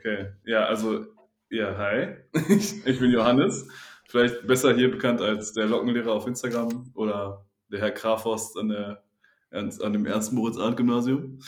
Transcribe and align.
Okay, 0.00 0.28
ja, 0.46 0.64
also, 0.64 1.04
ja, 1.50 1.76
hi. 1.76 2.16
Ich, 2.48 2.98
bin 2.98 3.10
Johannes. 3.10 3.68
Vielleicht 4.08 4.46
besser 4.46 4.74
hier 4.74 4.90
bekannt 4.90 5.20
als 5.20 5.52
der 5.52 5.66
Lockenlehrer 5.66 6.12
auf 6.12 6.26
Instagram 6.26 6.90
oder 6.94 7.44
der 7.70 7.80
Herr 7.80 7.90
Kraforst 7.90 8.56
an, 8.56 8.70
der, 8.70 9.04
an 9.50 9.92
dem 9.92 10.06
Ernst-Moritz-Arndt-Gymnasium. 10.06 11.40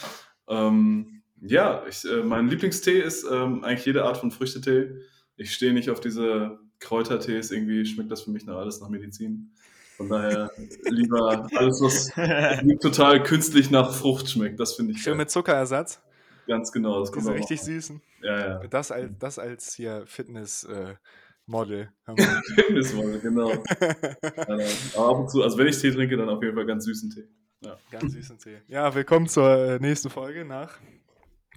Ähm, 0.47 1.23
ja, 1.41 1.83
ich, 1.89 2.05
äh, 2.05 2.23
mein 2.23 2.47
Lieblingstee 2.47 3.01
ist 3.01 3.25
ähm, 3.29 3.63
eigentlich 3.63 3.85
jede 3.85 4.05
Art 4.05 4.17
von 4.17 4.29
Früchtetee. 4.29 4.91
Ich 5.35 5.51
stehe 5.51 5.73
nicht 5.73 5.89
auf 5.89 5.99
diese 5.99 6.59
Kräutertees, 6.79 7.49
irgendwie 7.49 7.85
schmeckt 7.85 8.11
das 8.11 8.21
für 8.21 8.31
mich 8.31 8.45
nach 8.45 8.57
alles 8.57 8.79
nach 8.81 8.89
Medizin. 8.89 9.51
Von 9.97 10.09
daher 10.09 10.51
lieber 10.85 11.49
alles, 11.55 11.81
was 11.81 12.79
total 12.81 13.23
künstlich 13.23 13.71
nach 13.71 13.93
Frucht 13.93 14.29
schmeckt. 14.29 14.59
Das 14.59 14.75
finde 14.75 14.93
ich 14.93 15.01
Schön 15.01 15.13
geil. 15.13 15.17
mit 15.17 15.31
Zuckerersatz. 15.31 15.99
Ganz 16.47 16.71
genau. 16.71 16.99
Das 16.99 17.11
kommt 17.11 17.23
Diese 17.25 17.31
auch 17.31 17.37
richtig 17.37 17.59
noch. 17.59 17.65
süßen. 17.65 18.01
Ja, 18.21 18.39
ja. 18.61 18.67
Das 18.67 18.91
als, 18.91 19.11
das 19.19 19.39
als 19.39 19.73
hier 19.73 20.03
Fitness-Model. 20.05 21.89
haben 22.07 22.17
wir. 22.17 22.41
Fitnesswolle, 22.55 23.19
genau. 23.19 23.51
Ja, 23.51 24.57
aber 24.95 25.09
ab 25.09 25.17
und 25.19 25.29
zu, 25.31 25.43
also 25.43 25.57
wenn 25.57 25.67
ich 25.67 25.79
Tee 25.79 25.91
trinke, 25.91 26.17
dann 26.17 26.29
auf 26.29 26.41
jeden 26.41 26.55
Fall 26.55 26.65
ganz 26.65 26.85
süßen 26.85 27.09
Tee. 27.09 27.27
Ja. 27.61 27.77
Ganz 27.91 28.13
süßen 28.13 28.39
Tee. 28.39 28.61
Ja, 28.67 28.93
willkommen 28.93 29.27
zur 29.27 29.49
äh, 29.57 29.79
nächsten 29.79 30.09
Folge 30.09 30.45
nach. 30.45 30.79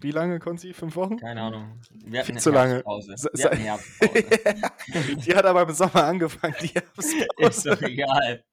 Wie 0.00 0.10
lange, 0.10 0.38
Konzi? 0.40 0.74
Fünf 0.74 0.94
Wochen? 0.96 1.16
Keine 1.16 1.40
Ahnung. 1.40 1.80
Wir 2.04 2.20
hatten 2.20 2.32
Viel 2.32 2.40
zu 2.40 2.50
lange. 2.50 2.84
Wir 2.84 3.46
hatten 3.46 3.56
eine 3.56 3.62
Herbstpause. 3.62 5.16
Die 5.26 5.34
hat 5.34 5.46
aber 5.46 5.62
im 5.62 5.70
Sommer 5.74 6.04
angefangen, 6.04 6.54
die 6.60 6.66
Ist 6.66 7.14
Herbstpause. 7.14 7.70
doch 7.70 7.82
egal. 7.82 8.44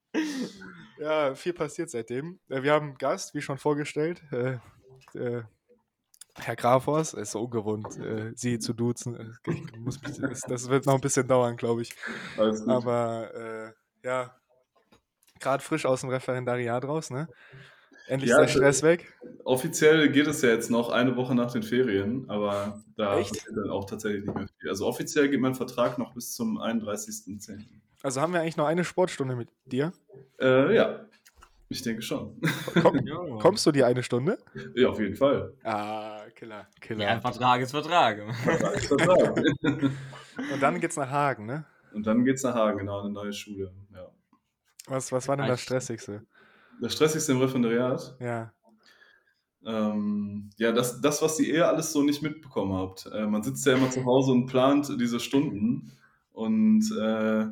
Ja, 0.99 1.35
viel 1.35 1.51
passiert 1.53 1.89
seitdem. 1.89 2.39
Äh, 2.47 2.63
Wir 2.63 2.71
haben 2.71 2.87
einen 2.89 2.97
Gast, 2.97 3.35
wie 3.35 3.41
schon 3.41 3.57
vorgestellt. 3.57 4.23
Äh, 4.31 4.53
äh, 5.19 5.43
Herr 6.39 6.55
Grafors, 6.55 7.13
ist 7.13 7.31
so 7.31 7.41
ungewohnt, 7.43 7.97
äh, 7.99 8.31
Sie 8.35 8.57
zu 8.59 8.73
duzen. 8.73 9.15
Äh, 9.15 9.51
Ich 9.87 10.01
mich, 10.01 10.17
das, 10.17 10.41
das 10.41 10.69
wird 10.69 10.85
noch 10.85 10.95
ein 10.95 11.01
bisschen 11.01 11.27
dauern, 11.27 11.55
glaube 11.57 11.83
ich. 11.83 11.95
Aber 12.67 13.33
äh, 14.03 14.07
ja, 14.07 14.35
gerade 15.39 15.63
frisch 15.63 15.85
aus 15.85 16.01
dem 16.01 16.09
Referendariat 16.09 16.83
raus, 16.85 17.09
ne? 17.11 17.27
Endlich 18.07 18.31
Ja, 18.31 18.37
ist 18.41 18.55
der 18.55 18.61
das- 18.61 18.77
Stress 18.77 18.83
weg. 18.83 19.13
Offiziell 19.45 20.09
geht 20.09 20.27
es 20.27 20.41
ja 20.41 20.49
jetzt 20.49 20.69
noch 20.71 20.89
eine 20.89 21.15
Woche 21.17 21.35
nach 21.35 21.51
den 21.51 21.63
Ferien, 21.63 22.29
aber 22.29 22.81
da 22.95 23.19
Echt? 23.19 23.45
dann 23.55 23.69
auch 23.69 23.85
tatsächlich 23.85 24.23
nicht 24.25 24.35
mehr 24.35 24.47
viel. 24.59 24.69
Also 24.69 24.85
offiziell 24.87 25.29
geht 25.29 25.39
mein 25.41 25.53
Vertrag 25.55 25.97
noch 25.97 26.13
bis 26.13 26.33
zum 26.33 26.57
31.10. 26.59 27.81
Also 28.01 28.21
haben 28.21 28.31
wir 28.33 28.39
eigentlich 28.41 28.57
noch 28.57 28.65
eine 28.67 28.83
Sportstunde 28.85 29.35
mit 29.35 29.49
dir. 29.65 29.91
Äh, 30.39 30.73
ja, 30.75 31.05
ich 31.73 31.81
denke 31.81 32.01
schon. 32.01 32.39
Komm, 32.81 33.03
kommst 33.39 33.65
du 33.65 33.71
die 33.71 33.83
eine 33.83 34.03
Stunde? 34.03 34.37
ja, 34.75 34.89
auf 34.89 34.99
jeden 34.99 35.15
Fall. 35.15 35.53
Ah, 35.63 36.21
Killer, 36.35 36.67
Killer. 36.79 37.03
Ja, 37.03 37.09
ein 37.11 37.21
Vertrag 37.21 37.61
ist 37.61 37.71
Vertrag. 37.71 38.19
Vertrag 38.43 38.75
ist 38.75 38.87
Vertrag. 38.87 39.37
Und 40.53 40.61
dann 40.61 40.79
geht's 40.79 40.95
nach 40.95 41.09
Hagen, 41.09 41.45
ne? 41.45 41.65
Und 41.93 42.07
dann 42.07 42.25
geht's 42.25 42.43
nach 42.43 42.55
Hagen, 42.55 42.79
genau, 42.79 43.01
eine 43.01 43.11
neue 43.11 43.33
Schule. 43.33 43.71
Ja. 43.93 44.09
Was, 44.87 45.11
was 45.11 45.27
war 45.27 45.37
denn 45.37 45.47
das? 45.47 45.61
Stressigste? 45.61 46.25
Das 46.81 46.93
Stressigste 46.93 47.31
im 47.33 47.39
Referendariat, 47.39 48.15
Ja. 48.19 48.51
Ähm, 49.65 50.49
ja, 50.57 50.73
das, 50.73 50.99
das, 50.99 51.21
was 51.21 51.39
ihr 51.39 51.53
eher 51.53 51.69
alles 51.69 51.93
so 51.93 52.03
nicht 52.03 52.21
mitbekommen 52.21 52.73
habt. 52.73 53.05
Äh, 53.13 53.25
man 53.25 53.43
sitzt 53.43 53.65
ja 53.65 53.75
immer 53.75 53.89
zu 53.89 54.03
Hause 54.03 54.33
und 54.33 54.47
plant 54.47 54.93
diese 54.99 55.21
Stunden. 55.21 55.93
Und 56.33 56.83
äh, 56.99 57.45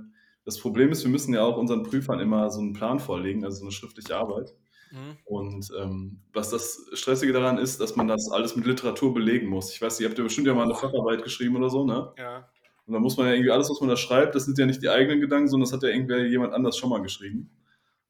das 0.52 0.60
Problem 0.60 0.92
ist, 0.92 1.04
wir 1.04 1.12
müssen 1.12 1.34
ja 1.34 1.44
auch 1.44 1.58
unseren 1.58 1.84
Prüfern 1.84 2.20
immer 2.20 2.50
so 2.50 2.60
einen 2.60 2.74
Plan 2.74 3.00
vorlegen, 3.00 3.46
also 3.46 3.60
so 3.60 3.64
eine 3.64 3.72
schriftliche 3.72 4.18
Arbeit. 4.18 4.54
Mhm. 4.92 5.18
Und 5.24 5.72
ähm, 5.80 6.22
was 6.34 6.50
das 6.50 6.90
Stressige 6.94 7.32
daran 7.32 7.58
ist, 7.58 7.80
dass 7.80 7.96
man 7.96 8.08
das 8.08 8.30
alles 8.32 8.56
mit 8.56 8.66
Literatur 8.66 9.14
belegen 9.14 9.48
muss. 9.48 9.74
Ich 9.74 9.82
weiß, 9.82 10.00
ihr 10.02 10.10
habt 10.10 10.18
ja 10.18 10.24
bestimmt 10.24 10.48
ja 10.48 10.54
mal 10.54 10.64
eine 10.64 10.76
Facharbeit 10.76 11.24
geschrieben 11.24 11.56
oder 11.56 11.70
so, 11.70 11.86
ne? 11.86 12.12
Ja. 12.18 12.50
Und 12.86 12.94
da 12.94 13.00
muss 13.00 13.16
man 13.16 13.28
ja 13.28 13.34
irgendwie 13.34 13.52
alles, 13.52 13.70
was 13.70 13.80
man 13.80 13.90
da 13.90 13.96
schreibt, 13.96 14.36
das 14.36 14.46
sind 14.46 14.58
ja 14.58 14.66
nicht 14.66 14.82
die 14.82 14.90
eigenen 14.90 15.22
Gedanken, 15.22 15.48
sondern 15.48 15.66
das 15.66 15.74
hat 15.74 15.84
ja 15.84 15.90
irgendwer 15.90 16.26
jemand 16.26 16.54
anders 16.54 16.78
schon 16.78 16.90
mal 16.90 17.02
geschrieben. 17.02 17.50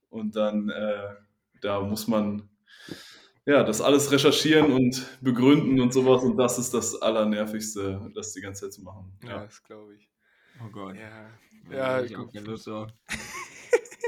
Und 0.09 0.35
dann, 0.35 0.69
äh, 0.69 1.13
da 1.61 1.81
muss 1.81 2.07
man 2.07 2.49
ja 3.45 3.63
das 3.63 3.81
alles 3.81 4.11
recherchieren 4.11 4.71
und 4.71 5.05
begründen 5.21 5.79
und 5.79 5.93
sowas. 5.93 6.23
Und 6.23 6.37
das 6.37 6.57
ist 6.57 6.73
das 6.73 6.99
Allernervigste, 7.01 8.11
das 8.15 8.33
die 8.33 8.41
ganze 8.41 8.63
Zeit 8.63 8.73
zu 8.73 8.81
machen. 8.81 9.11
Ja, 9.23 9.29
Ja. 9.29 9.45
das 9.45 9.63
glaube 9.63 9.93
ich. 9.95 10.10
Oh 10.59 10.69
Gott. 10.71 10.95
Ja. 10.95 11.29
Ja, 11.69 11.99
Ja, 11.99 12.01
ich 12.03 12.15
auch 12.17 12.31
keine 12.31 12.45
Lust 12.45 12.67
drauf. 12.67 12.89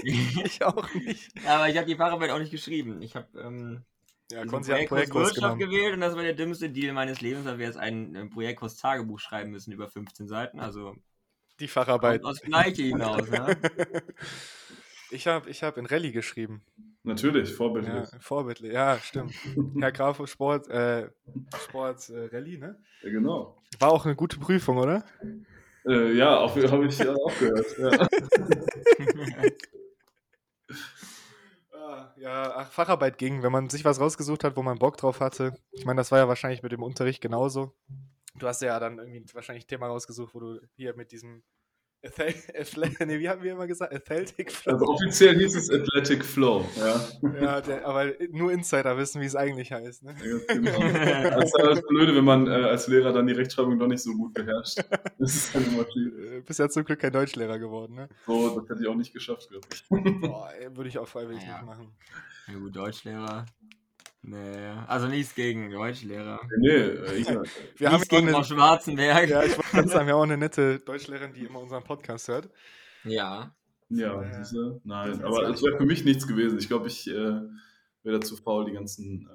Ich 0.03 0.61
auch 0.63 0.93
nicht. 0.95 1.31
Aber 1.47 1.69
ich 1.69 1.77
habe 1.77 1.85
die 1.87 1.95
Facharbeit 1.95 2.31
auch 2.31 2.39
nicht 2.39 2.51
geschrieben. 2.51 3.01
Ich 3.01 3.15
habe 3.15 3.27
ähm, 3.39 3.83
Ja, 4.31 4.43
Projektkurs 4.45 4.87
Projektkurs 4.89 5.25
Wirtschaft 5.27 5.35
genommen. 5.35 5.59
gewählt 5.59 5.93
und 5.93 6.01
das 6.01 6.15
war 6.15 6.23
der 6.23 6.33
dümmste 6.33 6.69
Deal 6.69 6.93
meines 6.93 7.21
Lebens, 7.21 7.45
weil 7.45 7.57
wir 7.59 7.65
jetzt 7.67 7.77
ein 7.77 8.15
äh, 8.15 8.25
Projektkurs 8.25 8.75
Tagebuch 8.77 9.19
schreiben 9.19 9.51
müssen 9.51 9.71
über 9.71 9.87
15 9.87 10.27
Seiten. 10.27 10.59
Also 10.59 10.95
Die 11.59 11.67
Facharbeit. 11.67 12.23
aufs 12.25 12.41
Gleiche 12.41 12.83
hinaus. 12.83 13.29
Ne? 13.29 13.57
Ich 15.11 15.27
habe 15.27 15.47
ich 15.47 15.61
hab 15.61 15.77
in 15.77 15.85
Rallye 15.85 16.11
geschrieben. 16.11 16.63
Natürlich, 17.03 17.51
Ja, 17.51 17.55
vorbildlich. 17.55 18.09
vorbildlich. 18.19 18.73
Ja, 18.73 18.97
stimmt. 18.97 19.31
Herr 19.79 19.91
Graf 19.91 20.19
Sport, 20.27 20.67
äh, 20.69 21.07
Sport 21.65 22.09
äh, 22.09 22.29
Rallye, 22.35 22.57
ne? 22.57 22.81
Ja, 23.03 23.11
genau. 23.11 23.61
War 23.77 23.91
auch 23.91 24.05
eine 24.05 24.15
gute 24.15 24.39
Prüfung, 24.39 24.77
oder? 24.77 25.05
Äh, 25.85 26.13
ja, 26.13 26.39
habe 26.49 26.59
ich 26.87 26.97
auch 27.07 27.39
gehört. 27.39 27.77
Ja. 27.77 28.07
Ah, 31.73 32.13
Ja, 32.17 32.55
ach, 32.55 32.71
Facharbeit 32.71 33.17
ging, 33.17 33.43
wenn 33.43 33.51
man 33.51 33.69
sich 33.69 33.83
was 33.83 33.99
rausgesucht 33.99 34.43
hat, 34.43 34.55
wo 34.55 34.63
man 34.63 34.79
Bock 34.79 34.97
drauf 34.97 35.19
hatte. 35.19 35.53
Ich 35.71 35.85
meine, 35.85 35.97
das 35.97 36.11
war 36.11 36.19
ja 36.19 36.27
wahrscheinlich 36.27 36.63
mit 36.63 36.71
dem 36.71 36.83
Unterricht 36.83 37.21
genauso. 37.21 37.73
Du 38.35 38.47
hast 38.47 38.61
ja 38.61 38.79
dann 38.79 38.97
irgendwie 38.99 39.23
wahrscheinlich 39.33 39.65
ein 39.65 39.67
Thema 39.67 39.87
rausgesucht, 39.87 40.33
wo 40.33 40.39
du 40.39 40.59
hier 40.75 40.95
mit 40.95 41.11
diesem 41.11 41.43
nee, 43.05 43.19
wie 43.19 43.29
haben 43.29 43.41
wir 43.43 43.53
immer 43.53 43.65
gesagt? 43.65 43.93
Athletic 43.93 44.51
Flow. 44.51 44.73
Also 44.73 44.85
offiziell 44.87 45.37
hieß 45.39 45.55
es 45.55 45.69
Athletic 45.69 46.25
Flow. 46.25 46.65
Ja. 46.75 47.07
Ja, 47.41 47.61
der, 47.61 47.87
aber 47.87 48.11
nur 48.31 48.51
Insider 48.51 48.97
wissen, 48.97 49.21
wie 49.21 49.25
es 49.25 49.35
eigentlich 49.37 49.71
heißt. 49.71 50.03
Ne? 50.03 50.13
Ja, 50.21 50.53
genau. 50.53 50.79
Das 51.29 51.45
ist 51.45 51.53
halt 51.57 51.71
das 51.71 51.81
Blöde, 51.87 52.13
wenn 52.15 52.25
man 52.25 52.47
äh, 52.47 52.49
als 52.49 52.87
Lehrer 52.87 53.13
dann 53.13 53.25
die 53.27 53.33
Rechtschreibung 53.33 53.79
doch 53.79 53.87
nicht 53.87 54.03
so 54.03 54.13
gut 54.13 54.33
beherrscht. 54.33 54.79
Das 55.17 55.33
ist 55.33 55.55
dann 55.55 55.65
immer 55.65 55.85
schwierig. 55.89 56.33
Äh, 56.33 56.41
Bist 56.41 56.59
ja 56.59 56.67
zum 56.67 56.83
Glück 56.83 56.99
kein 56.99 57.13
Deutschlehrer 57.13 57.57
geworden, 57.57 57.95
ne? 57.95 58.09
So, 58.25 58.59
das 58.59 58.69
hätte 58.69 58.81
ich 58.81 58.87
auch 58.89 58.95
nicht 58.95 59.13
geschafft, 59.13 59.49
glaube 59.49 59.65
ich. 59.73 59.85
Boah, 60.19 60.49
würde 60.73 60.89
ich 60.89 60.97
auch 60.99 61.07
freiwillig 61.07 61.43
Ja. 61.43 61.53
nicht 61.53 61.65
machen. 61.65 61.87
Ja 62.47 62.59
gut, 62.59 62.75
Deutschlehrer. 62.75 63.45
Nee, 64.25 64.69
also 64.87 65.07
nichts 65.07 65.35
gegen 65.35 65.69
Deutschlehrer. 65.69 66.39
Nee, 66.59 66.69
äh, 66.69 67.13
ich, 67.15 67.27
Wir 67.77 67.87
haben 67.89 67.95
nichts 67.95 68.07
gegen 68.07 68.25
gegen 68.27 68.35
eine, 68.35 68.45
Schwarzenberg. 68.45 69.29
ja, 69.29 69.43
ich 69.43 69.57
wollte 69.57 69.69
gerade 69.71 69.89
sagen, 69.89 70.07
wir 70.07 70.13
haben 70.13 70.19
auch 70.19 70.23
eine 70.23 70.37
nette 70.37 70.79
Deutschlehrerin, 70.85 71.33
die 71.33 71.45
immer 71.45 71.59
unseren 71.59 71.83
Podcast 71.83 72.29
hört. 72.29 72.49
Ja. 73.03 73.53
ja, 73.89 74.21
Äh, 74.21 74.37
diese, 74.39 74.71
das 74.75 74.81
nein, 74.85 75.23
aber 75.25 75.49
es 75.49 75.61
wäre 75.61 75.77
für 75.77 75.85
mich 75.85 76.05
nichts 76.05 76.25
gewesen. 76.25 76.57
Ich 76.57 76.69
glaube, 76.69 76.87
ich 76.87 77.05
äh, 77.09 77.11
wäre 77.13 78.19
dazu 78.19 78.37
faul, 78.37 78.65
die 78.65 78.71
ganzen 78.71 79.29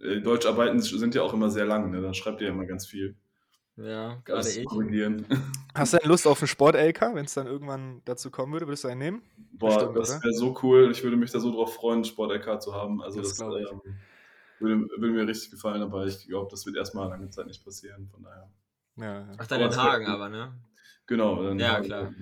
äh, 0.00 0.04
äh, 0.04 0.20
Deutscharbeiten 0.20 0.80
sind 0.80 1.16
ja 1.16 1.22
auch 1.22 1.34
immer 1.34 1.50
sehr 1.50 1.66
lang, 1.66 1.90
ne? 1.90 2.00
Dann 2.00 2.14
schreibt 2.14 2.40
ihr 2.40 2.46
ja 2.46 2.52
immer 2.52 2.66
ganz 2.66 2.86
viel. 2.86 3.16
Ja, 3.76 4.20
gerade 4.24 4.48
ich. 4.48 4.64
korrigieren. 4.64 5.24
Hast 5.74 5.92
du 5.94 5.98
denn 5.98 6.08
Lust 6.08 6.26
auf 6.28 6.40
einen 6.40 6.48
Sport-LK, 6.48 7.14
wenn 7.14 7.24
es 7.24 7.34
dann 7.34 7.46
irgendwann 7.46 8.02
dazu 8.04 8.30
kommen 8.30 8.52
würde? 8.52 8.66
Würdest 8.66 8.84
du 8.84 8.88
einen 8.88 8.98
nehmen? 8.98 9.22
Boah, 9.52 9.68
Bestimmt, 9.92 9.96
das 9.96 10.22
wäre 10.22 10.32
so 10.34 10.56
cool. 10.62 10.90
Ich 10.92 11.02
würde 11.04 11.16
mich 11.16 11.30
da 11.30 11.38
so 11.40 11.52
drauf 11.52 11.74
freuen, 11.74 12.04
Sport-LK 12.04 12.60
zu 12.60 12.74
haben. 12.74 13.02
Also 13.02 13.20
Das 13.20 13.36
das, 13.36 13.38
ich. 13.38 13.70
ähm, 13.70 13.80
würde, 14.60 14.88
würde 14.98 15.12
mir 15.12 15.26
richtig 15.26 15.50
gefallen, 15.50 15.82
aber 15.82 16.06
ich 16.06 16.26
glaube, 16.26 16.48
das 16.50 16.66
wird 16.66 16.76
erstmal 16.76 17.08
lange 17.08 17.30
Zeit 17.30 17.46
nicht 17.46 17.64
passieren. 17.64 18.08
Von 18.12 18.22
daher. 18.22 18.50
Ja. 18.96 19.20
ja. 19.20 19.36
Ach, 19.38 19.46
dann 19.46 19.60
in 19.60 19.76
Hagen 19.76 20.06
aber, 20.06 20.28
ne? 20.28 20.54
Genau. 21.06 21.42
Dann 21.42 21.58
Ja, 21.58 21.80
klar. 21.80 22.12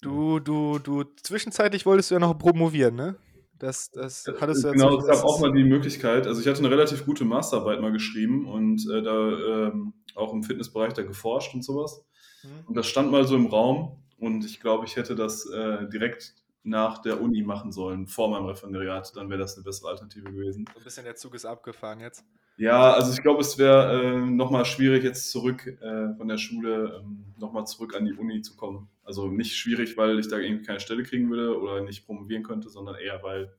Du, 0.00 0.38
du, 0.38 0.78
du, 0.78 1.04
zwischenzeitlich 1.22 1.84
wolltest 1.84 2.10
du 2.10 2.14
ja 2.14 2.20
noch 2.20 2.38
promovieren, 2.38 2.94
ne? 2.94 3.16
Das, 3.58 3.90
das 3.90 4.24
hattest 4.40 4.62
du 4.62 4.68
ja 4.68 4.72
Genau, 4.72 4.98
es 4.98 5.06
das 5.06 5.16
gab 5.16 5.24
auch 5.24 5.40
mal 5.40 5.52
die 5.52 5.64
Möglichkeit, 5.64 6.28
also 6.28 6.40
ich 6.40 6.46
hatte 6.46 6.60
eine 6.60 6.70
relativ 6.70 7.04
gute 7.04 7.24
Masterarbeit 7.24 7.80
mal 7.80 7.90
geschrieben 7.90 8.46
und 8.46 8.88
äh, 8.88 9.02
da 9.02 9.66
ähm, 9.68 9.94
auch 10.14 10.32
im 10.32 10.44
Fitnessbereich 10.44 10.92
da 10.92 11.02
geforscht 11.02 11.54
und 11.54 11.64
sowas. 11.64 12.04
Hm? 12.42 12.50
Und 12.66 12.76
das 12.76 12.86
stand 12.86 13.10
mal 13.10 13.26
so 13.26 13.34
im 13.34 13.46
Raum 13.46 14.04
und 14.18 14.44
ich 14.44 14.60
glaube, 14.60 14.84
ich 14.84 14.94
hätte 14.94 15.16
das 15.16 15.44
äh, 15.50 15.88
direkt 15.88 16.34
nach 16.68 16.98
der 16.98 17.20
Uni 17.20 17.42
machen 17.42 17.72
sollen, 17.72 18.06
vor 18.06 18.30
meinem 18.30 18.46
Referendariat, 18.46 19.14
dann 19.16 19.28
wäre 19.30 19.40
das 19.40 19.56
eine 19.56 19.64
bessere 19.64 19.90
Alternative 19.90 20.30
gewesen. 20.30 20.66
So 20.72 20.80
ein 20.80 20.84
bisschen 20.84 21.04
der 21.04 21.16
Zug 21.16 21.34
ist 21.34 21.44
abgefahren 21.44 22.00
jetzt. 22.00 22.24
Ja, 22.56 22.92
also 22.92 23.12
ich 23.12 23.22
glaube, 23.22 23.40
es 23.40 23.56
wäre 23.56 24.02
äh, 24.02 24.16
nochmal 24.16 24.64
schwierig, 24.64 25.04
jetzt 25.04 25.30
zurück 25.30 25.66
äh, 25.66 26.14
von 26.16 26.26
der 26.26 26.38
Schule 26.38 27.00
ähm, 27.00 27.32
nochmal 27.38 27.66
zurück 27.66 27.94
an 27.94 28.04
die 28.04 28.12
Uni 28.12 28.42
zu 28.42 28.56
kommen. 28.56 28.88
Also 29.04 29.28
nicht 29.28 29.56
schwierig, 29.56 29.96
weil 29.96 30.18
ich 30.18 30.28
da 30.28 30.38
irgendwie 30.38 30.64
keine 30.64 30.80
Stelle 30.80 31.04
kriegen 31.04 31.30
würde 31.30 31.56
oder 31.56 31.82
nicht 31.82 32.04
promovieren 32.04 32.42
könnte, 32.42 32.68
sondern 32.68 32.96
eher, 32.96 33.22
weil 33.22 33.54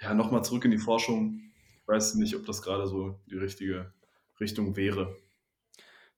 ja 0.00 0.14
nochmal 0.14 0.42
zurück 0.42 0.64
in 0.64 0.70
die 0.70 0.78
Forschung. 0.78 1.40
Ich 1.82 1.86
weiß 1.86 2.14
nicht, 2.14 2.34
ob 2.34 2.46
das 2.46 2.62
gerade 2.62 2.86
so 2.86 3.20
die 3.30 3.36
richtige 3.36 3.92
Richtung 4.40 4.74
wäre. 4.74 5.16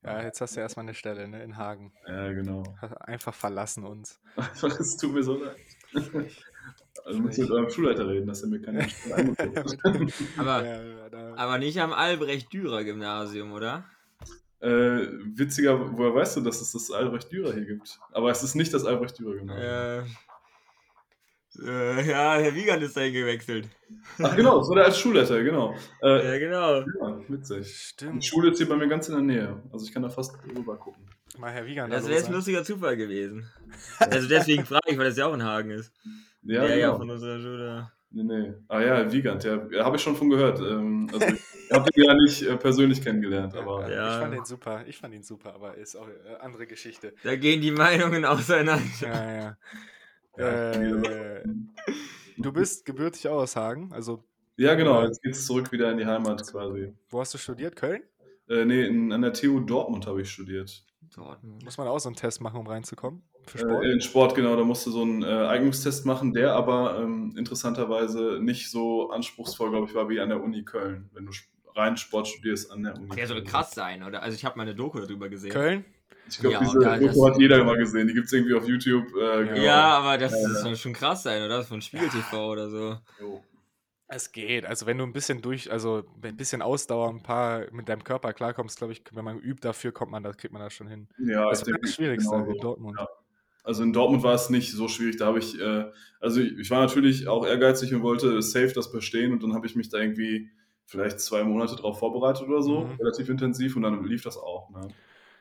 Ja, 0.05 0.23
jetzt 0.23 0.41
hast 0.41 0.55
du 0.55 0.61
erstmal 0.61 0.85
eine 0.85 0.95
Stelle, 0.95 1.27
ne? 1.27 1.43
In 1.43 1.57
Hagen. 1.57 1.93
Ja, 2.07 2.33
genau. 2.33 2.63
Einfach 3.01 3.35
verlassen 3.35 3.85
uns. 3.85 4.21
Einfach, 4.37 4.69
es 4.81 4.97
tut 4.97 5.13
mir 5.13 5.25
so 5.25 5.43
leid. 5.43 5.57
Also 7.05 7.21
ihr 7.21 7.25
mit 7.25 7.51
eurem 7.53 7.71
Schulleiter 7.71 8.09
reden, 8.09 8.27
dass 8.27 8.43
er 8.43 8.49
mir 8.49 8.61
keine. 8.61 8.81
Aber, 10.39 10.67
ja, 10.67 10.81
aber 11.37 11.59
nicht 11.59 11.79
am 11.81 11.93
Albrecht-Dürer-Gymnasium, 11.93 13.53
oder? 13.53 13.85
Äh, 14.61 15.07
witziger, 15.37 15.97
woher 15.97 16.15
weißt 16.15 16.39
du, 16.39 16.41
dass 16.41 16.61
es 16.61 16.73
das 16.73 16.91
Albrecht 16.91 17.31
Dürer 17.31 17.53
hier 17.53 17.67
gibt? 17.67 18.01
Aber 18.11 18.31
es 18.31 18.43
ist 18.43 18.55
nicht 18.57 18.75
das 18.75 18.85
Albrecht 18.85 19.19
Dürer 19.19 19.37
genau. 19.37 19.55
Äh, 19.55 20.03
äh, 21.65 22.09
ja, 22.09 22.37
Herr 22.37 22.55
Wiegand 22.55 22.83
ist 22.83 22.97
dahin 22.97 23.13
gewechselt. 23.13 23.69
Ach 24.23 24.35
genau, 24.37 24.59
das 24.59 24.69
war 24.69 24.77
der 24.77 24.85
als 24.87 24.99
Schulleiter, 24.99 25.43
genau. 25.43 25.75
Äh, 26.03 26.25
Ja, 26.33 26.39
genau. 26.39 26.81
ja, 26.81 27.21
witzig. 27.29 27.67
Die 27.67 27.73
Stimmt. 27.73 28.25
Schule 28.25 28.51
ist 28.51 28.59
hier 28.59 28.69
bei 28.69 28.77
mir 28.77 28.89
ganz 28.89 29.09
in 29.09 29.15
der 29.15 29.23
Nähe. 29.23 29.63
Also 29.73 29.85
ich 29.87 29.93
kann 29.93 30.03
da 30.03 30.09
fast 30.09 30.37
rüber 30.55 30.77
gucken. 30.77 31.03
Mal 31.39 31.53
Herr 31.53 31.67
Wiegand. 31.67 31.93
Das 31.93 32.05
wäre 32.07 32.17
jetzt 32.19 32.29
ein 32.29 32.35
lustiger 32.35 32.65
Zufall 32.65 32.97
gewesen. 32.97 33.49
Also 33.99 34.27
deswegen 34.29 34.65
frage 34.65 34.85
ich, 34.91 34.99
weil 34.99 35.07
das 35.07 35.17
ja 35.17 35.27
auch 35.27 35.35
in 35.35 35.43
Hagen 35.45 35.71
ist. 35.71 35.93
Ja, 36.43 36.63
der 36.63 36.77
ja 36.77 36.87
genau. 36.87 36.99
von 36.99 37.11
unserer 37.11 37.39
Schule. 37.39 37.91
Nee, 38.11 38.23
nee. 38.23 38.53
Ah 38.69 38.81
ja, 38.81 39.13
Wiegand, 39.13 39.45
ja, 39.45 39.61
ja 39.71 39.85
habe 39.85 39.97
ich 39.97 40.03
schon 40.03 40.17
von 40.17 40.31
gehört. 40.31 40.61
Ähm, 40.61 41.09
also 41.13 41.27
ich 41.27 41.73
habe 41.73 41.91
ihn 41.95 42.05
ja 42.05 42.15
nicht 42.15 42.43
äh, 42.43 42.57
persönlich 42.57 43.03
kennengelernt, 43.03 43.55
aber 43.55 43.91
Ja. 43.91 44.15
Ich 44.15 44.21
fand 44.23 44.35
ihn 44.35 44.45
super. 44.45 44.85
Ich 44.87 44.97
fand 44.99 45.15
ihn 45.15 45.23
super, 45.23 45.55
aber 45.55 45.77
ist 45.77 45.97
auch 45.97 46.09
äh, 46.09 46.37
andere 46.41 46.67
Geschichte. 46.67 47.13
Da 47.25 47.37
gehen 47.37 47.61
die 47.61 47.73
Meinungen 47.73 48.25
auseinander. 48.25 48.83
Ja, 49.01 49.33
ja. 49.35 49.57
Äh, 50.37 51.43
du 52.39 52.53
bist 52.53 52.85
gebürtig 52.85 53.29
aus 53.29 53.57
Hagen. 53.57 53.93
Also, 53.93 54.23
ja 54.57 54.75
genau, 54.75 55.03
jetzt 55.05 55.23
geht's 55.23 55.47
zurück 55.47 55.73
wieder 55.73 55.91
in 55.91 55.99
die 55.99 56.07
Heimat 56.07 56.47
quasi. 56.51 56.93
wo 57.11 57.21
hast 57.21 57.35
du 57.35 57.39
studiert? 57.39 57.77
Köln? 57.77 58.03
Äh, 58.49 58.65
nee, 58.65 58.85
in, 58.87 59.13
an 59.13 59.23
der 59.23 59.33
TU 59.33 59.61
Dortmund 59.61 60.07
habe 60.07 60.23
ich 60.23 60.31
studiert. 60.31 60.85
Dortmund. 61.15 61.65
Muss 61.65 61.79
man 61.79 61.89
auch 61.89 61.99
so 61.99 62.09
einen 62.09 62.17
Test 62.17 62.41
machen, 62.41 62.59
um 62.61 62.67
reinzukommen? 62.67 63.23
Für 63.47 63.59
Äh, 63.59 63.61
Sport? 63.61 63.85
in 63.85 64.01
Sport, 64.01 64.35
genau, 64.35 64.57
da 64.57 64.65
musst 64.65 64.87
du 64.87 64.91
so 64.91 65.03
einen 65.03 65.23
äh, 65.23 65.27
Eignungstest 65.27 66.05
machen, 66.05 66.33
der 66.33 66.53
aber 66.55 66.99
ähm, 67.01 67.35
interessanterweise 67.37 68.39
nicht 68.41 68.71
so 68.71 69.11
anspruchsvoll, 69.11 69.71
glaube 69.71 69.87
ich, 69.89 69.95
war 69.95 70.09
wie 70.09 70.21
an 70.21 70.29
der 70.31 70.43
Uni 70.43 70.65
Köln, 70.65 71.09
wenn 71.13 71.27
du 71.27 71.33
rein 71.75 71.97
Sport 71.97 72.29
studierst 72.29 72.71
an 72.73 72.83
der 72.83 72.97
Uni. 72.97 73.09
Der 73.15 73.27
soll 73.27 73.43
krass 73.45 73.73
sein, 73.73 74.03
oder? 74.03 74.23
Also 74.23 74.35
ich 74.35 74.45
habe 74.45 74.57
mal 74.57 74.63
eine 74.63 74.75
Doku 74.75 74.99
darüber 74.99 75.29
gesehen. 75.29 75.53
Köln? 75.53 75.85
Ich 76.29 76.39
glaube, 76.41 76.55
Ja, 76.55 76.61
diese 76.61 77.07
Doku 77.09 77.27
hat 77.29 77.39
jeder 77.39 77.63
mal 77.65 77.77
gesehen. 77.77 78.09
Die 78.09 78.15
gibt 78.15 78.27
es 78.27 78.33
irgendwie 78.33 78.55
auf 78.55 78.67
YouTube. 78.67 79.07
Äh, 79.17 79.45
genau. 79.47 79.61
Ja, 79.63 79.99
aber 79.99 80.19
das, 80.19 80.33
Ja, 80.33 80.39
das 80.43 80.53
ja. 80.59 80.63
soll 80.63 80.77
schon 80.77 80.93
krass 80.93 81.23
sein, 81.23 81.43
oder? 81.43 81.63
Von 81.63 81.81
Spiegel 81.81 82.09
TV 82.09 82.51
oder 82.51 82.69
so. 82.69 82.99
Jo. 83.21 83.43
Es 84.09 84.31
geht. 84.33 84.65
Also, 84.67 84.87
wenn 84.87 84.99
du 84.99 85.05
ein 85.05 85.13
bisschen 85.13 85.43
durch, 85.43 85.71
also 85.71 86.05
ein 86.23 86.37
bisschen 86.37 86.63
Ausdauer, 86.63 87.11
ein 87.11 87.23
paar 87.23 87.65
mit 87.73 87.89
deinem 87.89 88.05
Körper 88.05 88.33
klarkommst, 88.33 88.79
glaube 88.79 88.93
ich, 88.93 89.03
wenn 89.13 89.25
man 89.25 89.39
übt 89.39 89.61
dafür, 89.63 89.93
kommt 89.93 90.13
man, 90.13 90.23
da 90.23 90.33
kriegt 90.33 90.53
man 90.53 90.63
das 90.63 90.73
schon 90.75 90.87
hin. 90.89 91.09
Ja, 91.19 91.49
Das 91.51 91.67
war 91.67 91.79
das 91.81 91.95
Schwierigste 91.95 92.31
genau 92.37 92.51
in. 92.51 92.59
Dortmund. 92.61 92.97
Ja. 92.99 93.09
Also 93.65 93.83
in 93.83 93.93
Dortmund 93.93 94.23
war 94.23 94.35
es 94.35 94.49
nicht 94.49 94.73
so 94.73 94.87
schwierig. 94.87 95.17
Da 95.17 95.27
habe 95.27 95.41
ich, 95.41 95.61
äh, 95.61 95.87
also 96.21 96.41
ich, 96.41 96.57
ich 96.57 96.71
war 96.71 96.81
natürlich 96.83 97.27
auch 97.27 97.45
ehrgeizig 97.45 97.93
und 97.95 98.03
wollte 98.03 98.41
safe 98.43 98.73
das 98.73 98.93
bestehen 98.93 99.33
und 99.33 99.43
dann 99.43 99.55
habe 99.55 99.67
ich 99.67 99.75
mich 99.75 99.89
da 99.89 99.99
irgendwie 99.99 100.51
vielleicht 100.85 101.19
zwei 101.19 101.43
Monate 101.43 101.75
drauf 101.75 101.99
vorbereitet 101.99 102.47
oder 102.49 102.63
so, 102.63 102.83
Mhm. 102.83 102.93
relativ 103.01 103.29
intensiv 103.29 103.75
und 103.75 103.83
dann 103.83 104.05
lief 104.05 104.23
das 104.23 104.37
auch. 104.39 104.71
Ne? 104.71 104.87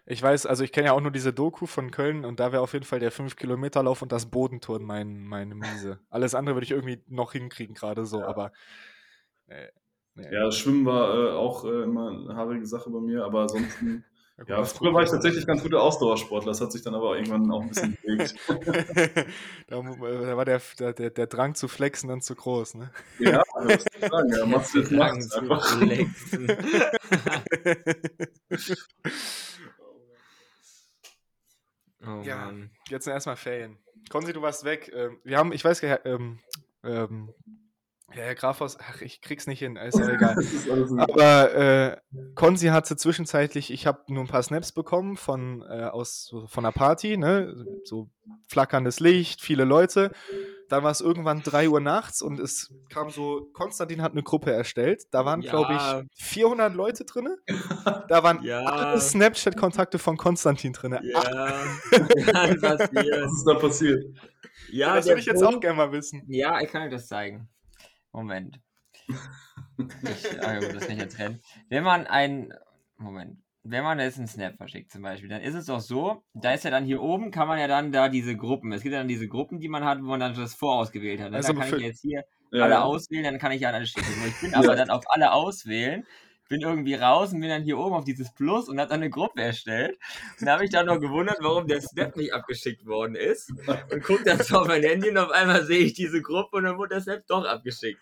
Ich 0.08 0.22
weiß, 0.22 0.46
also 0.46 0.64
ich 0.64 0.72
kenne 0.72 0.88
ja 0.88 0.94
auch 0.94 1.02
nur 1.02 1.12
diese 1.12 1.34
Doku 1.34 1.66
von 1.66 1.90
Köln 1.90 2.26
und 2.26 2.40
da 2.40 2.52
wäre 2.52 2.62
auf 2.62 2.74
jeden 2.74 2.86
Fall 2.86 3.00
der 3.00 3.12
5-Kilometer-Lauf 3.12 4.04
und 4.04 4.12
das 4.12 4.28
Bodenturnen 4.28 4.86
mein, 4.86 5.26
meine 5.26 5.56
Miese. 5.56 6.00
Alles 6.12 6.36
andere 6.36 6.56
würde 6.56 6.66
ich 6.66 6.72
irgendwie 6.72 7.02
noch 7.08 7.32
hinkriegen, 7.32 7.74
gerade 7.74 8.06
so, 8.06 8.24
aber. 8.24 8.52
Äh, 9.48 9.70
nee. 10.14 10.32
Ja, 10.32 10.46
das 10.46 10.58
Schwimmen 10.58 10.86
war 10.86 11.16
äh, 11.16 11.32
auch 11.32 11.66
äh, 11.66 11.84
immer 11.84 12.10
eine 12.10 12.36
haarige 12.36 12.68
Sache 12.68 12.92
bei 12.92 13.00
mir, 13.00 13.26
aber 13.26 13.42
ansonsten, 13.42 14.06
gut, 14.38 14.48
ja, 14.48 14.58
das 14.58 14.74
früher 14.74 14.94
war 14.94 15.02
ich 15.02 15.10
tatsächlich 15.10 15.48
ganz 15.48 15.64
guter 15.64 15.82
Ausdauersportler. 15.82 16.52
Das 16.52 16.62
hat 16.62 16.72
sich 16.72 16.84
dann 16.84 16.94
aber 16.94 17.16
irgendwann 17.16 17.50
auch 17.50 17.64
ein 17.64 17.70
bisschen 17.70 17.98
bewegt. 18.04 18.36
da, 19.68 19.82
da 19.82 20.38
war 20.38 20.46
der, 20.46 20.62
der, 20.78 21.10
der, 21.10 21.26
Drang 21.26 21.56
zu 21.56 21.68
flexen 21.68 22.10
dann 22.10 22.22
zu 22.22 22.36
groß, 22.36 22.76
ne? 22.76 22.92
ja, 23.18 23.42
also, 23.54 23.70
was 23.70 23.84
soll 23.84 24.02
ich 24.02 24.08
sagen, 24.08 24.34
ja, 24.38 24.46
machst 24.46 24.76
du 24.76 24.80
jetzt 24.82 24.92
Drang 24.92 25.20
zu 25.20 25.40
einfach. 25.40 25.66
flexen. 25.66 26.48
Oh 32.08 32.22
Ja. 32.24 32.46
Mann. 32.46 32.72
Jetzt 32.90 33.06
sind 33.06 33.14
erstmal 33.14 33.36
Ferien. 33.36 33.78
Konzi, 34.10 34.34
du 34.34 34.42
warst 34.42 34.64
weg. 34.64 34.92
Ähm, 34.94 35.20
Wir 35.24 35.38
haben, 35.38 35.52
ich 35.52 35.64
weiß 35.66 35.82
gar 35.82 36.06
ähm, 36.06 36.40
ähm, 36.84 37.34
ja, 38.14 38.22
Herr 38.24 38.36
Grafhaus, 38.36 38.78
ach, 38.80 39.02
ich 39.02 39.22
krieg's 39.22 39.48
nicht 39.48 39.60
hin, 39.60 39.76
ist 39.88 39.98
ja 40.00 40.08
egal. 40.10 40.36
Aber 40.98 41.54
äh, 41.56 41.98
Konzi 42.36 42.68
hatte 42.68 42.96
zwischenzeitlich, 42.96 43.72
ich 43.72 43.88
habe 43.88 44.02
nur 44.08 44.24
ein 44.24 44.28
paar 44.28 44.44
Snaps 44.44 44.72
bekommen 44.72 45.18
von, 45.18 45.62
äh, 45.64 45.84
aus, 45.86 46.34
von 46.48 46.66
einer 46.66 46.72
Party, 46.72 47.18
ne? 47.18 47.54
so 47.84 48.10
flackerndes 48.48 49.00
Licht, 49.00 49.42
viele 49.42 49.66
Leute. 49.66 50.12
Dann 50.68 50.84
war 50.84 50.90
es 50.90 51.00
irgendwann 51.00 51.44
3 51.44 51.70
Uhr 51.70 51.80
nachts 51.80 52.24
und 52.24 52.40
es 52.40 52.74
kam 52.90 53.12
so, 53.12 53.50
Konstantin 53.54 54.02
hat 54.02 54.14
eine 54.14 54.24
Gruppe 54.24 54.52
erstellt. 54.52 55.04
Da 55.12 55.24
waren, 55.24 55.42
Ja. 55.42 55.52
glaube 55.52 55.76
ich, 55.76 56.24
400 56.24 56.74
Leute 56.74 57.06
drin. 57.06 57.28
Da 58.08 58.24
waren 58.24 58.42
Ja. 58.44 58.62
alle 58.66 59.00
Snapchat-Kontakte 59.00 60.00
von 60.00 60.18
Konstantin 60.18 60.74
drin. 60.74 60.98
Ja. 61.04 61.22
Was 61.92 62.90
ist 63.32 63.46
da 63.46 63.54
passiert? 63.56 64.06
Ja, 64.72 64.96
das 64.96 65.06
würde 65.06 65.20
ich 65.20 65.28
jetzt 65.28 65.44
auch 65.44 65.50
Punkt- 65.52 65.62
gerne 65.62 65.78
mal 65.78 65.92
wissen. 65.92 66.24
Ja, 66.30 66.60
ich 66.62 66.70
kann 66.72 66.82
euch 66.82 66.92
das 66.92 67.08
zeigen. 67.08 67.48
Moment. 68.16 68.60
Ich, 69.78 70.42
ah, 70.42 70.58
gut, 70.60 70.74
das 70.74 70.88
kann 70.88 70.96
ich 70.96 71.02
jetzt 71.04 71.20
rennen. 71.20 71.42
Wenn 71.70 71.84
man 71.84 72.08
ein. 72.08 72.54
Moment. 72.98 73.40
Wenn 73.64 73.84
man 73.84 74.00
jetzt 74.00 74.18
einen 74.18 74.28
Snap 74.28 74.56
verschickt 74.56 74.90
zum 74.92 75.02
Beispiel, 75.02 75.28
dann 75.28 75.42
ist 75.42 75.54
es 75.56 75.66
doch 75.66 75.82
so, 75.82 76.24
da 76.34 76.54
ist 76.54 76.64
ja 76.64 76.72
dann 76.72 76.86
hier 76.86 77.02
oben, 77.02 77.30
kann 77.32 77.48
man 77.48 77.60
ja 77.60 77.68
dann 77.68 77.92
da 77.92 78.08
diese 78.10 78.38
Gruppen, 78.38 78.72
es 78.72 78.84
gibt 78.84 78.94
ja 78.94 79.00
dann 79.00 79.08
diese 79.08 79.28
Gruppen, 79.28 79.60
die 79.60 79.68
man 79.68 79.84
hat, 79.84 80.00
wo 80.00 80.06
man 80.06 80.20
dann 80.20 80.34
das 80.36 80.54
vorausgewählt 80.54 81.20
hat. 81.20 81.32
Ne? 81.32 81.38
Also 81.38 81.52
da 81.52 81.60
kann 81.60 81.70
für- 81.70 81.78
ich 81.78 81.84
jetzt 81.84 82.02
hier 82.02 82.24
Ja, 82.52 82.64
alle 82.64 82.74
ja. 82.76 82.84
auswählen, 82.84 83.24
dann 83.26 83.38
kann 83.40 83.52
ich 83.52 83.62
ja 83.62 83.70
an 83.70 83.76
alle 83.76 83.88
schicken. 83.88 84.08
Ich 84.28 84.40
bin 84.40 84.54
aber 84.54 84.76
dann 84.76 84.90
auf 84.92 85.04
alle 85.10 85.34
auswählen, 85.34 86.06
bin 86.48 86.62
irgendwie 86.62 86.96
raus 86.96 87.34
und 87.34 87.42
bin 87.42 87.50
dann 87.50 87.64
hier 87.64 87.78
oben 87.78 87.96
auf 87.96 88.04
dieses 88.04 88.34
Plus 88.34 88.70
und 88.70 88.80
habe 88.80 88.90
dann 88.90 89.02
eine 89.02 89.10
Gruppe 89.10 89.42
erstellt. 89.42 89.98
Und 90.40 90.46
da 90.46 90.54
habe 90.54 90.66
ich 90.66 90.72
dann 90.72 90.86
noch 90.86 91.00
gewundert, 91.00 91.38
warum 91.42 91.68
der 91.68 91.82
Snap 91.82 92.16
nicht 92.16 92.34
abgeschickt 92.34 92.86
worden 92.86 93.16
ist. 93.16 93.52
Und 93.92 94.04
guck 94.04 94.24
dann 94.24 94.40
so 94.40 94.60
auf 94.60 94.68
mein 94.68 94.84
Handy 94.84 95.10
und 95.10 95.18
auf 95.18 95.32
einmal 95.32 95.66
sehe 95.66 95.80
ich 95.80 95.94
diese 95.94 96.22
Gruppe 96.22 96.58
und 96.58 96.64
dann 96.64 96.78
wurde 96.78 96.96
der 96.96 97.02
Snap 97.02 97.26
doch 97.28 97.46
abgeschickt. 97.46 98.00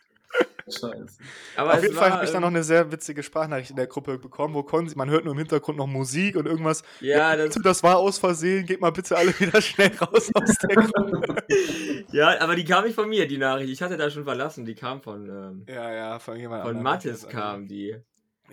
Scheiße. 0.66 1.19
Aber 1.57 1.74
Auf 1.74 1.84
jeden 1.84 1.94
Fall 1.94 2.12
habe 2.12 2.25
ich 2.25 2.31
dann 2.31 2.42
noch 2.42 2.48
eine 2.48 2.63
sehr 2.63 2.92
witzige 2.92 3.22
Sprachnachricht 3.22 3.72
in 3.72 3.75
der 3.75 3.88
Gruppe 3.88 4.18
bekommen, 4.18 4.54
wo 4.54 4.63
Konzi, 4.63 4.95
man 4.95 5.10
hört 5.10 5.25
nur 5.25 5.34
im 5.34 5.40
Hintergrund 5.40 5.78
noch 5.78 5.88
Musik 5.88 6.38
und 6.38 6.45
irgendwas. 6.45 6.84
Ja, 7.01 7.36
das, 7.36 7.56
Das 7.56 7.84
war 7.84 7.98
aus 7.98 8.18
Versehen, 8.18 8.66
geht 8.66 8.80
mal 8.80 8.92
bitte 8.92 9.18
alle 9.18 9.38
wieder 9.40 9.62
schnell 9.62 9.92
raus 9.98 10.31
aus 10.34 10.56
der 10.56 10.75
Gruppe. 10.75 11.44
ja, 12.12 12.40
aber 12.40 12.56
die 12.56 12.63
kam 12.63 12.86
nicht 12.86 12.95
von 12.95 13.10
mir, 13.10 13.28
die 13.28 13.38
Nachricht. 13.38 13.72
Ich 13.72 13.81
hatte 13.81 13.98
da 13.98 14.10
schon 14.10 14.24
verlassen. 14.24 14.66
Die 14.66 14.75
kam 14.75 15.01
von, 15.01 15.30
ähm, 15.30 15.66
ja, 15.68 15.94
ja, 15.94 16.19
von 16.19 16.38
jemand 16.38 16.63
von. 16.63 16.81
Mathis 16.81 17.28
kam 17.28 17.68
die. 17.68 17.98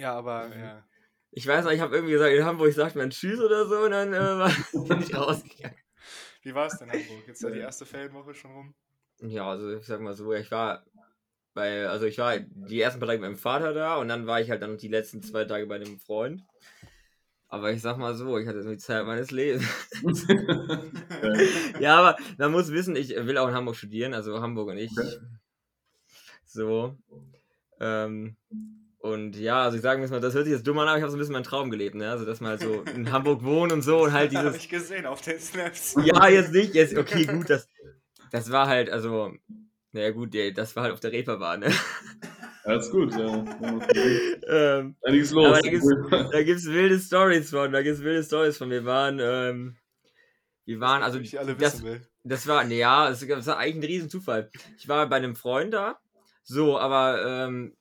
Ja, 0.00 0.14
aber 0.14 0.48
ja. 0.56 0.82
Ich 1.30 1.46
weiß 1.46 1.64
noch, 1.64 1.72
ich 1.72 1.80
habe 1.80 1.94
irgendwie 1.94 2.14
gesagt, 2.14 2.32
in 2.32 2.44
Hamburg 2.44 2.72
sagt 2.72 2.96
man 2.96 3.10
Tschüss 3.10 3.38
oder 3.38 3.66
so 3.66 3.80
und 3.80 3.90
dann 3.90 4.12
äh, 4.14 4.50
bin 4.88 5.02
ich 5.02 5.14
rausgegangen. 5.14 5.76
Wie 6.42 6.54
war 6.54 6.66
es 6.66 6.78
denn 6.78 6.88
in 6.88 7.00
Hamburg? 7.00 7.26
Jetzt 7.26 7.36
ist 7.36 7.42
ja 7.42 7.50
die 7.50 7.60
erste 7.60 7.84
Ferienwoche 7.84 8.34
schon 8.34 8.50
rum. 8.52 8.74
Ja, 9.20 9.48
also 9.48 9.76
ich 9.76 9.86
sag 9.86 10.00
mal 10.00 10.14
so, 10.14 10.32
ich 10.32 10.50
war 10.50 10.84
bei, 11.52 11.86
also 11.86 12.06
ich 12.06 12.16
war 12.16 12.38
die 12.38 12.80
ersten 12.80 12.98
paar 12.98 13.08
Tage 13.08 13.20
mit 13.20 13.30
meinem 13.30 13.38
Vater 13.38 13.74
da 13.74 13.96
und 13.96 14.08
dann 14.08 14.26
war 14.26 14.40
ich 14.40 14.50
halt 14.50 14.62
dann 14.62 14.72
noch 14.72 14.78
die 14.78 14.88
letzten 14.88 15.22
zwei 15.22 15.44
Tage 15.44 15.66
bei 15.66 15.76
einem 15.76 15.98
Freund. 15.98 16.42
Aber 17.48 17.70
ich 17.70 17.82
sag 17.82 17.98
mal 17.98 18.14
so, 18.14 18.38
ich 18.38 18.48
hatte 18.48 18.62
so 18.62 18.70
die 18.70 18.78
Zeit 18.78 19.04
meines 19.04 19.30
Lebens. 19.32 19.66
ja, 21.80 21.98
aber 21.98 22.16
man 22.38 22.52
muss 22.52 22.72
wissen, 22.72 22.96
ich 22.96 23.10
will 23.10 23.36
auch 23.36 23.48
in 23.48 23.54
Hamburg 23.54 23.76
studieren, 23.76 24.14
also 24.14 24.40
Hamburg 24.40 24.70
und 24.70 24.78
ich. 24.78 24.92
Okay. 24.92 25.18
So. 26.46 26.96
Ähm, 27.80 28.36
und 29.00 29.34
ja, 29.36 29.62
also 29.62 29.76
ich 29.76 29.82
sage 29.82 30.06
mal, 30.06 30.20
das 30.20 30.34
hört 30.34 30.44
sich 30.44 30.52
jetzt 30.52 30.66
dumm 30.66 30.78
an, 30.78 30.86
aber 30.86 30.98
ich 30.98 31.02
habe 31.02 31.10
so 31.10 31.16
ein 31.16 31.20
bisschen 31.20 31.32
meinen 31.32 31.44
Traum 31.44 31.70
gelebt, 31.70 31.94
ne? 31.94 32.10
Also 32.10 32.26
dass 32.26 32.40
man 32.40 32.50
halt 32.50 32.60
so 32.60 32.82
in 32.82 33.10
Hamburg 33.10 33.42
wohnt 33.42 33.72
und 33.72 33.80
so 33.80 34.04
und 34.04 34.12
halt 34.12 34.34
Habe 34.34 34.48
dieses. 34.48 34.62
ich 34.62 34.68
gesehen 34.68 35.06
auf 35.06 35.22
den 35.22 35.40
Snaps. 35.40 35.96
Ja, 36.04 36.28
jetzt 36.28 36.52
nicht, 36.52 36.74
jetzt, 36.74 36.94
okay, 36.94 37.24
gut, 37.24 37.48
das, 37.48 37.66
das 38.30 38.52
war 38.52 38.68
halt, 38.68 38.90
also, 38.90 39.32
naja 39.92 40.10
gut, 40.10 40.34
das 40.54 40.76
war 40.76 40.82
halt 40.82 40.92
auf 40.92 41.00
der 41.00 41.12
Reeperbahn, 41.12 41.60
ne? 41.60 41.72
Alles 42.64 42.90
gut, 42.90 43.12
ja. 43.12 43.44
ähm, 44.78 44.96
Einiges 45.02 45.30
los. 45.30 45.46
Aber 45.46 45.62
da 45.62 45.70
gibt's, 45.70 45.88
da 46.10 46.42
gibt's 46.42 46.66
wilde 46.66 46.98
Stories 46.98 47.48
von, 47.48 47.72
da 47.72 47.80
gibt's 47.80 48.02
wilde 48.02 48.22
Stories 48.22 48.58
von. 48.58 48.68
Wir 48.68 48.84
waren, 48.84 49.18
ähm, 49.18 49.76
wir 50.66 50.78
waren, 50.78 51.02
also, 51.02 51.18
ich 51.18 51.38
alle 51.38 51.54
das, 51.54 51.76
wissen 51.76 51.86
will. 51.86 52.06
das 52.22 52.46
war, 52.46 52.64
ne, 52.64 52.76
ja, 52.76 53.08
das, 53.08 53.26
das 53.26 53.46
war 53.46 53.56
eigentlich 53.56 53.76
ein 53.76 53.90
Riesenzufall. 53.90 54.50
Ich 54.76 54.88
war 54.88 55.08
bei 55.08 55.16
einem 55.16 55.36
Freund 55.36 55.72
da, 55.72 55.98
so, 56.42 56.78
aber, 56.78 57.24
ähm, 57.24 57.74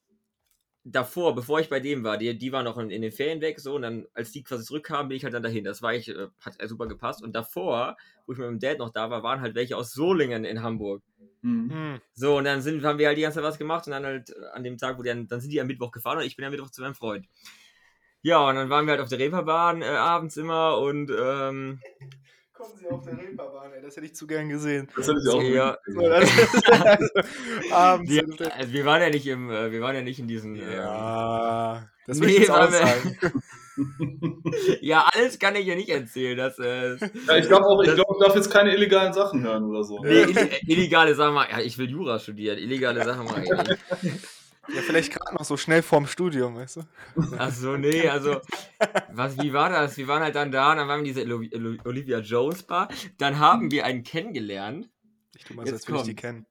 davor, 0.84 1.36
bevor 1.36 1.60
ich 1.60 1.70
bei 1.70 1.80
dem 1.80 2.04
war, 2.04 2.18
die, 2.18 2.38
die 2.38 2.52
waren 2.52 2.66
noch 2.66 2.78
in, 2.78 2.90
in 2.90 3.02
den 3.02 3.12
Ferien 3.12 3.42
weg, 3.42 3.60
so, 3.60 3.76
und 3.76 3.84
dann, 3.84 4.08
als 4.14 4.32
die 4.32 4.44
quasi 4.44 4.64
zurückkamen, 4.64 5.10
bin 5.10 5.18
ich 5.18 5.24
halt 5.24 5.34
dann 5.34 5.44
dahin. 5.44 5.64
Das 5.64 5.82
war 5.82 5.94
ich, 5.94 6.10
äh, 6.10 6.28
hat 6.42 6.56
super 6.68 6.88
gepasst. 6.88 7.24
Und 7.24 7.34
davor, 7.36 7.98
wo 8.26 8.34
ich 8.34 8.40
mit 8.40 8.48
meinem 8.48 8.60
Dad 8.60 8.80
noch 8.80 8.92
da 8.92 9.10
war, 9.10 9.24
waren 9.24 9.42
halt 9.42 9.56
welche 9.56 9.78
aus 9.78 9.94
Solingen 9.94 10.46
in 10.46 10.64
Hamburg. 10.64 11.04
Hm. 11.42 11.70
Hm. 11.72 12.02
So, 12.14 12.38
und 12.38 12.44
dann 12.44 12.62
sind, 12.62 12.84
haben 12.84 13.00
wir 13.00 13.08
halt 13.08 13.18
die 13.18 13.22
ganze 13.22 13.38
Zeit 13.38 13.46
was 13.46 13.58
gemacht 13.58 13.88
und 13.88 13.92
dann 13.92 14.06
halt 14.06 14.30
äh, 14.30 14.46
an 14.54 14.64
dem 14.64 14.78
Tag, 14.78 14.98
wo 14.98 15.04
die 15.04 15.10
dann, 15.10 15.28
dann 15.28 15.40
sind 15.40 15.52
die 15.52 15.62
am 15.62 15.68
Mittwoch 15.68 15.92
gefahren 15.92 16.18
und 16.18 16.26
ich 16.26 16.36
bin 16.36 16.46
am 16.46 16.52
Mittwoch 16.52 16.70
zu 16.70 16.82
meinem 16.82 16.96
Freund. 16.96 17.28
Ja, 18.22 18.50
und 18.50 18.56
dann 18.56 18.70
waren 18.70 18.86
wir 18.86 18.92
halt 18.92 19.02
auf 19.02 19.08
der 19.08 19.20
Reeperbahn 19.20 19.82
äh, 19.82 19.86
abends 19.86 20.36
immer 20.36 20.78
und 20.78 21.10
ähm, 21.18 21.80
Kommen 22.60 22.74
Sie 22.78 22.88
auf 22.90 23.06
der 23.06 23.18
Reeperbahn, 23.18 23.72
ey, 23.72 23.82
das 23.82 23.96
hätte 23.96 24.06
ich 24.08 24.16
zu 24.16 24.28
gern 24.28 24.50
gesehen. 24.50 24.90
Das 24.98 25.08
hätte 25.08 25.18
ich 25.26 25.30
auch 25.32 25.42
Ja. 25.42 25.78
Abends. 27.72 28.12
wir, 28.12 28.24
äh, 28.24 28.68
wir 28.68 28.84
waren 28.86 29.02
ja 29.02 29.10
nicht 29.10 29.26
im, 29.28 29.50
äh, 29.50 29.72
wir 29.72 29.80
waren 29.80 29.96
ja 29.96 30.02
nicht 30.02 30.20
in 30.20 30.28
diesen. 30.28 30.58
ähm, 30.58 30.64
ja, 30.70 31.88
das 32.06 32.18
Nee, 32.20 32.26
will 32.26 32.32
ich 32.34 32.40
jetzt 32.40 32.52
auch 32.52 32.70
sagen. 32.70 33.18
Ja, 34.82 35.08
alles 35.14 35.40
kann 35.40 35.56
ich 35.56 35.66
ja 35.66 35.74
nicht 35.74 35.88
erzählen. 35.88 36.36
Das, 36.38 36.60
äh, 36.60 36.98
Ja, 37.28 37.38
ich 37.38 37.48
glaube 37.48 37.66
auch, 37.66 37.82
ich 37.82 37.94
glaube, 37.96 38.14
ich 38.20 38.26
darf 38.26 38.36
jetzt 38.36 38.52
keine 38.52 38.74
illegalen 38.76 39.14
Sachen 39.14 39.42
hören 39.42 39.64
oder 39.64 39.86
so. 39.86 40.04
nee, 40.04 40.26
illegale 40.68 41.16
Sachen 41.16 41.34
mal. 41.34 41.48
Ja, 41.50 41.60
ich 41.62 41.78
will 41.78 41.90
Jura 41.90 42.20
studieren. 42.20 42.58
Illegale 42.58 43.06
Sachen 43.06 43.24
mal. 43.24 43.78
Ja, 44.76 44.82
vielleicht 44.82 45.12
gerade 45.14 45.34
noch 45.36 45.44
so 45.44 45.58
schnell 45.58 45.82
vorm 45.82 46.06
Studium, 46.08 46.56
weißt 46.56 46.78
du? 46.78 46.82
Ach 47.38 47.52
so, 47.52 47.76
nee, 47.78 48.08
also, 48.08 48.40
was, 49.12 49.38
wie 49.42 49.52
war 49.54 49.70
das? 49.70 49.98
Wir 49.98 50.08
waren 50.08 50.22
halt 50.22 50.36
dann 50.36 50.52
da, 50.52 50.76
dann 50.76 50.88
waren 50.88 51.04
wir 51.04 51.10
in 51.12 51.16
dieser 51.28 51.86
Olivia 51.86 52.20
Jones 52.20 52.64
Bar. 52.64 52.88
Dann 53.18 53.40
haben 53.40 53.72
wir 53.72 53.86
einen 53.86 54.04
kennengelernt. 54.04 54.90
Ich 55.36 55.44
tu 55.44 55.54
mal 55.54 55.66
Jetzt 55.66 55.72
so, 55.72 55.76
als 55.76 55.88
würde 55.88 56.00
ich 56.02 56.16
die 56.16 56.16
kennen. 56.16 56.46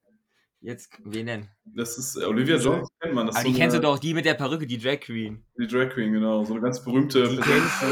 Jetzt, 0.61 0.91
wen 1.05 1.27
denn? 1.27 1.49
Das 1.65 1.99
ist 1.99 2.17
äh, 2.17 2.25
Olivia 2.25 2.57
Jones, 2.57 2.89
kennt 3.01 3.15
man. 3.15 3.29
Das 3.29 3.37
Aber 3.37 3.45
ist 3.45 3.49
die 3.49 3.53
so 3.55 3.59
kennst 3.61 3.75
du 3.77 3.79
eine- 3.79 3.87
doch, 3.87 3.99
die 4.01 4.13
mit 4.13 4.25
der 4.25 4.35
Perücke, 4.35 4.67
die 4.67 4.79
Drag 4.79 4.99
Queen. 4.99 5.45
Die 5.57 5.69
Drag 5.69 5.91
Queen, 5.91 6.13
genau. 6.13 6.45
So 6.45 6.55
eine 6.55 6.63
ganz 6.63 6.83
berühmte. 6.83 7.29
Die 7.29 7.37
kennst 7.37 7.83
du. 7.83 7.87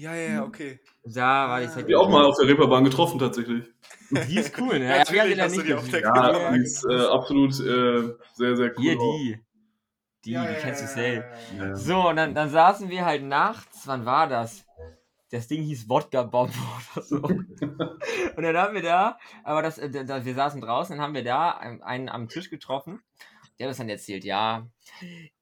Ja, 0.00 0.14
ja, 0.14 0.32
ja, 0.32 0.44
okay. 0.44 0.80
Da 1.04 1.48
war 1.50 1.62
ich 1.62 1.68
halt. 1.68 1.86
Die 1.86 1.94
auch 1.94 2.08
mal 2.08 2.24
auf 2.24 2.36
der 2.38 2.48
Reeperbahn 2.48 2.84
getroffen, 2.84 3.18
tatsächlich. 3.18 3.66
Die 4.10 4.38
ist 4.38 4.58
cool, 4.58 4.78
ne? 4.78 4.86
Ja, 4.88 5.04
Ja, 5.12 5.48
die 5.48 5.62
die 5.62 5.74
auf 5.74 5.86
der 5.90 6.00
gesehen. 6.00 6.14
Genau. 6.14 6.32
Ja, 6.32 6.52
die 6.52 6.62
ist 6.62 6.84
äh, 6.86 6.94
absolut 6.96 7.50
äh, 7.60 8.14
sehr, 8.32 8.56
sehr 8.56 8.72
cool. 8.78 8.82
Hier, 8.82 8.98
auch. 8.98 9.20
Die. 10.24 10.34
Die, 10.34 10.38
die 10.38 10.60
kennst 10.60 10.96
du. 10.96 11.24
Ja. 11.56 11.74
So, 11.76 12.08
und 12.08 12.16
dann, 12.16 12.34
dann 12.34 12.50
saßen 12.50 12.88
wir 12.88 13.04
halt 13.04 13.22
nachts, 13.22 13.86
wann 13.86 14.04
war 14.04 14.28
das? 14.28 14.64
Das 15.30 15.46
Ding 15.46 15.62
hieß 15.62 15.88
Wodka 15.88 16.22
Bomb 16.22 16.52
oder 16.94 17.04
so. 17.04 17.16
und 18.36 18.42
dann 18.42 18.56
haben 18.56 18.74
wir 18.74 18.82
da, 18.82 19.18
aber 19.44 19.62
das, 19.62 19.78
äh, 19.78 19.90
da, 20.04 20.24
wir 20.24 20.34
saßen 20.34 20.60
draußen, 20.60 20.96
dann 20.96 21.04
haben 21.04 21.14
wir 21.14 21.24
da 21.24 21.50
einen, 21.50 21.82
einen 21.82 22.08
am 22.08 22.28
Tisch 22.28 22.48
getroffen. 22.48 23.02
Der 23.58 23.66
hat 23.66 23.70
uns 23.70 23.78
dann 23.78 23.88
erzählt, 23.88 24.24
ja, 24.24 24.66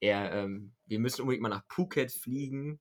er, 0.01 0.33
ähm, 0.33 0.73
wir 0.87 0.99
müssen 0.99 1.21
unbedingt 1.23 1.43
mal 1.43 1.51
nach 1.51 1.65
Phuket 1.69 2.11
fliegen 2.11 2.81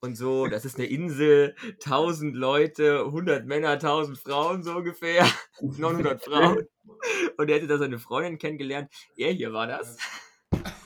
und 0.00 0.16
so. 0.16 0.46
Das 0.46 0.64
ist 0.64 0.76
eine 0.76 0.86
Insel, 0.86 1.56
1000 1.84 2.36
Leute, 2.36 3.00
100 3.06 3.46
Männer, 3.46 3.70
1000 3.70 4.18
Frauen 4.18 4.62
so 4.62 4.76
ungefähr, 4.76 5.26
900 5.60 6.22
Frauen. 6.22 6.68
Und 7.36 7.48
er 7.48 7.56
hätte 7.56 7.66
da 7.66 7.78
seine 7.78 7.98
Freundin 7.98 8.38
kennengelernt. 8.38 8.92
Er 9.16 9.32
hier 9.32 9.52
war 9.52 9.66
das. 9.66 9.96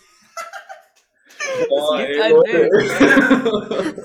Boah, 1.69 1.99
gibt 1.99 2.11
ey, 2.11 2.23
ein 2.23 2.33
Leute. 2.33 2.71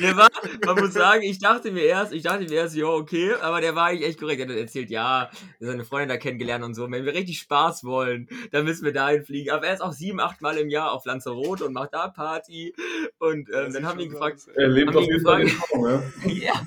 Der 0.00 0.16
war, 0.16 0.28
man 0.64 0.76
muss 0.76 0.94
sagen, 0.94 1.22
ich 1.22 1.38
dachte 1.38 1.70
mir 1.70 1.84
erst, 1.84 2.12
ich 2.12 2.22
dachte 2.22 2.44
mir 2.44 2.54
erst, 2.54 2.76
ja, 2.76 2.86
okay, 2.86 3.34
aber 3.40 3.60
der 3.60 3.74
war 3.74 3.86
eigentlich 3.86 4.08
echt 4.08 4.20
korrekt. 4.20 4.40
Er 4.40 4.48
hat 4.48 4.56
erzählt, 4.56 4.90
ja, 4.90 5.30
seine 5.58 5.84
Freundin 5.84 6.08
da 6.08 6.16
kennengelernt 6.16 6.64
und 6.64 6.74
so. 6.74 6.90
Wenn 6.90 7.04
wir 7.04 7.14
richtig 7.14 7.38
Spaß 7.40 7.84
wollen, 7.84 8.28
dann 8.52 8.64
müssen 8.64 8.84
wir 8.84 8.92
dahin 8.92 9.24
fliegen. 9.24 9.50
Aber 9.50 9.66
er 9.66 9.74
ist 9.74 9.80
auch 9.80 9.92
sieben, 9.92 10.20
acht 10.20 10.40
Mal 10.40 10.56
im 10.58 10.68
Jahr 10.68 10.92
auf 10.92 11.04
Lanzarote 11.04 11.64
und 11.66 11.72
macht 11.72 11.94
da 11.94 12.08
Party. 12.08 12.74
Und 13.18 13.48
ähm, 13.50 13.72
dann 13.72 13.86
haben 13.86 13.98
wir 13.98 14.06
ihn 14.06 14.12
gefragt, 14.12 14.40
Er 14.54 14.68
lebt 14.68 14.94
auf 14.94 15.04
jeden 15.04 15.22
Fall 15.22 15.38
den 15.38 15.48
gefragt? 15.48 15.70
Traum, 15.70 15.86
ja. 15.86 16.02
ja. 16.52 16.66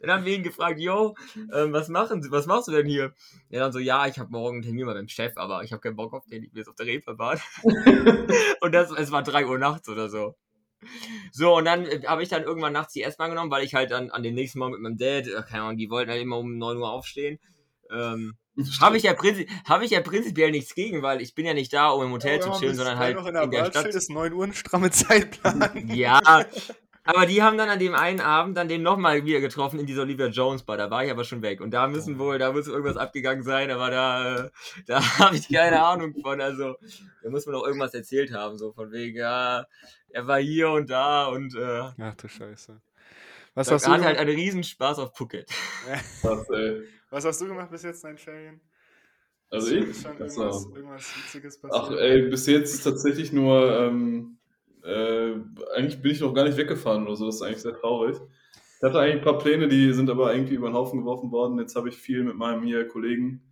Dann 0.00 0.10
haben 0.10 0.24
wir 0.24 0.34
ihn 0.34 0.42
gefragt, 0.42 0.78
yo, 0.78 1.14
ähm, 1.52 1.72
was 1.72 1.88
machen 1.88 2.22
Sie, 2.22 2.30
was 2.30 2.46
machst 2.46 2.68
du 2.68 2.72
denn 2.72 2.86
hier? 2.86 3.14
Ja, 3.48 3.60
dann 3.60 3.72
so, 3.72 3.78
ja, 3.78 4.06
ich 4.06 4.18
habe 4.18 4.30
morgen 4.30 4.56
einen 4.56 4.62
Termin 4.62 4.86
mal 4.86 4.94
beim 4.94 5.08
Chef, 5.08 5.32
aber 5.36 5.62
ich 5.62 5.72
habe 5.72 5.80
keinen 5.80 5.96
Bock 5.96 6.12
auf 6.12 6.26
den, 6.26 6.42
ich 6.42 6.50
bin 6.50 6.58
jetzt 6.58 6.68
auf 6.68 6.76
der 6.76 6.86
Reeperbahn. 6.86 7.40
und 8.60 8.72
das, 8.72 8.90
es 8.90 9.10
war 9.10 9.22
drei 9.22 9.46
Uhr 9.46 9.58
nachts 9.58 9.88
oder 9.88 10.08
so. 10.08 10.36
So, 11.32 11.56
und 11.56 11.64
dann 11.64 11.86
äh, 11.86 12.02
habe 12.06 12.22
ich 12.22 12.28
dann 12.28 12.42
irgendwann 12.42 12.72
nachts 12.72 12.92
die 12.92 13.02
S-Bahn 13.02 13.30
genommen, 13.30 13.50
weil 13.50 13.64
ich 13.64 13.74
halt 13.74 13.90
dann 13.90 14.10
an 14.10 14.22
den 14.22 14.34
nächsten 14.34 14.58
Morgen 14.58 14.72
mit 14.72 14.80
meinem 14.80 14.98
Dad, 14.98 15.26
äh, 15.26 15.42
keine 15.48 15.62
Ahnung, 15.62 15.78
die 15.78 15.90
wollten 15.90 16.10
halt 16.10 16.22
immer 16.22 16.38
um 16.38 16.58
9 16.58 16.76
Uhr 16.76 16.90
aufstehen. 16.90 17.38
Ähm, 17.90 18.36
habe 18.80 18.96
ich, 18.96 19.02
ja 19.02 19.14
hab 19.68 19.82
ich 19.82 19.90
ja 19.90 20.00
prinzipiell 20.00 20.50
nichts 20.50 20.74
gegen, 20.74 21.02
weil 21.02 21.20
ich 21.20 21.34
bin 21.34 21.44
ja 21.44 21.52
nicht 21.52 21.72
da, 21.72 21.90
um 21.90 22.04
im 22.04 22.12
Hotel 22.12 22.40
zu 22.40 22.50
chillen, 22.52 22.74
sondern 22.74 22.98
halt 22.98 23.16
in 23.18 23.26
in 23.26 23.34
der, 23.34 23.46
der 23.46 23.64
Stadt. 23.66 23.82
Stadt. 23.82 23.94
ist 23.94 24.10
9 24.10 24.32
Uhr 24.32 24.44
ein 24.44 24.54
stramme 24.54 24.90
Zeitplan. 24.90 25.90
Ja, 25.94 26.46
aber 27.06 27.26
die 27.26 27.42
haben 27.42 27.56
dann 27.58 27.68
an 27.68 27.78
dem 27.78 27.94
einen 27.94 28.20
Abend 28.20 28.56
dann 28.56 28.68
den 28.68 28.82
nochmal 28.82 29.24
wieder 29.24 29.40
getroffen 29.40 29.78
in 29.80 29.86
dieser 29.86 30.02
Olivia 30.02 30.26
Jones 30.26 30.62
Bar. 30.64 30.76
Da 30.76 30.90
war 30.90 31.04
ich 31.04 31.10
aber 31.10 31.24
schon 31.24 31.42
weg. 31.42 31.60
Und 31.60 31.70
da 31.72 31.86
müssen 31.88 32.18
wohl, 32.18 32.38
da 32.38 32.52
muss 32.52 32.66
irgendwas 32.68 32.96
abgegangen 32.96 33.42
sein, 33.42 33.70
aber 33.70 33.90
da, 33.90 34.44
äh, 34.46 34.50
da 34.86 35.00
habe 35.18 35.36
ich 35.36 35.48
keine 35.50 35.82
Ahnung 35.82 36.14
von. 36.22 36.40
Also, 36.40 36.76
da 37.22 37.30
muss 37.30 37.46
man 37.46 37.54
doch 37.54 37.66
irgendwas 37.66 37.94
erzählt 37.94 38.32
haben, 38.32 38.58
so 38.58 38.72
von 38.72 38.90
wegen, 38.92 39.16
ja, 39.16 39.66
er 40.10 40.26
war 40.26 40.38
hier 40.40 40.70
und 40.70 40.90
da 40.90 41.26
und 41.26 41.54
äh, 41.56 41.90
Ach 41.98 42.14
du 42.16 42.28
Scheiße. 42.28 42.80
Was 43.54 43.68
da 43.68 43.74
hast, 43.74 43.86
du 43.86 43.90
hat 43.90 44.02
halt 44.02 44.18
gemacht? 44.18 44.28
einen 44.28 44.36
Riesenspaß 44.36 44.98
auf 44.98 45.16
Phuket. 45.16 45.50
Krass, 46.20 46.48
ey. 46.50 46.82
Was 47.10 47.24
hast 47.24 47.40
du 47.40 47.46
gemacht 47.46 47.70
bis 47.70 47.82
jetzt 47.82 48.04
in 48.04 48.08
deinen 48.10 48.18
Ferien? 48.18 48.60
Also 49.50 49.68
Ist 49.68 49.96
ich? 49.96 50.02
schon 50.02 50.18
irgendwas, 50.18 50.66
irgendwas 50.74 51.16
Witziges 51.16 51.60
Ach, 51.68 51.88
passiert? 51.88 52.00
ey, 52.00 52.22
bis 52.28 52.46
jetzt 52.46 52.82
tatsächlich 52.82 53.32
nur, 53.32 53.78
ähm, 53.80 54.38
äh, 54.86 55.34
eigentlich 55.74 56.00
bin 56.02 56.12
ich 56.12 56.20
noch 56.20 56.32
gar 56.34 56.44
nicht 56.44 56.56
weggefahren 56.56 57.04
oder 57.06 57.16
so, 57.16 57.26
das 57.26 57.36
ist 57.36 57.42
eigentlich 57.42 57.62
sehr 57.62 57.74
traurig. 57.74 58.16
Ich 58.78 58.82
hatte 58.82 58.98
eigentlich 58.98 59.16
ein 59.16 59.22
paar 59.24 59.38
Pläne, 59.38 59.68
die 59.68 59.92
sind 59.92 60.10
aber 60.10 60.34
irgendwie 60.34 60.54
über 60.54 60.68
den 60.68 60.74
Haufen 60.74 61.00
geworfen 61.00 61.30
worden. 61.32 61.58
Jetzt 61.58 61.76
habe 61.76 61.88
ich 61.88 61.96
viel 61.96 62.22
mit 62.22 62.36
meinem 62.36 62.62
hier 62.62 62.86
Kollegen 62.86 63.42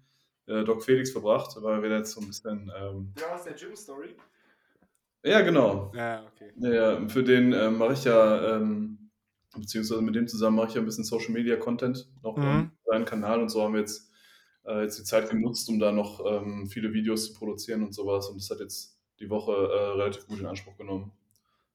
äh, 0.46 0.64
Doc 0.64 0.84
Felix 0.84 1.10
verbracht, 1.10 1.56
weil 1.62 1.82
wir 1.82 1.90
jetzt 1.90 2.12
so 2.12 2.20
ein 2.20 2.26
bisschen, 2.26 2.70
ähm, 2.78 3.14
Ja, 3.18 3.34
aus 3.34 3.44
der 3.44 3.54
Gym-Story? 3.54 4.14
ja 5.24 5.40
genau, 5.40 5.90
Ja, 5.94 6.24
okay. 6.26 6.52
Ja, 6.56 7.08
für 7.08 7.24
den 7.24 7.52
ähm, 7.52 7.78
mache 7.78 7.94
ich 7.94 8.04
ja, 8.04 8.56
ähm, 8.56 9.10
beziehungsweise 9.56 10.02
mit 10.02 10.14
dem 10.14 10.28
zusammen 10.28 10.56
mache 10.56 10.68
ich 10.68 10.74
ja 10.74 10.82
ein 10.82 10.84
bisschen 10.84 11.04
Social 11.04 11.30
Media 11.32 11.56
Content 11.56 12.06
noch 12.22 12.36
Mhm. 12.36 12.70
auf 12.84 12.92
seinem 12.92 13.04
Kanal 13.06 13.40
und 13.40 13.48
so 13.48 13.62
haben 13.62 13.72
wir 13.72 13.80
jetzt, 13.80 14.10
äh, 14.66 14.82
jetzt 14.82 14.98
die 14.98 15.04
Zeit 15.04 15.30
genutzt, 15.30 15.68
um 15.70 15.78
da 15.78 15.90
noch 15.92 16.20
ähm, 16.26 16.66
viele 16.66 16.92
Videos 16.92 17.28
zu 17.32 17.34
produzieren 17.38 17.82
und 17.82 17.94
sowas. 17.94 18.28
Und 18.28 18.36
das 18.40 18.50
hat 18.50 18.60
jetzt 18.60 18.98
die 19.20 19.30
Woche 19.30 19.52
äh, 19.52 19.92
relativ 19.96 20.26
gut 20.26 20.40
in 20.40 20.46
Anspruch 20.46 20.76
genommen. 20.76 21.12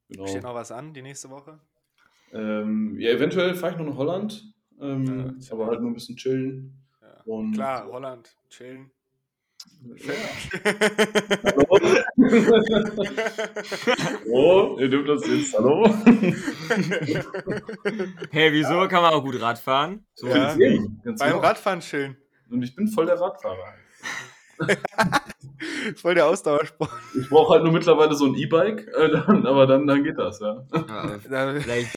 Genau. 0.10 0.28
Steht 0.28 0.44
noch 0.44 0.56
was 0.56 0.72
an 0.72 0.94
die 0.94 1.02
nächste 1.04 1.30
Woche? 1.30 1.60
Ähm, 2.34 3.00
ja, 3.00 3.12
eventuell 3.12 3.56
fahre 3.56 3.74
ich 3.74 3.80
noch 3.80 3.86
nach 3.86 3.98
Holland, 3.98 4.44
ähm, 4.82 5.38
Ja, 5.40 5.54
aber 5.54 5.68
halt 5.68 5.82
nur 5.82 5.92
ein 5.92 5.94
bisschen 5.94 6.16
chillen. 6.16 6.74
Ja. 7.02 7.22
Und 7.26 7.54
Klar, 7.54 7.88
Holland, 7.92 8.36
chillen. 8.50 8.92
oh, 14.32 14.78
ihr 14.80 14.90
dürft 14.90 15.10
das 15.10 15.28
jetzt. 15.28 15.54
Hallo? 15.58 15.86
Hey, 18.32 18.54
wieso 18.54 18.88
kann 18.88 19.02
man 19.02 19.14
auch 19.14 19.24
gut 19.24 19.40
Rad 19.42 19.60
fahren? 19.60 20.06
So 20.16 20.28
Ja. 20.28 20.56
Beim 20.56 21.02
genau. 21.04 21.40
Radfahren 21.40 21.82
chillen. 21.82 22.16
Und 22.50 22.64
ich 22.64 22.74
bin 22.76 22.88
voll 22.88 23.06
der 23.06 23.20
Radfahrer. 23.20 23.74
Voll 25.96 26.16
der 26.16 26.28
Ausdauersport. 26.28 26.92
Ich 27.20 27.30
brauche 27.30 27.54
halt 27.54 27.64
nur 27.64 27.74
mittlerweile 27.74 28.14
so 28.16 28.26
ein 28.26 28.36
E-Bike, 28.36 28.88
äh, 28.96 29.10
dann, 29.10 29.46
aber 29.46 29.68
dann, 29.68 29.88
dann 29.88 30.04
geht 30.04 30.18
das, 30.18 30.40
ja. 30.40 30.64
Ja, 30.74 31.20
vielleicht, 31.60 31.96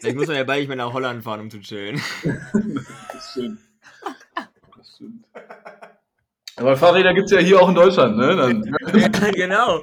vielleicht 0.00 0.16
muss 0.16 0.26
man 0.26 0.36
ja 0.36 0.44
bald 0.44 0.60
nicht 0.60 0.68
mehr 0.68 0.76
nach 0.76 0.92
Holland 0.92 1.22
fahren, 1.22 1.40
um 1.40 1.50
zu 1.50 1.60
chillen. 1.60 2.00
Das 3.12 3.30
stimmt. 3.32 3.58
Das 4.76 4.94
stimmt. 4.94 5.24
Aber 6.56 6.76
Fahrräder 6.76 7.14
gibt 7.14 7.26
es 7.26 7.32
ja 7.32 7.38
hier 7.38 7.60
auch 7.60 7.68
in 7.68 7.74
Deutschland, 7.74 8.16
ne? 8.16 8.36
Dann, 8.36 8.76
ja, 8.94 9.08
genau. 9.30 9.82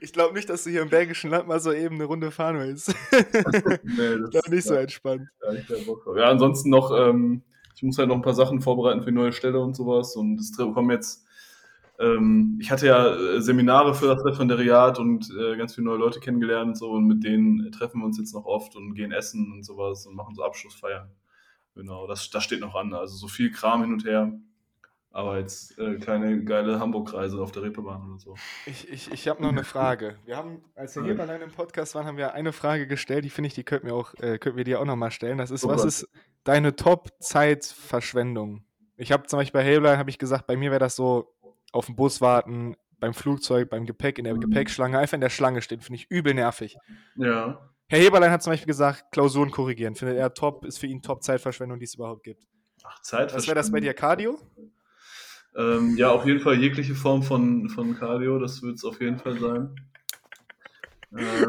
Ich 0.00 0.12
glaube 0.12 0.34
nicht, 0.34 0.48
dass 0.48 0.64
du 0.64 0.70
hier 0.70 0.82
im 0.82 0.90
Bergischen 0.90 1.30
Land 1.30 1.48
mal 1.48 1.58
so 1.60 1.72
eben 1.72 1.96
eine 1.96 2.04
Runde 2.04 2.30
fahren 2.30 2.58
willst. 2.58 2.94
nee, 3.12 4.14
Ich 4.24 4.30
glaube 4.30 4.50
nicht 4.50 4.66
so 4.66 4.74
entspannt. 4.74 5.28
Ja, 6.16 6.28
ansonsten 6.30 6.70
noch, 6.70 6.92
ähm, 6.96 7.42
ich 7.74 7.82
muss 7.82 7.98
halt 7.98 8.08
noch 8.08 8.16
ein 8.16 8.22
paar 8.22 8.34
Sachen 8.34 8.60
vorbereiten 8.60 9.00
für 9.02 9.10
die 9.10 9.16
neue 9.16 9.32
Stelle 9.32 9.60
und 9.60 9.74
sowas. 9.74 10.16
Und 10.16 10.38
es 10.40 10.56
kommen 10.56 10.90
jetzt, 10.90 11.25
ähm, 11.98 12.58
ich 12.60 12.70
hatte 12.70 12.86
ja 12.86 13.14
äh, 13.14 13.40
Seminare 13.40 13.94
für 13.94 14.06
das 14.06 14.24
Referendariat 14.24 14.98
und 14.98 15.30
äh, 15.30 15.56
ganz 15.56 15.74
viele 15.74 15.86
neue 15.86 15.98
Leute 15.98 16.20
kennengelernt 16.20 16.68
und 16.68 16.76
so. 16.76 16.90
Und 16.90 17.06
mit 17.06 17.24
denen 17.24 17.70
treffen 17.72 18.00
wir 18.00 18.06
uns 18.06 18.18
jetzt 18.18 18.34
noch 18.34 18.44
oft 18.44 18.76
und 18.76 18.94
gehen 18.94 19.12
essen 19.12 19.52
und 19.52 19.64
sowas 19.64 20.06
und 20.06 20.14
machen 20.14 20.34
so 20.34 20.44
Abschlussfeiern. 20.44 21.10
Genau, 21.74 22.06
das, 22.06 22.30
das 22.30 22.44
steht 22.44 22.60
noch 22.60 22.74
an. 22.74 22.92
Also 22.94 23.16
so 23.16 23.28
viel 23.28 23.50
Kram 23.50 23.82
hin 23.82 23.92
und 23.92 24.04
her. 24.04 24.32
Aber 25.10 25.38
jetzt 25.38 25.78
äh, 25.78 25.98
keine 25.98 26.44
geile 26.44 26.78
Hamburg-Reise 26.78 27.40
auf 27.40 27.50
der 27.50 27.62
Reeperbahn 27.62 28.06
oder 28.06 28.18
so. 28.18 28.34
Ich, 28.66 28.86
ich, 28.90 29.10
ich 29.10 29.28
habe 29.28 29.40
noch 29.42 29.48
eine 29.48 29.64
Frage. 29.64 30.18
Wir 30.26 30.36
haben, 30.36 30.62
als 30.74 30.94
wir 30.94 31.04
hier 31.04 31.18
allein 31.18 31.40
im 31.40 31.52
Podcast 31.52 31.94
waren, 31.94 32.04
haben 32.04 32.18
wir 32.18 32.34
eine 32.34 32.52
Frage 32.52 32.86
gestellt, 32.86 33.24
die 33.24 33.30
finde 33.30 33.48
ich, 33.48 33.54
die 33.54 33.64
könnten 33.64 33.86
wir, 33.86 33.94
auch, 33.94 34.12
äh, 34.20 34.36
könnten 34.38 34.58
wir 34.58 34.64
dir 34.64 34.78
auch 34.78 34.84
nochmal 34.84 35.10
stellen. 35.10 35.38
Das 35.38 35.50
ist, 35.50 35.64
Oh 35.64 35.68
was 35.68 35.78
Gott. 35.78 35.88
ist 35.88 36.08
deine 36.44 36.76
Top-Zeitverschwendung? 36.76 38.64
Ich 38.98 39.12
habe 39.12 39.26
zum 39.26 39.38
Beispiel 39.38 39.60
bei 39.60 39.64
Haleline, 39.66 39.96
habe 39.98 40.10
ich 40.10 40.18
gesagt, 40.18 40.46
bei 40.46 40.56
mir 40.56 40.70
wäre 40.70 40.80
das 40.80 40.96
so, 40.96 41.34
auf 41.76 41.86
dem 41.86 41.96
Bus 41.96 42.20
warten, 42.20 42.76
beim 42.98 43.14
Flugzeug, 43.14 43.70
beim 43.70 43.86
Gepäck, 43.86 44.18
in 44.18 44.24
der 44.24 44.34
Gepäckschlange, 44.34 44.98
einfach 44.98 45.14
in 45.14 45.20
der 45.20 45.30
Schlange 45.30 45.62
stehen, 45.62 45.80
finde 45.80 46.00
ich 46.00 46.10
übel 46.10 46.34
nervig. 46.34 46.76
Ja. 47.16 47.70
Herr 47.88 47.98
Heberlein 48.00 48.30
hat 48.30 48.42
zum 48.42 48.52
Beispiel 48.52 48.66
gesagt, 48.66 49.12
Klausuren 49.12 49.50
korrigieren. 49.50 49.94
Findet 49.94 50.16
er 50.16 50.34
top, 50.34 50.64
ist 50.64 50.78
für 50.78 50.86
ihn 50.86 51.02
Top-Zeitverschwendung, 51.02 51.78
die 51.78 51.84
es 51.84 51.94
überhaupt 51.94 52.24
gibt. 52.24 52.44
Ach, 52.82 53.00
Zeit. 53.02 53.32
Was 53.34 53.46
wäre 53.46 53.54
das 53.54 53.70
bei 53.70 53.80
dir, 53.80 53.94
Cardio? 53.94 54.40
Ähm, 55.54 55.96
ja, 55.96 56.10
auf 56.10 56.26
jeden 56.26 56.40
Fall 56.40 56.58
jegliche 56.58 56.94
Form 56.94 57.22
von, 57.22 57.68
von 57.68 57.96
Cardio, 57.96 58.38
das 58.38 58.62
wird 58.62 58.76
es 58.76 58.84
auf 58.84 59.00
jeden 59.00 59.18
Fall 59.18 59.38
sein. 59.38 59.76
Äh, 61.16 61.46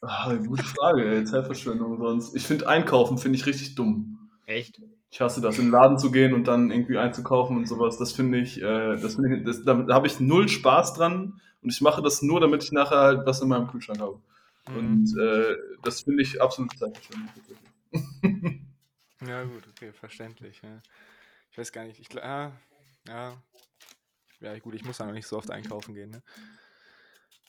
ah, 0.00 0.34
gute 0.34 0.64
Frage, 0.64 1.04
ey, 1.04 1.24
Zeitverschwendung 1.24 1.98
sonst. 1.98 2.34
Ich 2.34 2.46
finde 2.46 2.68
Einkaufen 2.68 3.18
finde 3.18 3.38
ich 3.38 3.46
richtig 3.46 3.74
dumm. 3.74 4.30
Echt? 4.46 4.80
Ich 5.10 5.20
hasse 5.20 5.40
das, 5.40 5.58
in 5.58 5.66
den 5.66 5.72
Laden 5.72 5.98
zu 5.98 6.10
gehen 6.12 6.34
und 6.34 6.44
dann 6.44 6.70
irgendwie 6.70 6.96
einzukaufen 6.96 7.56
und 7.56 7.66
sowas. 7.66 7.98
Das 7.98 8.12
finde 8.12 8.38
ich, 8.38 8.62
äh, 8.62 8.96
das 8.96 9.16
finde 9.16 9.38
ich, 9.38 9.44
das, 9.44 9.64
da, 9.64 9.74
da 9.74 9.94
habe 9.94 10.06
ich 10.06 10.20
null 10.20 10.48
Spaß 10.48 10.94
dran 10.94 11.40
und 11.62 11.70
ich 11.70 11.80
mache 11.80 12.00
das 12.00 12.22
nur, 12.22 12.40
damit 12.40 12.62
ich 12.62 12.72
nachher 12.72 12.98
halt 12.98 13.26
was 13.26 13.40
in 13.40 13.48
meinem 13.48 13.66
Kühlschrank 13.66 14.00
habe. 14.00 14.20
Mhm. 14.68 14.76
Und 14.76 15.18
äh, 15.18 15.56
das 15.82 16.02
finde 16.02 16.22
ich 16.22 16.40
absolut 16.40 16.78
zeitverschwendung. 16.78 17.28
tatsächlich. 17.34 18.60
Ja, 19.26 19.44
gut, 19.44 19.62
okay, 19.68 19.92
verständlich. 19.92 20.60
Ja. 20.62 20.80
Ich 21.50 21.58
weiß 21.58 21.72
gar 21.72 21.84
nicht. 21.84 22.00
Ich, 22.00 22.22
ah, 22.22 22.52
ja. 23.06 23.42
Ja, 24.40 24.58
gut, 24.58 24.74
ich 24.74 24.84
muss 24.84 24.98
ja 24.98 25.06
noch 25.06 25.12
nicht 25.12 25.26
so 25.26 25.36
oft 25.36 25.50
einkaufen 25.50 25.94
gehen. 25.94 26.10
Ne? 26.10 26.22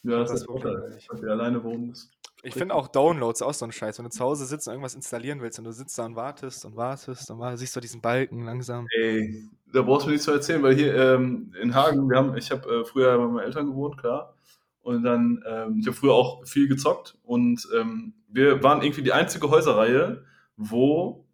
Ja, 0.04 0.20
das, 0.20 0.32
Das 0.32 0.40
ist 0.42 0.46
Vorteil, 0.46 0.98
weil 1.10 1.22
wir 1.22 1.32
alleine 1.32 1.64
wohnen 1.64 1.88
müssen. 1.88 2.12
Ich 2.44 2.56
finde 2.56 2.74
auch 2.74 2.88
Downloads 2.88 3.44
auch 3.44 3.54
so 3.54 3.66
ein 3.66 3.72
Scheiß. 3.72 4.00
Wenn 4.00 4.06
du 4.06 4.10
zu 4.10 4.24
Hause 4.24 4.46
sitzt 4.46 4.68
und 4.68 4.74
irgendwas 4.74 4.96
installieren 4.96 5.42
willst 5.42 5.60
und 5.60 5.66
du 5.66 5.72
sitzt 5.72 5.98
da 6.00 6.06
und 6.06 6.16
wartest 6.16 6.66
und 6.66 6.76
wartest 6.76 7.30
und 7.30 7.38
wartest, 7.38 7.60
siehst 7.60 7.76
du 7.76 7.80
diesen 7.80 8.02
Balken 8.02 8.46
langsam. 8.46 8.88
Ey, 8.98 9.48
da 9.72 9.84
brauchst 9.84 10.06
du 10.06 10.10
mir 10.10 10.14
nichts 10.14 10.26
zu 10.26 10.32
erzählen, 10.32 10.64
weil 10.64 10.76
hier 10.76 10.96
ähm, 10.96 11.54
in 11.62 11.76
Hagen, 11.76 12.10
wir 12.10 12.18
haben, 12.18 12.36
ich 12.36 12.50
habe 12.50 12.68
äh, 12.68 12.86
früher 12.86 13.16
bei 13.16 13.28
meinen 13.28 13.46
Eltern 13.46 13.68
gewohnt, 13.68 13.98
klar. 14.00 14.34
Und 14.82 15.04
dann, 15.04 15.44
ähm, 15.48 15.78
ich 15.80 15.86
habe 15.86 15.96
früher 15.96 16.14
auch 16.14 16.44
viel 16.48 16.68
gezockt 16.68 17.16
und 17.24 17.68
ähm, 17.80 18.14
wir 18.28 18.64
waren 18.64 18.82
irgendwie 18.82 19.04
die 19.04 19.14
einzige 19.14 19.50
Häuserreihe, 19.52 20.24
wo 20.58 21.26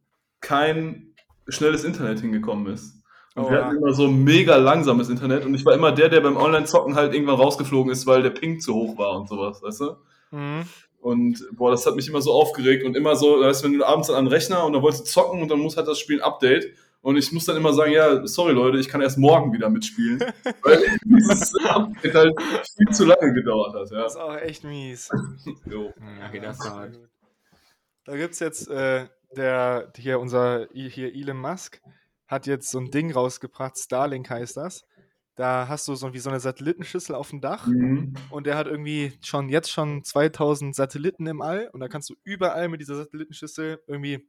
kein 0.42 1.14
schnelles 1.48 1.86
Internet 1.86 2.20
hingekommen 2.20 2.74
ist. 2.74 2.97
Und 3.38 3.44
Oh, 3.46 3.52
wir 3.52 3.60
ja. 3.60 3.66
hatten 3.66 3.78
immer 3.78 3.94
so 3.94 4.08
mega 4.08 4.56
langsames 4.56 5.10
Internet 5.10 5.46
und 5.46 5.54
ich 5.54 5.64
war 5.64 5.76
immer 5.76 5.92
der, 5.92 6.10
der 6.10 6.22
beim 6.22 6.38
Online-Zocken 6.38 6.96
halt 6.96 7.14
irgendwann 7.14 7.36
rausgeflogen 7.36 7.92
ist, 7.92 8.08
weil 8.08 8.24
der 8.24 8.32
Ping 8.32 8.60
zu 8.60 8.74
hoch 8.74 8.98
war 8.98 9.16
und 9.20 9.30
sowas, 9.30 9.62
weißt 9.62 9.82
du? 9.82 9.96
Mhm. 10.32 10.64
Und 11.00 11.48
boah, 11.52 11.70
das 11.70 11.86
hat 11.86 11.96
mich 11.96 12.10
immer 12.10 12.22
so 12.22 12.32
aufgeregt 12.32 12.84
und 12.84 12.98
immer 12.98 13.16
so, 13.16 13.40
weißt, 13.40 13.64
du, 13.64 13.68
wenn 13.68 13.78
du 13.78 13.86
abends 13.86 14.10
an 14.10 14.26
den 14.26 14.34
Rechner 14.34 14.66
und 14.66 14.74
dann 14.74 14.82
wolltest 14.82 15.04
du 15.04 15.12
zocken 15.12 15.44
und 15.44 15.52
dann 15.52 15.60
muss 15.60 15.78
halt 15.78 15.88
das 15.88 16.00
Spiel 16.00 16.20
ein 16.20 16.24
Update. 16.24 16.74
Und 17.02 17.16
ich 17.16 17.32
muss 17.32 17.46
dann 17.46 17.56
immer 17.56 17.74
sagen, 17.74 17.92
ja, 17.92 18.26
sorry 18.26 18.54
Leute, 18.54 18.80
ich 18.80 18.90
kann 18.90 19.02
erst 19.02 19.20
morgen 19.20 19.54
wieder 19.54 19.70
mitspielen. 19.70 20.20
weil 20.64 20.98
dieses 21.06 21.54
Update 21.64 22.16
halt 22.16 22.42
viel 22.76 22.90
zu 22.90 23.06
lange 23.06 23.34
gedauert 23.34 23.76
hat. 23.76 23.92
Ja. 23.92 24.02
Das 24.02 24.16
ist 24.16 24.20
auch 24.20 24.36
echt 24.36 24.64
mies. 24.64 25.10
Jo. 25.66 25.94
Ja, 26.20 26.28
okay, 26.28 26.40
das 26.40 26.60
war 26.60 26.76
halt. 26.76 27.00
Da 28.04 28.18
gibt 28.18 28.34
es 28.34 28.40
jetzt, 28.40 28.68
äh, 28.68 29.06
der, 29.36 29.94
hier 29.96 30.20
unser, 30.20 30.68
hier 30.74 31.14
Elon 31.14 31.40
Musk 31.40 31.80
hat 32.28 32.46
jetzt 32.48 32.70
so 32.72 32.80
ein 32.80 32.92
Ding 32.92 33.12
rausgebracht, 33.12 33.78
Starlink 33.78 34.30
heißt 34.30 34.58
das. 34.58 34.84
Da 35.36 35.68
hast 35.68 35.88
du 35.88 35.94
so 35.96 36.14
wie 36.14 36.20
so 36.20 36.30
eine 36.32 36.40
Satellitenschüssel 36.40 37.14
auf 37.16 37.30
dem 37.30 37.42
Dach 37.42 37.68
Mhm. 37.68 38.16
und 38.32 38.48
der 38.48 38.58
hat 38.58 38.66
irgendwie 38.68 39.14
schon 39.22 39.50
jetzt 39.50 39.72
schon 39.72 40.04
2000 40.04 40.76
Satelliten 40.76 41.28
im 41.28 41.42
All 41.42 41.70
und 41.74 41.80
da 41.80 41.88
kannst 41.88 42.10
du 42.10 42.16
überall 42.24 42.70
mit 42.70 42.82
dieser 42.82 42.96
Satellitenschüssel 42.96 43.84
irgendwie 43.88 44.28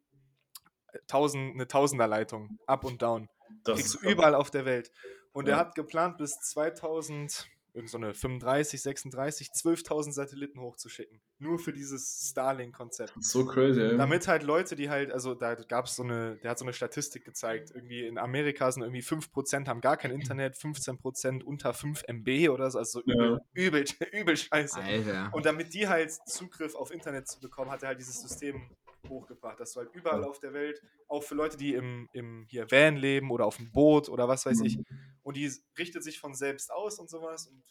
1000, 1.07 1.55
eine 1.55 1.67
Tausenderleitung 1.67 2.59
up 2.67 2.85
und 2.85 3.01
down. 3.03 3.29
Das 3.65 3.77
Kriegst 3.77 3.95
du 3.95 4.09
überall 4.11 4.35
auf 4.35 4.51
der 4.51 4.65
Welt. 4.67 4.91
Und 5.33 5.47
er 5.49 5.53
Ja. 5.53 5.59
hat 5.61 5.75
geplant, 5.75 6.19
bis 6.19 6.39
2000, 6.41 7.47
irgend 7.79 7.91
so 7.91 7.97
eine 7.97 8.13
35, 8.13 8.83
36, 8.83 9.49
12.000 9.49 10.13
Satelliten 10.13 10.61
hochzuschicken. 10.61 11.21
Nur 11.39 11.59
für 11.59 11.73
dieses 11.73 12.29
Starlink-Konzept. 12.31 13.13
so 13.21 13.47
crazy, 13.47 13.81
ey. 13.81 13.97
Damit 13.97 14.27
halt 14.29 14.43
Leute, 14.43 14.77
die 14.77 14.91
halt, 14.91 15.13
also 15.13 15.35
da 15.35 15.55
gab 15.55 15.87
es 15.87 15.97
so 15.97 16.03
eine, 16.03 16.37
der 16.39 16.51
hat 16.51 16.59
so 16.59 16.65
eine 16.65 16.73
Statistik 16.73 17.25
gezeigt, 17.25 17.71
irgendwie 17.75 18.07
in 18.07 18.19
Amerika 18.19 18.71
sind 18.71 18.83
irgendwie 18.83 19.03
5% 19.03 19.69
haben 19.69 19.81
gar 19.81 19.97
kein 19.97 20.11
Internet, 20.11 20.57
15% 20.57 21.43
unter 21.43 21.73
5 21.73 22.03
MB 22.09 22.51
oder 22.51 22.71
so, 22.71 22.79
also 22.79 23.01
so 23.01 23.05
übel, 23.05 23.41
übel, 23.55 23.85
übel 24.13 24.37
scheiße. 24.37 24.81
Alter. 24.81 25.31
Und 25.33 25.47
damit 25.47 25.73
die 25.75 25.89
halt 25.89 26.13
Zugriff 26.27 26.75
auf 26.75 26.91
Internet 26.91 27.29
zu 27.29 27.41
bekommen, 27.41 27.71
hat 27.71 27.83
er 27.83 27.89
halt 27.89 28.01
dieses 28.01 28.21
System 28.21 28.69
hochgebracht, 29.09 29.61
dass 29.61 29.73
du 29.73 29.81
halt 29.81 29.91
überall 29.95 30.25
auf 30.25 30.41
der 30.41 30.53
Welt, 30.53 30.83
auch 31.09 31.23
für 31.23 31.35
Leute, 31.35 31.57
die 31.57 31.75
im, 31.75 32.09
im 32.13 32.47
hier 32.49 32.71
Van 32.71 32.97
leben 32.97 33.31
oder 33.31 33.47
auf 33.47 33.57
dem 33.57 33.71
Boot 33.73 34.09
oder 34.09 34.29
was 34.29 34.47
weiß 34.47 34.61
ich, 34.63 34.79
und 35.23 35.37
die 35.37 35.51
richtet 35.79 36.03
sich 36.05 36.19
von 36.19 36.35
selbst 36.35 36.73
aus 36.73 36.99
und 36.99 37.09
sowas 37.11 37.47
und 37.47 37.63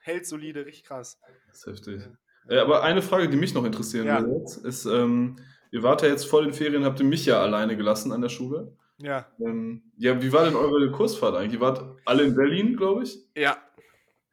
hält 0.00 0.26
solide, 0.26 0.66
richtig 0.66 0.84
krass. 0.84 1.18
Das 1.48 1.58
ist 1.58 1.66
heftig. 1.66 2.02
Äh, 2.48 2.58
aber 2.58 2.82
eine 2.82 3.02
Frage, 3.02 3.28
die 3.28 3.36
mich 3.36 3.54
noch 3.54 3.64
interessieren 3.64 4.06
Ja. 4.06 4.20
würde 4.22 4.66
ist, 4.68 4.84
ähm, 4.86 5.36
ihr 5.72 5.82
wart 5.82 6.02
ja 6.02 6.08
jetzt 6.08 6.26
voll 6.26 6.46
in 6.46 6.52
Ferien, 6.54 6.84
habt 6.84 7.00
ihr 7.00 7.06
mich 7.06 7.26
ja 7.26 7.40
alleine 7.40 7.76
gelassen 7.76 8.12
an 8.12 8.20
der 8.22 8.28
Schule. 8.28 8.76
Ja. 8.98 9.30
Ähm, 9.40 9.92
ja, 9.98 10.22
wie 10.22 10.32
war 10.32 10.44
denn 10.44 10.56
eure 10.56 10.90
Kursfahrt 10.90 11.34
eigentlich? 11.34 11.54
Ihr 11.54 11.60
wart 11.60 12.00
alle 12.04 12.22
in 12.22 12.34
Berlin, 12.34 12.76
glaube 12.76 13.02
ich? 13.02 13.18
Ja, 13.36 13.58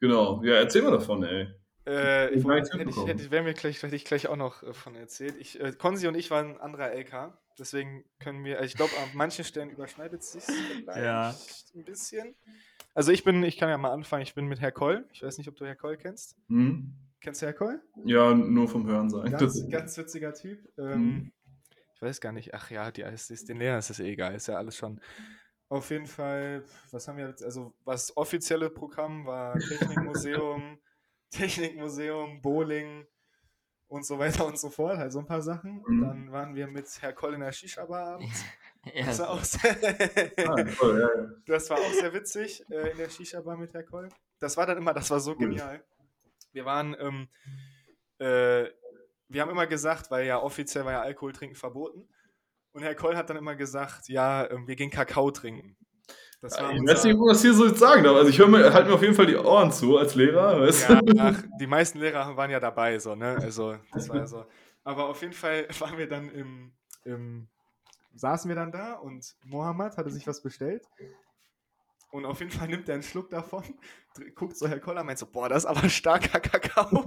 Genau. 0.00 0.42
Ja, 0.44 0.54
erzähl 0.56 0.82
mal 0.82 0.90
davon, 0.90 1.22
ey. 1.22 1.48
Äh, 1.86 2.30
Ich 2.34 2.44
weiß 2.44 2.72
hätte 2.72 2.88
ich, 2.90 3.06
hätte, 3.06 3.30
wäre 3.30 3.42
mir 3.44 3.54
gleich, 3.54 3.82
hätte 3.82 3.94
ich 3.96 4.04
gleich 4.04 4.26
auch 4.28 4.36
noch 4.36 4.62
äh, 4.62 4.72
von 4.72 4.94
erzählt. 4.94 5.36
Ich, 5.38 5.60
äh, 5.60 5.72
Konzi 5.72 6.06
und 6.08 6.14
ich 6.14 6.30
waren 6.30 6.52
ein 6.54 6.60
anderer 6.60 6.92
LK, 6.92 7.36
deswegen 7.58 8.04
können 8.20 8.44
wir, 8.44 8.56
also 8.56 8.66
ich 8.66 8.74
glaube, 8.76 8.92
an 9.02 9.10
manchen 9.14 9.44
Stellen 9.44 9.70
überschneidet 9.70 10.22
es 10.22 10.32
sich 10.32 10.44
vielleicht 10.44 10.98
Ja. 10.98 11.34
ein 11.74 11.84
bisschen. 11.84 12.34
Also 12.94 13.10
ich 13.12 13.24
bin, 13.24 13.42
ich 13.42 13.58
kann 13.58 13.68
ja 13.68 13.76
mal 13.76 13.92
anfangen, 13.92 14.22
ich 14.22 14.34
bin 14.34 14.46
mit 14.46 14.60
Herr 14.60 14.72
Koll. 14.72 15.06
Ich 15.12 15.22
weiß 15.22 15.36
nicht, 15.38 15.48
ob 15.48 15.56
du 15.56 15.66
Herr 15.66 15.74
Koll 15.76 15.96
kennst. 15.96 16.36
Hm? 16.48 16.94
Kennst 17.20 17.42
du 17.42 17.46
Herr 17.46 17.52
Koll? 17.54 17.82
Ja, 18.04 18.32
nur 18.34 18.68
vom 18.68 18.86
Hören 18.86 19.10
sagen. 19.10 19.30
Ganz, 19.30 19.68
ganz 19.68 19.96
witziger 19.98 20.32
Typ. 20.32 20.66
Ähm, 20.78 21.00
Mhm. 21.00 21.32
Ich 21.96 22.02
weiß 22.02 22.20
gar 22.20 22.32
nicht, 22.32 22.52
ach 22.52 22.70
ja, 22.70 22.90
die, 22.90 23.00
ist, 23.02 23.30
ist, 23.30 23.48
den 23.48 23.56
Lehrern 23.58 23.78
ist 23.78 23.88
das 23.88 23.98
eh 23.98 24.10
egal, 24.12 24.34
ist 24.34 24.46
ja 24.48 24.56
alles 24.56 24.76
schon. 24.76 25.00
Auf 25.70 25.90
jeden 25.90 26.06
Fall, 26.06 26.62
was 26.90 27.08
haben 27.08 27.16
wir 27.16 27.28
jetzt, 27.28 27.42
also 27.42 27.72
was 27.84 28.14
offizielle 28.16 28.68
Programm 28.68 29.24
war 29.24 29.58
Technikmuseum, 29.58 30.78
Technikmuseum, 31.34 32.40
Bowling 32.40 33.06
und 33.88 34.04
so 34.06 34.18
weiter 34.18 34.46
und 34.46 34.58
so 34.58 34.70
fort, 34.70 34.96
halt 34.98 35.12
so 35.12 35.18
ein 35.20 35.26
paar 35.26 35.42
Sachen. 35.42 35.82
Und 35.84 35.96
Mhm. 35.96 36.00
dann 36.00 36.32
waren 36.32 36.54
wir 36.54 36.66
mit 36.66 36.86
Herr 37.00 37.12
Koll 37.12 37.34
in 37.34 37.40
der 37.40 37.52
Shisha-Bar 37.52 38.14
abends. 38.14 38.44
Ja, 38.94 39.06
Das 39.06 39.18
war 39.18 39.30
auch 39.30 39.42
sehr, 39.42 39.76
Ah, 40.46 40.56
das 41.46 41.70
war 41.70 41.78
auch 41.78 41.92
sehr 41.94 42.12
witzig 42.12 42.62
äh, 42.70 42.90
in 42.90 42.98
der 42.98 43.08
Shisha-Bar 43.08 43.56
mit 43.56 43.72
Herr 43.72 43.82
Koll. 43.82 44.10
Das 44.40 44.58
war 44.58 44.66
dann 44.66 44.76
immer, 44.76 44.92
das 44.92 45.10
war 45.10 45.20
so 45.20 45.34
genial. 45.34 45.82
Wir 46.52 46.66
waren, 46.66 46.94
ähm, 47.00 47.28
äh, 48.18 48.68
wir 49.28 49.40
haben 49.40 49.50
immer 49.50 49.66
gesagt, 49.66 50.10
weil 50.10 50.26
ja 50.26 50.38
offiziell 50.38 50.84
war 50.84 50.92
ja 50.92 51.00
Alkohol 51.02 51.32
trinken 51.32 51.56
verboten. 51.56 52.06
Und 52.72 52.82
Herr 52.82 52.94
Koll 52.94 53.16
hat 53.16 53.30
dann 53.30 53.38
immer 53.38 53.56
gesagt, 53.56 54.08
ja, 54.10 54.50
ähm, 54.50 54.66
wir 54.68 54.76
gehen 54.76 54.90
Kakao 54.90 55.30
trinken. 55.30 55.78
Das 56.44 56.60
war 56.60 56.74
Ich 56.74 56.86
weiß 56.86 57.04
nicht, 57.04 57.16
was 57.18 57.40
hier 57.40 57.54
so 57.54 57.66
jetzt 57.66 57.78
sagen 57.78 58.04
darf. 58.04 58.16
Also 58.16 58.28
ich 58.28 58.38
mir, 58.38 58.70
halt 58.70 58.86
mir 58.86 58.92
auf 58.92 59.00
jeden 59.00 59.14
Fall 59.14 59.24
die 59.24 59.36
Ohren 59.36 59.72
zu 59.72 59.96
als 59.96 60.14
Lehrer. 60.14 60.60
Weißt 60.60 60.90
ja, 60.90 61.00
ach, 61.16 61.42
die 61.58 61.66
meisten 61.66 62.00
Lehrer 62.00 62.36
waren 62.36 62.50
ja 62.50 62.60
dabei, 62.60 62.98
so, 62.98 63.14
ne? 63.14 63.38
Also, 63.40 63.76
das 63.94 64.10
war 64.10 64.16
ja 64.16 64.26
so. 64.26 64.44
Aber 64.84 65.08
auf 65.08 65.22
jeden 65.22 65.32
Fall 65.32 65.66
waren 65.80 65.96
wir 65.96 66.06
dann 66.06 66.28
im, 66.28 66.72
im 67.04 67.48
saßen 68.14 68.46
wir 68.50 68.56
dann 68.56 68.72
da 68.72 68.92
und 68.92 69.36
Mohammed 69.46 69.96
hatte 69.96 70.10
sich 70.10 70.26
was 70.26 70.42
bestellt. 70.42 70.84
Und 72.10 72.26
auf 72.26 72.40
jeden 72.40 72.50
Fall 72.52 72.68
nimmt 72.68 72.90
er 72.90 72.94
einen 72.96 73.02
Schluck 73.02 73.30
davon, 73.30 73.64
guckt 74.34 74.58
so 74.58 74.68
Herr 74.68 74.80
Koller, 74.80 75.02
meint 75.02 75.18
so, 75.18 75.24
boah, 75.24 75.48
das 75.48 75.64
ist 75.64 75.70
aber 75.70 75.88
starker 75.88 76.40
Kakao. 76.40 77.06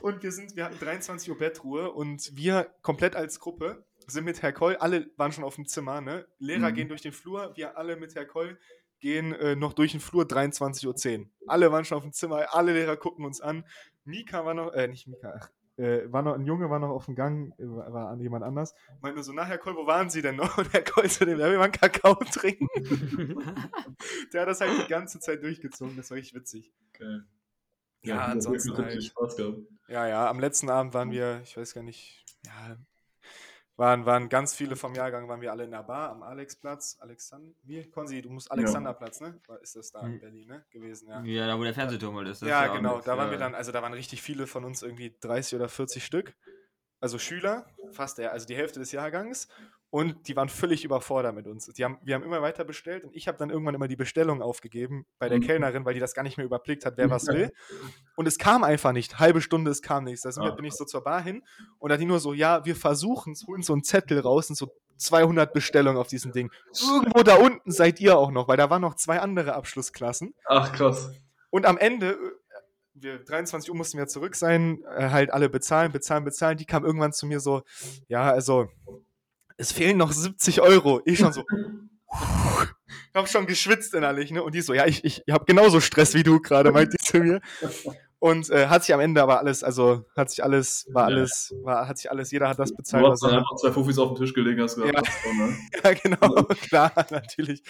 und 0.00 0.22
wir 0.22 0.30
sind, 0.30 0.54
wir 0.54 0.64
hatten 0.64 0.78
23 0.78 1.28
Uhr 1.28 1.38
Bettruhe 1.38 1.90
und 1.90 2.36
wir 2.36 2.70
komplett 2.82 3.16
als 3.16 3.40
Gruppe 3.40 3.84
sind 4.08 4.24
mit 4.24 4.42
Herr 4.42 4.52
Koll, 4.52 4.76
alle 4.76 5.10
waren 5.16 5.32
schon 5.32 5.44
auf 5.44 5.54
dem 5.56 5.66
Zimmer, 5.66 6.00
ne? 6.00 6.26
Lehrer 6.38 6.70
Mhm. 6.70 6.74
gehen 6.74 6.88
durch 6.88 7.02
den 7.02 7.12
Flur, 7.12 7.52
wir 7.56 7.76
alle 7.76 7.96
mit 7.96 8.14
Herr 8.14 8.26
Koll 8.26 8.58
gehen 9.00 9.32
äh, 9.34 9.56
noch 9.56 9.72
durch 9.72 9.92
den 9.92 10.00
Flur 10.00 10.24
23.10 10.24 11.20
Uhr. 11.20 11.26
Alle 11.48 11.72
waren 11.72 11.84
schon 11.84 11.96
auf 11.98 12.04
dem 12.04 12.12
Zimmer, 12.12 12.54
alle 12.54 12.72
Lehrer 12.72 12.96
gucken 12.96 13.24
uns 13.24 13.40
an. 13.40 13.64
Mika 14.04 14.44
war 14.44 14.54
noch, 14.54 14.72
äh, 14.74 14.86
nicht 14.88 15.08
Mika, 15.08 15.34
ach, 15.40 15.50
äh, 15.76 16.02
war 16.12 16.22
noch, 16.22 16.34
ein 16.34 16.44
Junge 16.46 16.70
war 16.70 16.78
noch 16.78 16.90
auf 16.90 17.06
dem 17.06 17.14
Gang, 17.16 17.52
äh, 17.58 17.62
war, 17.66 18.10
an 18.10 18.20
jemand 18.20 18.44
anders. 18.44 18.74
Meint 19.00 19.14
nur 19.16 19.24
so, 19.24 19.32
na 19.32 19.44
Herr 19.44 19.58
Koll, 19.58 19.74
wo 19.74 19.86
waren 19.86 20.08
Sie 20.10 20.22
denn 20.22 20.36
noch? 20.36 20.56
Und 20.58 20.72
Herr 20.72 20.84
Koll 20.84 21.08
zu 21.10 21.24
dem, 21.24 21.38
ja, 21.40 21.50
wir 21.50 21.58
waren 21.58 21.72
Kakao 21.72 22.14
trinken. 22.14 22.68
Der 24.32 24.42
hat 24.42 24.48
das 24.48 24.60
halt 24.60 24.70
die 24.84 24.88
ganze 24.88 25.18
Zeit 25.20 25.42
durchgezogen, 25.42 25.96
das 25.96 26.10
war 26.10 26.16
richtig 26.18 26.34
witzig. 26.34 26.72
Geil. 26.92 27.24
Ja, 28.02 28.20
hat 28.22 28.30
ansonsten 28.30 28.76
halt- 28.76 29.02
Spaß 29.02 29.36
gehabt. 29.36 29.58
Ja, 29.88 30.06
ja, 30.06 30.28
am 30.30 30.40
letzten 30.40 30.70
Abend 30.70 30.94
waren 30.94 31.10
wir, 31.10 31.40
ich 31.42 31.56
weiß 31.56 31.74
gar 31.74 31.82
nicht, 31.82 32.24
ja, 32.46 32.76
waren, 33.76 34.06
waren 34.06 34.28
ganz 34.28 34.54
viele 34.54 34.76
vom 34.76 34.94
Jahrgang, 34.94 35.28
waren 35.28 35.40
wir 35.40 35.50
alle 35.50 35.64
in 35.64 35.70
der 35.70 35.82
Bar 35.82 36.10
am 36.10 36.22
Alexplatz. 36.22 36.96
Alexander, 37.00 37.52
wie? 37.62 37.88
Konzi, 37.90 38.22
du 38.22 38.30
musst 38.30 38.50
Alexanderplatz, 38.50 39.20
ne? 39.20 39.40
Ist 39.62 39.76
das 39.76 39.90
da 39.90 40.00
in 40.00 40.14
Hm. 40.14 40.20
Berlin, 40.20 40.48
ne? 40.48 40.64
Gewesen, 40.70 41.08
ja. 41.08 41.22
Ja, 41.22 41.46
da 41.46 41.58
wo 41.58 41.64
der 41.64 41.74
Fernsehturm 41.74 42.16
halt 42.16 42.28
ist. 42.28 42.42
das 42.42 42.48
Ja, 42.48 42.66
genau. 42.68 43.00
Da 43.00 43.16
waren 43.16 43.28
äh, 43.28 43.32
wir 43.32 43.38
dann, 43.38 43.54
also 43.54 43.72
da 43.72 43.82
waren 43.82 43.94
richtig 43.94 44.22
viele 44.22 44.46
von 44.46 44.64
uns, 44.64 44.82
irgendwie 44.82 45.16
30 45.20 45.56
oder 45.56 45.68
40 45.68 46.04
Stück. 46.04 46.34
Also 47.00 47.18
Schüler, 47.18 47.66
fast 47.92 48.18
der, 48.18 48.32
also 48.32 48.46
die 48.46 48.54
Hälfte 48.54 48.78
des 48.78 48.92
Jahrgangs. 48.92 49.48
Und 49.94 50.26
die 50.26 50.34
waren 50.36 50.48
völlig 50.48 50.86
überfordert 50.86 51.34
mit 51.34 51.46
uns. 51.46 51.66
Die 51.66 51.84
haben, 51.84 51.98
wir 52.02 52.14
haben 52.14 52.22
immer 52.22 52.40
weiter 52.40 52.64
bestellt 52.64 53.04
und 53.04 53.14
ich 53.14 53.28
habe 53.28 53.36
dann 53.36 53.50
irgendwann 53.50 53.74
immer 53.74 53.88
die 53.88 53.96
Bestellung 53.96 54.40
aufgegeben 54.40 55.04
bei 55.18 55.28
der 55.28 55.36
Mhm. 55.36 55.42
Kellnerin, 55.42 55.84
weil 55.84 55.92
die 55.92 56.00
das 56.00 56.14
gar 56.14 56.22
nicht 56.22 56.38
mehr 56.38 56.46
überblickt 56.46 56.86
hat, 56.86 56.96
wer 56.96 57.10
was 57.10 57.26
will. 57.26 57.52
Und 58.16 58.26
es 58.26 58.38
kam 58.38 58.64
einfach 58.64 58.92
nicht. 58.92 59.18
Halbe 59.18 59.42
Stunde, 59.42 59.70
es 59.70 59.82
kam 59.82 60.04
nichts. 60.04 60.22
Da 60.22 60.30
Ah. 60.40 60.50
bin 60.52 60.64
ich 60.64 60.72
so 60.72 60.86
zur 60.86 61.04
Bar 61.04 61.20
hin 61.22 61.42
und 61.78 61.90
da 61.90 61.94
hat 61.94 62.00
die 62.00 62.06
nur 62.06 62.20
so, 62.20 62.32
ja, 62.32 62.64
wir 62.64 62.74
versuchen 62.74 63.34
es, 63.34 63.46
holen 63.46 63.62
so 63.62 63.74
einen 63.74 63.84
Zettel 63.84 64.18
raus 64.20 64.48
und 64.48 64.56
so 64.56 64.72
200 64.96 65.52
Bestellungen 65.52 65.98
auf 66.00 66.08
diesem 66.08 66.32
Ding. 66.32 66.50
Irgendwo 66.90 67.22
da 67.22 67.34
unten 67.36 67.70
seid 67.70 68.00
ihr 68.00 68.16
auch 68.16 68.30
noch, 68.30 68.48
weil 68.48 68.56
da 68.56 68.70
waren 68.70 68.80
noch 68.80 68.94
zwei 68.94 69.20
andere 69.20 69.52
Abschlussklassen. 69.54 70.32
Ach, 70.46 70.72
krass. 70.72 71.10
Und 71.50 71.66
am 71.66 71.76
Ende, 71.76 72.12
äh, 72.12 72.16
wir 72.94 73.18
23 73.24 73.68
Uhr 73.70 73.76
mussten 73.76 73.98
wir 73.98 74.06
zurück 74.06 74.36
sein, 74.36 74.82
äh, 74.96 75.10
halt 75.10 75.32
alle 75.32 75.50
bezahlen, 75.50 75.92
bezahlen, 75.92 76.24
bezahlen. 76.24 76.56
Die 76.56 76.64
kam 76.66 76.82
irgendwann 76.84 77.12
zu 77.12 77.26
mir 77.26 77.40
so, 77.40 77.62
ja, 78.08 78.30
also, 78.30 78.68
es 79.56 79.72
fehlen 79.72 79.96
noch 79.98 80.12
70 80.12 80.60
Euro. 80.60 81.00
Ich 81.04 81.18
schon 81.18 81.32
so, 81.32 81.44
ich 82.10 83.14
habe 83.14 83.28
schon 83.28 83.46
geschwitzt 83.46 83.94
innerlich, 83.94 84.30
ne? 84.30 84.42
Und 84.42 84.54
die 84.54 84.60
so, 84.62 84.74
ja, 84.74 84.86
ich, 84.86 85.04
ich, 85.04 85.22
ich 85.26 85.32
habe 85.34 85.44
genauso 85.44 85.80
Stress 85.80 86.14
wie 86.14 86.22
du 86.22 86.40
gerade, 86.40 86.72
meint 86.72 86.92
die 86.92 86.98
zu 86.98 87.18
mir. 87.18 87.40
Und 88.18 88.50
äh, 88.50 88.68
hat 88.68 88.84
sich 88.84 88.94
am 88.94 89.00
Ende 89.00 89.20
aber 89.20 89.40
alles, 89.40 89.64
also 89.64 90.04
hat 90.16 90.30
sich 90.30 90.44
alles, 90.44 90.86
war 90.92 91.06
alles, 91.06 91.52
war, 91.64 91.88
hat 91.88 91.98
sich 91.98 92.08
alles, 92.08 92.30
jeder 92.30 92.48
hat 92.48 92.56
das 92.56 92.70
Du 92.70 92.76
bezahlt, 92.76 93.04
hast 93.04 93.10
was 93.22 93.28
dann 93.28 93.40
einfach 93.40 93.56
zwei 93.56 93.72
Fufis 93.72 93.98
auf 93.98 94.10
den 94.10 94.16
Tisch 94.16 94.32
gelegt, 94.32 94.60
hast 94.60 94.76
gesagt, 94.76 94.94
Ja. 94.94 95.32
ne? 95.32 95.56
Ja, 95.82 95.92
genau, 95.94 96.44
klar, 96.44 96.92
natürlich. 97.10 97.64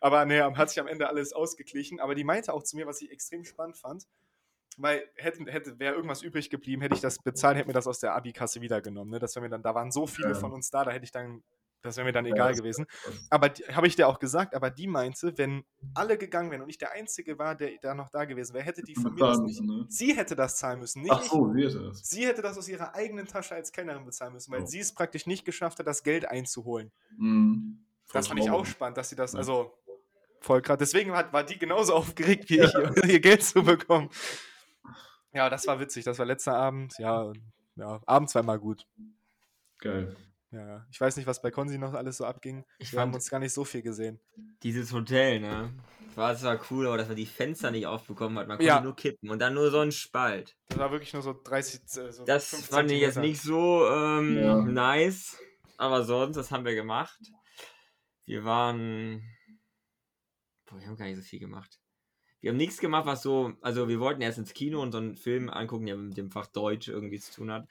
Aber 0.00 0.24
nee, 0.24 0.40
hat 0.40 0.68
sich 0.70 0.78
am 0.78 0.86
Ende 0.86 1.08
alles 1.08 1.32
ausgeglichen. 1.32 1.98
Aber 1.98 2.14
die 2.14 2.22
meinte 2.22 2.52
auch 2.52 2.62
zu 2.62 2.76
mir, 2.76 2.86
was 2.86 3.02
ich 3.02 3.10
extrem 3.10 3.44
spannend 3.44 3.78
fand, 3.78 4.04
weil 4.76 5.02
hätte, 5.16 5.44
hätte 5.50 5.78
wäre 5.78 5.94
irgendwas 5.94 6.22
übrig 6.22 6.50
geblieben, 6.50 6.82
hätte 6.82 6.94
ich 6.94 7.00
das 7.00 7.18
bezahlt, 7.18 7.56
hätte 7.56 7.66
mir 7.68 7.72
das 7.74 7.86
aus 7.86 7.98
der 8.00 8.14
Abi-Kasse 8.14 8.60
wiedergenommen. 8.60 9.10
Ne? 9.12 9.18
Das 9.18 9.34
wäre 9.34 9.42
mir 9.44 9.50
dann, 9.50 9.62
da 9.62 9.74
waren 9.74 9.90
so 9.90 10.06
viele 10.06 10.28
Ja. 10.30 10.34
von 10.34 10.52
uns 10.52 10.70
da, 10.70 10.84
da 10.84 10.90
hätte 10.90 11.04
ich 11.04 11.12
dann, 11.12 11.42
das 11.82 11.96
wäre 11.96 12.04
mir 12.06 12.12
dann 12.12 12.26
Ja, 12.26 12.34
egal 12.34 12.48
das- 12.52 12.58
gewesen. 12.58 12.86
Aber 13.30 13.50
habe 13.72 13.86
ich 13.86 13.94
dir 13.96 14.08
auch 14.08 14.18
gesagt, 14.18 14.54
aber 14.54 14.70
die 14.70 14.86
meinte, 14.88 15.32
wenn 15.38 15.64
alle 15.94 16.18
gegangen 16.18 16.50
wären 16.50 16.62
und 16.62 16.68
ich 16.68 16.78
der 16.78 16.92
Einzige 16.92 17.38
war, 17.38 17.54
der 17.54 17.70
da 17.80 17.94
noch 17.94 18.10
da 18.10 18.24
gewesen 18.24 18.54
wäre, 18.54 18.64
hätte 18.64 18.82
die 18.82 18.94
von 18.96 19.14
mir 19.14 19.20
das 19.20 19.38
nicht. 19.40 19.62
Ne? 19.62 19.86
Sie 19.88 20.16
hätte 20.16 20.34
das 20.34 20.56
zahlen 20.56 20.80
müssen, 20.80 21.02
nicht 21.02 21.12
Ach 21.12 21.22
so, 21.22 21.54
wie 21.54 21.64
ist 21.64 21.76
das? 21.76 22.00
Sie 22.08 22.26
hätte 22.26 22.42
das 22.42 22.58
aus 22.58 22.68
ihrer 22.68 22.94
eigenen 22.94 23.26
Tasche 23.26 23.54
als 23.54 23.70
Kellnerin 23.72 24.04
bezahlen 24.04 24.32
müssen, 24.32 24.50
weil 24.52 24.62
Oh. 24.62 24.66
sie 24.66 24.80
es 24.80 24.92
praktisch 24.94 25.26
nicht 25.26 25.44
geschafft 25.44 25.78
hat, 25.78 25.86
das 25.86 26.02
Geld 26.02 26.26
einzuholen. 26.28 26.90
Mhm. 27.16 27.84
Das 28.12 28.28
fand 28.28 28.40
ich 28.40 28.50
auch 28.50 28.66
spannend, 28.66 28.96
dass 28.98 29.08
sie 29.10 29.16
das, 29.16 29.32
Ja. 29.32 29.38
also 29.38 29.72
voll 30.40 30.62
krass. 30.62 30.78
Deswegen 30.78 31.12
war, 31.12 31.32
war 31.32 31.44
die 31.44 31.58
genauso 31.58 31.94
aufgeregt 31.94 32.48
wie 32.50 32.60
ich, 32.60 32.72
ihr 33.08 33.20
Geld 33.20 33.42
zu 33.44 33.62
bekommen. 33.62 34.10
Ja, 35.36 35.50
das 35.50 35.66
war 35.66 35.78
witzig. 35.78 36.04
Das 36.04 36.18
war 36.18 36.24
letzter 36.24 36.56
Abend. 36.56 36.94
Ja, 36.98 37.30
ja 37.76 38.00
abends 38.06 38.34
war 38.34 38.42
mal 38.42 38.58
gut. 38.58 38.86
Geil. 39.78 40.16
Ja. 40.50 40.86
Ich 40.90 40.98
weiß 40.98 41.16
nicht, 41.18 41.26
was 41.26 41.42
bei 41.42 41.50
Konzi 41.50 41.76
noch 41.76 41.92
alles 41.92 42.16
so 42.16 42.24
abging. 42.24 42.64
Ich 42.78 42.90
Wir 42.92 43.00
haben 43.00 43.12
uns 43.12 43.28
gar 43.28 43.38
nicht 43.38 43.52
so 43.52 43.64
viel 43.64 43.82
gesehen. 43.82 44.18
Dieses 44.62 44.92
Hotel, 44.92 45.40
ne? 45.40 45.74
War 46.14 46.34
zwar 46.34 46.58
cool, 46.70 46.86
aber 46.86 46.96
dass 46.96 47.08
man 47.08 47.16
die 47.18 47.26
Fenster 47.26 47.70
nicht 47.70 47.86
aufbekommen 47.86 48.38
hat. 48.38 48.48
Man 48.48 48.56
konnte 48.56 48.66
Ja. 48.66 48.80
nur 48.80 48.96
kippen 48.96 49.28
und 49.28 49.38
dann 49.40 49.52
nur 49.52 49.70
so 49.70 49.80
ein 49.80 49.92
Spalt. 49.92 50.56
Das 50.68 50.78
war 50.78 50.90
wirklich 50.90 51.12
nur 51.12 51.20
so 51.20 51.38
30, 51.44 51.82
äh, 51.98 52.12
so 52.12 52.24
Das 52.24 52.48
5 52.48 52.66
fand 52.68 52.90
ich 52.90 53.00
jetzt 53.00 53.18
nicht 53.18 53.42
so 53.42 53.86
ähm, 53.90 54.38
Ja. 54.38 54.62
nice. 54.62 55.36
Aber 55.76 56.04
sonst, 56.04 56.36
das 56.36 56.50
haben 56.50 56.64
wir 56.64 56.74
gemacht. 56.74 57.18
Wir 58.24 58.42
waren. 58.46 59.22
Boah, 60.64 60.80
wir 60.80 60.86
haben 60.86 60.96
gar 60.96 61.04
nicht 61.04 61.16
so 61.16 61.22
viel 61.22 61.40
gemacht. 61.40 61.78
Wir 62.46 62.52
haben 62.52 62.58
nichts 62.58 62.78
gemacht, 62.78 63.06
was 63.06 63.22
so. 63.22 63.54
Also, 63.60 63.88
wir 63.88 63.98
wollten 63.98 64.22
erst 64.22 64.38
ins 64.38 64.54
Kino 64.54 64.80
und 64.80 64.92
so 64.92 64.98
einen 64.98 65.16
Film 65.16 65.50
angucken, 65.50 65.86
der 65.86 65.96
mit 65.96 66.16
dem 66.16 66.30
Fach 66.30 66.46
Deutsch 66.46 66.86
irgendwie 66.86 67.18
zu 67.18 67.32
tun 67.32 67.50
hat. 67.50 67.66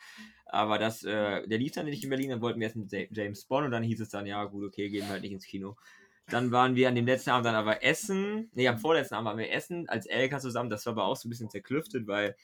Aber 0.48 0.78
das, 0.78 1.02
äh, 1.06 1.48
der 1.48 1.58
lief 1.60 1.72
dann 1.72 1.86
nicht 1.86 2.04
in 2.04 2.10
Berlin, 2.10 2.32
dann 2.32 2.42
wollten 2.42 2.60
wir 2.60 2.66
erst 2.68 2.76
mit 2.76 2.92
Ja- 2.92 3.06
James 3.10 3.46
Bond 3.46 3.68
und 3.68 3.72
dann 3.72 3.84
hieß 3.84 4.02
es 4.02 4.10
dann, 4.10 4.26
ja, 4.26 4.44
gut, 4.44 4.66
okay, 4.66 4.90
gehen 4.90 5.04
wir 5.04 5.12
halt 5.12 5.22
nicht 5.22 5.32
ins 5.32 5.46
Kino. 5.46 5.78
Dann 6.28 6.52
waren 6.52 6.76
wir 6.76 6.90
an 6.90 6.96
dem 6.96 7.06
letzten 7.06 7.30
Abend 7.30 7.46
dann 7.46 7.56
aber 7.56 7.86
essen. 7.86 8.50
Nee, 8.54 8.68
am 8.68 8.78
vorletzten 8.78 9.16
Abend 9.16 9.28
waren 9.28 9.38
wir 9.38 9.50
essen 9.50 9.88
als 9.88 10.08
Elka 10.08 10.40
zusammen. 10.40 10.70
Das 10.70 10.86
war 10.86 10.92
aber 10.92 11.06
auch 11.06 11.16
so 11.16 11.30
ein 11.30 11.32
bisschen 11.32 11.50
zerklüftet, 11.50 12.06
weil 12.08 12.36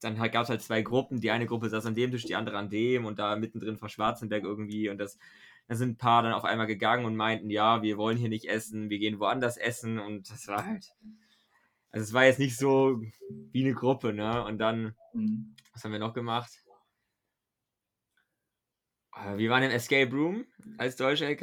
dann 0.00 0.18
halt, 0.18 0.32
gab 0.32 0.44
es 0.44 0.48
halt 0.48 0.62
zwei 0.62 0.80
Gruppen. 0.80 1.20
Die 1.20 1.30
eine 1.30 1.44
Gruppe 1.44 1.68
saß 1.68 1.84
an 1.84 1.94
dem 1.94 2.10
Tisch, 2.10 2.24
die 2.24 2.36
andere 2.36 2.56
an 2.56 2.70
dem 2.70 3.04
und 3.04 3.18
da 3.18 3.36
mittendrin 3.36 3.78
war 3.82 3.90
Schwarzenberg 3.90 4.44
irgendwie 4.44 4.88
und 4.88 4.96
das, 4.96 5.18
da 5.68 5.74
sind 5.74 5.90
ein 5.90 5.98
paar 5.98 6.22
dann 6.22 6.32
auf 6.32 6.44
einmal 6.46 6.66
gegangen 6.66 7.04
und 7.04 7.16
meinten, 7.16 7.50
ja, 7.50 7.82
wir 7.82 7.98
wollen 7.98 8.16
hier 8.16 8.30
nicht 8.30 8.46
essen, 8.46 8.88
wir 8.88 8.98
gehen 8.98 9.20
woanders 9.20 9.58
essen 9.58 9.98
und 9.98 10.30
das 10.30 10.48
war 10.48 10.64
halt, 10.64 10.94
also 11.96 12.04
es 12.04 12.12
war 12.12 12.24
jetzt 12.26 12.38
nicht 12.38 12.56
so 12.58 13.00
wie 13.52 13.64
eine 13.64 13.74
Gruppe, 13.74 14.12
ne? 14.12 14.44
Und 14.44 14.58
dann, 14.58 14.94
Mhm. 15.14 15.54
was 15.72 15.82
haben 15.82 15.92
wir 15.92 15.98
noch 15.98 16.12
gemacht? 16.14 16.50
Äh, 19.14 19.38
Wir 19.38 19.50
waren 19.50 19.62
im 19.62 19.70
Escape 19.70 20.10
Room 20.14 20.44
als 20.78 20.96
Deutsch-LK. 20.96 21.40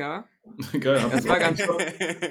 Geil. 0.80 1.08
Das 1.10 1.28
war 1.28 1.40
ganz, 1.40 1.60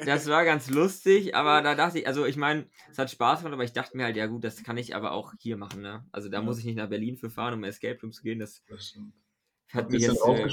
das 0.06 0.28
war 0.28 0.44
ganz 0.44 0.70
lustig, 0.70 1.34
aber 1.34 1.62
da 1.62 1.74
dachte 1.74 1.98
ich, 1.98 2.06
also 2.06 2.24
ich 2.26 2.36
meine, 2.36 2.66
es 2.90 2.98
hat 2.98 3.10
Spaß 3.10 3.40
gemacht, 3.40 3.54
aber 3.54 3.64
ich 3.64 3.72
dachte 3.72 3.96
mir 3.96 4.04
halt, 4.04 4.16
ja 4.16 4.26
gut, 4.26 4.44
das 4.44 4.62
kann 4.62 4.76
ich 4.76 4.94
aber 4.94 5.12
auch 5.12 5.32
hier 5.40 5.56
machen, 5.56 5.82
ne? 5.82 6.06
Also 6.12 6.28
da 6.28 6.38
Ja. 6.38 6.42
muss 6.44 6.58
ich 6.58 6.64
nicht 6.64 6.76
nach 6.76 6.88
Berlin 6.88 7.16
für 7.16 7.30
fahren, 7.30 7.54
um 7.54 7.64
Escape 7.64 8.00
Room 8.00 8.12
zu 8.12 8.22
gehen. 8.22 8.38
Das 8.38 8.62
Das 8.68 8.96
hat 9.72 9.90
mich 9.90 10.02
jetzt. 10.02 10.24
Äh, 10.24 10.48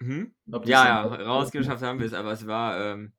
hm? 0.00 0.34
Ja, 0.64 0.86
ja, 0.86 1.02
rausgeschafft 1.02 1.82
haben 1.82 1.98
wir 1.98 2.06
es, 2.06 2.12
aber 2.12 2.32
es 2.32 2.46
war, 2.46 2.78
ähm, 2.94 3.12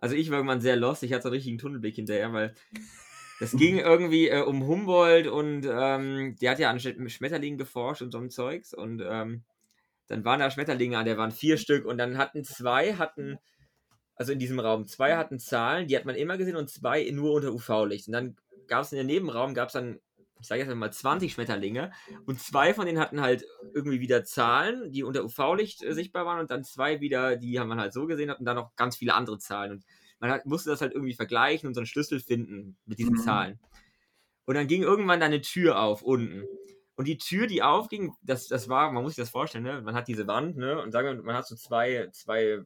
also 0.00 0.14
ich 0.14 0.30
war 0.30 0.38
irgendwann 0.38 0.60
sehr 0.60 0.76
lost, 0.76 1.02
ich 1.02 1.12
hatte 1.12 1.22
so 1.24 1.28
einen 1.28 1.34
richtigen 1.36 1.58
Tunnelblick 1.58 1.94
hinterher, 1.96 2.32
weil 2.32 2.54
das 3.40 3.52
ging 3.56 3.78
irgendwie 3.78 4.28
äh, 4.28 4.42
um 4.42 4.66
Humboldt 4.66 5.26
und 5.26 5.66
ähm, 5.70 6.36
der 6.40 6.50
hat 6.52 6.58
ja 6.58 6.70
an 6.70 6.78
Sch- 6.78 7.08
Schmetterlingen 7.08 7.58
geforscht 7.58 8.02
und 8.02 8.12
so 8.12 8.18
ein 8.18 8.30
Zeugs 8.30 8.74
und 8.74 9.02
ähm, 9.06 9.44
dann 10.08 10.24
waren 10.24 10.40
da 10.40 10.50
Schmetterlinge 10.50 10.98
an 10.98 11.06
der 11.06 11.18
Wand, 11.18 11.34
vier 11.34 11.58
Stück 11.58 11.86
und 11.86 11.98
dann 11.98 12.18
hatten 12.18 12.44
zwei, 12.44 12.94
hatten, 12.94 13.38
also 14.14 14.32
in 14.32 14.38
diesem 14.38 14.60
Raum, 14.60 14.86
zwei 14.86 15.16
hatten 15.16 15.38
Zahlen, 15.38 15.88
die 15.88 15.96
hat 15.96 16.04
man 16.04 16.14
immer 16.16 16.38
gesehen 16.38 16.56
und 16.56 16.70
zwei 16.70 17.10
nur 17.10 17.34
unter 17.34 17.52
UV-Licht 17.52 18.08
und 18.08 18.12
dann 18.12 18.36
gab 18.68 18.82
es 18.82 18.92
in 18.92 18.98
dem 18.98 19.06
Nebenraum, 19.06 19.54
gab 19.54 19.68
es 19.68 19.74
dann, 19.74 20.00
ich 20.40 20.46
sage 20.46 20.62
jetzt 20.62 20.74
mal 20.74 20.92
20 20.92 21.32
Schmetterlinge 21.32 21.92
und 22.26 22.40
zwei 22.40 22.74
von 22.74 22.86
denen 22.86 22.98
hatten 22.98 23.20
halt 23.20 23.44
irgendwie 23.74 24.00
wieder 24.00 24.24
Zahlen, 24.24 24.90
die 24.92 25.02
unter 25.02 25.24
UV-Licht 25.24 25.82
äh, 25.82 25.94
sichtbar 25.94 26.26
waren 26.26 26.40
und 26.40 26.50
dann 26.50 26.64
zwei 26.64 27.00
wieder, 27.00 27.36
die 27.36 27.58
haben 27.58 27.68
man 27.68 27.80
halt 27.80 27.92
so 27.92 28.06
gesehen 28.06 28.30
hat 28.30 28.38
und 28.38 28.44
dann 28.44 28.56
noch 28.56 28.74
ganz 28.76 28.96
viele 28.96 29.14
andere 29.14 29.38
Zahlen. 29.38 29.72
Und 29.72 29.84
man 30.20 30.30
hat, 30.30 30.46
musste 30.46 30.70
das 30.70 30.80
halt 30.80 30.92
irgendwie 30.92 31.14
vergleichen 31.14 31.66
und 31.66 31.74
so 31.74 31.80
einen 31.80 31.86
Schlüssel 31.86 32.20
finden 32.20 32.76
mit 32.84 32.98
diesen 32.98 33.14
Mhm. 33.14 33.20
Zahlen. 33.20 33.60
Und 34.44 34.54
dann 34.54 34.68
ging 34.68 34.82
irgendwann 34.82 35.20
da 35.20 35.26
eine 35.26 35.40
Tür 35.40 35.80
auf 35.80 36.02
unten. 36.02 36.44
Und 36.94 37.08
die 37.08 37.18
Tür, 37.18 37.46
die 37.46 37.62
aufging, 37.62 38.14
das, 38.22 38.48
das 38.48 38.68
war, 38.68 38.90
man 38.92 39.02
muss 39.02 39.14
sich 39.14 39.22
das 39.22 39.30
vorstellen, 39.30 39.64
ne? 39.64 39.82
man 39.82 39.94
hat 39.94 40.08
diese 40.08 40.26
Wand, 40.26 40.56
ne? 40.56 40.80
und 40.80 40.92
sagen 40.92 41.18
wir, 41.18 41.22
man 41.24 41.36
hat 41.36 41.46
so 41.46 41.54
zwei, 41.56 42.08
zwei 42.12 42.60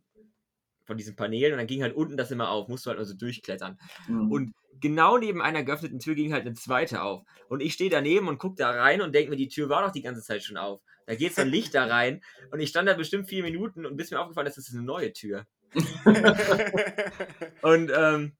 von 0.85 0.97
diesen 0.97 1.17
Paneelen 1.17 1.53
und 1.53 1.59
dann 1.59 1.67
ging 1.67 1.83
halt 1.83 1.95
unten 1.95 2.17
das 2.17 2.31
immer 2.31 2.51
auf, 2.51 2.69
musst 2.69 2.87
du 2.87 2.91
halt 2.91 2.99
also 2.99 3.15
durchklettern. 3.15 3.79
Mhm. 4.09 4.31
Und 4.31 4.55
genau 4.81 5.19
neben 5.19 5.43
einer 5.43 5.63
geöffneten 5.63 5.99
Tür 5.99 6.15
ging 6.15 6.33
halt 6.33 6.47
eine 6.47 6.55
zweite 6.55 7.03
auf. 7.03 7.23
Und 7.49 7.61
ich 7.61 7.73
stehe 7.75 7.91
daneben 7.91 8.29
und 8.29 8.39
gucke 8.39 8.57
da 8.57 8.71
rein 8.71 9.03
und 9.03 9.15
denke 9.15 9.31
mir, 9.31 9.37
die 9.37 9.49
Tür 9.49 9.69
war 9.69 9.85
doch 9.85 9.93
die 9.93 10.03
ganze 10.03 10.23
Zeit 10.23 10.43
schon 10.43 10.57
auf. 10.57 10.81
Da 11.07 11.15
geht 11.15 11.35
so 11.35 11.43
ein 11.43 11.49
Licht 11.49 11.75
da 11.75 11.87
rein. 11.87 12.23
Und 12.51 12.61
ich 12.61 12.71
stand 12.71 12.89
da 12.89 12.95
bestimmt 12.95 13.29
vier 13.29 13.43
Minuten 13.43 13.85
und 13.85 13.97
bis 13.97 14.11
mir 14.11 14.21
aufgefallen 14.21 14.47
ist, 14.47 14.57
das 14.57 14.69
ist 14.69 14.75
eine 14.75 14.85
neue 14.85 15.13
Tür. 15.13 15.47
Und 17.63 17.93
ähm, 17.95 18.33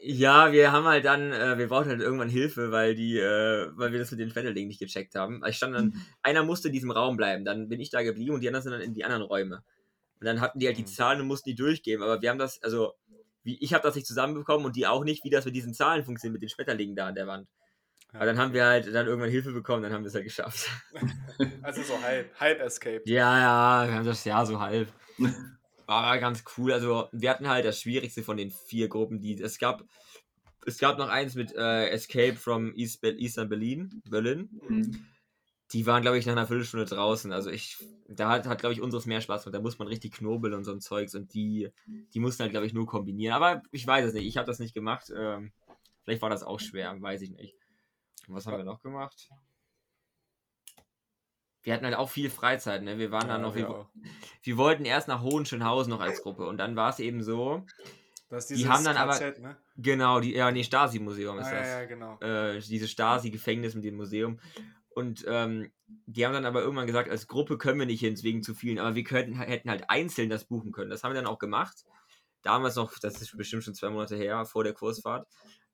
ja, 0.00 0.52
wir 0.52 0.72
haben 0.72 0.86
halt 0.86 1.04
dann, 1.04 1.32
äh, 1.32 1.58
wir 1.58 1.68
brauchten 1.68 1.90
halt 1.90 2.00
irgendwann 2.00 2.28
Hilfe, 2.28 2.72
weil 2.72 2.94
die, 2.94 3.18
äh, 3.18 3.68
weil 3.74 3.92
wir 3.92 3.98
das 3.98 4.10
mit 4.10 4.20
den 4.20 4.30
Schmetterlingen 4.30 4.68
nicht 4.68 4.80
gecheckt 4.80 5.14
haben. 5.14 5.42
Also 5.42 5.50
ich 5.50 5.56
stand 5.56 5.74
dann, 5.74 5.94
einer 6.22 6.42
musste 6.42 6.68
in 6.68 6.74
diesem 6.74 6.90
Raum 6.90 7.16
bleiben, 7.16 7.44
dann 7.44 7.68
bin 7.68 7.80
ich 7.80 7.90
da 7.90 8.02
geblieben 8.02 8.34
und 8.34 8.40
die 8.40 8.48
anderen 8.48 8.62
sind 8.62 8.72
dann 8.72 8.80
in 8.80 8.94
die 8.94 9.04
anderen 9.04 9.22
Räume. 9.22 9.62
Und 10.20 10.26
dann 10.26 10.40
hatten 10.40 10.58
die 10.58 10.66
halt 10.66 10.76
die 10.78 10.82
Mhm. 10.82 10.86
Zahlen 10.86 11.20
und 11.20 11.26
mussten 11.26 11.50
die 11.50 11.56
durchgeben. 11.56 12.02
Aber 12.02 12.22
wir 12.22 12.30
haben 12.30 12.38
das, 12.38 12.62
also, 12.62 12.94
wie, 13.44 13.58
ich 13.60 13.74
habe 13.74 13.82
das 13.82 13.94
nicht 13.94 14.06
zusammenbekommen 14.06 14.66
und 14.66 14.76
die 14.76 14.86
auch 14.86 15.04
nicht, 15.04 15.24
wie 15.24 15.30
das 15.30 15.44
mit 15.44 15.54
diesen 15.54 15.74
Zahlen 15.74 16.04
funktioniert, 16.04 16.34
mit 16.34 16.42
den 16.42 16.48
Schmetterlingen 16.48 16.96
da 16.96 17.08
an 17.08 17.14
der 17.14 17.26
Wand. 17.26 17.48
Aber 18.12 18.26
dann 18.26 18.38
haben 18.38 18.52
wir 18.52 18.66
halt 18.66 18.86
dann 18.94 19.06
irgendwann 19.06 19.30
Hilfe 19.30 19.52
bekommen, 19.52 19.82
dann 19.82 19.92
haben 19.92 20.02
wir 20.02 20.08
es 20.08 20.14
halt 20.14 20.24
geschafft. 20.24 20.68
Also 21.62 21.82
so 21.82 22.00
halb, 22.02 22.32
halb 22.38 22.60
escaped. 22.60 23.08
Ja, 23.08 23.38
ja, 23.38 23.88
wir 23.88 23.94
haben 23.96 24.06
das 24.06 24.24
ja 24.24 24.44
so 24.44 24.60
halb. 24.60 24.92
War 25.86 26.18
ganz 26.18 26.44
cool. 26.56 26.72
Also, 26.72 27.08
wir 27.12 27.30
hatten 27.30 27.48
halt 27.48 27.64
das 27.64 27.80
Schwierigste 27.80 28.22
von 28.22 28.36
den 28.36 28.50
vier 28.50 28.88
Gruppen, 28.88 29.20
die 29.20 29.40
es 29.40 29.58
gab. 29.58 29.84
Es 30.66 30.78
gab 30.78 30.98
noch 30.98 31.08
eins 31.08 31.34
mit 31.34 31.52
äh, 31.54 31.88
Escape 31.88 32.36
from 32.36 32.72
East 32.74 33.02
Eastern 33.04 33.48
Berlin, 33.48 34.02
Berlin. 34.08 34.48
Mhm. 34.68 35.06
Die 35.72 35.86
waren, 35.86 36.02
glaube 36.02 36.18
ich, 36.18 36.26
nach 36.26 36.32
einer 36.32 36.46
Viertelstunde 36.46 36.84
draußen. 36.86 37.32
Also 37.32 37.50
ich, 37.50 37.78
da 38.08 38.28
hat, 38.28 38.46
hat 38.46 38.60
glaube 38.60 38.74
ich, 38.74 38.80
unseres 38.80 39.06
mehr 39.06 39.20
Spaß 39.20 39.44
gemacht. 39.44 39.54
Da 39.56 39.60
muss 39.62 39.78
man 39.78 39.88
richtig 39.88 40.12
knobeln 40.12 40.52
und 40.54 40.64
so 40.64 40.72
ein 40.72 40.80
Zeugs 40.80 41.14
und 41.14 41.32
die, 41.34 41.70
die 41.86 42.20
mussten 42.20 42.42
halt, 42.42 42.52
glaube 42.52 42.66
ich, 42.66 42.74
nur 42.74 42.86
kombinieren. 42.86 43.34
Aber 43.34 43.62
ich 43.70 43.86
weiß 43.86 44.06
es 44.06 44.12
nicht. 44.14 44.26
Ich 44.26 44.36
habe 44.36 44.46
das 44.46 44.58
nicht 44.58 44.74
gemacht. 44.74 45.10
Ähm, 45.16 45.52
vielleicht 46.04 46.20
war 46.22 46.30
das 46.30 46.42
auch 46.42 46.60
schwer, 46.60 46.94
weiß 47.00 47.22
ich 47.22 47.30
nicht. 47.30 47.54
Und 48.28 48.34
was 48.34 48.46
haben 48.46 48.56
wir 48.58 48.64
noch 48.64 48.82
gemacht? 48.82 49.28
Wir 51.62 51.74
hatten 51.74 51.84
halt 51.84 51.94
auch 51.96 52.10
viel 52.10 52.28
Freizeit, 52.28 52.82
ne? 52.82 52.98
Wir 52.98 53.12
waren 53.12 53.28
dann 53.28 53.40
noch, 53.40 53.54
wir 53.54 53.70
auch. 53.70 53.88
wir 54.42 54.56
wollten 54.56 54.84
erst 54.84 55.06
nach 55.06 55.22
Hohenschönhausen 55.22 55.90
noch 55.90 56.00
als 56.00 56.22
Gruppe 56.22 56.46
und 56.46 56.58
dann 56.58 56.74
war 56.74 56.90
es 56.90 56.98
eben 56.98 57.22
so, 57.22 57.64
die 58.50 58.66
haben 58.68 58.82
dann 58.84 58.96
aber- 58.96 59.12
KZ, 59.12 59.38
ne? 59.40 59.56
genau, 59.76 60.18
die, 60.18 60.34
ja, 60.34 60.50
nee, 60.50 60.64
Stasi-Museum 60.64 61.38
ist 61.38 61.46
Ah, 61.46 61.50
das. 61.52 61.66
ja, 61.68 61.80
ja, 61.80 61.84
genau. 61.86 62.18
Äh, 62.20 62.58
dieses 62.60 62.90
Stasi-Gefängnis 62.90 63.74
mit 63.76 63.84
dem 63.84 63.94
Museum. 63.96 64.40
Und 64.94 65.24
ähm, 65.26 65.72
die 66.06 66.24
haben 66.24 66.32
dann 66.32 66.46
aber 66.46 66.62
irgendwann 66.62 66.86
gesagt, 66.86 67.10
als 67.10 67.26
Gruppe 67.26 67.58
können 67.58 67.78
wir 67.78 67.86
nicht 67.86 68.00
hin, 68.00 68.20
wegen 68.22 68.42
zu 68.42 68.54
vielen, 68.54 68.78
aber 68.78 68.94
wir 68.94 69.04
könnten, 69.04 69.34
hätten 69.34 69.70
halt 69.70 69.88
einzeln 69.88 70.30
das 70.30 70.44
buchen 70.44 70.72
können. 70.72 70.90
Das 70.90 71.02
haben 71.02 71.12
wir 71.12 71.20
dann 71.20 71.30
auch 71.30 71.38
gemacht. 71.38 71.84
Damals 72.42 72.76
noch, 72.76 72.98
das 72.98 73.20
ist 73.20 73.36
bestimmt 73.36 73.64
schon 73.64 73.74
zwei 73.74 73.90
Monate 73.90 74.16
her, 74.16 74.44
vor 74.44 74.64
der 74.64 74.72
Kursfahrt. 74.72 75.26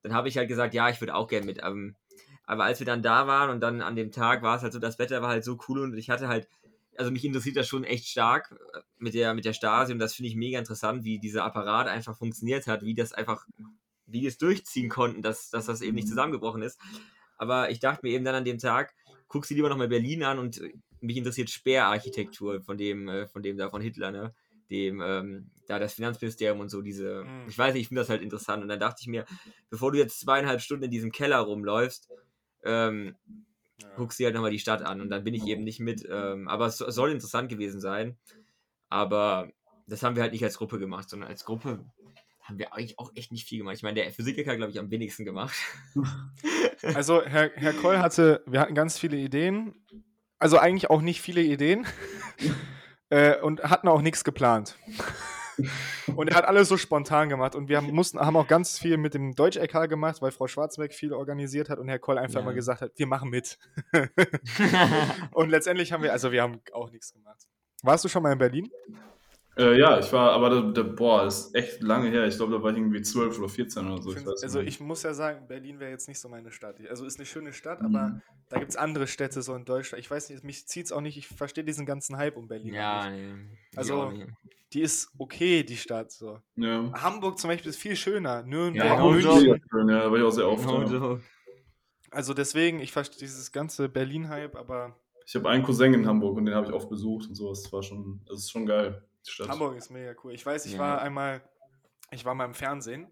Dann 0.02 0.12
habe 0.12 0.28
ich 0.28 0.36
halt 0.36 0.48
gesagt, 0.48 0.74
ja, 0.74 0.88
ich 0.88 1.00
würde 1.00 1.14
auch 1.14 1.28
gerne 1.28 1.46
mit. 1.46 1.60
Ähm, 1.62 1.96
aber 2.44 2.64
als 2.64 2.78
wir 2.78 2.86
dann 2.86 3.02
da 3.02 3.26
waren 3.26 3.50
und 3.50 3.60
dann 3.60 3.82
an 3.82 3.96
dem 3.96 4.10
Tag 4.10 4.42
war 4.42 4.56
es 4.56 4.62
halt 4.62 4.72
so, 4.72 4.78
das 4.78 4.98
Wetter 4.98 5.22
war 5.22 5.28
halt 5.28 5.44
so 5.44 5.58
cool 5.68 5.80
und 5.80 5.96
ich 5.96 6.10
hatte 6.10 6.28
halt, 6.28 6.48
also 6.96 7.10
mich 7.10 7.24
interessiert 7.24 7.56
das 7.56 7.68
schon 7.68 7.84
echt 7.84 8.06
stark 8.06 8.54
äh, 8.74 8.80
mit 8.98 9.14
der, 9.14 9.34
mit 9.34 9.44
der 9.44 9.52
Stasi 9.52 9.92
und 9.92 9.98
das 9.98 10.14
finde 10.14 10.28
ich 10.28 10.36
mega 10.36 10.58
interessant, 10.58 11.04
wie 11.04 11.18
dieser 11.18 11.44
Apparat 11.44 11.88
einfach 11.88 12.16
funktioniert 12.16 12.66
hat, 12.66 12.82
wie 12.82 12.94
das 12.94 13.12
einfach, 13.12 13.44
wie 14.06 14.20
die 14.20 14.26
es 14.26 14.38
durchziehen 14.38 14.88
konnten, 14.88 15.22
dass, 15.22 15.50
dass 15.50 15.66
das 15.66 15.80
eben 15.80 15.94
nicht 15.94 16.08
zusammengebrochen 16.08 16.62
ist. 16.62 16.78
Aber 17.36 17.70
ich 17.70 17.80
dachte 17.80 18.00
mir 18.02 18.12
eben 18.12 18.24
dann 18.24 18.34
an 18.34 18.44
dem 18.44 18.58
Tag, 18.58 18.94
guckst 19.28 19.50
du 19.50 19.54
lieber 19.54 19.68
nochmal 19.68 19.88
Berlin 19.88 20.22
an 20.24 20.38
und 20.38 20.60
äh, 20.60 20.72
mich 21.00 21.16
interessiert 21.16 21.50
Speerarchitektur 21.50 22.62
von 22.62 22.76
dem, 22.78 23.08
äh, 23.08 23.26
von 23.28 23.42
dem 23.42 23.56
da 23.56 23.70
von 23.70 23.80
Hitler, 23.82 24.10
ne? 24.10 24.34
Dem, 24.70 25.00
ähm, 25.02 25.50
da 25.66 25.78
das 25.78 25.94
Finanzministerium 25.94 26.60
und 26.60 26.68
so, 26.70 26.82
diese, 26.82 27.24
Mhm. 27.24 27.48
ich 27.48 27.56
weiß 27.56 27.72
nicht, 27.74 27.82
ich 27.82 27.88
finde 27.88 28.02
das 28.02 28.10
halt 28.10 28.22
interessant. 28.22 28.62
Und 28.62 28.68
dann 28.68 28.80
dachte 28.80 28.98
ich 29.00 29.06
mir, 29.08 29.24
bevor 29.70 29.92
du 29.92 29.98
jetzt 29.98 30.20
zweieinhalb 30.20 30.60
Stunden 30.60 30.84
in 30.84 30.90
diesem 30.90 31.12
Keller 31.12 31.38
rumläufst, 31.38 32.08
ähm, 32.64 33.16
Ja. 33.80 33.88
guckst 33.96 34.18
dir 34.18 34.26
halt 34.26 34.34
nochmal 34.34 34.50
die 34.50 34.58
Stadt 34.58 34.82
an 34.82 35.00
und 35.00 35.08
dann 35.10 35.24
bin 35.24 35.34
ich 35.34 35.46
eben 35.46 35.64
nicht 35.64 35.80
mit. 35.80 36.06
Ähm, 36.10 36.48
aber 36.48 36.66
es 36.66 36.78
so- 36.78 36.90
soll 36.90 37.10
interessant 37.12 37.48
gewesen 37.48 37.80
sein. 37.80 38.18
Aber 38.88 39.50
das 39.86 40.02
haben 40.02 40.16
wir 40.16 40.22
halt 40.22 40.32
nicht 40.32 40.44
als 40.44 40.58
Gruppe 40.58 40.78
gemacht, 40.78 41.08
sondern 41.08 41.28
als 41.30 41.44
Gruppe 41.44 41.86
haben 42.48 42.58
wir 42.58 42.72
eigentlich 42.72 42.98
auch 42.98 43.12
echt 43.14 43.30
nicht 43.30 43.46
viel 43.46 43.58
gemacht. 43.58 43.76
Ich 43.76 43.82
meine, 43.82 44.00
der 44.00 44.10
Physiker, 44.10 44.56
glaube 44.56 44.72
ich, 44.72 44.78
am 44.78 44.90
wenigsten 44.90 45.24
gemacht. 45.24 45.54
Also 46.94 47.24
Herr, 47.24 47.50
Herr 47.56 47.72
Koll 47.72 47.98
hatte, 47.98 48.44
wir 48.46 48.60
hatten 48.60 48.76
ganz 48.76 48.96
viele 48.98 49.16
Ideen, 49.16 49.74
also 50.38 50.58
eigentlich 50.58 50.90
auch 50.90 51.00
nicht 51.00 51.20
viele 51.20 51.40
Ideen 51.42 51.84
äh, 53.10 53.36
und 53.40 53.64
hatten 53.64 53.88
auch 53.88 54.00
nichts 54.00 54.22
geplant. 54.22 54.76
Und 56.14 56.28
er 56.28 56.36
hat 56.36 56.44
alles 56.44 56.68
so 56.68 56.76
spontan 56.76 57.28
gemacht 57.30 57.56
und 57.56 57.68
wir 57.68 57.78
haben, 57.78 57.90
mussten, 57.90 58.20
haben 58.20 58.36
auch 58.36 58.46
ganz 58.46 58.78
viel 58.78 58.96
mit 58.96 59.14
dem 59.14 59.34
Deutsch-LK 59.34 59.88
gemacht, 59.88 60.22
weil 60.22 60.30
Frau 60.30 60.46
Schwarzenberg 60.46 60.94
viel 60.94 61.12
organisiert 61.12 61.68
hat 61.68 61.80
und 61.80 61.88
Herr 61.88 61.98
Koll 61.98 62.16
einfach 62.16 62.38
Ja. 62.38 62.46
mal 62.46 62.54
gesagt 62.54 62.80
hat, 62.80 62.92
wir 62.94 63.08
machen 63.08 63.28
mit. 63.28 63.58
und 65.32 65.50
letztendlich 65.50 65.92
haben 65.92 66.04
wir, 66.04 66.12
also 66.12 66.30
wir 66.30 66.42
haben 66.42 66.60
auch 66.72 66.92
nichts 66.92 67.12
gemacht. 67.12 67.48
Warst 67.82 68.04
du 68.04 68.08
schon 68.08 68.22
mal 68.22 68.32
in 68.32 68.38
Berlin? 68.38 68.70
Äh, 69.58 69.78
ja, 69.78 69.98
ich 69.98 70.12
war, 70.12 70.30
aber 70.32 70.50
da, 70.50 70.60
da, 70.70 70.82
boah, 70.82 71.26
ist 71.26 71.54
echt 71.54 71.82
lange 71.82 72.08
her. 72.10 72.26
Ich 72.26 72.36
glaube, 72.36 72.52
da 72.52 72.62
war 72.62 72.70
ich 72.70 72.76
irgendwie 72.78 73.02
12 73.02 73.38
oder 73.38 73.48
14 73.48 73.86
oder 73.90 74.00
so. 74.00 74.10
Ich 74.10 74.16
Find- 74.18 74.28
weiß 74.28 74.42
also 74.44 74.58
nicht. 74.60 74.68
ich 74.68 74.80
muss 74.80 75.02
ja 75.02 75.12
sagen, 75.14 75.46
Berlin 75.48 75.80
wäre 75.80 75.90
jetzt 75.90 76.06
nicht 76.08 76.20
so 76.20 76.28
meine 76.28 76.52
Stadt. 76.52 76.76
Also 76.88 77.04
ist 77.04 77.18
eine 77.18 77.26
schöne 77.26 77.52
Stadt, 77.52 77.80
Mhm. 77.82 77.94
aber 77.96 78.20
da 78.50 78.58
gibt 78.58 78.70
es 78.70 78.76
andere 78.76 79.06
Städte 79.08 79.42
so 79.42 79.54
in 79.56 79.64
Deutschland. 79.64 80.00
Ich 80.00 80.10
weiß 80.10 80.30
nicht, 80.30 80.44
mich 80.44 80.66
zieht 80.68 80.86
es 80.86 80.92
auch 80.92 81.00
nicht, 81.00 81.16
ich 81.18 81.26
verstehe 81.26 81.64
diesen 81.64 81.86
ganzen 81.86 82.16
Hype 82.16 82.36
um 82.36 82.46
Berlin. 82.46 82.74
ja, 82.74 83.10
nicht. 83.10 83.20
nee. 83.20 83.58
Also. 83.76 84.12
Die 84.74 84.82
ist 84.82 85.10
okay, 85.16 85.62
die 85.62 85.78
Stadt. 85.78 86.12
So. 86.12 86.40
Ja. 86.56 86.92
Hamburg 86.92 87.38
zum 87.38 87.48
Beispiel 87.48 87.70
ist 87.70 87.78
viel 87.78 87.96
schöner. 87.96 88.42
Nürnberg, 88.42 88.84
Ja, 88.86 88.96
Hamburg 88.98 89.16
ist 89.18 89.24
München. 89.24 89.42
mega 89.52 89.64
schön, 89.70 89.88
ja, 89.88 89.98
da 90.02 90.10
war 90.10 90.18
ich 90.18 90.24
auch 90.24 90.30
sehr 90.30 90.46
oft. 90.48 90.66
Genau 90.66 90.80
ja. 90.82 90.86
so. 90.86 91.20
Also 92.10 92.34
deswegen, 92.34 92.78
ich 92.80 92.92
verstehe 92.92 93.18
dieses 93.18 93.50
ganze 93.50 93.88
Berlin-Hype, 93.88 94.54
aber 94.56 94.94
Ich 95.26 95.34
habe 95.34 95.48
einen 95.48 95.62
Cousin 95.62 95.94
in 95.94 96.06
Hamburg 96.06 96.36
und 96.36 96.44
den 96.46 96.54
habe 96.54 96.66
ich 96.66 96.72
oft 96.72 96.88
besucht 96.90 97.28
und 97.28 97.34
sowas. 97.34 97.62
Das 97.62 97.72
war 97.72 97.82
schon, 97.82 98.20
das 98.26 98.40
ist 98.40 98.50
schon 98.50 98.66
geil, 98.66 99.02
Stadt. 99.28 99.48
Hamburg 99.48 99.76
ist 99.76 99.90
mega 99.90 100.14
cool. 100.24 100.32
Ich 100.32 100.44
weiß, 100.44 100.66
ich 100.66 100.72
Ja. 100.74 100.78
war 100.78 101.00
einmal, 101.02 101.40
ich 102.10 102.24
war 102.24 102.34
mal 102.34 102.44
im 102.44 102.54
Fernsehen. 102.54 103.06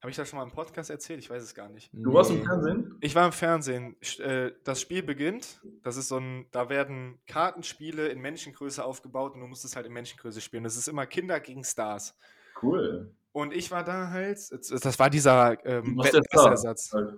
Habe 0.00 0.10
ich 0.10 0.16
das 0.16 0.28
schon 0.28 0.38
mal 0.38 0.44
im 0.44 0.52
Podcast 0.52 0.90
erzählt? 0.90 1.18
Ich 1.18 1.28
weiß 1.28 1.42
es 1.42 1.54
gar 1.56 1.68
nicht. 1.68 1.90
Du 1.92 2.12
warst 2.12 2.30
im. 2.30 2.44
Fernsehen? 2.44 2.96
Ich 3.00 3.16
war 3.16 3.26
im 3.26 3.32
Fernsehen. 3.32 3.96
Äh, 4.20 4.52
Das 4.62 4.80
Spiel 4.80 5.02
beginnt. 5.02 5.60
Das 5.82 5.96
ist 5.96 6.06
so 6.08 6.18
ein, 6.18 6.46
da 6.52 6.68
werden 6.68 7.18
Kartenspiele 7.26 8.06
in 8.06 8.20
Menschengröße 8.20 8.84
aufgebaut 8.84 9.34
und 9.34 9.40
du 9.40 9.48
musst 9.48 9.64
es 9.64 9.74
halt 9.74 9.86
in 9.86 9.92
Menschengröße 9.92 10.40
spielen. 10.40 10.62
Das 10.62 10.76
ist 10.76 10.86
immer 10.86 11.06
Kinder 11.06 11.40
gegen 11.40 11.64
Stars. 11.64 12.16
Cool. 12.62 13.12
Und 13.32 13.52
ich 13.52 13.72
war 13.72 13.82
da 13.82 14.10
halt, 14.10 14.38
das 14.38 14.98
war 15.00 15.10
dieser 15.10 15.64
ähm. 15.66 15.96
Wetten-das-Ersatz. 15.98 16.92
Halt. 16.92 17.14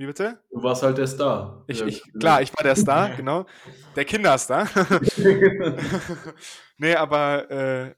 Wie 0.00 0.06
bitte? 0.06 0.38
Du 0.50 0.62
warst 0.62 0.82
halt 0.82 0.96
der 0.96 1.06
Star. 1.06 1.62
Ich, 1.66 1.82
ich, 1.82 2.02
klar, 2.18 2.40
ich 2.40 2.56
war 2.56 2.64
der 2.64 2.74
Star, 2.74 3.10
genau. 3.16 3.44
Der 3.94 4.06
Kinderstar. 4.06 4.66
nee, 6.78 6.94
aber 6.94 7.50
äh, 7.50 7.94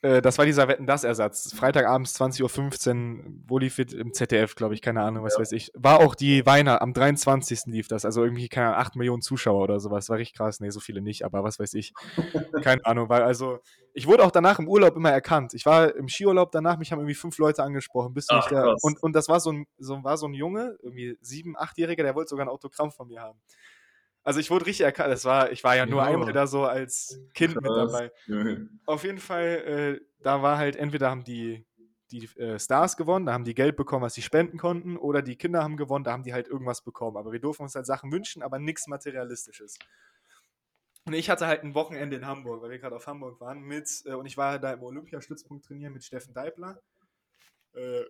äh, 0.00 0.22
das 0.22 0.38
war 0.38 0.44
dieser 0.44 0.68
Wetten-Das-Ersatz. 0.68 1.54
Freitagabends 1.54 2.18
20.15 2.20 3.18
Uhr, 3.18 3.32
wo 3.48 3.58
lief 3.58 3.78
es 3.78 3.92
im 3.92 4.12
ZDF, 4.12 4.54
glaube 4.54 4.74
ich, 4.74 4.82
keine 4.82 5.02
Ahnung, 5.02 5.24
was 5.24 5.38
weiß 5.38 5.50
ich. 5.52 5.72
War 5.74 5.98
auch 5.98 6.14
die 6.14 6.46
Weihnacht, 6.46 6.82
am 6.82 6.92
23. 6.92 7.66
lief 7.66 7.88
das, 7.88 8.04
also 8.04 8.22
irgendwie, 8.22 8.48
keine 8.48 8.68
Ahnung, 8.68 8.80
8 8.80 8.96
Millionen 8.96 9.22
Zuschauer 9.22 9.64
oder 9.64 9.80
sowas. 9.80 10.08
War 10.08 10.18
richtig 10.18 10.36
krass. 10.36 10.60
Nee, 10.60 10.70
so 10.70 10.78
viele 10.78 11.00
nicht, 11.00 11.24
aber 11.24 11.42
was 11.42 11.58
weiß 11.58 11.74
ich. 11.74 11.92
Keine 12.62 12.84
Ahnung, 12.84 13.08
weil 13.08 13.22
also, 13.22 13.58
ich 13.92 14.06
wurde 14.06 14.24
auch 14.24 14.30
danach 14.30 14.58
im 14.58 14.68
Urlaub 14.68 14.96
immer 14.96 15.10
erkannt. 15.10 15.54
Ich 15.54 15.66
war 15.66 15.94
im 15.94 16.08
Skiurlaub 16.08 16.52
danach, 16.52 16.78
mich 16.78 16.92
haben 16.92 17.00
irgendwie 17.00 17.14
fünf 17.14 17.38
Leute 17.38 17.62
angesprochen. 17.62 18.14
Bist 18.14 18.30
du 18.30 18.36
Ach, 18.36 18.42
nicht 18.42 18.50
der? 18.50 18.76
Und, 18.82 19.02
und 19.02 19.14
das 19.14 19.28
war 19.28 19.40
so 19.40 19.52
ein, 19.52 19.66
so, 19.78 20.02
war 20.04 20.16
so 20.16 20.26
ein 20.26 20.34
Junge, 20.34 20.76
irgendwie 20.82 21.16
sieben, 21.20 21.56
achtjähriger, 21.56 22.04
der 22.04 22.14
wollte 22.14 22.30
sogar 22.30 22.46
ein 22.46 22.50
Autogramm 22.50 22.92
von 22.92 23.08
mir 23.08 23.20
haben. 23.20 23.38
Also 24.28 24.40
ich 24.40 24.50
wurde 24.50 24.66
richtig 24.66 24.84
erkannt. 24.84 25.10
Das 25.10 25.24
war, 25.24 25.50
ich 25.52 25.64
war 25.64 25.74
ja 25.74 25.86
nur 25.86 26.02
Ja. 26.02 26.08
einmal 26.08 26.34
da 26.34 26.46
so 26.46 26.66
als 26.66 27.18
Kind 27.32 27.54
mit 27.54 27.64
Krass. 27.64 27.92
dabei. 27.92 28.12
Ja. 28.26 28.58
Auf 28.84 29.02
jeden 29.02 29.20
Fall, 29.20 29.46
äh, 29.46 30.00
da 30.22 30.42
war 30.42 30.58
halt, 30.58 30.76
entweder 30.76 31.08
haben 31.08 31.24
die, 31.24 31.64
die 32.10 32.26
äh, 32.38 32.58
Stars 32.58 32.98
gewonnen, 32.98 33.24
da 33.24 33.32
haben 33.32 33.44
die 33.44 33.54
Geld 33.54 33.74
bekommen, 33.76 34.02
was 34.02 34.12
sie 34.12 34.20
spenden 34.20 34.58
konnten, 34.58 34.98
oder 34.98 35.22
die 35.22 35.36
Kinder 35.36 35.62
haben 35.62 35.78
gewonnen, 35.78 36.04
da 36.04 36.12
haben 36.12 36.24
die 36.24 36.34
halt 36.34 36.46
irgendwas 36.46 36.84
bekommen. 36.84 37.16
Aber 37.16 37.32
wir 37.32 37.40
durften 37.40 37.62
uns 37.62 37.74
halt 37.74 37.86
Sachen 37.86 38.12
wünschen, 38.12 38.42
aber 38.42 38.58
nichts 38.58 38.86
Materialistisches. 38.86 39.78
Und 41.06 41.14
ich 41.14 41.30
hatte 41.30 41.46
halt 41.46 41.64
ein 41.64 41.74
Wochenende 41.74 42.16
in 42.16 42.26
Hamburg, 42.26 42.60
weil 42.60 42.68
wir 42.70 42.78
gerade 42.78 42.96
auf 42.96 43.06
Hamburg 43.06 43.40
waren, 43.40 43.62
mit, 43.62 43.88
äh, 44.04 44.12
und 44.12 44.26
ich 44.26 44.36
war 44.36 44.58
da 44.58 44.74
im 44.74 44.82
Olympiastützpunkt 44.82 45.64
trainieren 45.64 45.94
mit 45.94 46.04
Steffen 46.04 46.34
Deibler, 46.34 46.82
äh, 47.72 48.02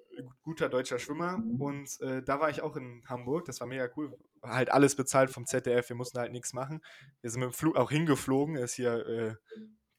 guter 0.42 0.68
deutscher 0.68 0.98
Schwimmer. 0.98 1.40
Und 1.60 2.00
äh, 2.00 2.24
da 2.24 2.40
war 2.40 2.50
ich 2.50 2.60
auch 2.60 2.74
in 2.74 3.04
Hamburg, 3.06 3.44
das 3.44 3.60
war 3.60 3.68
mega 3.68 3.88
cool. 3.96 4.18
Halt 4.42 4.70
alles 4.70 4.94
bezahlt 4.96 5.30
vom 5.30 5.46
ZDF, 5.46 5.88
wir 5.88 5.96
mussten 5.96 6.18
halt 6.18 6.32
nichts 6.32 6.52
machen. 6.52 6.80
Wir 7.20 7.30
sind 7.30 7.40
mit 7.40 7.50
dem 7.50 7.54
Flug 7.54 7.76
auch 7.76 7.90
hingeflogen, 7.90 8.56
ist 8.56 8.74
hier 8.74 9.06
äh, 9.06 9.34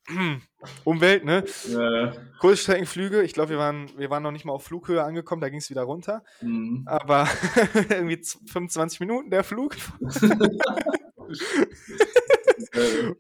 Umwelt, 0.86 1.24
ne? 1.26 1.44
Ja. 1.68 2.14
Kurzstreckenflüge, 2.40 3.22
ich 3.22 3.34
glaube, 3.34 3.52
wir 3.52 3.58
waren, 3.60 3.90
wir 3.98 4.10
waren 4.10 4.24
noch 4.24 4.32
nicht 4.32 4.46
mal 4.46 4.54
auf 4.54 4.64
Flughöhe 4.64 5.04
angekommen, 5.04 5.42
da 5.42 5.50
ging 5.50 5.60
es 5.60 5.70
wieder 5.70 5.84
runter. 5.84 6.24
Mhm. 6.42 6.84
Aber 6.88 7.28
irgendwie 7.90 8.22
z- 8.22 8.50
25 8.50 9.00
Minuten 9.02 9.30
der 9.30 9.44
Flug 9.44 9.76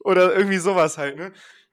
oder 0.04 0.36
irgendwie 0.36 0.58
sowas 0.58 0.98
halt, 0.98 1.18
ne? 1.18 1.32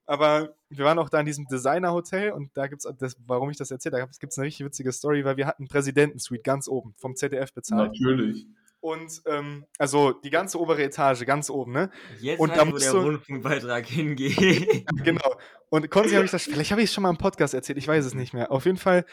Aber 0.09 0.55
wir 0.69 0.85
waren 0.85 1.01
auch 1.01 1.09
da 1.09 1.19
in 1.19 1.27
diesem 1.27 1.47
Designer-Hotel 1.47 2.31
und 2.31 2.57
da 2.57 2.69
gibt 2.69 2.85
es, 2.85 3.17
warum 3.27 3.51
ich 3.51 3.57
das 3.57 3.73
erzähle, 3.73 3.99
da 3.99 4.05
gibt 4.07 4.33
es 4.33 4.39
eine 4.39 4.47
richtig 4.47 4.65
witzige 4.65 4.93
Story, 4.93 5.25
weil 5.25 5.37
wir 5.37 5.49
hatten 5.49 5.67
Präsidentensuite 5.67 6.43
ganz 6.43 6.69
oben, 6.69 6.95
vom 6.97 7.17
ZDF 7.17 7.53
bezahlt. 7.53 7.91
Natürlich. 7.93 8.47
Und 8.81 9.23
ähm, 9.27 9.65
also 9.79 10.13
die 10.13 10.31
ganze 10.31 10.61
obere 10.61 10.83
Etage, 10.83 11.25
ganz 11.25 11.51
oben, 11.51 11.73
ne? 11.73 11.91
Jetzt 12.21 12.39
Und 12.39 12.53
ich, 12.55 12.73
wo 12.73 12.79
der 12.79 12.93
Rundfunkbeitrag 12.93 13.87
hingeht. 13.87 14.87
Genau. 15.05 15.35
Und 15.71 15.91
Konzi 15.91 16.15
habe 16.15 16.25
ich 16.25 16.31
das, 16.31 16.45
vielleicht 16.45 16.71
habe 16.71 16.83
ich 16.83 16.91
es 16.91 16.95
schon 16.95 17.03
mal 17.03 17.11
im 17.11 17.19
Podcast 17.19 17.55
erzählt, 17.55 17.79
ich 17.79 17.89
weiß 17.89 18.05
es 18.05 18.15
nicht 18.15 18.33
mehr. 18.33 18.53
Auf 18.53 18.65
jeden 18.67 18.77
Fall 18.79 19.05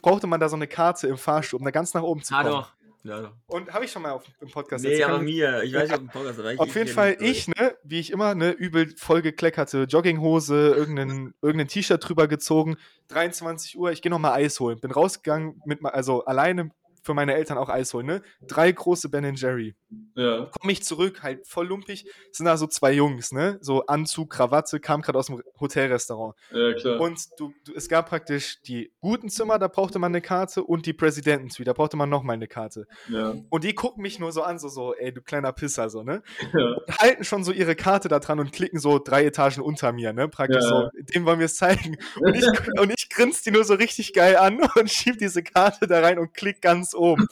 brauchte 0.00 0.26
man 0.26 0.40
da 0.40 0.48
so 0.48 0.56
eine 0.56 0.66
Karte 0.66 1.08
im 1.08 1.18
Fahrstuhl, 1.18 1.58
um 1.58 1.64
da 1.64 1.70
ganz 1.70 1.92
nach 1.92 2.02
oben 2.02 2.22
zu 2.22 2.34
ah 2.34 2.42
kommen. 2.42 2.52
doch. 2.54 2.72
Ja, 3.04 3.20
doch. 3.20 3.32
Und 3.48 3.72
habe 3.74 3.84
ich 3.84 3.90
schon 3.90 4.02
mal 4.02 4.12
auf, 4.12 4.22
im 4.40 4.48
Podcast 4.48 4.84
Nee, 4.84 4.92
erzählt. 4.92 5.08
aber 5.08 5.16
Kann- 5.16 5.24
mir. 5.24 5.62
Ich 5.64 5.74
weiß 5.74 5.88
nicht, 5.90 5.98
ob 5.98 6.04
ein 6.04 6.08
Podcast 6.08 6.38
aber 6.38 6.52
ich 6.52 6.60
Auf 6.60 6.74
jeden 6.76 6.88
Fall 6.88 7.16
ich, 7.18 7.48
ne, 7.48 7.74
wie 7.82 7.98
ich 7.98 8.12
immer, 8.12 8.36
ne, 8.36 8.52
übel 8.52 8.94
voll 8.96 9.22
gekleckerte 9.22 9.82
Jogginghose, 9.84 10.68
irgendein, 10.76 11.34
irgendein 11.42 11.66
T-Shirt 11.66 12.08
drüber 12.08 12.28
gezogen, 12.28 12.76
23 13.08 13.76
Uhr, 13.76 13.90
ich 13.90 14.02
gehe 14.02 14.10
nochmal 14.10 14.34
Eis 14.34 14.60
holen. 14.60 14.78
Bin 14.78 14.92
rausgegangen, 14.92 15.60
mit, 15.66 15.84
also 15.84 16.24
alleine 16.24 16.70
für 17.02 17.14
meine 17.14 17.34
Eltern 17.34 17.58
auch 17.58 17.68
Eis 17.68 17.92
holen, 17.94 18.06
ne? 18.06 18.22
Drei 18.46 18.70
große 18.72 19.08
Ben 19.08 19.34
Jerry. 19.34 19.74
Ja. 20.14 20.46
Komme 20.60 20.72
ich 20.72 20.82
zurück, 20.84 21.22
halt 21.22 21.46
voll 21.46 21.66
lumpig, 21.66 22.06
sind 22.30 22.46
da 22.46 22.56
so 22.56 22.66
zwei 22.66 22.92
Jungs, 22.92 23.32
ne? 23.32 23.58
So 23.60 23.86
Anzug, 23.86 24.30
Krawatte, 24.30 24.80
kam 24.80 25.02
gerade 25.02 25.18
aus 25.18 25.26
dem 25.26 25.42
Hotelrestaurant. 25.60 26.34
Ja, 26.52 26.72
klar. 26.74 27.00
Und 27.00 27.20
du, 27.38 27.52
du, 27.64 27.74
es 27.74 27.88
gab 27.88 28.08
praktisch 28.08 28.60
die 28.62 28.92
guten 29.00 29.28
Zimmer, 29.28 29.58
da 29.58 29.68
brauchte 29.68 29.98
man 29.98 30.12
eine 30.12 30.20
Karte, 30.20 30.62
und 30.64 30.86
die 30.86 30.92
Präsidentensuite, 30.92 31.64
da 31.68 31.72
brauchte 31.72 31.96
man 31.96 32.08
nochmal 32.08 32.34
eine 32.34 32.46
Karte. 32.48 32.86
ja. 33.08 33.34
Und 33.50 33.64
die 33.64 33.74
gucken 33.74 34.02
mich 34.02 34.18
nur 34.18 34.32
so 34.32 34.42
an, 34.42 34.58
so, 34.58 34.68
so, 34.68 34.94
ey, 34.94 35.12
du 35.12 35.22
kleiner 35.22 35.52
Pisser, 35.52 35.90
so, 35.90 36.02
ne? 36.02 36.22
Ja. 36.54 36.76
halten 37.00 37.24
schon 37.24 37.44
so 37.44 37.52
ihre 37.52 37.74
Karte 37.74 38.08
da 38.08 38.18
dran 38.18 38.38
und 38.38 38.52
klicken 38.52 38.78
so 38.78 38.98
drei 38.98 39.24
Etagen 39.24 39.62
unter 39.62 39.92
mir, 39.92 40.12
ne? 40.12 40.28
Praktisch 40.28 40.62
Ja. 40.62 40.68
so, 40.68 40.88
dem 41.14 41.24
wollen 41.26 41.38
wir 41.38 41.46
es 41.46 41.56
zeigen. 41.56 41.96
Und 42.20 42.34
ich, 42.34 42.44
und 42.80 42.92
ich 42.96 43.01
grinse 43.14 43.42
die 43.44 43.50
nur 43.50 43.64
so 43.64 43.74
richtig 43.74 44.12
geil 44.12 44.36
an 44.36 44.60
und 44.76 44.90
schieb 44.90 45.18
diese 45.18 45.42
Karte 45.42 45.86
da 45.86 46.00
rein 46.00 46.18
und 46.18 46.34
klick 46.34 46.60
ganz 46.60 46.94
oben. 46.94 47.26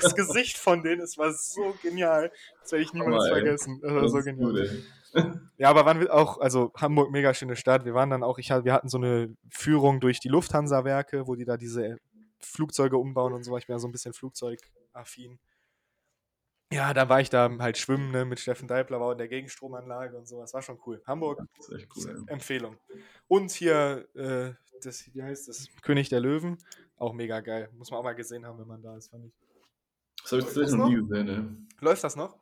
Das 0.00 0.14
Gesicht 0.14 0.58
von 0.58 0.82
denen, 0.82 1.00
es 1.00 1.18
war 1.18 1.32
so 1.32 1.74
genial. 1.82 2.32
Das 2.62 2.72
werde 2.72 2.84
ich 2.84 2.92
niemals 2.92 3.24
ey. 3.26 3.32
vergessen. 3.32 3.80
Das 3.82 3.92
war 3.92 4.02
Das 4.02 4.12
so 4.12 4.18
genial. 4.22 4.52
gut. 4.52 4.84
Ja, 5.56 5.68
aber 5.70 5.84
waren 5.86 6.00
wir 6.00 6.14
auch, 6.14 6.40
also 6.40 6.72
Hamburg, 6.76 7.10
mega 7.10 7.34
schöne 7.34 7.56
Stadt. 7.56 7.84
Wir 7.84 7.94
waren 7.94 8.10
dann 8.10 8.22
auch, 8.22 8.38
ich, 8.38 8.50
wir 8.50 8.72
hatten 8.72 8.88
so 8.88 8.98
eine 8.98 9.34
Führung 9.50 10.00
durch 10.00 10.20
die 10.20 10.28
Lufthansa-Werke, 10.28 11.26
wo 11.26 11.34
die 11.34 11.44
da 11.44 11.56
diese 11.56 11.98
Flugzeuge 12.40 12.96
umbauen 12.96 13.32
und 13.32 13.42
so. 13.42 13.56
Ich 13.56 13.66
bin 13.66 13.74
ja 13.74 13.78
so 13.80 13.88
ein 13.88 13.92
bisschen 13.92 14.12
flugzeugaffin. 14.12 15.38
Ja, 16.72 16.94
da 16.94 17.08
war 17.08 17.20
ich 17.20 17.30
da 17.30 17.50
halt 17.58 17.78
schwimmen 17.78 18.12
ne, 18.12 18.24
mit 18.24 18.38
Steffen 18.38 18.68
Deibler, 18.68 19.00
war 19.00 19.10
in 19.10 19.18
der 19.18 19.26
Gegenstromanlage 19.26 20.16
und 20.16 20.28
sowas. 20.28 20.54
War 20.54 20.62
schon 20.62 20.78
cool. 20.86 21.02
Hamburg, 21.04 21.42
cool. 21.68 22.24
Empfehlung. 22.28 22.76
Und 23.26 23.50
hier, 23.50 24.06
äh, 24.14 24.52
das, 24.86 25.08
wie 25.14 25.22
heißt 25.22 25.48
das? 25.48 25.68
König 25.82 26.08
der 26.08 26.20
Löwen. 26.20 26.58
Auch 26.96 27.12
mega 27.12 27.40
geil. 27.40 27.68
Muss 27.76 27.90
man 27.90 28.00
auch 28.00 28.04
mal 28.04 28.14
gesehen 28.14 28.44
haben, 28.44 28.58
wenn 28.58 28.66
man 28.66 28.82
da 28.82 28.96
ist, 28.96 29.08
fand 29.08 29.24
ich. 29.26 29.32
Das 30.22 30.32
habe 30.32 30.40
ich 30.40 30.46
tatsächlich 30.46 30.74
noch 30.76 30.88
nie 30.88 30.96
gesehen, 30.96 31.28
ey. 31.28 31.84
Läuft 31.84 32.04
das 32.04 32.16
noch? 32.16 32.38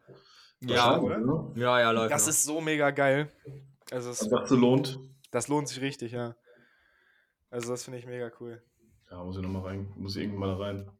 Ja, 0.60 0.98
oder? 0.98 1.18
oder? 1.20 1.52
ja, 1.60 1.80
ja, 1.80 1.90
läuft. 1.92 2.12
Das 2.12 2.22
noch. 2.22 2.28
ist 2.30 2.42
so 2.44 2.60
mega 2.60 2.90
geil. 2.90 3.30
Also, 3.90 4.10
es, 4.10 4.18
du, 4.20 4.56
lohnt? 4.56 4.98
das 5.30 5.46
lohnt 5.48 5.68
sich 5.68 5.80
richtig, 5.80 6.12
ja. 6.12 6.34
Also, 7.50 7.70
das 7.70 7.84
finde 7.84 7.98
ich 8.00 8.06
mega 8.06 8.30
cool. 8.40 8.60
Ja, 9.10 9.22
muss 9.22 9.36
ich 9.36 9.42
nochmal 9.42 9.62
rein. 9.62 9.92
Muss 9.96 10.16
ich 10.16 10.22
irgendwann 10.24 10.50
mal 10.50 10.58
da 10.58 10.64
rein. 10.64 10.90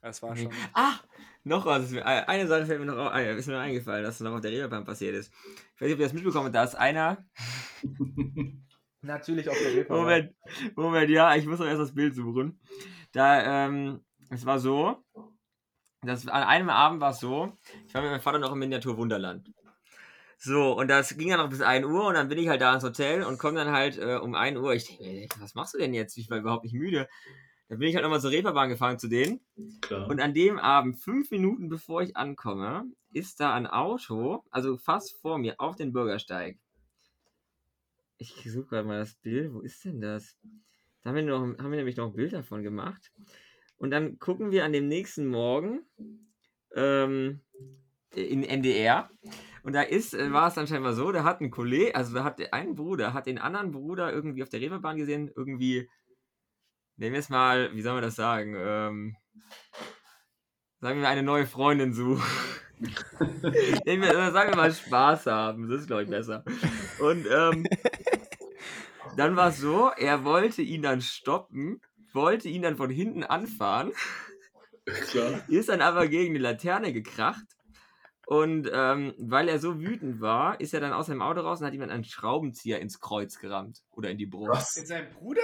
Es 0.00 0.22
war 0.22 0.30
Mhm. 0.34 0.36
schon. 0.44 0.52
Ah, 0.74 0.94
noch 1.44 1.66
was. 1.66 1.84
ist 1.84 1.90
mir- 1.92 2.06
Eine 2.06 2.46
Sache 2.48 2.64
fällt 2.66 2.80
mir 2.80 2.86
noch 2.86 3.10
ein- 3.10 3.36
ist 3.36 3.46
mir 3.46 3.54
noch 3.54 3.60
eingefallen, 3.60 4.04
dass 4.04 4.20
noch 4.20 4.32
auf 4.32 4.40
der 4.40 4.50
Reeperbahn 4.52 4.84
passiert 4.84 5.14
ist. 5.14 5.32
Ich 5.74 5.80
weiß 5.80 5.86
nicht, 5.88 5.94
ob 5.94 6.00
ihr 6.00 6.06
das 6.06 6.12
mitbekommen 6.14 6.46
habt, 6.46 6.54
da 6.54 6.64
ist 6.64 6.74
einer, 6.76 7.24
Natürlich 9.02 9.48
auf 9.48 9.56
der 9.58 9.72
Reeperbahn. 9.74 10.00
Moment, 10.00 10.34
Moment, 10.76 11.10
ja, 11.10 11.34
ich 11.36 11.46
muss 11.46 11.58
doch 11.58 11.66
erst 11.66 11.80
das 11.80 11.94
Bild 11.94 12.14
suchen. 12.14 12.60
Da, 13.12 13.66
ähm, 13.66 14.04
es 14.30 14.44
war 14.44 14.58
so, 14.58 15.04
das, 16.02 16.26
an 16.26 16.42
einem 16.42 16.68
Abend 16.68 17.00
war 17.00 17.10
es 17.10 17.20
so, 17.20 17.52
ich 17.86 17.94
war 17.94 18.02
mit 18.02 18.10
meinem 18.10 18.20
Vater 18.20 18.38
noch 18.38 18.52
im 18.52 18.58
Miniatur 18.58 18.96
Wunderland. 18.96 19.52
So, 20.40 20.72
und 20.78 20.88
das 20.88 21.16
ging 21.16 21.30
dann 21.30 21.40
noch 21.40 21.48
bis 21.48 21.60
1 21.60 21.84
Uhr 21.84 22.06
und 22.06 22.14
dann 22.14 22.28
bin 22.28 22.38
ich 22.38 22.48
halt 22.48 22.60
da 22.60 22.72
ins 22.72 22.84
Hotel 22.84 23.24
und 23.24 23.38
komme 23.38 23.56
dann 23.56 23.72
halt 23.72 23.98
äh, 23.98 24.16
um 24.16 24.36
1 24.36 24.56
Uhr. 24.58 24.72
Ich 24.72 24.96
denke, 24.98 25.40
was 25.40 25.54
machst 25.54 25.74
du 25.74 25.78
denn 25.78 25.94
jetzt? 25.94 26.16
Ich 26.16 26.30
war 26.30 26.38
überhaupt 26.38 26.62
nicht 26.62 26.74
müde. 26.74 27.08
Dann 27.68 27.80
bin 27.80 27.88
ich 27.88 27.96
halt 27.96 28.04
nochmal 28.04 28.20
zur 28.20 28.30
Reeperbahn 28.30 28.68
gefahren 28.68 28.98
zu 28.98 29.08
denen. 29.08 29.40
Klar. 29.80 30.08
Und 30.08 30.20
an 30.20 30.34
dem 30.34 30.58
Abend, 30.58 30.98
fünf 31.00 31.30
Minuten 31.32 31.68
bevor 31.68 32.02
ich 32.02 32.16
ankomme, 32.16 32.84
ist 33.12 33.40
da 33.40 33.52
ein 33.52 33.66
Auto, 33.66 34.44
also 34.50 34.76
fast 34.76 35.20
vor 35.20 35.38
mir, 35.38 35.56
auf 35.58 35.74
den 35.74 35.92
Bürgersteig. 35.92 36.56
Ich 38.18 38.34
suche 38.50 38.66
gerade 38.66 38.86
mal 38.88 38.98
das 38.98 39.14
Bild. 39.14 39.52
Wo 39.52 39.60
ist 39.60 39.84
denn 39.84 40.00
das? 40.00 40.36
Da 41.02 41.10
haben 41.10 41.16
wir, 41.16 41.22
noch, 41.22 41.40
haben 41.40 41.70
wir 41.70 41.76
nämlich 41.78 41.96
noch 41.96 42.08
ein 42.08 42.16
Bild 42.16 42.32
davon 42.32 42.62
gemacht. 42.62 43.12
Und 43.76 43.90
dann 43.92 44.18
gucken 44.18 44.50
wir 44.50 44.64
an 44.64 44.72
dem 44.72 44.88
nächsten 44.88 45.26
Morgen 45.28 45.82
ähm, 46.74 47.40
in 48.14 48.42
NDR. 48.42 49.08
Und 49.62 49.72
da 49.74 49.82
ist, 49.82 50.14
äh, 50.14 50.32
war 50.32 50.48
es 50.48 50.54
dann 50.54 50.66
scheinbar 50.66 50.94
so, 50.94 51.12
da 51.12 51.22
hat 51.24 51.40
ein 51.40 51.50
Kollege, 51.50 51.94
also 51.94 52.14
da 52.14 52.24
hat 52.24 52.38
der- 52.40 52.52
ein 52.54 52.74
Bruder, 52.74 53.12
hat 53.14 53.26
den 53.26 53.38
anderen 53.38 53.70
Bruder 53.70 54.12
irgendwie 54.12 54.42
auf 54.42 54.48
der 54.48 54.60
Reeperbahn 54.60 54.96
gesehen, 54.96 55.30
irgendwie, 55.36 55.88
nehmen 56.96 57.12
wir 57.12 57.20
es 57.20 57.28
mal, 57.28 57.74
wie 57.74 57.82
soll 57.82 57.94
man 57.94 58.02
das 58.02 58.16
sagen, 58.16 58.54
ähm, 58.58 59.16
sagen 60.80 61.00
wir 61.00 61.08
eine 61.08 61.22
neue 61.22 61.46
Freundin 61.46 61.92
suchen. 61.92 62.22
sagen 63.84 64.02
wir 64.02 64.56
mal 64.56 64.72
Spaß 64.72 65.26
haben, 65.26 65.68
das 65.68 65.80
ist 65.80 65.86
glaube 65.86 66.04
ich 66.04 66.10
besser. 66.10 66.44
Und 67.00 67.26
ähm, 67.30 67.66
dann 69.16 69.36
war 69.36 69.48
es 69.48 69.58
so, 69.58 69.90
er 69.96 70.24
wollte 70.24 70.62
ihn 70.62 70.82
dann 70.82 71.00
stoppen, 71.00 71.80
wollte 72.12 72.48
ihn 72.48 72.62
dann 72.62 72.76
von 72.76 72.90
hinten 72.90 73.24
anfahren 73.24 73.92
Klar. 75.10 75.40
ist 75.48 75.68
dann 75.68 75.80
aber 75.80 76.08
gegen 76.08 76.34
die 76.34 76.40
Laterne 76.40 76.92
gekracht. 76.92 77.44
Und 78.26 78.70
ähm, 78.72 79.14
weil 79.18 79.48
er 79.48 79.58
so 79.58 79.80
wütend 79.80 80.20
war, 80.20 80.60
ist 80.60 80.74
er 80.74 80.80
dann 80.80 80.92
aus 80.92 81.06
seinem 81.06 81.22
Auto 81.22 81.40
raus 81.40 81.60
und 81.60 81.66
hat 81.66 81.72
jemand 81.72 81.92
einen 81.92 82.04
Schraubenzieher 82.04 82.78
ins 82.80 83.00
Kreuz 83.00 83.38
gerammt. 83.38 83.82
Oder 83.90 84.10
in 84.10 84.18
die 84.18 84.26
Brust. 84.26 84.50
Was? 84.50 84.76
Mit 84.76 84.86
seinem 84.86 85.10
Bruder? 85.10 85.40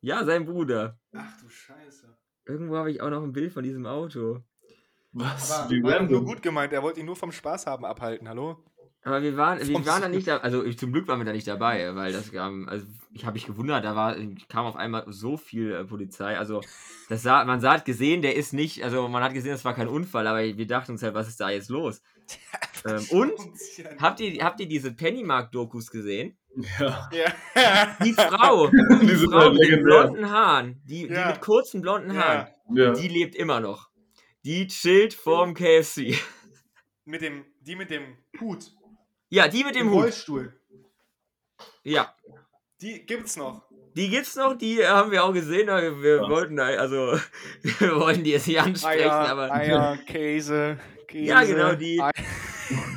Ja, 0.00 0.24
sein 0.24 0.46
Bruder. 0.46 0.98
Ach 1.12 1.38
du 1.40 1.48
Scheiße. 1.48 2.16
Irgendwo 2.46 2.76
habe 2.76 2.90
ich 2.90 3.02
auch 3.02 3.10
noch 3.10 3.22
ein 3.22 3.32
Bild 3.32 3.52
von 3.52 3.62
diesem 3.62 3.84
Auto. 3.84 4.42
Was? 5.12 5.50
Aber 5.50 5.70
Wie 5.70 5.82
war 5.82 6.02
nur 6.02 6.24
gut 6.24 6.40
gemeint, 6.40 6.72
er 6.72 6.82
wollte 6.82 7.00
ihn 7.00 7.06
nur 7.06 7.16
vom 7.16 7.32
Spaß 7.32 7.66
haben 7.66 7.84
abhalten, 7.84 8.28
hallo? 8.28 8.64
Aber 9.08 9.22
wir 9.22 9.36
waren, 9.38 9.66
wir 9.66 9.86
waren 9.86 10.02
da 10.02 10.08
nicht 10.08 10.28
da, 10.28 10.36
also 10.38 10.62
ich, 10.64 10.78
zum 10.78 10.92
Glück 10.92 11.08
waren 11.08 11.18
wir 11.18 11.24
da 11.24 11.32
nicht 11.32 11.48
dabei, 11.48 11.94
weil 11.94 12.12
das 12.12 12.30
kam, 12.30 12.68
also 12.68 12.86
ich 13.12 13.24
habe 13.24 13.34
mich 13.34 13.46
gewundert, 13.46 13.82
da 13.84 13.96
war, 13.96 14.14
kam 14.50 14.66
auf 14.66 14.76
einmal 14.76 15.04
so 15.08 15.38
viel 15.38 15.72
äh, 15.72 15.84
Polizei. 15.84 16.36
Also 16.36 16.60
das 17.08 17.22
sah, 17.22 17.44
man 17.46 17.60
sah, 17.60 17.72
hat 17.72 17.84
gesehen, 17.86 18.20
der 18.20 18.36
ist 18.36 18.52
nicht, 18.52 18.84
also 18.84 19.08
man 19.08 19.22
hat 19.22 19.32
gesehen, 19.32 19.52
das 19.52 19.64
war 19.64 19.74
kein 19.74 19.88
Unfall, 19.88 20.26
aber 20.26 20.40
wir 20.42 20.66
dachten 20.66 20.92
uns 20.92 21.02
halt, 21.02 21.14
was 21.14 21.26
ist 21.28 21.40
da 21.40 21.48
jetzt 21.48 21.70
los? 21.70 22.02
ähm, 22.86 23.02
und 23.10 23.32
habt 23.98 24.20
ihr, 24.20 24.44
habt 24.44 24.60
ihr 24.60 24.68
diese 24.68 24.92
Pennymark-Dokus 24.92 25.90
gesehen? 25.90 26.36
Ja. 26.78 27.08
Ja. 27.12 27.96
Die 28.04 28.12
Frau, 28.12 28.66
Die 28.68 29.06
die 29.06 29.14
sind 29.14 29.30
Frau 29.30 29.38
halt 29.40 29.54
mit 29.54 29.70
den 29.70 29.82
blonden 29.84 30.28
Haaren, 30.30 30.82
die, 30.84 31.06
die 31.06 31.14
Ja. 31.14 31.28
mit 31.28 31.40
kurzen 31.40 31.80
blonden 31.80 32.14
Haaren, 32.16 32.48
ja. 32.74 32.84
Ja. 32.86 32.92
die 32.92 33.08
lebt 33.08 33.36
immer 33.36 33.60
noch. 33.60 33.88
Die 34.44 34.66
chillt 34.66 35.14
vorm 35.14 35.54
KFC. 35.54 36.14
Mit 37.04 37.22
dem, 37.22 37.44
die 37.60 37.76
mit 37.76 37.90
dem 37.90 38.02
Hut. 38.40 38.72
Ja, 39.30 39.48
die 39.48 39.64
mit 39.64 39.74
dem 39.74 39.88
Im 39.88 39.92
Hut. 39.92 40.04
Rollstuhl. 40.04 40.58
Ja, 41.82 42.14
Die 42.80 43.04
gibt's 43.04 43.36
noch. 43.36 43.66
die 43.94 44.08
gibt's 44.08 44.36
noch, 44.36 44.56
die 44.56 44.80
äh, 44.80 44.86
haben 44.86 45.10
wir 45.10 45.24
auch 45.24 45.32
gesehen, 45.32 45.68
aber 45.68 46.00
wir 46.02 46.16
Ja. 46.22 46.28
wollten, 46.28 46.58
also, 46.60 47.18
wir 47.62 47.96
wollten 47.96 48.24
die 48.24 48.30
jetzt 48.30 48.46
nicht 48.46 48.60
ansprechen, 48.60 49.10
Eier, 49.10 49.28
aber 49.28 49.52
Eier, 49.52 49.96
Käse, 50.06 50.78
Käse. 51.08 51.24
Ja, 51.26 51.42
genau, 51.42 51.74
die- 51.74 52.00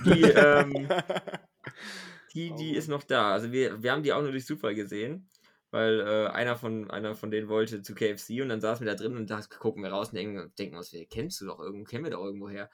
die, 0.05 0.21
ähm, 0.23 0.87
die, 2.33 2.53
die 2.55 2.75
ist 2.75 2.87
noch 2.89 3.03
da. 3.03 3.31
Also 3.33 3.51
wir, 3.51 3.81
wir 3.81 3.91
haben 3.91 4.03
die 4.03 4.13
auch 4.13 4.21
nur 4.21 4.31
durch 4.31 4.45
Zufall 4.45 4.75
gesehen, 4.75 5.27
weil 5.71 6.01
äh, 6.01 6.27
einer, 6.31 6.55
von, 6.57 6.91
einer 6.91 7.15
von 7.15 7.31
denen 7.31 7.47
wollte 7.47 7.81
zu 7.81 7.95
KFC 7.95 8.41
und 8.41 8.49
dann 8.49 8.61
saßen 8.61 8.85
wir 8.85 8.91
da 8.93 8.97
drin 9.01 9.15
und 9.15 9.29
da 9.29 9.41
gucken 9.59 9.83
wir 9.83 9.91
raus 9.91 10.09
und 10.09 10.15
denken, 10.15 10.51
denken 10.59 10.75
uns, 10.75 10.91
wer 10.93 11.05
kennst 11.05 11.39
du 11.41 11.45
doch 11.45 11.59
irgendwo, 11.59 11.85
kennen 11.89 12.03
wir 12.03 12.11
doch 12.11 12.23
irgendwo 12.23 12.49
her. 12.49 12.69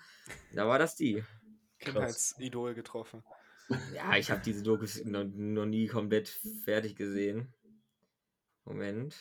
Da 0.54 0.68
war 0.68 0.80
das 0.80 0.96
die. 0.96 1.24
Kindheitsidol 1.80 2.74
getroffen. 2.74 3.24
Ja, 3.96 4.16
ich 4.18 4.32
habe 4.32 4.42
diese 4.42 4.64
Dokus 4.64 5.04
noch, 5.04 5.26
noch 5.26 5.66
nie 5.66 5.88
komplett 5.88 6.30
fertig 6.64 6.96
gesehen. 6.96 7.54
Moment. 8.66 9.16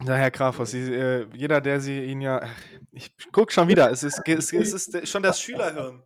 Na, 0.00 0.14
Herr 0.14 0.30
Grafos, 0.30 0.70
Sie, 0.70 0.92
äh, 0.94 1.26
jeder, 1.34 1.60
der 1.60 1.80
Sie 1.80 2.04
ihn 2.04 2.20
ja. 2.20 2.46
Ich 2.92 3.12
guck 3.32 3.50
schon 3.52 3.68
wieder, 3.68 3.90
es 3.90 4.02
ist, 4.02 4.20
es, 4.26 4.52
es 4.52 4.72
ist 4.72 5.08
schon 5.08 5.22
das 5.22 5.40
Schülerhirn. 5.40 6.02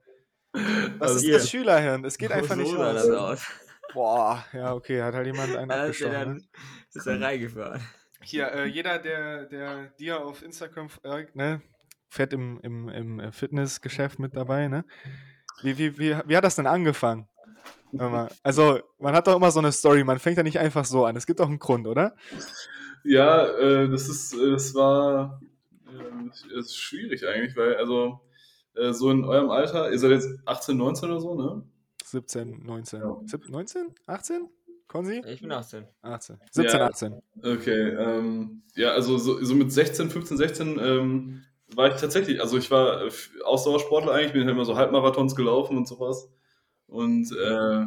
Was 0.53 1.01
Also 1.01 1.15
ist 1.17 1.23
hier. 1.23 1.35
das 1.35 1.51
Schülerhirn? 1.51 2.05
Es 2.05 2.17
geht 2.19 2.33
einfach 2.33 2.55
so 2.57 2.63
nicht 2.63 2.77
das 2.77 3.09
aus. 3.09 3.47
Boah, 3.93 4.45
ja, 4.53 4.73
okay, 4.75 5.03
hat 5.03 5.15
halt 5.15 5.27
jemand 5.27 5.55
einen 5.55 5.71
ist 5.71 5.77
er 5.77 5.83
abgestochen. 5.83 6.13
dann 6.13 6.35
Ne? 6.37 6.43
ist 6.95 7.07
er 7.07 7.21
reingefahren. 7.21 7.83
Hier, 8.23 8.53
äh, 8.53 8.65
jeder, 8.67 8.99
der, 8.99 9.47
der 9.47 9.89
dir 9.99 10.25
auf 10.25 10.43
Instagram 10.43 10.89
folgt, 10.89 11.37
ne, 11.37 11.61
fährt 12.09 12.33
im, 12.33 12.61
im, 12.63 12.89
im 12.89 13.21
äh, 13.21 13.33
Fitnessgeschäft 13.33 14.19
mit 14.19 14.37
dabei, 14.37 14.69
ne? 14.69 14.85
Wie, 15.63 15.79
wie, 15.79 15.99
wie, 15.99 16.17
wie 16.27 16.37
hat 16.37 16.45
das 16.45 16.57
denn 16.57 16.67
angefangen? 16.67 17.29
Also, 18.43 18.81
man 18.99 19.15
hat 19.15 19.27
doch 19.27 19.37
immer 19.37 19.51
so 19.51 19.59
eine 19.59 19.71
Story, 19.71 20.03
man 20.03 20.19
fängt 20.19 20.39
ja 20.39 20.43
nicht 20.43 20.59
einfach 20.59 20.85
so 20.85 21.05
an. 21.05 21.15
Es 21.17 21.27
gibt 21.27 21.41
doch 21.41 21.49
einen 21.49 21.59
Grund, 21.59 21.87
oder? 21.87 22.15
Ja, 23.05 23.47
äh, 23.47 23.89
das 23.91 24.09
ist, 24.09 24.35
das 24.35 24.75
war, 24.75 25.41
äh, 25.87 26.29
das 26.31 26.45
ist 26.69 26.77
schwierig 26.77 27.27
eigentlich, 27.29 27.55
weil, 27.57 27.77
also, 27.77 28.21
äh, 28.77 28.93
so 28.93 29.11
in 29.11 29.25
eurem 29.25 29.51
Alter, 29.51 29.91
ihr 29.93 29.99
seid 29.99 30.13
jetzt 30.13 30.29
18, 30.47 30.77
19 30.77 31.11
oder 31.11 31.21
so, 31.21 31.35
ne? 31.35 31.63
17, 32.05 32.63
19. 32.65 33.01
Ja. 33.01 33.21
Sieb- 33.27 33.49
19? 33.51 33.95
18? 34.07 34.49
Konzi? 34.89 35.23
Ich 35.27 35.41
bin 35.41 35.53
18. 35.53 35.87
18. 36.03 36.39
17, 36.51 36.81
Ja. 36.81 36.87
18. 36.87 37.23
Okay, 37.43 37.89
ähm, 37.91 38.63
ja, 38.75 38.91
also 38.93 39.19
so, 39.19 39.43
so 39.45 39.55
mit 39.55 39.73
16, 39.73 40.11
15, 40.11 40.37
16 40.37 40.79
ähm, 40.79 41.43
war 41.77 41.89
ich 41.89 42.01
tatsächlich, 42.01 42.41
also 42.41 42.57
ich 42.57 42.71
war 42.71 43.07
äh, 43.07 43.11
Ausdauersportler 43.45 44.13
eigentlich, 44.13 44.33
bin 44.33 44.43
halt 44.43 44.53
immer 44.53 44.65
so 44.65 44.77
Halbmarathons 44.77 45.35
gelaufen 45.35 45.77
und 45.77 45.89
sowas. 45.89 46.31
Und 46.87 47.33
äh, 47.33 47.85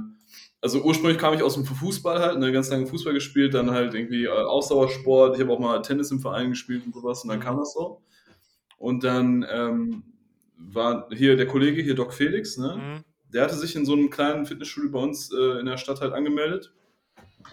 also 0.61 0.81
ursprünglich 0.81 1.19
kam 1.19 1.33
ich 1.33 1.43
aus 1.43 1.53
dem 1.53 1.65
Fußball 1.65 2.19
halt, 2.19 2.39
ne, 2.39 2.51
ganz 2.51 2.69
lange 2.69 2.87
Fußball 2.87 3.13
gespielt, 3.13 3.53
dann 3.53 3.71
halt 3.71 3.93
irgendwie 3.93 4.25
äh, 4.25 4.29
Ausdauersport, 4.29 5.35
ich 5.35 5.41
habe 5.41 5.53
auch 5.53 5.59
mal 5.59 5.81
Tennis 5.81 6.11
im 6.11 6.19
Verein 6.19 6.49
gespielt 6.49 6.83
und 6.85 6.93
sowas 6.93 7.23
und 7.23 7.29
dann 7.29 7.39
kam 7.39 7.57
das 7.57 7.73
so. 7.73 8.01
Und 8.77 9.03
dann 9.03 9.45
ähm, 9.49 10.03
war 10.57 11.07
hier 11.11 11.35
der 11.35 11.47
Kollege, 11.47 11.81
hier 11.81 11.95
Doc 11.95 12.13
Felix, 12.13 12.57
ne? 12.57 12.77
Mhm. 12.77 13.03
der 13.31 13.43
hatte 13.43 13.55
sich 13.55 13.75
in 13.75 13.85
so 13.85 13.93
einem 13.93 14.09
kleinen 14.09 14.45
Fitnessstudio 14.45 14.91
bei 14.91 14.99
uns 14.99 15.31
äh, 15.31 15.59
in 15.59 15.65
der 15.65 15.77
Stadt 15.77 16.01
halt 16.01 16.13
angemeldet. 16.13 16.73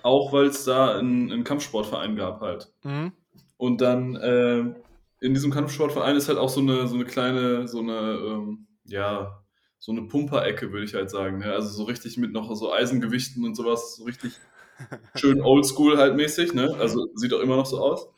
Auch 0.02 0.32
weil 0.32 0.46
es 0.46 0.64
da 0.64 0.98
einen, 0.98 1.30
einen 1.30 1.44
Kampfsportverein 1.44 2.16
gab 2.16 2.40
halt. 2.40 2.72
Mhm. 2.82 3.12
Und 3.58 3.80
dann 3.80 4.16
äh, 4.16 4.74
in 5.22 5.34
diesem 5.34 5.52
Kampfsportverein 5.52 6.16
ist 6.16 6.28
halt 6.28 6.38
auch 6.38 6.48
so 6.48 6.60
eine, 6.60 6.88
so 6.88 6.96
eine 6.96 7.04
kleine, 7.04 7.68
so 7.68 7.78
eine, 7.78 7.92
ähm, 7.92 8.66
ja, 8.84 9.40
so 9.78 9.92
eine 9.92 10.02
Pumperecke, 10.02 10.72
würde 10.72 10.84
ich 10.84 10.94
halt 10.94 11.10
sagen. 11.10 11.38
Ne? 11.38 11.52
Also 11.52 11.68
so 11.68 11.84
richtig 11.84 12.18
mit 12.18 12.32
noch 12.32 12.52
so 12.56 12.72
Eisengewichten 12.72 13.44
und 13.44 13.54
sowas, 13.54 13.96
so 13.96 14.04
richtig 14.04 14.32
schön 15.14 15.40
oldschool 15.40 15.96
halt 15.96 16.16
mäßig, 16.16 16.54
ne? 16.54 16.74
Also 16.78 17.08
sieht 17.14 17.32
auch 17.34 17.40
immer 17.40 17.56
noch 17.56 17.66
so 17.66 17.78
aus. 17.78 18.08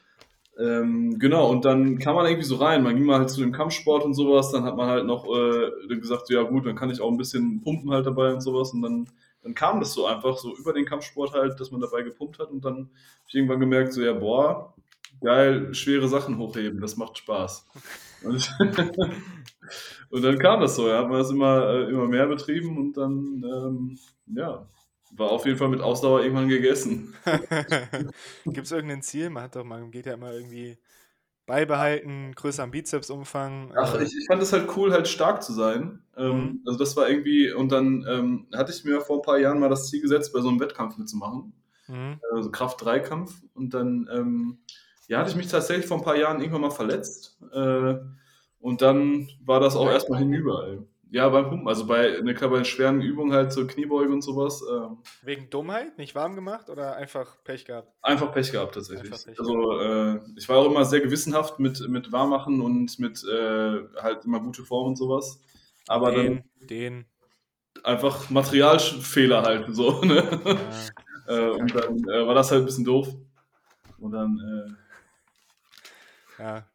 Ähm, 0.59 1.19
genau, 1.19 1.51
und 1.51 1.65
dann 1.65 1.99
kam 1.99 2.15
man 2.15 2.27
irgendwie 2.27 2.45
so 2.47 2.57
rein. 2.57 2.83
Man 2.83 2.97
ging 2.97 3.05
mal 3.05 3.19
halt 3.19 3.31
zu 3.31 3.41
dem 3.41 3.53
Kampfsport 3.53 4.05
und 4.05 4.15
sowas, 4.15 4.51
dann 4.51 4.65
hat 4.65 4.77
man 4.77 4.89
halt 4.89 5.05
noch 5.05 5.27
äh, 5.27 5.97
gesagt, 5.97 6.31
ja 6.31 6.43
gut, 6.43 6.65
dann 6.65 6.77
kann 6.77 6.91
ich 6.91 7.01
auch 7.01 7.11
ein 7.11 7.19
bisschen 7.19 7.61
pumpen 7.61 7.91
halt 7.91 8.07
dabei 8.07 8.33
und 8.33 8.41
sowas. 8.41 8.73
Und 8.73 8.81
dann, 8.81 9.09
dann 9.43 9.55
kam 9.55 9.81
das 9.81 9.93
so 9.93 10.07
einfach, 10.07 10.39
so 10.39 10.57
über 10.57 10.73
den 10.73 10.87
Kampfsport 10.87 11.35
halt, 11.35 11.61
dass 11.61 11.71
man 11.71 11.81
dabei 11.81 12.03
gepumpt 12.03 12.39
hat. 12.39 12.51
Und 12.51 12.65
dann 12.65 12.77
habe 12.77 13.29
ich 13.29 13.35
irgendwann 13.35 13.61
gemerkt, 13.61 13.93
so 13.93 14.03
ja, 14.03 14.13
boah, 14.13 14.74
geil, 15.25 15.75
schwere 15.75 16.09
Sachen 16.09 16.39
hochheben, 16.39 16.81
das 16.81 16.97
macht 16.97 17.19
Spaß. 17.19 17.67
Und, 18.23 18.57
und 20.11 20.23
dann 20.23 20.39
kam 20.39 20.61
das 20.61 20.77
so, 20.77 20.89
ja, 20.89 20.99
hat 20.99 21.09
man 21.09 21.19
das 21.19 21.31
immer, 21.31 21.69
äh, 21.69 21.91
immer 21.91 22.07
mehr 22.07 22.27
betrieben 22.27 22.79
und 22.79 22.97
dann, 22.97 23.45
ähm, 23.45 23.99
ja, 24.27 24.67
war 25.17 25.31
auf 25.31 25.47
jeden 25.47 25.59
Fall 25.59 25.69
mit 25.69 25.81
Ausdauer 25.81 26.23
irgendwann 26.23 26.49
gegessen. 26.49 27.15
Gibt 28.45 28.67
es 28.67 28.73
irgendein 28.73 29.03
Ziel? 29.03 29.31
Man 29.31 29.45
hat 29.45 29.57
doch, 29.57 29.65
man 29.65 29.91
geht 29.91 30.07
ja 30.07 30.15
immer 30.15 30.33
irgendwie 30.33 30.77
beibehalten, 31.47 32.33
größeren 32.35 32.71
Bizepsumfang. 32.71 33.73
Ach, 33.77 33.95
äh, 33.95 34.03
ich, 34.05 34.17
ich 34.17 34.27
fand 34.27 34.43
es 34.43 34.53
halt 34.53 34.69
cool, 34.77 34.93
halt 34.93 35.09
stark 35.09 35.43
zu 35.43 35.53
sein. 35.53 36.03
Ähm, 36.17 36.31
Mhm. 36.33 36.61
Also 36.67 36.79
das 36.79 36.97
war 36.97 37.09
irgendwie, 37.09 37.53
und 37.53 37.71
dann 37.71 38.05
ähm, 38.09 38.47
hatte 38.55 38.73
ich 38.73 38.85
mir 38.85 39.01
vor 39.01 39.19
ein 39.19 39.23
paar 39.23 39.39
Jahren 39.39 39.59
mal 39.59 39.69
das 39.69 39.89
Ziel 39.89 40.01
gesetzt, 40.01 40.33
bei 40.33 40.41
so 40.41 40.49
einem 40.49 40.61
Wettkampf 40.61 40.97
mitzumachen. 40.97 41.53
mhm. 41.87 42.21
Also 42.33 42.51
Kraft-3-Kampf. 42.51 43.43
Und 43.55 43.75
dann, 43.75 44.09
ähm, 44.13 44.59
ja, 45.09 45.19
hatte 45.19 45.31
ich 45.31 45.37
mich 45.37 45.49
tatsächlich 45.49 45.87
vor 45.87 45.99
ein 45.99 46.05
paar 46.05 46.17
Jahren 46.17 46.41
irgendwann 46.41 46.63
mal 46.63 46.71
verletzt. 46.71 47.39
Äh, 47.53 47.95
und 48.61 48.83
dann 48.83 49.29
war 49.45 49.61
das 49.61 49.77
auch 49.77 49.89
erstmal 49.89 50.21
hinüber. 50.21 50.67
Ey. 50.67 50.79
Ja, 51.11 51.29
beim 51.29 51.49
Pumpen, 51.49 51.69
also 51.69 51.87
bei, 51.87 52.19
ne, 52.23 52.35
klar, 52.35 52.51
bei 52.51 52.65
schweren 52.65 53.01
Übungen 53.01 53.33
halt 53.33 53.53
so 53.53 53.67
Kniebeugen 53.67 54.15
und 54.15 54.23
sowas. 54.23 54.65
Ähm, 54.69 54.99
Wegen 55.23 55.49
Dummheit, 55.49 55.97
nicht 55.97 56.15
warm 56.17 56.35
gemacht 56.35 56.71
oder 56.71 56.97
einfach 56.97 57.37
Pech 57.45 57.65
gehabt? 57.65 57.93
einfach 58.03 58.33
Pech 58.33 58.51
gehabt 58.51 58.75
tatsächlich. 58.75 59.11
Pech 59.11 59.39
also 59.39 59.81
äh, 59.81 60.21
ich 60.37 60.49
war 60.49 60.59
auch 60.59 60.67
immer 60.67 60.85
sehr 60.85 61.01
gewissenhaft 61.01 61.61
mit, 61.61 61.89
mit 61.89 62.11
Warmmachen 62.11 62.61
und 62.61 62.99
mit 62.99 63.23
äh, 63.25 63.81
halt 64.03 64.25
immer 64.25 64.41
gute 64.41 64.65
Form 64.65 64.89
und 64.89 64.97
sowas. 64.97 65.41
Aber 65.87 66.11
den, 66.11 66.43
den. 66.59 66.95
dann 66.95 67.07
einfach 67.85 68.31
Materialfehler 68.31 69.43
halt 69.43 69.75
so, 69.75 70.01
ne? 70.03 70.41
Ja. 71.29 71.37
äh, 71.37 71.51
und 71.51 71.75
dann 71.75 71.99
äh, 72.09 72.27
war 72.27 72.35
das 72.35 72.51
halt 72.51 72.63
ein 72.63 72.67
bisschen 72.67 72.85
doof. 72.85 73.09
Und 73.99 74.13
dann, 74.13 74.39
äh, 74.39 74.84
ja. 76.39 76.67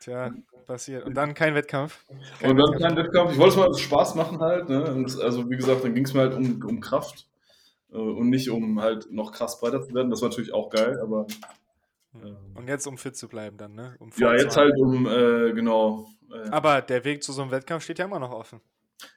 Tja, 0.00 0.32
passiert. 0.66 1.04
Und 1.04 1.14
dann 1.14 1.34
kein 1.34 1.54
Wettkampf. 1.54 2.04
und 2.42 2.56
dann 2.56 2.78
kein 2.78 2.96
Wettkampf. 2.96 3.32
Ich 3.32 3.38
wollte 3.38 3.50
es 3.50 3.56
mal 3.56 3.74
Spaß 3.74 4.14
machen 4.16 4.38
halt, 4.40 4.68
ne? 4.68 4.84
Und 4.92 5.20
also 5.20 5.48
wie 5.50 5.56
gesagt, 5.56 5.84
dann 5.84 5.94
ging 5.94 6.04
es 6.04 6.14
mir 6.14 6.20
halt 6.20 6.34
um, 6.34 6.62
um 6.64 6.80
Kraft 6.80 7.26
äh, 7.92 7.96
und 7.96 8.28
nicht 8.28 8.50
um 8.50 8.80
halt 8.80 9.10
noch 9.10 9.32
krass 9.32 9.60
breiter 9.60 9.82
zu 9.82 9.94
werden. 9.94 10.10
Das 10.10 10.20
war 10.22 10.28
natürlich 10.28 10.52
auch 10.52 10.70
geil, 10.70 10.98
aber 11.00 11.26
Und 12.54 12.68
jetzt, 12.68 12.86
um 12.86 12.98
fit 12.98 13.16
zu 13.16 13.28
bleiben, 13.28 13.56
dann, 13.56 13.74
ne? 13.74 13.96
Um 13.98 14.10
ja, 14.16 14.34
jetzt 14.34 14.56
halt 14.56 14.74
um, 14.78 15.06
äh, 15.06 15.52
genau. 15.52 16.06
Äh, 16.32 16.48
Aber 16.50 16.80
der 16.82 17.04
Weg 17.04 17.22
zu 17.22 17.32
so 17.32 17.42
einem 17.42 17.50
Wettkampf 17.50 17.84
steht 17.84 17.98
ja 17.98 18.04
immer 18.04 18.18
noch 18.18 18.30
offen. 18.32 18.60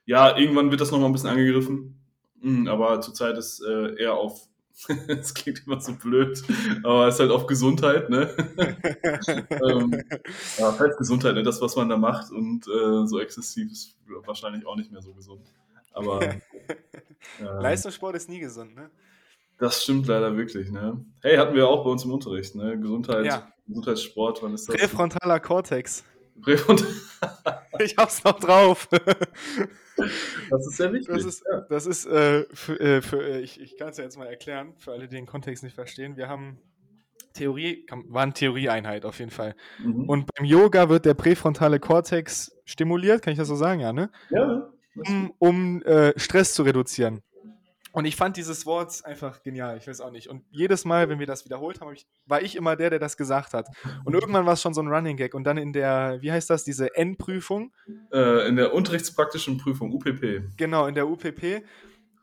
ja, 0.06 0.38
irgendwann 0.38 0.72
wird 0.72 0.82
das 0.82 0.92
nochmal 0.92 1.10
ein 1.10 1.14
bisschen 1.14 1.30
angegriffen. 1.30 2.02
Mm, 2.42 2.68
aber 2.68 3.02
zurzeit 3.02 3.38
ist 3.38 3.62
äh, 3.62 4.02
eher 4.02 4.14
auf, 4.14 4.48
es 5.08 5.34
klingt 5.34 5.66
immer 5.66 5.82
so 5.82 5.94
blöd, 5.94 6.42
aber 6.84 7.08
es 7.08 7.16
ist 7.16 7.20
halt 7.22 7.32
auf 7.32 7.48
Gesundheit, 7.48 8.10
ne? 8.10 8.30
ähm, 9.50 10.04
ja, 10.58 10.72
das 10.72 10.80
heißt 10.80 10.98
Gesundheit, 10.98 11.34
ne? 11.36 11.44
Das, 11.44 11.60
was 11.62 11.76
man 11.76 11.90
da 11.90 11.98
macht 11.98 12.32
und 12.32 12.68
äh, 12.68 13.08
so 13.08 13.20
exzessiv 13.20 13.72
ist 13.72 13.96
wahrscheinlich 14.26 14.66
auch 14.68 14.76
nicht 14.76 14.92
mehr 14.92 15.02
so 15.02 15.14
gesund. 15.14 15.42
Aber 15.94 16.22
äh, 16.32 16.38
Leistungssport 17.40 18.16
ist 18.16 18.30
nie 18.30 18.40
gesund, 18.40 18.76
ne? 18.76 18.90
das 19.60 19.82
stimmt 19.82 20.06
leider 20.06 20.38
wirklich, 20.38 20.70
ne? 20.70 21.04
Hey, 21.22 21.38
hatten 21.38 21.56
wir 21.56 21.68
auch 21.68 21.84
bei 21.84 21.90
uns 21.90 22.06
im 22.06 22.12
Unterricht, 22.12 22.54
ne? 22.54 22.80
Gesundheit, 22.80 23.26
Ja. 23.26 23.52
Gesundheitssport, 23.68 24.44
wann 24.44 24.54
ist 24.54 24.70
das? 24.70 24.76
Präfrontaler 24.76 25.40
Cortex. 25.40 26.04
Präfront- 26.42 26.86
Ich 27.84 27.98
hab's 27.98 28.24
noch 28.24 28.40
drauf. 28.40 28.88
das 28.90 30.68
ist 30.68 30.78
sehr 30.78 30.94
wichtig. 30.94 31.14
Das 31.14 31.26
ist, 31.26 31.44
ja. 31.52 31.62
das 31.70 31.86
ist 31.86 32.06
äh, 32.06 32.46
für, 32.54 32.80
äh, 32.80 33.02
für 33.02 33.24
äh, 33.24 33.40
ich, 33.42 33.60
ich 33.60 33.78
kann 33.78 33.90
es 33.90 33.98
ja 33.98 34.04
jetzt 34.04 34.18
mal 34.18 34.28
erklären, 34.28 34.74
für 34.78 34.92
alle, 34.92 35.08
die 35.08 35.16
den 35.16 35.26
Kontext 35.26 35.64
nicht 35.64 35.76
verstehen. 35.76 36.18
Wir 36.18 36.28
haben 36.28 36.60
Theorie, 37.34 37.86
war 38.08 38.24
eine 38.24 38.34
Theorieeinheit 38.34 39.06
auf 39.06 39.20
jeden 39.20 39.32
Fall. 39.32 39.56
Mhm. 39.80 40.10
Und 40.10 40.26
beim 40.34 40.46
Yoga 40.46 40.90
wird 40.90 41.06
der 41.06 41.14
präfrontale 41.14 41.80
Cortex 41.80 42.56
stimuliert, 42.66 43.22
kann 43.22 43.32
ich 43.32 43.40
das 43.40 43.48
so 43.48 43.56
sagen, 43.56 43.80
ja, 43.80 43.94
ne? 43.94 44.10
ja, 44.30 44.70
Um, 44.96 45.32
um 45.38 45.84
äh, 45.84 46.20
Stress 46.20 46.56
zu 46.56 46.64
reduzieren. 46.64 47.22
Und 47.98 48.06
ich 48.06 48.16
fand 48.16 48.38
dieses 48.38 48.68
Wort 48.68 49.04
einfach 49.06 49.42
genial, 49.42 49.76
ich 49.76 49.88
weiß 49.88 50.02
auch 50.02 50.12
nicht. 50.12 50.28
Und 50.28 50.44
jedes 50.52 50.86
Mal, 50.86 51.10
wenn 51.10 51.18
wir 51.18 51.26
das 51.26 51.46
wiederholt 51.46 51.82
haben, 51.82 51.96
war 52.28 52.44
ich 52.44 52.56
immer 52.56 52.76
der, 52.76 52.92
der 52.92 53.00
das 53.00 53.18
gesagt 53.18 53.56
hat. 53.56 53.70
Und 54.06 54.14
irgendwann 54.14 54.46
war 54.46 54.54
es 54.54 54.62
schon 54.62 54.76
so 54.76 54.84
ein 54.84 54.88
Running 54.88 55.18
Gag. 55.18 55.34
Und 55.34 55.46
dann 55.46 55.58
in 55.58 55.74
der, 55.74 56.20
wie 56.22 56.32
heißt 56.32 56.48
das, 56.48 56.64
diese 56.64 56.96
N-Prüfung, 56.96 57.74
Äh, 58.14 58.50
in 58.50 58.56
der 58.56 58.76
unterrichtspraktischen 58.76 59.58
Prüfung, 59.58 59.92
UPP. 59.92 60.44
Genau, 60.58 60.86
in 60.86 60.94
der 60.94 61.08
UPP 61.08 61.64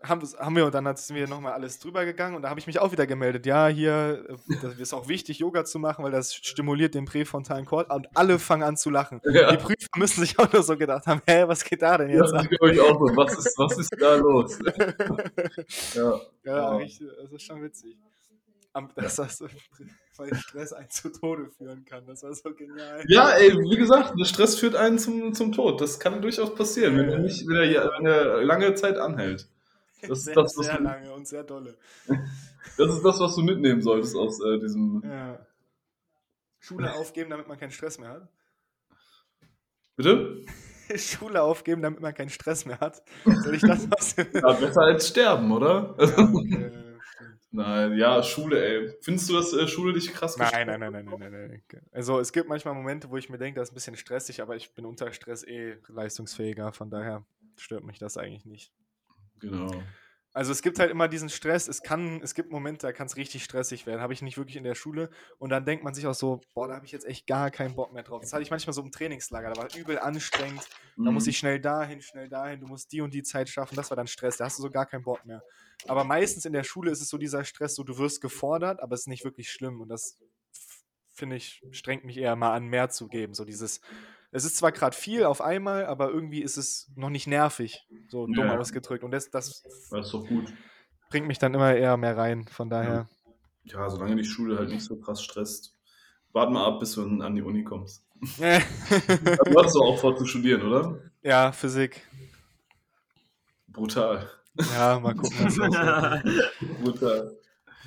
haben, 0.09 0.57
wir 0.57 0.67
und 0.67 0.75
dann 0.75 0.97
sind 0.97 1.17
wir 1.17 1.27
nochmal 1.29 1.53
alles 1.53 1.79
drüber 1.79 2.05
gegangen 2.05 2.35
und 2.37 2.43
da 2.43 2.51
habe 2.51 2.61
ich 2.61 2.67
mich 2.67 2.79
auch 2.79 2.93
wieder 2.93 3.07
gemeldet. 3.07 3.47
Ja, 3.47 3.67
hier 3.69 4.25
äh, 4.29 4.55
das 4.63 4.75
ist 4.79 4.93
auch 4.95 5.09
wichtig, 5.09 5.39
Yoga 5.41 5.65
zu 5.65 5.79
machen, 5.79 6.05
weil 6.05 6.13
das 6.13 6.35
stimuliert 6.35 6.95
den 6.95 7.05
präfrontalen 7.05 7.65
Kortex 7.67 7.95
und 7.95 8.09
alle 8.15 8.39
fangen 8.39 8.63
an 8.63 8.77
zu 8.77 8.91
lachen. 8.91 9.21
Ja. 9.25 9.51
Die 9.51 9.57
Prüfer 9.57 9.89
müssen 9.97 10.21
sich 10.21 10.39
auch 10.39 10.53
nur 10.53 10.63
so 10.63 10.77
gedacht 10.77 11.07
haben, 11.07 11.21
hä, 11.27 11.45
was 11.47 11.65
geht 11.65 11.83
da 11.83 11.99
denn 11.99 12.11
Ja, 12.11 12.17
jetzt 12.25 12.49
glaube 12.51 12.73
ich 12.73 12.81
auch 12.81 12.99
so. 12.99 13.17
Was 13.17 13.39
ist, 13.39 13.59
was 13.59 13.79
ist 13.79 13.95
da 14.01 14.15
los? 14.17 14.59
ja. 15.95 16.21
ja, 16.45 16.79
Ja. 16.79 16.79
das 16.79 17.33
ist 17.33 17.43
schon 17.43 17.63
witzig. 17.63 17.97
Dass 18.97 19.17
das 19.17 19.43
weil 20.17 20.35
Stress 20.37 20.73
einen 20.73 20.91
zu 20.91 21.09
Tode 21.11 21.49
führen 21.57 21.85
kann, 21.85 22.07
das 22.07 22.23
war 22.23 22.33
so 22.35 22.53
genial. 22.55 23.03
ja, 23.09 23.31
ey, 23.31 23.53
wie 23.53 23.77
gesagt, 23.77 24.15
Stress 24.27 24.57
führt 24.59 24.75
einen 24.77 24.99
zum, 24.99 25.33
zum 25.35 25.51
Tod. 25.53 25.81
Das 25.81 25.99
kann 25.99 26.21
durchaus 26.23 26.55
passieren, 26.55 26.97
wenn 26.97 27.09
er, 27.09 27.19
nicht, 27.19 27.47
wenn 27.49 27.57
er 27.57 27.65
ja- 27.65 27.91
wenn 27.99 28.07
er 28.07 28.43
lange 28.45 28.75
Zeit 28.75 28.97
anhält. 28.97 29.49
Das 30.09 30.19
ist 30.19 30.25
sehr, 30.25 30.35
das, 30.35 30.57
was 30.57 30.67
sehr 30.67 30.77
du- 30.79 30.83
lange 30.85 31.13
und 31.13 31.27
sehr 31.27 31.45
dolle. 31.45 31.77
Das 32.77 32.91
ist 32.93 33.03
das, 33.05 33.21
was 33.21 33.35
du 33.37 33.43
mitnehmen 33.43 33.83
solltest 33.83 34.17
aus 34.17 34.41
äh, 34.41 34.59
diesem. 34.59 35.01
Ja. 35.05 35.39
Schule 36.59 36.93
aufgeben, 36.95 37.31
damit 37.31 37.47
man 37.47 37.59
keinen 37.59 37.71
Stress 37.71 37.99
mehr 37.99 38.09
hat. 38.09 38.29
Bitte? 39.97 40.45
Schule 40.97 41.43
aufgeben, 41.43 41.83
damit 41.83 42.01
man 42.01 42.15
keinen 42.15 42.31
Stress 42.31 42.65
mehr 42.65 42.81
hat. 42.81 43.03
Soll 43.25 43.55
ich 43.55 43.63
das 43.63 44.15
dem. 44.17 44.27
Ja, 44.33 44.53
besser 44.55 44.81
als 44.83 45.09
sterben, 45.09 45.53
oder? 45.53 45.95
Ja, 45.99 46.31
okay. 46.35 46.71
Nein, 47.53 47.97
ja, 47.97 48.21
Schule, 48.23 48.65
ey. 48.65 48.97
Findest 49.03 49.29
du, 49.29 49.35
dass 49.35 49.53
äh, 49.53 49.69
Schule 49.69 49.93
dich 49.93 50.13
krass 50.13 50.37
nein, 50.37 50.67
nein, 50.67 50.81
nein, 50.81 50.93
nein, 50.93 51.05
nein, 51.05 51.19
nein, 51.31 51.63
nein. 51.71 51.83
Also 51.93 52.19
es 52.19 52.33
gibt 52.33 52.49
manchmal 52.49 52.75
Momente, 52.75 53.09
wo 53.11 53.17
ich 53.17 53.29
mir 53.29 53.39
denke, 53.39 53.61
das 53.61 53.69
ist 53.69 53.73
ein 53.73 53.77
bisschen 53.77 53.97
stressig, 53.97 54.43
aber 54.43 54.57
ich 54.57 54.75
bin 54.75 54.85
unter 54.85 55.13
Stress 55.13 55.45
eh 55.45 55.77
leistungsfähiger, 55.87 56.73
von 56.73 56.91
daher 56.91 57.25
stört 57.57 57.85
mich 57.85 57.99
das 58.01 58.17
eigentlich 58.17 58.45
nicht. 58.45 58.73
Genau. 59.51 59.82
Also 60.36 60.51
es 60.51 60.62
gibt 60.62 60.80
halt 60.80 60.90
immer 60.90 61.07
diesen 61.07 61.28
Stress, 61.28 61.68
es 61.68 61.80
kann, 61.80 62.20
es 62.20 62.34
gibt 62.34 62.51
Momente, 62.51 62.88
da 62.88 62.92
kann 62.92 63.07
es 63.07 63.14
richtig 63.16 63.45
stressig 63.45 63.86
werden. 63.86 64.01
Habe 64.01 64.12
ich 64.14 64.20
nicht 64.20 64.36
wirklich 64.36 64.57
in 64.57 64.64
der 64.64 64.74
Schule. 64.74 65.11
Und 65.38 65.51
dann 65.51 65.64
denkt 65.64 65.84
man 65.84 65.95
sich 65.95 66.09
auch 66.09 66.14
so, 66.14 66.40
boah, 66.55 66.66
da 66.66 66.74
habe 66.74 66.84
ich 66.86 66.90
jetzt 66.90 67.07
echt 67.07 67.28
gar 67.28 67.53
keinen 67.53 67.76
Bock 67.76 67.92
mehr 67.92 68.03
drauf. 68.03 68.20
Das 68.20 68.32
hatte 68.32 68.42
ich 68.42 68.51
manchmal 68.51 68.74
so 68.74 68.82
im 68.82 68.90
Trainingslager, 68.90 69.53
da 69.53 69.62
war 69.62 69.68
übel 69.76 69.97
anstrengend. 69.97 70.68
Da 70.97 71.12
muss 71.12 71.26
Mhm. 71.26 71.30
ich 71.30 71.38
schnell 71.38 71.61
dahin, 71.61 72.03
schnell 72.03 72.28
dahin, 72.28 72.59
du 72.59 72.66
musst 72.66 72.90
die 72.90 73.01
und 73.01 73.14
die 73.14 73.22
Zeit 73.22 73.49
schaffen. 73.49 73.76
Das 73.76 73.90
war 73.90 73.97
dann 73.97 74.09
Stress, 74.09 74.36
da 74.36 74.47
hast 74.47 74.59
du 74.59 74.62
so 74.62 74.70
gar 74.70 74.86
keinen 74.86 75.05
Bock 75.05 75.24
mehr. 75.24 75.40
Aber 75.86 76.03
meistens 76.03 76.45
in 76.47 76.53
der 76.53 76.64
Schule 76.64 76.90
ist 76.90 77.01
es 77.01 77.09
so 77.09 77.16
dieser 77.18 77.45
Stress, 77.45 77.76
so 77.76 77.84
du 77.84 77.97
wirst 77.99 78.20
gefordert, 78.20 78.80
aber 78.80 78.95
es 78.95 79.03
ist 79.03 79.09
nicht 79.09 79.24
wirklich 79.24 79.53
schlimm. 79.53 79.80
Und 79.80 79.88
das 79.88 80.18
finde 81.12 81.36
ich, 81.36 81.62
strengt 81.70 82.05
mich 82.05 82.16
eher 82.18 82.34
mal 82.34 82.55
an, 82.55 82.66
mehr 82.66 82.88
zu 82.90 83.07
geben. 83.07 83.34
So 83.34 83.45
dieses, 83.45 83.80
es 84.35 84.45
ist 84.45 84.57
zwar 84.57 84.72
gerade 84.72 84.97
viel 84.97 85.24
auf 85.24 85.41
einmal, 85.41 85.87
aber 85.87 86.11
irgendwie 86.11 86.43
ist 86.43 86.57
es 86.57 86.91
noch 86.97 87.09
nicht 87.11 87.26
nervig, 87.28 87.87
so 88.09 88.26
dumm 88.26 88.47
Ja. 88.47 88.59
ausgedrückt. 88.59 89.05
Und 89.05 89.12
das, 89.12 89.30
das 89.30 89.62
Das 89.91 90.07
ist 90.07 90.12
doch 90.12 90.26
gut. 90.26 90.53
bringt 91.09 91.28
mich 91.28 91.39
dann 91.39 91.55
immer 91.55 91.72
eher 91.74 91.97
mehr 91.97 92.16
rein. 92.16 92.47
Von 92.49 92.68
daher. 92.68 93.09
Ja, 93.62 93.89
solange 93.89 94.16
die 94.16 94.24
Schule 94.24 94.59
halt 94.59 94.70
nicht 94.70 94.82
so 94.85 94.97
krass 94.97 95.22
stresst. 95.22 95.74
Warte 96.32 96.53
mal 96.53 96.66
ab, 96.66 96.80
bis 96.80 96.95
du 96.95 97.03
an 97.22 97.35
die 97.37 97.43
Uni 97.43 97.62
kommst. 97.64 98.05
Ja, 98.39 98.59
Du 98.59 99.59
hattest 99.59 99.76
doch 99.76 99.82
auch 99.85 100.01
vor 100.01 100.16
zu 100.16 100.26
studieren, 100.26 100.62
oder? 100.62 100.99
ja 101.22 101.53
Physik. 101.53 102.03
Brutal. 103.68 104.28
Ja, 104.72 104.99
mal 105.01 105.14
gucken. 105.14 105.47
Brutal. 106.82 107.37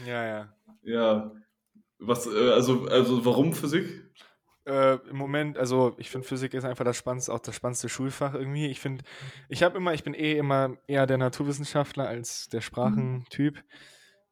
Ja, 0.06 0.24
ja. 0.26 0.54
Ja. 0.84 1.32
Was, 2.00 2.28
äh, 2.28 2.52
also, 2.52 2.86
also 2.88 3.26
warum 3.26 3.54
Physik? 3.54 4.04
Äh, 4.68 4.96
Im 5.10 5.16
Moment, 5.16 5.58
also 5.58 5.96
ich 5.98 6.10
finde 6.10 6.28
Physik 6.28 6.54
ist 6.54 6.66
einfach 6.66 6.84
das 6.84 6.98
spannendste, 6.98 7.34
auch 7.34 7.40
das 7.40 7.56
spannendste 7.56 7.88
Schulfach 7.88 8.34
irgendwie. 8.34 8.68
Ich 8.68 8.82
finde, 8.82 9.06
ich 9.48 9.64
habe 9.64 9.78
immer, 9.78 9.94
ich 9.94 10.04
bin 10.04 10.14
eh 10.14 10.38
immer 10.38 10.76
eher 10.88 11.08
der 11.08 11.18
Naturwissenschaftler 11.18 12.08
als 12.08 12.50
der 12.50 12.60
Sprachentyp. 12.60 13.64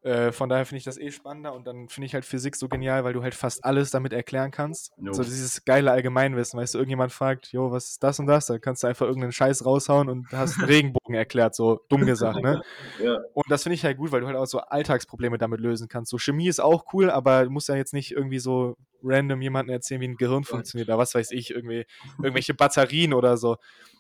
Äh, 0.06 0.32
von 0.32 0.50
daher 0.50 0.68
finde 0.68 0.78
ich 0.78 0.84
das 0.84 1.00
eh 1.00 1.10
spannender 1.10 1.54
und 1.56 1.66
dann 1.66 1.90
finde 1.90 2.06
ich 2.06 2.14
halt 2.14 2.26
Physik 2.26 2.56
so 2.56 2.70
genial, 2.70 3.04
weil 3.04 3.14
du 3.14 3.24
halt 3.24 3.34
fast 3.34 3.66
alles 3.66 3.90
damit 3.90 4.14
erklären 4.14 4.52
kannst. 4.52 4.92
Jo. 5.02 5.14
So 5.14 5.24
dieses 5.24 5.66
geile 5.66 5.90
Allgemeinwissen, 5.90 6.60
weißt 6.60 6.76
du, 6.76 6.78
irgendjemand 6.78 7.12
fragt, 7.12 7.52
jo, 7.52 7.72
was 7.72 7.90
ist 7.90 8.04
das 8.04 8.20
und 8.20 8.28
das, 8.28 8.46
dann 8.46 8.62
kannst 8.62 8.84
du 8.84 8.88
einfach 8.88 9.08
irgendeinen 9.08 9.32
Scheiß 9.32 9.66
raushauen 9.66 10.08
und 10.08 10.28
hast 10.32 10.60
einen 10.60 10.68
Regenbogen 10.70 11.16
erklärt, 11.16 11.56
so 11.56 11.82
dumm 11.90 12.06
gesagt, 12.06 12.40
ne? 12.44 12.62
Ja. 13.04 13.18
Und 13.34 13.50
das 13.50 13.64
finde 13.64 13.74
ich 13.74 13.84
halt 13.84 13.98
gut, 13.98 14.12
weil 14.12 14.22
du 14.22 14.28
halt 14.28 14.38
auch 14.38 14.46
so 14.46 14.60
Alltagsprobleme 14.60 15.40
damit 15.40 15.60
lösen 15.60 15.88
kannst. 15.88 16.12
So 16.12 16.20
Chemie 16.20 16.50
ist 16.50 16.60
auch 16.60 16.94
cool, 16.94 17.10
aber 17.10 17.44
du 17.44 17.50
musst 17.50 17.68
ja 17.68 17.76
jetzt 17.76 17.94
nicht 17.94 18.12
irgendwie 18.12 18.38
so 18.40 18.78
random 19.02 19.42
jemandem 19.42 19.74
erzählen, 19.74 20.02
wie 20.02 20.08
ein 20.08 20.18
Gehirn 20.18 20.44
funktioniert 20.44 20.88
oder 20.88 21.00
was 21.00 21.16
weiß 21.16 21.32
ich, 21.32 21.50
irgendwie 21.50 21.86
irgendwelche 22.22 22.54
Batterien 22.54 23.12
oder 23.12 23.38
so. 23.38 23.58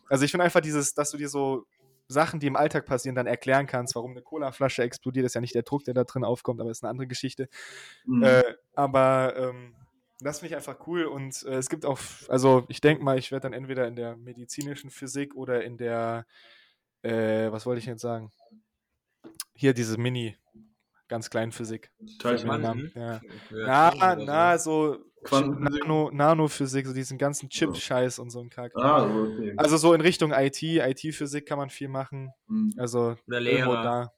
Also 0.07 0.23
ich 0.23 0.29
finde 0.29 0.43
einfach 0.43 0.61
dieses, 0.61 0.93
dass 0.93 1.09
du 1.09 1.17
dir 1.17 1.29
so 1.29 1.65
Sachen, 2.07 2.39
die 2.39 2.47
im 2.47 2.55
Alltag 2.55 2.85
passieren, 2.85 3.15
dann 3.15 3.27
erklären 3.27 3.67
kannst, 3.67 3.95
warum 3.95 4.11
eine 4.11 4.21
Colaflasche 4.21 4.83
explodiert, 4.83 5.25
ist 5.25 5.35
ja 5.35 5.41
nicht 5.41 5.55
der 5.55 5.63
Druck, 5.63 5.83
der 5.83 5.93
da 5.93 6.03
drin 6.03 6.23
aufkommt, 6.23 6.61
aber 6.61 6.69
ist 6.69 6.83
eine 6.83 6.91
andere 6.91 7.07
Geschichte. 7.07 7.49
Mhm. 8.05 8.23
Äh, 8.23 8.43
aber 8.75 9.33
ähm, 9.37 9.75
das 10.19 10.39
finde 10.39 10.53
ich 10.53 10.55
einfach 10.55 10.87
cool 10.87 11.05
und 11.05 11.43
äh, 11.43 11.55
es 11.55 11.69
gibt 11.69 11.85
auch, 11.85 11.99
also 12.29 12.65
ich 12.69 12.79
denke 12.79 13.03
mal, 13.03 13.17
ich 13.17 13.31
werde 13.31 13.43
dann 13.43 13.53
entweder 13.53 13.87
in 13.87 13.95
der 13.95 14.15
medizinischen 14.15 14.89
Physik 14.89 15.35
oder 15.35 15.63
in 15.63 15.77
der, 15.77 16.25
äh, 17.01 17.51
was 17.51 17.65
wollte 17.65 17.79
ich 17.79 17.85
jetzt 17.85 18.01
sagen? 18.01 18.31
Hier 19.53 19.73
diese 19.73 19.97
Mini, 19.97 20.37
ganz 21.07 21.29
kleinen 21.29 21.51
Physik. 21.51 21.91
Teilchen. 22.19 22.91
Ja. 22.95 23.21
Ja, 23.51 23.93
Na, 23.97 24.15
na, 24.15 24.57
so? 24.57 24.99
Nano, 25.31 26.09
Nanophysik, 26.11 26.85
so 26.87 26.93
diesen 26.93 27.17
ganzen 27.17 27.49
Chip-Scheiß 27.49 28.19
und 28.19 28.29
so 28.29 28.39
ein 28.39 28.49
Kack. 28.49 28.71
Ah, 28.75 29.03
okay. 29.05 29.53
Also 29.57 29.77
so 29.77 29.93
in 29.93 30.01
Richtung 30.01 30.31
IT, 30.31 30.61
IT-Physik 30.63 31.45
kann 31.45 31.57
man 31.57 31.69
viel 31.69 31.87
machen. 31.87 32.31
Mhm. 32.47 32.73
Also 32.77 33.15
Oder 33.27 33.39
Lehrer. 33.39 33.83
da. 33.83 34.11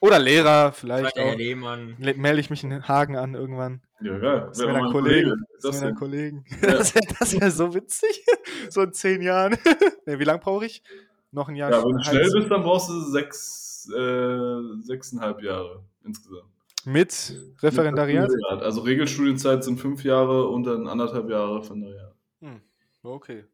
Oder 0.00 0.18
Lehrer, 0.18 0.72
vielleicht 0.72 1.00
Vielleicht 1.12 1.16
der 1.16 1.24
Herr 1.26 1.32
auch. 1.34 1.38
Lehmann. 1.38 1.96
Le- 2.00 2.14
Melde 2.14 2.40
ich 2.40 2.50
mich 2.50 2.64
in 2.64 2.88
Hagen 2.88 3.16
an 3.16 3.34
irgendwann. 3.34 3.82
Ja, 4.00 4.18
geil. 4.18 4.44
Das 4.48 4.58
Wäre 4.58 4.72
mal 4.72 4.82
dann 4.82 4.92
Kollegen. 4.92 5.44
Das 5.62 5.80
wäre? 5.80 5.94
Kollegen. 5.94 6.44
Ja. 6.60 6.68
Das 6.78 6.94
wäre 6.94 7.04
das 7.18 7.40
wär 7.40 7.50
so 7.50 7.74
witzig. 7.74 8.24
So 8.68 8.82
in 8.82 8.92
zehn 8.92 9.22
Jahren. 9.22 9.56
nee, 10.06 10.18
wie 10.18 10.24
lange 10.24 10.40
brauche 10.40 10.66
ich? 10.66 10.82
Noch 11.30 11.48
ein 11.48 11.56
Jahr. 11.56 11.70
Ja, 11.70 11.84
wenn 11.84 11.96
du 11.96 12.02
schnell 12.02 12.30
bist, 12.32 12.50
dann 12.50 12.62
brauchst 12.62 12.88
du 12.90 13.00
sechs, 13.10 13.88
äh, 13.96 14.82
sechseinhalb 14.82 15.42
Jahre 15.42 15.82
insgesamt. 16.04 16.51
Mit 16.84 17.34
Referendariat? 17.62 18.30
Also 18.60 18.80
Regelstudienzeit 18.82 19.62
sind 19.64 19.78
fünf 19.78 20.04
Jahre 20.04 20.48
und 20.48 20.64
dann 20.64 20.86
anderthalb 20.88 21.28
Jahre 21.30 21.58
Referendariat. 21.60 22.14
Hm, 22.40 22.60
okay. 23.02 23.44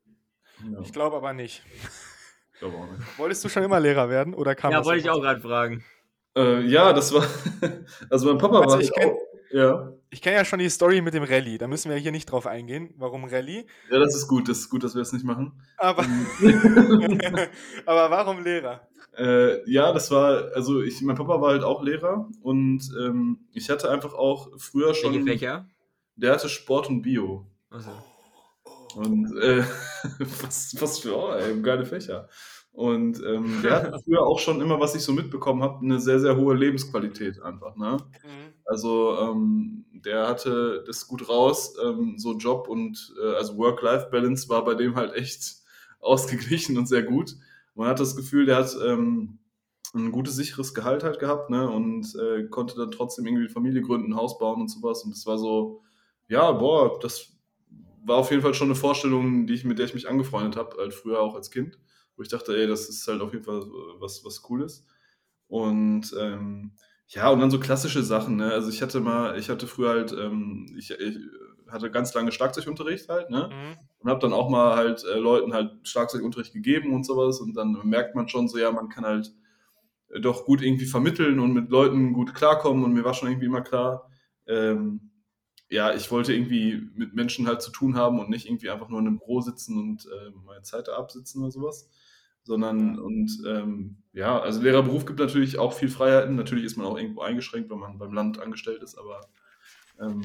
Ja, 0.72 0.80
Ich 0.80 0.92
glaube 0.92 1.16
aber 1.16 1.32
nicht. 1.32 1.62
ich 2.54 2.58
glaube 2.58 2.76
auch 2.76 2.90
nicht. 2.90 3.18
Wolltest 3.18 3.44
du 3.44 3.48
schon 3.48 3.62
immer 3.62 3.78
Lehrer 3.80 4.08
werden 4.08 4.34
oder 4.34 4.54
kam 4.54 4.72
Ja, 4.72 4.84
wollte 4.84 5.00
ich 5.00 5.10
auch 5.10 5.20
gerade 5.20 5.40
fragen. 5.40 5.84
Äh, 6.36 6.62
ja, 6.66 6.92
das 6.92 7.12
war. 7.12 7.22
Also 8.10 8.28
mein 8.28 8.38
Papa 8.38 8.60
Also 8.60 8.74
war. 8.76 8.80
ich 8.80 8.90
halt 8.90 8.98
kenn- 9.08 9.12
auch, 9.12 9.18
ja. 9.50 9.92
Ich 10.10 10.22
kenne 10.22 10.36
ja 10.36 10.44
schon 10.44 10.58
die 10.58 10.70
Story 10.70 11.00
mit 11.00 11.14
dem 11.14 11.22
Rallye. 11.22 11.58
Da 11.58 11.68
müssen 11.68 11.90
wir 11.90 11.98
hier 11.98 12.12
nicht 12.12 12.26
drauf 12.26 12.46
eingehen. 12.46 12.94
Warum 12.96 13.24
Rallye? 13.24 13.66
ja, 13.90 13.98
das 13.98 14.14
ist 14.14 14.28
gut. 14.28 14.48
Das 14.48 14.58
ist 14.58 14.70
gut, 14.70 14.84
dass 14.84 14.94
wir 14.94 15.02
es 15.02 15.12
nicht 15.12 15.24
machen. 15.24 15.60
Aber, 15.76 16.02
aber 17.86 18.10
warum 18.10 18.42
Lehrer? 18.42 18.88
Äh, 19.16 19.68
ja, 19.70 19.92
das 19.92 20.10
war, 20.10 20.52
also 20.54 20.80
ich, 20.80 21.02
mein 21.02 21.16
Papa 21.16 21.40
war 21.40 21.50
halt 21.50 21.64
auch 21.64 21.82
Lehrer 21.82 22.28
und 22.40 22.88
ähm, 23.00 23.48
ich 23.52 23.68
hatte 23.68 23.90
einfach 23.90 24.14
auch 24.14 24.50
früher 24.58 24.88
Welche 24.88 25.00
schon, 25.00 25.26
Fächer? 25.26 25.68
der 26.14 26.32
hatte 26.32 26.48
Sport 26.48 26.88
und 26.88 27.02
Bio. 27.02 27.46
Achso. 27.70 27.90
Und 28.94 29.36
äh, 29.40 29.64
was, 30.42 30.74
was 30.80 31.00
für, 31.00 31.16
oh, 31.16 31.32
ey, 31.32 31.60
geile 31.60 31.84
Fächer. 31.84 32.28
Und 32.72 33.20
ähm, 33.24 33.60
der 33.62 33.74
hatte 33.74 33.98
früher 34.04 34.24
auch 34.24 34.38
schon 34.38 34.60
immer, 34.60 34.78
was 34.78 34.94
ich 34.94 35.02
so 35.02 35.12
mitbekommen 35.12 35.64
habe, 35.64 35.84
eine 35.84 35.98
sehr, 35.98 36.20
sehr 36.20 36.36
hohe 36.36 36.54
Lebensqualität 36.54 37.42
einfach. 37.42 37.74
Ne? 37.74 37.96
Mhm. 38.22 38.47
Also 38.68 39.16
ähm, 39.18 39.86
der 39.92 40.28
hatte 40.28 40.84
das 40.86 41.08
gut 41.08 41.26
raus, 41.26 41.74
ähm, 41.82 42.18
so 42.18 42.36
Job 42.36 42.68
und 42.68 43.14
äh, 43.18 43.34
also 43.36 43.56
Work-Life-Balance 43.56 44.46
war 44.50 44.62
bei 44.62 44.74
dem 44.74 44.94
halt 44.94 45.14
echt 45.14 45.62
ausgeglichen 46.00 46.76
und 46.76 46.86
sehr 46.86 47.02
gut. 47.02 47.34
Man 47.74 47.88
hat 47.88 47.98
das 47.98 48.14
Gefühl, 48.14 48.44
der 48.44 48.56
hat 48.56 48.76
ähm, 48.84 49.38
ein 49.94 50.12
gutes, 50.12 50.36
sicheres 50.36 50.74
Gehalt 50.74 51.02
halt 51.02 51.18
gehabt 51.18 51.48
ne? 51.48 51.66
und 51.70 52.14
äh, 52.16 52.44
konnte 52.48 52.76
dann 52.76 52.90
trotzdem 52.90 53.26
irgendwie 53.26 53.48
Familie 53.48 53.80
gründen, 53.80 54.16
Haus 54.16 54.38
bauen 54.38 54.60
und 54.60 54.68
sowas. 54.68 55.02
Und 55.02 55.14
das 55.14 55.24
war 55.24 55.38
so, 55.38 55.80
ja, 56.28 56.52
boah, 56.52 56.98
das 57.00 57.32
war 58.04 58.18
auf 58.18 58.30
jeden 58.30 58.42
Fall 58.42 58.52
schon 58.52 58.68
eine 58.68 58.74
Vorstellung, 58.74 59.46
die 59.46 59.54
ich, 59.54 59.64
mit 59.64 59.78
der 59.78 59.86
ich 59.86 59.94
mich 59.94 60.10
angefreundet 60.10 60.56
habe, 60.56 60.76
halt 60.76 60.92
früher 60.92 61.20
auch 61.20 61.34
als 61.34 61.50
Kind, 61.50 61.78
wo 62.16 62.22
ich 62.22 62.28
dachte, 62.28 62.54
ey, 62.54 62.66
das 62.66 62.90
ist 62.90 63.08
halt 63.08 63.22
auf 63.22 63.32
jeden 63.32 63.44
Fall 63.44 63.62
was, 63.98 64.22
was 64.26 64.42
Cooles. 64.42 64.84
Und 65.46 66.14
ähm, 66.20 66.72
ja, 67.08 67.30
und 67.30 67.40
dann 67.40 67.50
so 67.50 67.58
klassische 67.58 68.02
Sachen, 68.02 68.36
ne? 68.36 68.52
Also 68.52 68.68
ich 68.68 68.82
hatte 68.82 69.00
mal, 69.00 69.38
ich 69.38 69.48
hatte 69.48 69.66
früher 69.66 69.90
halt, 69.90 70.12
ähm, 70.12 70.66
ich, 70.76 70.90
ich 70.90 71.18
hatte 71.66 71.90
ganz 71.90 72.12
lange 72.12 72.32
Schlagzeugunterricht 72.32 73.08
halt, 73.08 73.30
ne? 73.30 73.48
Mhm. 73.50 73.78
Und 74.00 74.10
habe 74.10 74.20
dann 74.20 74.34
auch 74.34 74.50
mal 74.50 74.76
halt 74.76 75.04
äh, 75.04 75.18
Leuten 75.18 75.54
halt 75.54 75.70
Schlagzeugunterricht 75.88 76.52
gegeben 76.52 76.94
und 76.94 77.04
sowas. 77.04 77.40
Und 77.40 77.54
dann 77.54 77.80
merkt 77.84 78.14
man 78.14 78.28
schon 78.28 78.48
so, 78.48 78.58
ja, 78.58 78.70
man 78.70 78.90
kann 78.90 79.06
halt 79.06 79.32
äh, 80.10 80.20
doch 80.20 80.44
gut 80.44 80.60
irgendwie 80.60 80.84
vermitteln 80.84 81.40
und 81.40 81.54
mit 81.54 81.70
Leuten 81.70 82.12
gut 82.12 82.34
klarkommen. 82.34 82.84
Und 82.84 82.92
mir 82.92 83.04
war 83.04 83.14
schon 83.14 83.28
irgendwie 83.28 83.46
immer 83.46 83.62
klar, 83.62 84.10
ähm, 84.46 85.10
ja, 85.70 85.94
ich 85.94 86.10
wollte 86.10 86.34
irgendwie 86.34 86.90
mit 86.94 87.14
Menschen 87.14 87.46
halt 87.46 87.62
zu 87.62 87.70
tun 87.70 87.96
haben 87.96 88.18
und 88.20 88.28
nicht 88.28 88.46
irgendwie 88.46 88.70
einfach 88.70 88.88
nur 88.90 89.00
in 89.00 89.06
einem 89.06 89.18
Büro 89.18 89.40
sitzen 89.40 89.78
und 89.78 90.06
äh, 90.06 90.30
meine 90.44 90.62
Zeit 90.62 90.88
da 90.88 90.96
absitzen 90.96 91.42
oder 91.42 91.52
sowas. 91.52 91.88
Sondern, 92.48 92.98
und 92.98 93.30
ähm, 93.46 93.98
ja, 94.14 94.40
also 94.40 94.62
Lehrerberuf 94.62 95.04
gibt 95.04 95.18
natürlich 95.18 95.58
auch 95.58 95.74
viel 95.74 95.90
Freiheiten. 95.90 96.34
Natürlich 96.34 96.64
ist 96.64 96.78
man 96.78 96.86
auch 96.86 96.96
irgendwo 96.96 97.20
eingeschränkt, 97.20 97.70
wenn 97.70 97.78
man 97.78 97.98
beim 97.98 98.14
Land 98.14 98.40
angestellt 98.40 98.82
ist, 98.82 98.96
aber 98.96 99.20
ähm, 100.00 100.22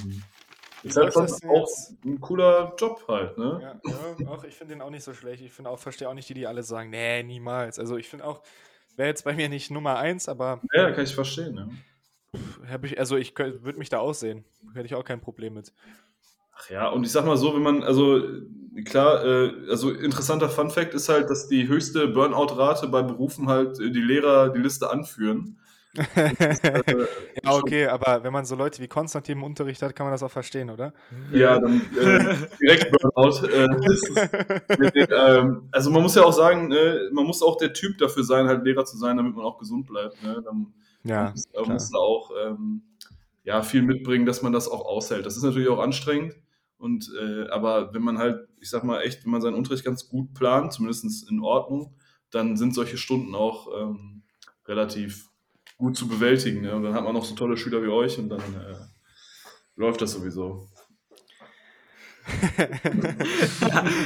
ist 0.83 0.95
halt 0.95 1.11
schon 1.11 1.27
auch 1.49 1.69
ein 2.05 2.21
cooler 2.21 2.75
Job 2.77 3.03
halt, 3.09 3.37
ne? 3.37 3.59
Ja, 3.61 3.91
ja, 4.19 4.27
auch 4.29 4.45
ich 4.45 4.55
finde 4.55 4.75
den 4.75 4.81
auch 4.81 4.89
nicht 4.89 5.03
so 5.03 5.13
schlecht. 5.13 5.43
Ich 5.43 5.51
finde 5.51 5.69
auch, 5.69 5.79
verstehe 5.79 6.07
auch 6.07 6.13
nicht 6.13 6.29
die, 6.29 6.33
die 6.33 6.47
alle 6.47 6.63
sagen, 6.63 6.91
nee, 6.91 7.23
niemals. 7.23 7.77
Also 7.77 7.97
ich 7.97 8.07
finde 8.07 8.23
auch, 8.23 8.41
wäre 8.95 9.09
jetzt 9.09 9.25
bei 9.25 9.33
mir 9.33 9.49
nicht 9.49 9.69
Nummer 9.69 9.97
eins, 9.97 10.29
aber 10.29 10.61
Ja, 10.73 10.91
kann 10.91 11.03
ich 11.03 11.13
verstehen, 11.13 11.57
ja. 12.31 12.79
ich, 12.83 12.97
also 12.97 13.17
ich 13.17 13.37
würde 13.37 13.79
mich 13.79 13.89
da 13.89 13.99
aussehen. 13.99 14.45
Hätte 14.73 14.85
ich 14.85 14.95
auch 14.95 15.03
kein 15.03 15.19
Problem 15.19 15.55
mit. 15.55 15.73
Ach 16.55 16.69
ja, 16.69 16.87
und 16.89 17.03
ich 17.03 17.11
sag 17.11 17.25
mal 17.25 17.37
so, 17.37 17.55
wenn 17.55 17.63
man, 17.63 17.83
also 17.83 18.21
klar, 18.85 19.23
äh, 19.25 19.51
also 19.69 19.91
interessanter 19.91 20.49
Fun 20.49 20.69
Fact 20.69 20.93
ist 20.93 21.09
halt, 21.09 21.29
dass 21.29 21.47
die 21.47 21.67
höchste 21.67 22.07
Burnout-Rate 22.07 22.87
bei 22.87 23.01
Berufen 23.01 23.47
halt 23.49 23.79
äh, 23.79 23.91
die 23.91 24.01
Lehrer 24.01 24.49
die 24.49 24.59
Liste 24.61 24.89
anführen. 24.89 25.57
Äh, 26.15 27.07
ja, 27.43 27.51
okay, 27.53 27.87
aber 27.87 28.23
wenn 28.23 28.33
man 28.33 28.45
so 28.45 28.55
Leute 28.55 28.81
wie 28.81 28.87
Konstantin 28.87 29.37
im 29.37 29.43
Unterricht 29.43 29.81
hat, 29.83 29.95
kann 29.95 30.05
man 30.07 30.11
das 30.11 30.23
auch 30.23 30.31
verstehen, 30.31 30.71
oder? 30.71 30.91
Ja, 31.31 31.59
dann 31.59 31.81
äh, 31.95 32.35
direkt 32.59 32.91
Burnout. 32.91 33.45
Äh, 33.47 33.67
ist, 33.93 34.09
ähm, 35.11 35.67
also 35.71 35.91
man 35.91 36.01
muss 36.01 36.15
ja 36.15 36.23
auch 36.23 36.31
sagen, 36.33 36.71
äh, 36.71 37.09
man 37.11 37.25
muss 37.25 37.43
auch 37.43 37.57
der 37.57 37.73
Typ 37.73 37.97
dafür 37.99 38.23
sein, 38.23 38.47
halt 38.47 38.63
Lehrer 38.65 38.85
zu 38.85 38.97
sein, 38.97 39.17
damit 39.17 39.35
man 39.35 39.45
auch 39.45 39.57
gesund 39.59 39.85
bleibt. 39.87 40.21
Ne? 40.23 40.41
Dann 40.43 40.73
Ja, 41.03 41.31
muss, 41.31 41.45
klar. 41.63 41.73
muss 41.73 41.89
da 41.91 41.97
auch 41.99 42.31
ähm, 42.43 42.81
ja, 43.43 43.61
viel 43.61 43.81
mitbringen, 43.83 44.25
dass 44.25 44.41
man 44.41 44.53
das 44.53 44.67
auch 44.69 44.85
aushält. 44.85 45.25
Das 45.25 45.37
ist 45.37 45.43
natürlich 45.43 45.69
auch 45.69 45.79
anstrengend. 45.79 46.35
Und 46.83 47.09
äh, 47.17 47.47
aber 47.47 47.93
wenn 47.93 48.01
man 48.01 48.17
halt, 48.17 48.45
ich 48.59 48.69
sag 48.69 48.83
mal 48.83 48.99
echt, 49.03 49.23
wenn 49.23 49.31
man 49.31 49.41
seinen 49.41 49.53
Unterricht 49.53 49.85
ganz 49.85 50.09
gut 50.09 50.33
plant, 50.33 50.73
zumindest 50.73 51.31
in 51.31 51.39
Ordnung, 51.39 51.95
dann 52.29 52.57
sind 52.57 52.75
solche 52.75 52.97
Stunden 52.97 53.35
auch 53.35 53.69
ähm, 53.73 54.23
relativ 54.65 55.29
gut 55.77 55.95
zu 55.95 56.09
bewältigen. 56.09 56.59
Ne? 56.59 56.75
Und 56.75 56.83
dann 56.83 56.93
hat 56.93 57.05
man 57.05 57.13
noch 57.13 57.23
so 57.23 57.35
tolle 57.35 57.55
Schüler 57.55 57.81
wie 57.83 57.87
euch 57.87 58.19
und 58.19 58.27
dann 58.27 58.41
äh, 58.41 58.75
läuft 59.77 60.01
das 60.01 60.11
sowieso. 60.11 60.67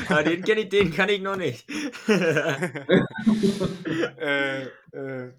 ja, 0.10 0.22
den, 0.22 0.44
kenn 0.44 0.60
ich, 0.60 0.70
den 0.70 0.94
kann 0.94 1.10
ich 1.10 1.22
noch 1.24 1.36
nicht. 1.36 1.68
äh, 4.20 4.68
äh, 4.92 5.32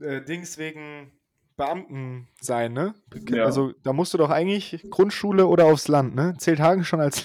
äh, 0.00 0.24
Dings 0.24 0.58
wegen 0.58 1.12
Beamten 1.56 2.28
sein, 2.40 2.72
ne? 2.72 2.94
Ja. 3.30 3.44
Also 3.44 3.72
da 3.82 3.92
musst 3.92 4.14
du 4.14 4.18
doch 4.18 4.30
eigentlich 4.30 4.86
Grundschule 4.90 5.46
oder 5.46 5.64
aufs 5.66 5.88
Land, 5.88 6.14
ne? 6.14 6.34
Zählt 6.38 6.60
Hagen 6.60 6.84
schon 6.84 7.00
als. 7.00 7.24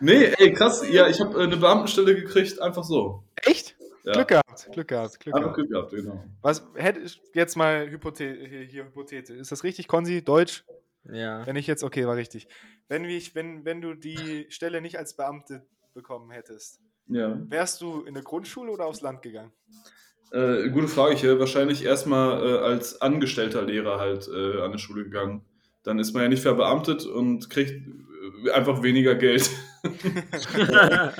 nee, 0.00 0.24
ey, 0.38 0.52
krass. 0.52 0.82
Ja, 0.90 1.08
ich 1.08 1.20
habe 1.20 1.38
äh, 1.38 1.44
eine 1.44 1.56
Beamtenstelle 1.56 2.14
gekriegt, 2.14 2.60
einfach 2.60 2.84
so. 2.84 3.24
Echt? 3.36 3.76
Ja. 4.04 4.12
Glück 4.12 4.28
gehabt, 4.28 4.68
Glück 4.72 4.88
gehabt, 4.88 5.20
Glück 5.20 5.34
gehabt. 5.34 5.54
Glück 5.54 5.70
gehabt, 5.70 5.90
genau. 5.90 6.24
Was 6.40 6.64
hätte 6.74 7.00
ich 7.00 7.20
jetzt 7.34 7.56
mal 7.56 7.88
Hypothe 7.90 8.34
hier, 8.48 8.60
hier 8.62 8.84
Hypothese. 8.86 9.36
Ist 9.36 9.52
das 9.52 9.62
richtig, 9.62 9.88
Konzi? 9.88 10.22
Deutsch? 10.24 10.64
ja. 11.04 11.46
Wenn 11.46 11.56
ich 11.56 11.66
jetzt, 11.66 11.84
okay, 11.84 12.06
war 12.06 12.16
richtig. 12.16 12.48
Wenn, 12.88 13.04
ich, 13.04 13.34
wenn, 13.34 13.64
wenn 13.64 13.80
du 13.80 13.94
die 13.94 14.46
Stelle 14.48 14.80
nicht 14.80 14.98
als 14.98 15.14
Beamte 15.16 15.66
bekommen 15.94 16.30
hättest, 16.30 16.80
Ja. 17.08 17.36
wärst 17.50 17.82
du 17.82 18.02
in 18.02 18.14
eine 18.14 18.22
Grundschule 18.22 18.72
oder 18.72 18.86
aufs 18.86 19.00
Land 19.02 19.22
gegangen? 19.22 19.52
Äh, 20.32 20.70
gute 20.70 20.88
Frage. 20.88 21.14
Ich 21.14 21.22
wäre 21.22 21.40
wahrscheinlich 21.40 21.84
erstmal 21.84 22.42
äh, 22.42 22.58
als 22.58 23.00
angestellter 23.00 23.62
Lehrer 23.62 23.98
halt 23.98 24.28
äh, 24.28 24.60
an 24.60 24.72
die 24.72 24.78
Schule 24.78 25.04
gegangen. 25.04 25.42
Dann 25.82 25.98
ist 25.98 26.12
man 26.12 26.22
ja 26.22 26.28
nicht 26.28 26.42
verbeamtet 26.42 27.04
und 27.04 27.50
kriegt 27.50 27.72
äh, 27.72 28.50
einfach 28.50 28.82
weniger 28.82 29.16
Geld. 29.16 29.50
ja. 30.56 31.12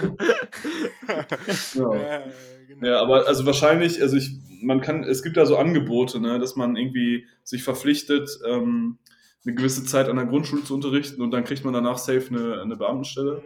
Ja, 1.75 2.23
genau. 2.69 2.87
ja, 2.87 3.01
aber 3.01 3.27
also 3.27 3.47
wahrscheinlich, 3.47 4.01
also 4.01 4.17
ich, 4.17 4.31
man 4.63 4.81
kann, 4.81 5.03
es 5.03 5.23
gibt 5.23 5.37
da 5.37 5.47
so 5.47 5.57
Angebote, 5.57 6.21
ne, 6.21 6.39
dass 6.39 6.55
man 6.55 6.77
irgendwie 6.77 7.27
sich 7.43 7.65
verpflichtet, 7.65 8.31
ähm, 8.47 8.99
eine 9.45 9.55
gewisse 9.55 9.85
Zeit 9.85 10.09
an 10.09 10.17
der 10.17 10.27
Grundschule 10.27 10.63
zu 10.63 10.75
unterrichten 10.75 11.23
und 11.23 11.31
dann 11.33 11.45
kriegt 11.45 11.65
man 11.65 11.73
danach 11.75 11.99
safe 11.99 12.29
eine, 12.29 12.61
eine 12.61 12.77
Beamtenstelle. 12.77 13.43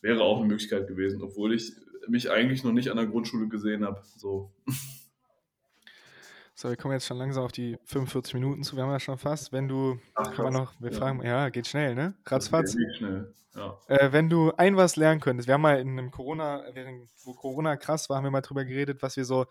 Wäre 0.00 0.22
auch 0.22 0.38
eine 0.38 0.48
Möglichkeit 0.48 0.88
gewesen, 0.88 1.22
obwohl 1.22 1.54
ich 1.54 1.72
mich 2.08 2.30
eigentlich 2.30 2.64
noch 2.64 2.72
nicht 2.72 2.90
an 2.90 2.96
der 2.96 3.06
Grundschule 3.06 3.48
gesehen 3.48 3.84
habe. 3.84 4.02
So. 4.16 4.52
So, 6.54 6.70
wir 6.70 6.76
kommen 6.76 6.94
jetzt 6.94 7.06
schon 7.06 7.18
langsam 7.18 7.44
auf 7.44 7.52
die 7.52 7.76
45 7.84 8.34
Minuten 8.34 8.62
zu. 8.62 8.76
Wir 8.76 8.84
haben 8.84 8.90
ja 8.90 8.98
schon 9.00 9.18
fast. 9.18 9.52
Wenn 9.52 9.68
du, 9.68 9.98
Ach, 10.14 10.32
kann 10.32 10.44
man 10.46 10.54
noch, 10.54 10.72
wir 10.80 10.90
Ja. 10.90 10.98
fragen, 10.98 11.22
ja, 11.22 11.48
geht 11.50 11.66
schnell, 11.66 11.94
ne? 11.94 12.14
Ratzfatz. 12.24 12.74
Geht 12.74 12.96
schnell. 12.96 13.34
Ja. 13.54 13.78
Äh, 13.88 14.12
wenn 14.12 14.30
du 14.30 14.52
ein 14.56 14.76
was 14.76 14.96
lernen 14.96 15.20
könntest, 15.20 15.48
wir 15.48 15.54
haben 15.54 15.62
mal 15.62 15.78
in 15.80 15.90
einem 15.98 16.10
Corona, 16.10 16.64
während 16.72 17.08
wo 17.24 17.34
Corona 17.34 17.76
krass 17.76 18.08
war, 18.08 18.16
haben 18.18 18.24
wir 18.24 18.30
mal 18.30 18.40
drüber 18.42 18.64
geredet, 18.64 19.02
was 19.02 19.16
wir 19.16 19.24
so, 19.24 19.46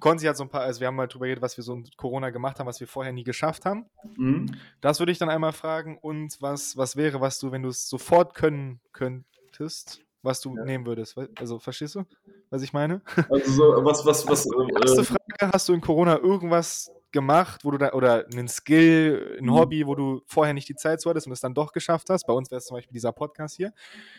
Konzi 0.00 0.26
hat 0.26 0.36
so 0.36 0.42
ein 0.44 0.50
paar, 0.50 0.62
also 0.62 0.80
wir 0.80 0.88
haben 0.88 0.96
mal 0.96 1.06
drüber 1.06 1.26
geredet, 1.26 1.42
was 1.42 1.56
wir 1.56 1.62
so 1.64 1.74
in 1.74 1.88
Corona 1.96 2.30
gemacht 2.30 2.58
haben, 2.58 2.66
was 2.66 2.80
wir 2.80 2.88
vorher 2.88 3.12
nie 3.12 3.24
geschafft 3.24 3.64
haben. 3.64 3.86
Mhm. 4.16 4.56
Das 4.80 4.98
würde 4.98 5.12
ich 5.12 5.18
dann 5.18 5.30
einmal 5.30 5.52
fragen 5.52 5.98
und 5.98 6.40
was, 6.40 6.76
was 6.76 6.96
wäre, 6.96 7.20
was 7.20 7.38
du, 7.38 7.52
wenn 7.52 7.62
du 7.62 7.68
es 7.68 7.88
sofort 7.88 8.34
können 8.34 8.80
könntest, 8.92 10.00
was 10.24 10.40
du 10.40 10.56
Ja. 10.56 10.64
nehmen 10.64 10.86
würdest. 10.86 11.16
Also, 11.38 11.58
verstehst 11.58 11.94
du, 11.94 12.04
was 12.50 12.62
ich 12.62 12.72
meine? 12.72 13.02
Also 13.28 13.52
so, 13.52 13.84
was, 13.84 14.04
was, 14.06 14.26
was, 14.26 14.46
Erste 14.82 15.00
äh, 15.02 15.04
Frage, 15.04 15.52
hast 15.52 15.68
du 15.68 15.74
in 15.74 15.80
Corona 15.80 16.18
irgendwas 16.18 16.90
gemacht, 17.12 17.64
wo 17.64 17.70
du 17.70 17.78
da, 17.78 17.92
oder 17.92 18.26
einen 18.32 18.48
Skill, 18.48 19.36
ein 19.38 19.44
Mhm. 19.46 19.54
Hobby, 19.54 19.86
wo 19.86 19.94
du 19.94 20.22
vorher 20.26 20.54
nicht 20.54 20.68
die 20.68 20.74
Zeit 20.74 21.00
zu 21.00 21.08
hattest 21.10 21.26
und 21.26 21.32
es 21.32 21.40
dann 21.40 21.54
doch 21.54 21.72
geschafft 21.72 22.10
hast? 22.10 22.26
Bei 22.26 22.32
uns 22.32 22.50
wäre 22.50 22.58
es 22.58 22.66
zum 22.66 22.76
Beispiel 22.76 22.92
dieser 22.94 23.12
Podcast 23.12 23.54
hier. 23.56 23.72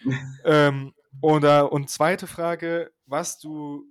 ähm, 0.46 0.94
oder, 1.22 1.72
und 1.72 1.90
zweite 1.90 2.28
Frage, 2.28 2.92
was 3.06 3.40
du 3.40 3.86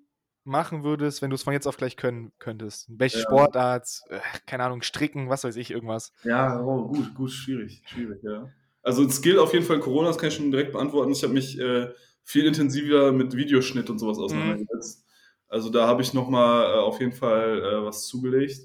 machen 0.45 0.85
würdest, 0.85 1.23
wenn 1.23 1.31
du 1.31 1.37
es 1.37 1.43
von 1.43 1.53
jetzt 1.55 1.67
auf 1.67 1.77
gleich 1.77 1.97
können 1.97 2.33
könntest? 2.39 2.87
Welche 2.89 3.19
Ja. 3.19 3.23
Sportart? 3.25 4.03
Äh, 4.09 4.21
keine 4.47 4.65
Ahnung, 4.65 4.83
stricken, 4.83 5.29
was 5.29 5.45
weiß 5.45 5.57
ich, 5.57 5.71
irgendwas. 5.71 6.13
Ja, 6.23 6.61
oh, 6.63 6.87
gut, 6.89 7.15
gut, 7.15 7.31
schwierig, 7.31 7.83
schwierig, 7.87 8.23
ja. 8.23 8.49
Also 8.85 9.03
ein 9.03 9.11
Skill 9.11 9.39
auf 9.39 9.53
jeden 9.55 9.65
Fall 9.65 9.81
Corona, 9.81 10.09
das 10.09 10.19
kann 10.19 10.29
ich 10.29 10.35
schon 10.35 10.51
direkt 10.51 10.73
beantworten. 10.73 11.11
Ich 11.11 11.23
habe 11.23 11.33
mich 11.33 11.59
äh, 11.59 11.89
viel 12.23 12.47
intensiver 12.47 13.13
mit 13.13 13.35
Videoschnitt 13.35 13.89
und 13.89 13.99
sowas 13.99 14.19
auseinandergesetzt. 14.19 15.05
Also 15.49 15.71
da 15.71 15.87
habe 15.87 16.03
ich 16.03 16.13
nochmal 16.13 16.65
äh, 16.65 16.79
auf 16.79 17.01
jeden 17.01 17.13
Fall 17.13 17.61
äh, 17.61 17.85
was 17.85 18.07
zugelegt. 18.07 18.61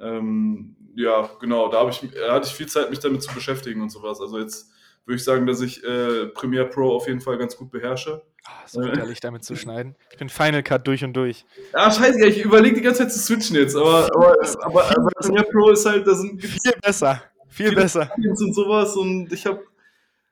Ähm, 0.00 0.76
ja, 0.96 1.30
genau, 1.40 1.70
da, 1.70 1.78
habe 1.80 1.90
ich, 1.90 2.00
da 2.00 2.34
hatte 2.34 2.48
ich 2.48 2.54
viel 2.54 2.66
Zeit, 2.66 2.90
mich 2.90 2.98
damit 2.98 3.22
zu 3.22 3.32
beschäftigen 3.32 3.80
und 3.80 3.90
sowas. 3.90 4.20
Also 4.20 4.38
jetzt 4.38 4.70
würde 5.04 5.16
ich 5.16 5.24
sagen, 5.24 5.46
dass 5.46 5.60
ich 5.60 5.84
äh, 5.84 6.26
Premiere 6.26 6.66
Pro 6.66 6.94
auf 6.96 7.06
jeden 7.06 7.20
Fall 7.20 7.38
ganz 7.38 7.56
gut 7.56 7.70
beherrsche. 7.70 8.22
Ah, 8.44 8.66
so 8.66 8.80
widerlich 8.80 9.20
damit 9.20 9.44
zu 9.44 9.54
schneiden. 9.54 9.94
Ich 10.10 10.18
bin 10.18 10.28
Final 10.28 10.64
Cut 10.64 10.86
durch 10.86 11.04
und 11.04 11.12
durch. 11.12 11.44
Ah, 11.72 11.92
scheiße, 11.92 12.26
ich 12.26 12.44
überlege 12.44 12.76
die 12.76 12.82
ganze 12.82 13.02
Zeit 13.02 13.12
zu 13.12 13.20
switchen 13.20 13.54
jetzt, 13.56 13.76
aber, 13.76 14.08
aber, 14.12 14.36
aber, 14.62 14.84
aber 14.90 15.10
Premiere 15.20 15.44
Pro 15.44 15.70
ist 15.70 15.86
halt, 15.86 16.06
da 16.06 16.14
sind 16.14 16.42
Viel 16.42 16.72
besser. 16.82 17.22
Viel 17.52 17.74
besser. 17.74 18.10
Und 18.16 18.54
sowas 18.54 18.96
und 18.96 19.32
ich 19.32 19.46
habe 19.46 19.60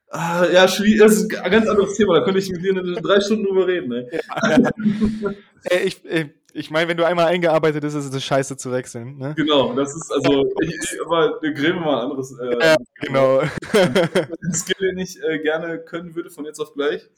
ah, 0.09 0.47
ja, 0.53 0.67
schwierig, 0.67 0.99
das 0.99 1.13
ist 1.13 1.37
ein 1.37 1.51
ganz 1.51 1.69
anderes 1.69 1.95
Thema, 1.97 2.19
da 2.19 2.25
könnte 2.25 2.41
ich 2.41 2.51
mit 2.51 2.65
dir 2.65 2.71
eine, 2.71 3.01
drei 3.01 3.21
Stunden 3.21 3.45
drüber 3.45 3.67
reden. 3.67 3.93
Ey. 3.93 4.09
Ey, 5.65 5.87
ich 5.87 6.05
ich, 6.05 6.31
ich 6.53 6.71
meine, 6.71 6.89
wenn 6.89 6.97
du 6.97 7.07
einmal 7.07 7.27
eingearbeitet 7.27 7.83
bist, 7.83 7.97
ist 7.97 8.13
es 8.13 8.25
scheiße 8.25 8.57
zu 8.57 8.73
wechseln. 8.73 9.19
Ne? 9.19 9.35
Genau, 9.37 9.75
das 9.75 9.95
ist 9.95 10.11
also, 10.11 10.51
ich, 10.63 10.75
ich, 10.75 10.99
aber 11.05 11.41
wir 11.41 11.53
gräben 11.53 11.81
mal 11.81 11.99
ein 11.99 12.11
anderes 12.11 12.37
äh, 12.39 12.59
Ja, 12.61 12.77
genau. 13.01 13.43
Skill, 14.53 14.89
den 14.89 14.99
ich 14.99 15.23
äh, 15.23 15.39
gerne 15.41 15.79
können 15.79 16.15
würde 16.15 16.31
von 16.31 16.45
jetzt 16.45 16.61
auf 16.61 16.75
gleich. 16.75 17.09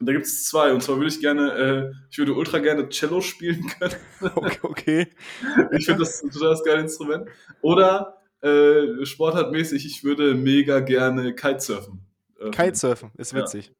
Und 0.00 0.06
da 0.06 0.12
gibt 0.12 0.26
es 0.26 0.44
zwei. 0.44 0.72
Und 0.72 0.82
zwar 0.82 0.96
würde 0.96 1.08
ich 1.08 1.20
gerne, 1.20 1.52
äh, 1.52 1.92
ich 2.10 2.18
würde 2.18 2.34
ultra 2.34 2.58
gerne 2.58 2.88
Cello 2.88 3.20
spielen 3.20 3.66
können. 3.78 3.96
okay, 4.36 4.58
okay. 4.62 5.08
Ich 5.72 5.86
finde 5.86 6.00
das 6.00 6.22
ein 6.22 6.30
total 6.30 6.56
geiles 6.64 6.82
Instrument. 6.82 7.28
Oder 7.62 8.17
äh, 8.42 9.04
sportartmäßig, 9.04 9.84
ich 9.86 10.04
würde 10.04 10.34
mega 10.34 10.80
gerne 10.80 11.34
Kitesurfen. 11.34 12.00
Äh, 12.40 12.50
Kitesurfen 12.50 13.10
ist 13.16 13.32
Ja. 13.32 13.40
witzig. 13.40 13.72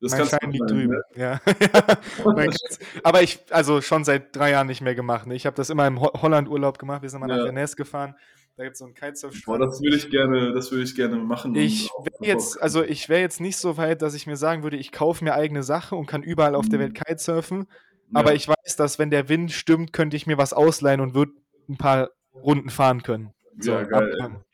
Das 0.00 0.12
mein 0.12 0.26
Schein 0.26 0.50
liegt 0.50 0.64
machen, 0.64 0.76
drüben. 0.76 0.92
ne? 0.92 1.02
Ja. 1.16 1.40
Aber 3.04 3.22
ich, 3.22 3.38
also 3.50 3.80
schon 3.80 4.04
seit 4.04 4.34
drei 4.36 4.50
Jahren 4.50 4.66
nicht 4.66 4.80
mehr 4.82 4.94
gemacht. 4.94 5.26
Ne? 5.26 5.34
Ich 5.34 5.46
habe 5.46 5.56
das 5.56 5.70
immer 5.70 5.86
im 5.86 6.00
Ho 6.00 6.10
Holland-Urlaub 6.20 6.78
gemacht. 6.78 7.02
Wir 7.02 7.08
sind 7.08 7.20
mal 7.20 7.26
nach 7.26 7.38
Ja. 7.38 7.44
Rennes 7.44 7.76
gefahren. 7.76 8.14
Da 8.56 8.64
gibt 8.64 8.74
es 8.74 8.78
so 8.80 8.84
einen 8.84 8.94
Boah, 8.94 9.00
Kitesurf-Strand. 9.06 9.62
das 9.64 9.80
würde 9.80 9.96
ich 9.96 10.10
gerne, 10.10 10.52
das 10.52 10.70
würde 10.70 10.84
ich 10.84 10.94
gerne 10.94 11.16
machen. 11.16 11.54
Ich 11.56 11.88
wäre 12.20 12.32
jetzt, 12.32 12.60
also 12.62 12.84
ich 12.84 13.08
wäre 13.08 13.20
jetzt 13.20 13.40
nicht 13.40 13.56
so 13.56 13.76
weit, 13.78 14.00
dass 14.02 14.14
ich 14.14 14.26
mir 14.26 14.36
sagen 14.36 14.62
würde, 14.62 14.76
ich 14.76 14.92
kaufe 14.92 15.24
mir 15.24 15.34
eigene 15.34 15.62
Sache 15.62 15.96
und 15.96 16.06
kann 16.06 16.22
überall 16.22 16.54
auf 16.54 16.68
der 16.68 16.78
Welt 16.78 16.94
Kitesurfen. 16.94 17.66
Aber 18.12 18.30
Ja. 18.30 18.36
ich 18.36 18.46
weiß, 18.48 18.76
dass 18.76 18.98
wenn 18.98 19.10
der 19.10 19.28
Wind 19.28 19.50
stimmt, 19.52 19.92
könnte 19.92 20.16
ich 20.16 20.26
mir 20.26 20.38
was 20.38 20.52
ausleihen 20.52 21.00
und 21.00 21.14
würde 21.14 21.32
ein 21.68 21.78
paar 21.78 22.10
Runden 22.34 22.70
fahren 22.70 23.02
können. 23.02 23.32
So, 23.58 23.72
Ja, 23.72 23.82
geil, 23.84 24.20
ab- 24.20 24.44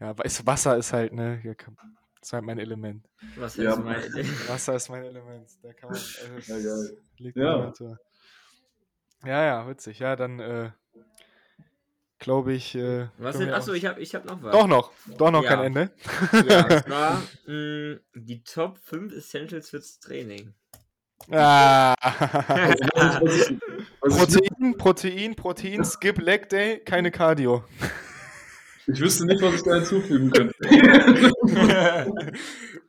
ja, 0.00 0.18
du, 0.18 0.46
Wasser 0.46 0.76
ist 0.76 0.92
halt, 0.92 1.12
ne, 1.12 1.36
hier 1.42 1.54
kann- 1.54 1.76
das 2.20 2.28
ist 2.28 2.32
halt 2.32 2.44
mein 2.44 2.58
Element. 2.58 3.06
Was 3.36 3.56
Ja. 3.56 3.64
hältst 3.64 3.78
du 3.78 3.82
mal? 3.84 4.48
Wasser 4.48 4.74
ist 4.76 4.88
mein 4.88 5.04
Element. 5.04 5.48
Da 5.62 5.72
kann 5.72 5.90
man, 5.90 5.98
also, 6.48 6.52
Ja, 6.52 6.58
geil. 6.58 6.98
liegt 7.18 7.36
Ja. 7.36 7.52
in 7.54 7.58
der 7.58 7.66
Natur. 7.66 7.98
Ja, 9.24 9.44
ja, 9.44 9.68
witzig. 9.68 9.98
Ja, 10.00 10.16
dann 10.16 10.38
äh, 10.40 10.70
glaube 12.18 12.52
ich. 12.52 12.74
Äh, 12.74 13.08
Was 13.18 13.38
denn? 13.38 13.50
Achso, 13.52 13.72
ich 13.72 13.86
habe 13.86 14.00
ich 14.00 14.14
hab 14.14 14.24
noch 14.26 14.42
was. 14.42 14.52
Doch 14.52 14.66
noch, 14.66 14.92
doch 15.18 15.30
noch 15.30 15.42
Ja. 15.42 15.50
kein 15.56 15.64
Ende. 15.66 15.90
Ja, 16.48 16.64
und 16.64 16.84
zwar 16.84 17.22
mh, 17.46 18.00
die 18.14 18.42
Top 18.44 18.78
5 18.78 19.12
Essentials 19.14 19.70
fürs 19.70 19.98
Training. 20.00 20.54
Ah. 21.30 21.94
Was 22.02 23.50
ich, 23.50 23.58
Protein, 24.00 24.76
Protein, 24.78 25.34
Protein, 25.34 25.84
Skip 25.84 26.18
Leg 26.20 26.48
Day, 26.48 26.78
keine 26.84 27.10
Cardio. 27.10 27.64
ich 28.86 29.00
wüsste 29.00 29.26
nicht, 29.26 29.40
was 29.42 29.54
ich 29.54 29.62
da 29.62 29.74
hinzufügen 29.76 30.30
könnte. 30.30 30.54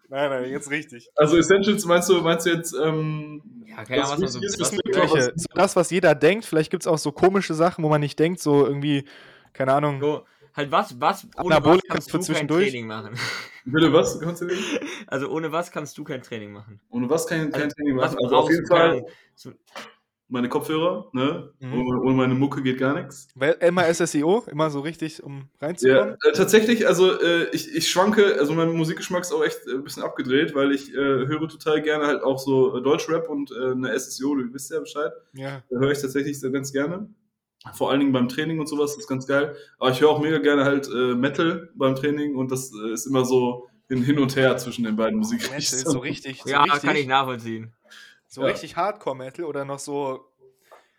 nein, 0.10 0.30
nein, 0.30 0.50
jetzt 0.50 0.70
richtig. 0.70 1.10
Also 1.16 1.38
Essentials 1.38 1.86
meinst 1.86 2.10
du, 2.10 2.22
meinst 2.22 2.46
du 2.46 2.52
jetzt, 2.52 2.74
ähm, 2.74 3.42
Ja, 3.68 3.84
keine 3.84 4.04
Was 4.04 4.12
Ahnung, 4.12 4.24
was 4.26 4.34
man 4.34 4.42
so. 4.42 4.48
ist, 4.48 4.60
Was. 4.60 4.72
Welche, 4.72 5.34
so 5.36 5.46
das, 5.54 5.76
was 5.76 5.92
jeder 5.92 6.16
denkt, 6.16 6.46
vielleicht 6.46 6.72
gibt 6.72 6.84
es 6.84 6.88
auch 6.88 6.98
so 6.98 7.12
komische 7.12 7.54
Sachen, 7.54 7.84
wo 7.84 7.90
man 7.90 8.02
nicht 8.02 8.18
denkt, 8.20 8.40
so 8.40 8.66
irgendwie, 8.66 9.06
keine 9.54 9.74
Ahnung. 9.74 10.00
so, 10.02 10.26
halt 10.56 10.72
was, 10.72 11.00
was, 11.02 11.28
ohne 11.42 11.56
was 11.64 11.80
kannst 11.88 12.08
du 12.10 12.12
kein 12.18 12.22
zwischendurch. 12.24 12.70
Training 12.70 12.88
machen. 12.88 13.16
bitte 13.66 13.92
was, 13.92 14.20
kannst 14.20 14.42
du? 14.42 14.48
Also 15.08 15.30
ohne 15.30 15.52
was 15.52 15.72
kannst 15.72 15.98
du 15.98 16.04
kein 16.04 16.22
Training 16.22 16.54
machen. 16.54 16.80
Ohne 16.90 17.10
was 17.10 17.28
kann 17.28 17.48
ich 17.48 17.52
kein 17.54 17.64
Also, 17.64 17.76
Training 17.76 17.98
was 17.98 18.14
machen? 18.14 18.24
Also 18.26 18.36
auf 18.38 18.50
jeden? 18.50 18.66
Keine 18.68 18.80
Fall 18.80 18.90
Ahnung. 18.92 19.10
So, 19.36 19.52
meine 20.28 20.50
Kopfhörer, 20.50 21.10
ne? 21.14 21.52
Mhm. 21.60 21.74
Ohne, 21.74 22.02
ohne 22.02 22.14
meine 22.16 22.34
Mucke 22.34 22.64
geht 22.64 22.80
gar 22.80 23.00
nichts. 23.00 23.28
Weil 23.36 23.54
Immer 23.60 23.84
SSIO, 23.94 24.44
immer 24.50 24.70
so 24.70 24.80
richtig, 24.80 25.22
um 25.22 25.50
Ja, 25.62 25.68
reinzukommen. 25.68 26.18
äh, 26.24 26.32
tatsächlich, 26.34 26.88
also 26.88 27.20
äh, 27.22 27.50
ich, 27.52 27.76
ich 27.76 27.90
schwanke, 27.90 28.36
also 28.40 28.54
mein 28.54 28.74
Musikgeschmack 28.74 29.22
ist 29.22 29.32
auch 29.32 29.44
echt 29.44 29.68
äh, 29.68 29.72
ein 29.74 29.84
bisschen 29.84 30.04
abgedreht, 30.04 30.56
weil 30.56 30.72
ich 30.72 30.92
äh, 30.94 30.96
höre 30.96 31.48
total 31.48 31.82
gerne 31.82 32.08
halt 32.08 32.24
auch 32.24 32.40
so 32.40 32.78
äh, 32.78 32.82
Deutschrap 32.82 33.30
und 33.30 33.52
äh, 33.52 33.72
eine 33.72 33.98
SSO, 34.00 34.36
du 34.36 34.54
wisst 34.54 34.72
ja 34.72 34.80
Bescheid. 34.80 35.12
Ja. 35.34 35.62
Da 35.70 35.80
höre 35.80 35.92
ich 35.92 36.00
tatsächlich 36.02 36.40
sehr 36.40 36.52
ganz 36.52 36.72
gerne. 36.72 37.08
Vor 37.74 37.90
allen 37.90 38.00
Dingen 38.00 38.12
beim 38.12 38.30
Training 38.30 38.60
und 38.60 38.68
sowas, 38.68 38.92
das 38.92 39.02
ist 39.02 39.08
ganz 39.08 39.26
geil. 39.26 39.56
Aber 39.80 39.90
ich 39.92 40.00
höre 40.02 40.10
auch 40.10 40.22
mega 40.22 40.38
gerne 40.38 40.66
halt 40.66 40.88
äh, 40.88 41.16
Metal 41.16 41.70
beim 41.76 41.96
Training 41.96 42.36
und 42.36 42.52
das 42.52 42.72
äh, 42.74 42.94
ist 42.94 43.06
immer 43.08 43.26
so 43.26 43.68
hin, 43.88 44.04
hin 44.04 44.20
und 44.20 44.36
her 44.36 44.58
zwischen 44.58 44.84
den 44.84 44.96
beiden 44.96 45.20
Musikrichtungen. 45.20 45.60
ist 45.60 45.88
so 45.88 46.00
richtig, 46.00 46.42
so 46.44 46.50
ja, 46.50 46.64
richtig, 46.64 46.82
kann 46.82 46.96
ich 46.96 47.08
nachvollziehen. 47.08 47.74
So 48.28 48.42
Ja. 48.42 48.48
richtig 48.48 48.76
Hardcore-Metal 48.76 49.46
oder 49.46 49.66
noch 49.66 49.80
so, 49.80 50.26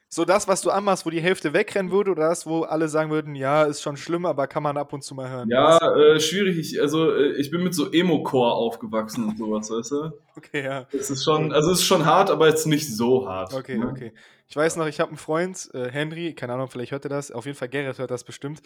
so 0.09 0.25
das, 0.25 0.47
was 0.49 0.63
du 0.63 0.71
anmachst, 0.71 1.05
wo 1.05 1.11
die 1.11 1.21
Hälfte 1.21 1.53
wegrennen 1.53 1.91
würde 1.91 2.13
oder 2.13 2.29
das, 2.29 2.47
wo 2.47 2.63
alle 2.63 2.89
sagen 2.89 3.11
würden, 3.11 3.35
ja, 3.35 3.65
ist 3.65 3.83
schon 3.83 3.97
schlimm, 3.97 4.25
aber 4.25 4.47
kann 4.47 4.63
man 4.63 4.77
ab 4.77 4.93
und 4.93 5.03
zu 5.03 5.15
mal 5.15 5.29
hören. 5.29 5.49
Ja, 5.51 5.79
äh, 5.97 6.21
schwierig. 6.21 6.59
Ich, 6.59 6.81
also 6.81 7.13
äh, 7.13 7.33
ich 7.33 7.51
bin 7.51 7.63
mit 7.63 7.75
so 7.75 7.91
Emo-Core 7.91 8.53
aufgewachsen 8.53 9.25
und 9.25 9.39
sowas, 9.39 9.71
weißt 9.71 9.91
du? 9.91 10.13
Okay, 10.37 10.65
ja. 10.65 10.87
Es 10.93 11.11
ist 11.11 11.25
schon, 11.25 11.53
also 11.53 11.73
es 11.73 11.81
ist 11.81 11.87
schon 11.87 12.07
hart, 12.07 12.31
aber 12.31 12.49
jetzt 12.49 12.67
nicht 12.67 12.95
so 12.95 13.29
hart. 13.29 13.53
Okay, 13.53 13.79
ne? 13.79 13.89
okay. 13.89 14.13
Ich 14.49 14.55
weiß 14.55 14.77
noch, 14.77 14.87
ich 14.87 15.01
habe 15.01 15.11
einen 15.11 15.19
Freund, 15.19 15.71
äh, 15.75 15.91
Henry, 15.91 16.35
keine 16.35 16.53
Ahnung, 16.53 16.69
vielleicht 16.69 16.93
hört 16.93 17.05
er 17.05 17.09
das, 17.09 17.33
auf 17.33 17.47
jeden 17.47 17.59
Fall 17.59 17.69
Gerrit 17.69 17.99
hört 17.99 18.11
das 18.13 18.23
bestimmt. 18.23 18.63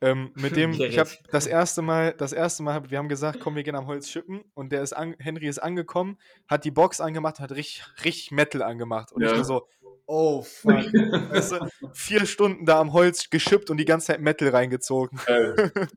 Ähm, 0.00 0.30
mit 0.34 0.56
dem, 0.56 0.72
ich 0.80 0.98
habe 0.98 1.10
das 1.30 1.46
erste 1.46 1.80
Mal, 1.82 2.12
das 2.18 2.32
erste 2.32 2.62
Mal, 2.62 2.74
hab- 2.74 2.90
wir 2.90 2.98
haben 2.98 3.08
gesagt, 3.08 3.40
komm, 3.40 3.54
wir 3.56 3.62
gehen 3.62 3.76
am 3.76 3.86
Holz 3.86 4.08
schippen 4.08 4.42
und 4.54 4.70
der 4.72 4.82
ist 4.82 4.92
an, 4.92 5.14
Henry 5.18 5.46
ist 5.46 5.58
angekommen, 5.58 6.18
hat 6.48 6.64
die 6.64 6.70
Box 6.70 7.00
angemacht, 7.00 7.40
hat 7.40 7.52
richtig, 7.52 7.84
richtig 8.04 8.30
Metal 8.32 8.62
angemacht 8.62 9.12
und 9.12 9.22
ich 9.22 9.30
Ja. 9.30 9.36
nur 9.36 9.44
so, 9.44 9.66
oh 10.06 10.42
fuck, 10.42 10.72
weißt 11.32 11.52
du, 11.52 11.68
vier 11.94 12.26
Stunden 12.26 12.66
da 12.66 12.80
am 12.80 12.92
Holz 12.92 13.30
geschippt 13.30 13.70
und 13.70 13.76
die 13.78 13.84
ganze 13.86 14.08
Zeit 14.08 14.20
Metal 14.20 14.48
reingezogen. 14.48 15.18
Geil. 15.26 15.72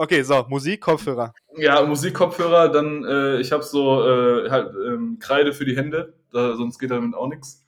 Okay, 0.00 0.22
so, 0.22 0.44
Musik, 0.48 0.80
Kopfhörer. 0.82 1.34
Ja, 1.56 1.84
Musikkopfhörer, 1.84 2.68
dann, 2.68 3.04
äh, 3.04 3.40
ich 3.40 3.50
habe 3.50 3.64
so 3.64 4.00
äh, 4.08 4.48
halt 4.48 4.72
ähm, 4.86 5.18
Kreide 5.18 5.52
für 5.52 5.64
die 5.64 5.76
Hände, 5.76 6.14
da, 6.30 6.54
sonst 6.54 6.78
geht 6.78 6.92
damit 6.92 7.16
auch 7.16 7.26
nichts. 7.26 7.64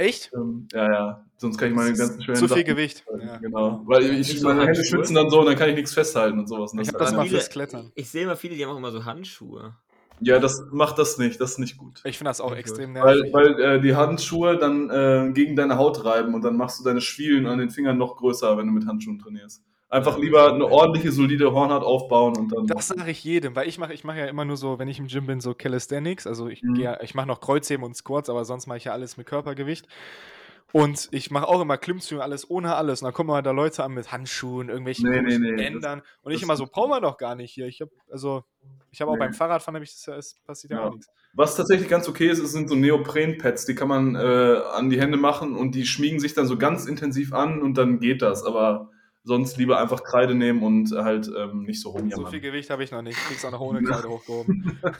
Echt? 0.00 0.30
Ähm, 0.34 0.66
ja, 0.72 0.92
ja, 0.92 1.24
sonst 1.36 1.58
kann 1.58 1.68
ich 1.70 1.74
meine 1.74 1.92
ganzen 1.96 2.22
schweren 2.22 2.36
Zu 2.38 2.48
viel 2.48 2.56
Sachen- 2.58 2.64
Gewicht. 2.64 3.04
Ja, 3.20 3.36
genau. 3.38 3.82
Weil 3.86 4.04
ich, 4.20 4.40
so 4.40 4.48
meine 4.48 4.64
Hände 4.66 4.84
schwitzen 4.84 5.14
dann 5.14 5.30
so 5.30 5.40
und 5.40 5.46
dann 5.46 5.56
kann 5.56 5.68
ich 5.68 5.74
nichts 5.74 5.92
festhalten 5.94 6.38
und 6.38 6.48
sowas. 6.48 6.72
Und 6.72 6.80
Ich 6.80 6.88
habe 6.88 6.98
das 6.98 7.12
mal 7.12 7.26
fürs 7.26 7.48
Viele- 7.48 7.52
Klettern. 7.66 7.92
Ich 7.94 8.08
sehe 8.10 8.22
immer 8.24 8.36
viele, 8.36 8.54
die 8.56 8.64
haben 8.64 8.72
auch 8.72 8.78
immer 8.78 8.90
so 8.92 9.04
Handschuhe. 9.04 9.74
Ja, 10.22 10.38
das 10.38 10.62
macht 10.70 10.98
das 10.98 11.16
nicht, 11.16 11.40
das 11.40 11.52
ist 11.52 11.58
nicht 11.58 11.78
gut. 11.78 12.02
Ich 12.04 12.18
finde 12.18 12.28
das 12.30 12.40
auch 12.42 12.50
Okay. 12.50 12.60
extrem 12.60 12.94
Weil, 12.94 13.16
nervig. 13.16 13.32
weil 13.32 13.60
äh, 13.60 13.80
die 13.80 13.94
Handschuhe 13.96 14.58
dann 14.58 14.90
äh, 14.90 15.32
gegen 15.32 15.56
deine 15.56 15.78
Haut 15.78 16.04
reiben 16.04 16.34
und 16.34 16.42
dann 16.42 16.56
machst 16.58 16.78
du 16.80 16.84
deine 16.84 17.00
Schwielen 17.00 17.46
an 17.46 17.58
den 17.58 17.70
Fingern 17.70 17.96
noch 17.96 18.16
größer, 18.16 18.56
wenn 18.58 18.66
du 18.66 18.72
mit 18.72 18.86
Handschuhen 18.86 19.18
trainierst. 19.18 19.62
Einfach 19.92 20.18
lieber 20.18 20.52
eine 20.54 20.66
ordentliche, 20.66 21.10
solide 21.10 21.52
Hornhaut 21.52 21.82
aufbauen 21.82 22.36
und 22.36 22.52
dann. 22.52 22.66
Das 22.68 22.86
sage 22.88 23.10
ich 23.10 23.24
jedem, 23.24 23.56
weil 23.56 23.68
ich 23.68 23.76
mache 23.78 23.92
ich 23.92 24.04
mach 24.04 24.14
ja 24.14 24.26
immer 24.26 24.44
nur 24.44 24.56
so, 24.56 24.78
wenn 24.78 24.86
ich 24.86 25.00
im 25.00 25.08
Gym 25.08 25.26
bin, 25.26 25.40
so 25.40 25.52
Calisthenics. 25.52 26.26
Also 26.28 26.48
ich, 26.48 26.62
Mhm. 26.62 26.74
geh 26.74 26.94
ich 27.02 27.14
mache 27.16 27.26
noch 27.26 27.40
Kreuzheben 27.40 27.84
und 27.84 27.96
Squats, 27.96 28.30
aber 28.30 28.44
sonst 28.44 28.68
mache 28.68 28.78
ich 28.78 28.84
ja 28.84 28.92
alles 28.92 29.16
mit 29.16 29.26
Körpergewicht. 29.26 29.86
Und 30.72 31.08
ich 31.10 31.32
mache 31.32 31.48
auch 31.48 31.60
immer 31.60 31.76
Klimmzüge, 31.76 32.22
alles 32.22 32.48
ohne 32.48 32.76
alles. 32.76 33.02
Und 33.02 33.06
dann 33.06 33.12
kommen 33.14 33.26
mal 33.30 33.42
da 33.42 33.50
Leute 33.50 33.82
an 33.82 33.92
mit 33.92 34.12
Handschuhen, 34.12 34.68
irgendwelchen 34.68 35.10
Nee, 35.10 35.22
nee, 35.22 35.38
nee, 35.38 35.56
Bändern. 35.56 36.02
Und 36.22 36.30
ich 36.30 36.38
das- 36.38 36.44
immer 36.44 36.56
so, 36.56 36.66
brauchen 36.66 36.90
wir 36.90 37.00
doch 37.00 37.18
gar 37.18 37.34
nicht 37.34 37.50
hier. 37.50 37.66
Ich 37.66 37.80
habe 37.80 37.90
also, 38.12 38.44
ich 38.92 39.00
habe 39.00 39.10
auch 39.10 39.18
beim 39.18 39.32
Fahrradfahren, 39.32 39.74
hab 39.74 39.82
ich 39.82 39.90
das 39.92 40.06
ja, 40.06 40.14
es 40.16 40.36
passiert 40.46 40.70
ja, 40.72 40.84
auch 40.84 40.92
nichts. 40.92 41.08
Was 41.34 41.56
tatsächlich 41.56 41.88
ganz 41.88 42.08
okay 42.08 42.28
ist, 42.28 42.38
ist- 42.38 42.52
sind 42.52 42.68
so 42.68 42.76
Neopren-Pads, 42.76 43.66
die 43.66 43.74
kann 43.74 43.88
man 43.88 44.14
äh, 44.14 44.18
an 44.72 44.88
die 44.90 45.00
Hände 45.00 45.16
machen 45.16 45.56
und 45.56 45.74
die 45.74 45.84
schmiegen 45.86 46.20
sich 46.20 46.34
dann 46.34 46.46
so 46.46 46.56
ganz 46.56 46.86
intensiv 46.86 47.32
an 47.32 47.60
und 47.62 47.74
dann 47.76 47.98
geht 47.98 48.22
das. 48.22 48.44
Aber 48.44 48.90
sonst 49.22 49.56
lieber 49.58 49.78
einfach 49.80 50.02
Kreide 50.04 50.34
nehmen 50.34 50.62
und 50.62 50.90
halt 50.92 51.30
ähm, 51.36 51.64
nicht 51.64 51.80
so 51.80 51.90
So 51.92 51.98
rumjammern. 51.98 52.30
viel 52.30 52.40
Gewicht 52.40 52.70
habe 52.70 52.82
ich 52.84 52.90
noch 52.90 53.02
nicht. 53.02 53.18
Ich 53.18 53.24
krieg's 53.24 53.44
auch 53.44 53.50
noch 53.52 53.60
ohne 53.68 53.82
Kreide 53.82 54.08
hochgehoben. 54.08 54.78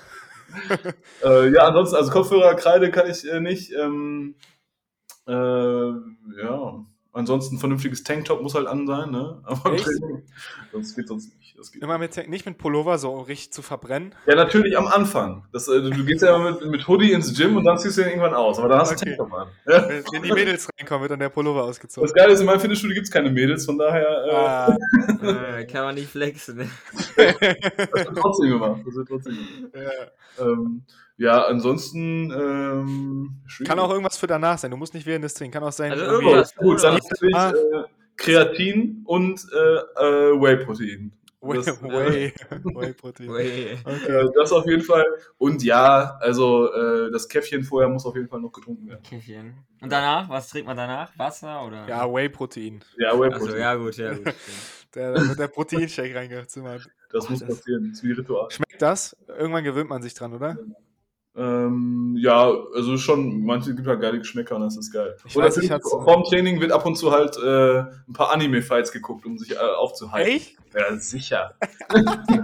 Äh, 1.23 1.53
ja, 1.53 1.69
ansonsten, 1.69 1.95
also 1.95 2.11
Kopfhörer, 2.11 2.57
Kreide 2.57 2.91
kann 2.91 3.09
ich 3.09 3.25
äh, 3.25 3.39
nicht. 3.39 3.71
Ähm, 3.73 4.35
äh, 5.29 5.33
ja, 5.33 6.85
Ansonsten 7.13 7.57
ein 7.57 7.59
vernünftiges 7.59 8.05
Tanktop 8.05 8.41
muss 8.41 8.55
halt 8.55 8.69
an 8.69 8.87
sein, 8.87 9.11
ne? 9.11 9.41
Aber 9.45 9.73
Echt? 9.73 9.85
Training, 9.85 10.23
sonst 10.73 10.95
geht 10.95 11.09
sonst 11.09 11.37
nicht. 11.37 11.59
Das 11.59 11.73
geht 11.73 11.83
Immer 11.83 11.99
mit, 11.99 12.29
nicht 12.29 12.47
mit 12.47 12.57
Pullover 12.57 12.97
so 12.99 13.19
richtig 13.21 13.53
zu 13.53 13.61
verbrennen. 13.63 14.15
Ja, 14.27 14.35
natürlich 14.37 14.79
am 14.79 14.87
Anfang. 14.87 15.45
Das, 15.53 15.69
äh, 15.69 15.83
du 15.83 16.05
gehst 16.07 16.23
ja 16.23 16.35
immer 16.37 16.53
mit, 16.53 16.65
mit 16.71 16.89
Hoodie 16.89 17.13
ins 17.13 17.37
Gym 17.37 17.57
und 17.57 17.65
dann 17.65 17.77
ziehst 17.79 17.99
du 17.99 18.03
ihn 18.03 18.09
irgendwann 18.09 18.33
aus. 18.35 18.59
Aber 18.59 18.69
dann 18.69 18.79
hast 18.79 18.93
du 18.93 18.95
Okay. 18.97 19.17
Tanktop 19.17 19.33
an. 19.39 19.49
Ja. 19.69 19.89
Wenn, 19.89 20.05
die 20.23 20.33
Mädels 20.33 20.69
reinkommen, 20.79 21.03
wird 21.03 21.11
dann 21.11 21.19
der 21.21 21.29
Pullover 21.29 21.65
ausgezogen. 21.65 22.07
Das 22.07 22.15
Geile 22.15 22.33
ist, 22.33 22.41
in 22.41 22.47
meinem 22.47 22.61
Fitnessstudio 22.61 22.95
gibt 22.95 23.07
es 23.09 23.13
keine 23.13 23.29
Mädels, 23.31 23.67
von 23.67 23.77
daher 23.77 24.09
Ah, 24.33 24.77
Äh, 25.59 25.67
kann 25.67 25.85
man 25.85 25.97
nicht 25.97 26.09
flexen. 26.11 26.57
Ne? 26.59 26.71
äh, 27.17 27.35
das 27.93 28.07
wird 28.07 28.17
trotzdem 28.19 28.51
gemacht. 28.51 28.81
Das 28.87 28.95
wird 28.95 29.09
trotzdem 29.09 29.35
gemacht. 29.37 29.75
ja. 30.39 30.45
Ähm, 30.47 30.83
ja, 31.21 31.45
ansonsten 31.45 32.31
ähm. 32.33 33.43
Kann 33.65 33.79
auch 33.79 33.91
irgendwas 33.91 34.17
für 34.17 34.27
danach 34.27 34.59
sein. 34.59 34.71
Du 34.71 34.77
musst 34.77 34.95
nicht 34.95 35.07
während 35.07 35.25
des 35.25 35.35
Trainings. 35.35 35.55
Kann 35.55 35.63
auch 35.65 35.73
sein. 35.73 35.93
Also 35.93 36.05
irgendwas. 36.05 36.55
Gut, 36.57 36.83
dann 36.83 36.95
Oder- 36.97 37.03
natürlich 37.11 37.35
Ah. 37.37 37.51
äh, 37.51 37.85
Kreatin 38.17 39.03
und 39.07 39.41
äh, 39.53 39.57
äh, 39.57 40.41
Whey-Protein. 40.41 41.13
Whey, 41.43 41.57
Das- 41.57 41.83
Whey, 41.83 42.35
Whey. 42.75 43.79
Okay. 43.83 44.13
Äh, 44.13 44.29
das 44.35 44.53
auf 44.53 44.67
jeden 44.67 44.83
Fall. 44.83 45.05
Und 45.39 45.63
ja, 45.65 46.19
also 46.21 46.71
äh, 46.73 47.11
das 47.11 47.27
Käffchen 47.29 47.65
vorher 47.65 47.89
muss 47.89 48.05
auf 48.05 48.15
jeden 48.15 48.29
Fall 48.29 48.41
noch 48.41 48.53
getrunken 48.53 48.87
werden. 48.89 49.03
Käffchen. 49.03 49.55
Und 49.81 49.91
danach? 49.91 50.29
Was 50.29 50.49
trinkt 50.51 50.67
man 50.69 50.77
danach? 50.77 51.19
Wasser 51.19 51.65
oder? 51.67 51.89
Ja, 51.89 52.13
Whey 52.13 52.29
Protein. 52.29 52.81
Ja, 52.99 53.11
Also 53.13 53.23
Whey-Protein. 53.23 53.59
ja 53.59 53.75
gut, 53.75 53.97
ja 53.97 54.13
gut. 54.15 54.35
Der, 54.95 55.13
da 55.15 55.29
wird 55.29 55.39
der 55.39 55.47
Proteinshake 55.47 56.13
reingezimmert. 56.17 56.89
Das 57.13 57.31
muss 57.31 57.39
das- 57.39 57.49
passieren. 57.49 57.85
Das 57.91 57.99
ist 58.01 58.05
wie 58.05 58.11
Ritual. 58.13 58.51
Schmeckt 58.51 58.83
das? 58.83 59.17
Irgendwann 59.29 59.63
gewöhnt 59.63 59.89
man 59.89 60.03
sich 60.03 60.15
dran, 60.15 60.35
oder? 60.35 60.59
Ähm, 61.37 62.17
ja, 62.19 62.53
also 62.75 62.97
schon, 62.99 63.45
manche 63.45 63.75
gibt 63.75 63.87
halt 63.87 64.01
geile 64.01 64.19
Geschmäcker 64.19 64.57
und 64.57 64.63
das 64.63 64.77
ist 64.77 64.93
geil. 64.93 65.17
Ich 65.25 65.37
Und 65.37 65.43
weiß, 65.45 65.59
ich 65.59 65.71
hatte- 65.71 65.83
vorm 65.89 66.25
Training 66.25 66.61
wird 66.61 66.73
ab 66.73 66.85
und 66.87 66.97
zu 66.97 67.13
halt 67.13 67.37
äh, 67.39 67.81
ein 68.09 68.13
paar 68.13 68.33
Anime-Fights 68.33 68.91
geguckt, 68.91 69.25
um 69.25 69.39
sich 69.39 69.53
äh, 69.53 69.57
aufzuhalten. 69.59 70.29
Echt? 70.33 70.57
Ja, 70.75 70.97
sicher. 70.97 71.55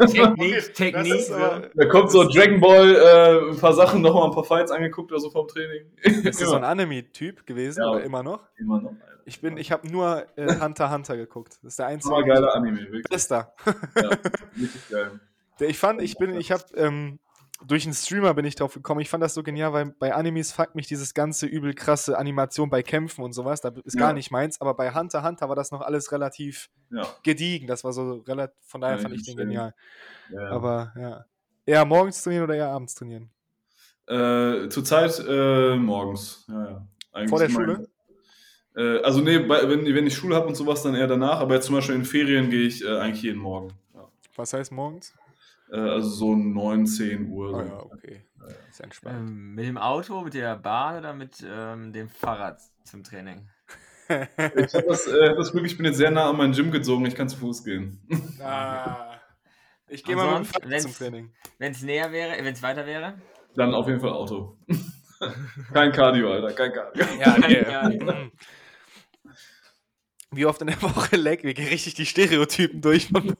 Technik, 0.07 0.74
Technik. 0.74 1.14
ist 1.14 1.30
Da 1.30 1.84
kommt 1.89 2.11
so 2.11 2.24
Dragon 2.28 2.61
Ball, 2.61 2.95
äh, 2.95 3.51
ein 3.51 3.57
paar 3.59 3.72
Sachen, 3.72 4.03
nochmal 4.03 4.24
ein 4.28 4.34
paar 4.34 4.45
Fights 4.45 4.70
angeguckt 4.70 5.11
oder 5.12 5.20
so 5.20 5.30
vom 5.30 5.49
Training. 5.49 5.87
ist 6.03 6.24
das 6.24 6.39
so 6.49 6.55
ein 6.57 6.64
Anime-Typ 6.64 7.47
gewesen 7.47 7.80
Ja. 7.82 7.91
oder 7.91 8.03
immer 8.05 8.22
noch? 8.22 8.41
Immer 8.57 8.80
noch. 8.82 8.91
Alter. 8.91 9.03
Ich 9.24 9.41
bin, 9.41 9.57
ich 9.57 9.72
habe 9.72 9.89
nur 9.91 10.24
äh, 10.37 10.61
Hunter 10.61 10.84
x 10.87 10.93
Hunter 10.95 11.16
geguckt. 11.16 11.55
Das 11.62 11.72
ist 11.72 11.78
der 11.80 11.87
einzige. 11.87 12.14
Super 12.14 12.26
geiler 12.28 12.55
Anime, 12.55 12.78
wirklich. 12.82 13.03
Bester. 13.05 13.53
Ja, 13.97 14.11
wirklich 14.55 14.89
geil. 14.89 15.20
Ich 15.61 15.78
fand, 15.78 16.03
ich 16.03 16.16
bin, 16.18 16.37
ich 16.39 16.53
habe 16.53 16.62
ähm, 16.76 17.18
durch 17.66 17.84
einen 17.84 17.94
Streamer 17.94 18.32
bin 18.34 18.44
ich 18.44 18.54
drauf 18.54 18.74
gekommen. 18.74 19.00
Ich 19.00 19.08
fand 19.10 19.22
das 19.22 19.34
so 19.34 19.42
genial, 19.42 19.72
weil 19.72 19.86
bei 19.98 20.14
Animes 20.14 20.52
fuckt 20.52 20.74
mich 20.74 20.86
dieses 20.86 21.14
ganze 21.14 21.46
übel 21.46 21.74
krasse 21.74 22.16
Animation 22.16 22.70
bei 22.70 22.82
Kämpfen 22.82 23.24
und 23.24 23.32
sowas. 23.32 23.60
Da 23.60 23.72
ist 23.84 23.96
gar 23.98 24.08
Ja. 24.08 24.12
nicht 24.14 24.30
meins. 24.30 24.60
Aber 24.60 24.74
bei 24.74 24.94
Hunter 24.94 25.22
Hunter 25.24 25.48
war 25.48 25.56
das 25.56 25.70
noch 25.72 25.80
alles 25.80 26.12
relativ 26.12 26.70
Ja. 26.90 27.06
gediegen. 27.22 27.66
Das 27.66 27.82
war 27.84 27.92
so 27.92 28.22
relativ. 28.26 28.56
Von 28.66 28.80
daher 28.80 28.96
Ja, 28.96 29.02
fand 29.02 29.14
ich 29.14 29.24
den 29.24 29.36
verstehe. 29.36 29.44
genial. 29.46 29.74
ja. 30.30 30.48
Aber 30.50 30.92
ja. 30.98 31.24
Eher 31.66 31.84
morgens 31.84 32.22
trainieren 32.22 32.44
oder 32.44 32.54
eher 32.54 32.68
abends 32.68 32.94
trainieren? 32.94 33.30
Äh, 34.06 34.68
Zurzeit 34.68 35.18
äh, 35.28 35.74
morgens. 35.76 36.44
Ja, 36.48 36.86
ja. 37.14 37.26
Vor 37.28 37.38
der. 37.40 37.48
Schule? 37.48 37.88
Äh, 38.76 38.98
also 39.02 39.20
nee, 39.20 39.38
bei, 39.40 39.68
wenn, 39.68 39.84
wenn 39.84 40.06
ich 40.06 40.14
Schule 40.14 40.36
habe 40.36 40.46
und 40.46 40.54
sowas, 40.54 40.82
dann 40.82 40.94
eher 40.94 41.08
danach. 41.08 41.40
Aber 41.40 41.54
jetzt 41.54 41.66
zum 41.66 41.74
Beispiel 41.74 41.96
in 41.96 42.04
Ferien 42.04 42.48
gehe 42.50 42.66
ich 42.68 42.84
äh, 42.84 42.98
eigentlich 42.98 43.22
jeden 43.22 43.40
Morgen. 43.40 43.72
Was 44.36 44.52
heißt 44.52 44.70
morgens? 44.70 45.14
Äh, 45.70 45.78
also 45.78 46.08
so 46.08 46.34
9, 46.34 46.86
10 46.86 47.28
Uhr. 47.28 47.50
Oh 47.50 47.52
So. 47.52 47.64
ja, 47.64 47.82
okay. 47.82 48.22
Ist 48.70 48.80
entspannt. 48.80 49.16
Ähm, 49.16 49.54
mit 49.54 49.66
dem 49.66 49.78
Auto, 49.78 50.20
mit 50.22 50.34
der 50.34 50.56
Bahn 50.56 50.98
oder 50.98 51.14
mit 51.14 51.44
ähm, 51.48 51.92
dem 51.92 52.08
Fahrrad 52.08 52.60
zum 52.84 53.02
Training? 53.02 53.48
Ich 54.08 54.74
habe 54.74 54.86
das, 54.86 55.06
äh, 55.08 55.34
das 55.34 55.50
Glück, 55.50 55.66
ich 55.66 55.76
bin 55.76 55.86
jetzt 55.86 55.96
sehr 55.96 56.12
nah 56.12 56.30
an 56.30 56.36
mein 56.36 56.52
Gym 56.52 56.70
gezogen, 56.70 57.06
ich 57.06 57.16
kann 57.16 57.28
zu 57.28 57.38
Fuß 57.38 57.64
gehen. 57.64 58.00
ah, 58.40 59.18
ich 59.88 60.04
gehe 60.04 60.14
mal 60.14 60.38
mit 60.38 60.48
dem 60.48 60.62
Fahrrad 60.62 60.80
zum 60.80 60.92
Training. 60.94 61.32
Wenn 61.58 61.72
es 61.72 61.82
näher 61.82 62.12
wäre, 62.12 62.36
wenn 62.36 62.52
es 62.52 62.62
weiter 62.62 62.86
wäre? 62.86 63.14
Dann 63.56 63.74
auf 63.74 63.88
jeden 63.88 64.00
Fall 64.00 64.12
Auto. 64.12 64.56
kein 65.72 65.90
Cardio, 65.90 66.32
Alter, 66.32 66.52
kein 66.52 66.72
Cardio. 66.72 67.04
Ja, 67.18 67.88
nee. 67.88 68.30
Ja. 70.37 70.43
Wie 70.43 70.47
oft 70.47 70.61
in 70.61 70.66
der 70.66 70.82
Woche 70.82 71.16
leg? 71.16 71.43
Wir 71.45 71.55
gehen 71.55 71.68
richtig 71.68 71.95
die 71.95 72.07
Stereotypen 72.07 72.80
durch 72.82 73.09
von 73.09 73.34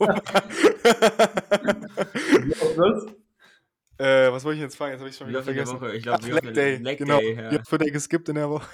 äh, 3.99 4.31
was 4.31 4.45
wollte 4.45 4.57
ich 4.57 4.63
jetzt 4.63 4.77
fragen? 4.77 4.93
Jetzt 4.93 5.01
habe 5.01 5.11
ich 5.11 5.17
schon 5.17 5.27
Wie 5.27 5.31
wieder 5.31 5.43
der 5.43 5.67
vergessen. 5.67 5.79
Ich 5.95 6.09
Ach, 6.09 6.21
Leg 6.29 6.45
in- 6.45 6.55
Day. 6.55 6.77
Leg 6.77 6.99
genau. 6.99 7.19
Day, 7.19 7.37
Wie 7.37 7.55
ja. 7.55 7.61
oft 7.61 7.73
wird 7.73 7.83
der 7.83 7.91
geskippt 7.91 8.29
in 8.29 8.35
der 8.35 8.51
Woche? 8.51 8.67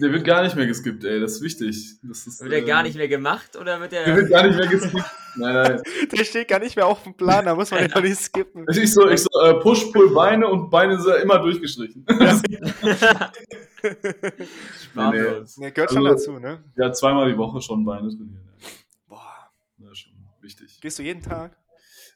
Der 0.00 0.10
wird 0.10 0.24
gar 0.24 0.42
nicht 0.42 0.56
mehr 0.56 0.66
geskippt, 0.66 1.04
ey, 1.04 1.20
das 1.20 1.32
ist 1.34 1.42
wichtig. 1.42 1.96
Das 2.02 2.26
ist, 2.26 2.40
Wird 2.40 2.50
der 2.50 2.60
äh, 2.60 2.64
gar 2.64 2.82
nicht 2.82 2.96
mehr 2.96 3.08
gemacht 3.08 3.56
oder 3.56 3.78
wird 3.78 3.92
Der 3.92 4.04
der. 4.06 4.16
wird 4.16 4.30
gar 4.30 4.46
nicht 4.46 4.58
mehr 4.58 4.66
geskippt. 4.66 5.04
Nein, 5.36 5.54
nein. 5.54 5.82
Der 6.10 6.24
steht 6.24 6.48
gar 6.48 6.60
nicht 6.60 6.76
mehr 6.76 6.86
auf 6.86 7.02
dem 7.02 7.14
Plan, 7.14 7.44
da 7.44 7.54
muss 7.54 7.70
man 7.70 7.80
den 7.80 7.90
doch 7.90 8.00
nicht 8.00 8.18
skippen. 8.18 8.64
Ich 8.70 8.92
so, 8.92 9.08
ich 9.08 9.20
so 9.20 9.28
äh, 9.42 9.54
Push, 9.60 9.92
Pull, 9.92 10.14
Beine 10.14 10.48
und 10.48 10.70
Beine 10.70 10.98
sind 11.00 11.16
immer 11.22 11.38
durchgestrichen. 11.40 12.06
Harmlos. 14.96 15.58
Ne, 15.58 15.72
gehört 15.72 15.92
schon 15.92 16.06
Also- 16.06 16.32
dazu, 16.32 16.38
ne? 16.40 16.62
ja, 16.76 16.92
zweimal 16.92 17.30
die 17.30 17.38
Woche 17.38 17.60
schon 17.60 17.84
Beine 17.84 18.08
trainieren. 18.08 18.40
Ja. 18.60 18.66
Boah. 19.08 19.50
Das 19.78 19.92
ist 19.92 19.98
schon 19.98 20.12
wichtig. 20.40 20.80
Gehst 20.80 20.98
du 20.98 21.02
jeden 21.02 21.22
Tag? 21.22 21.56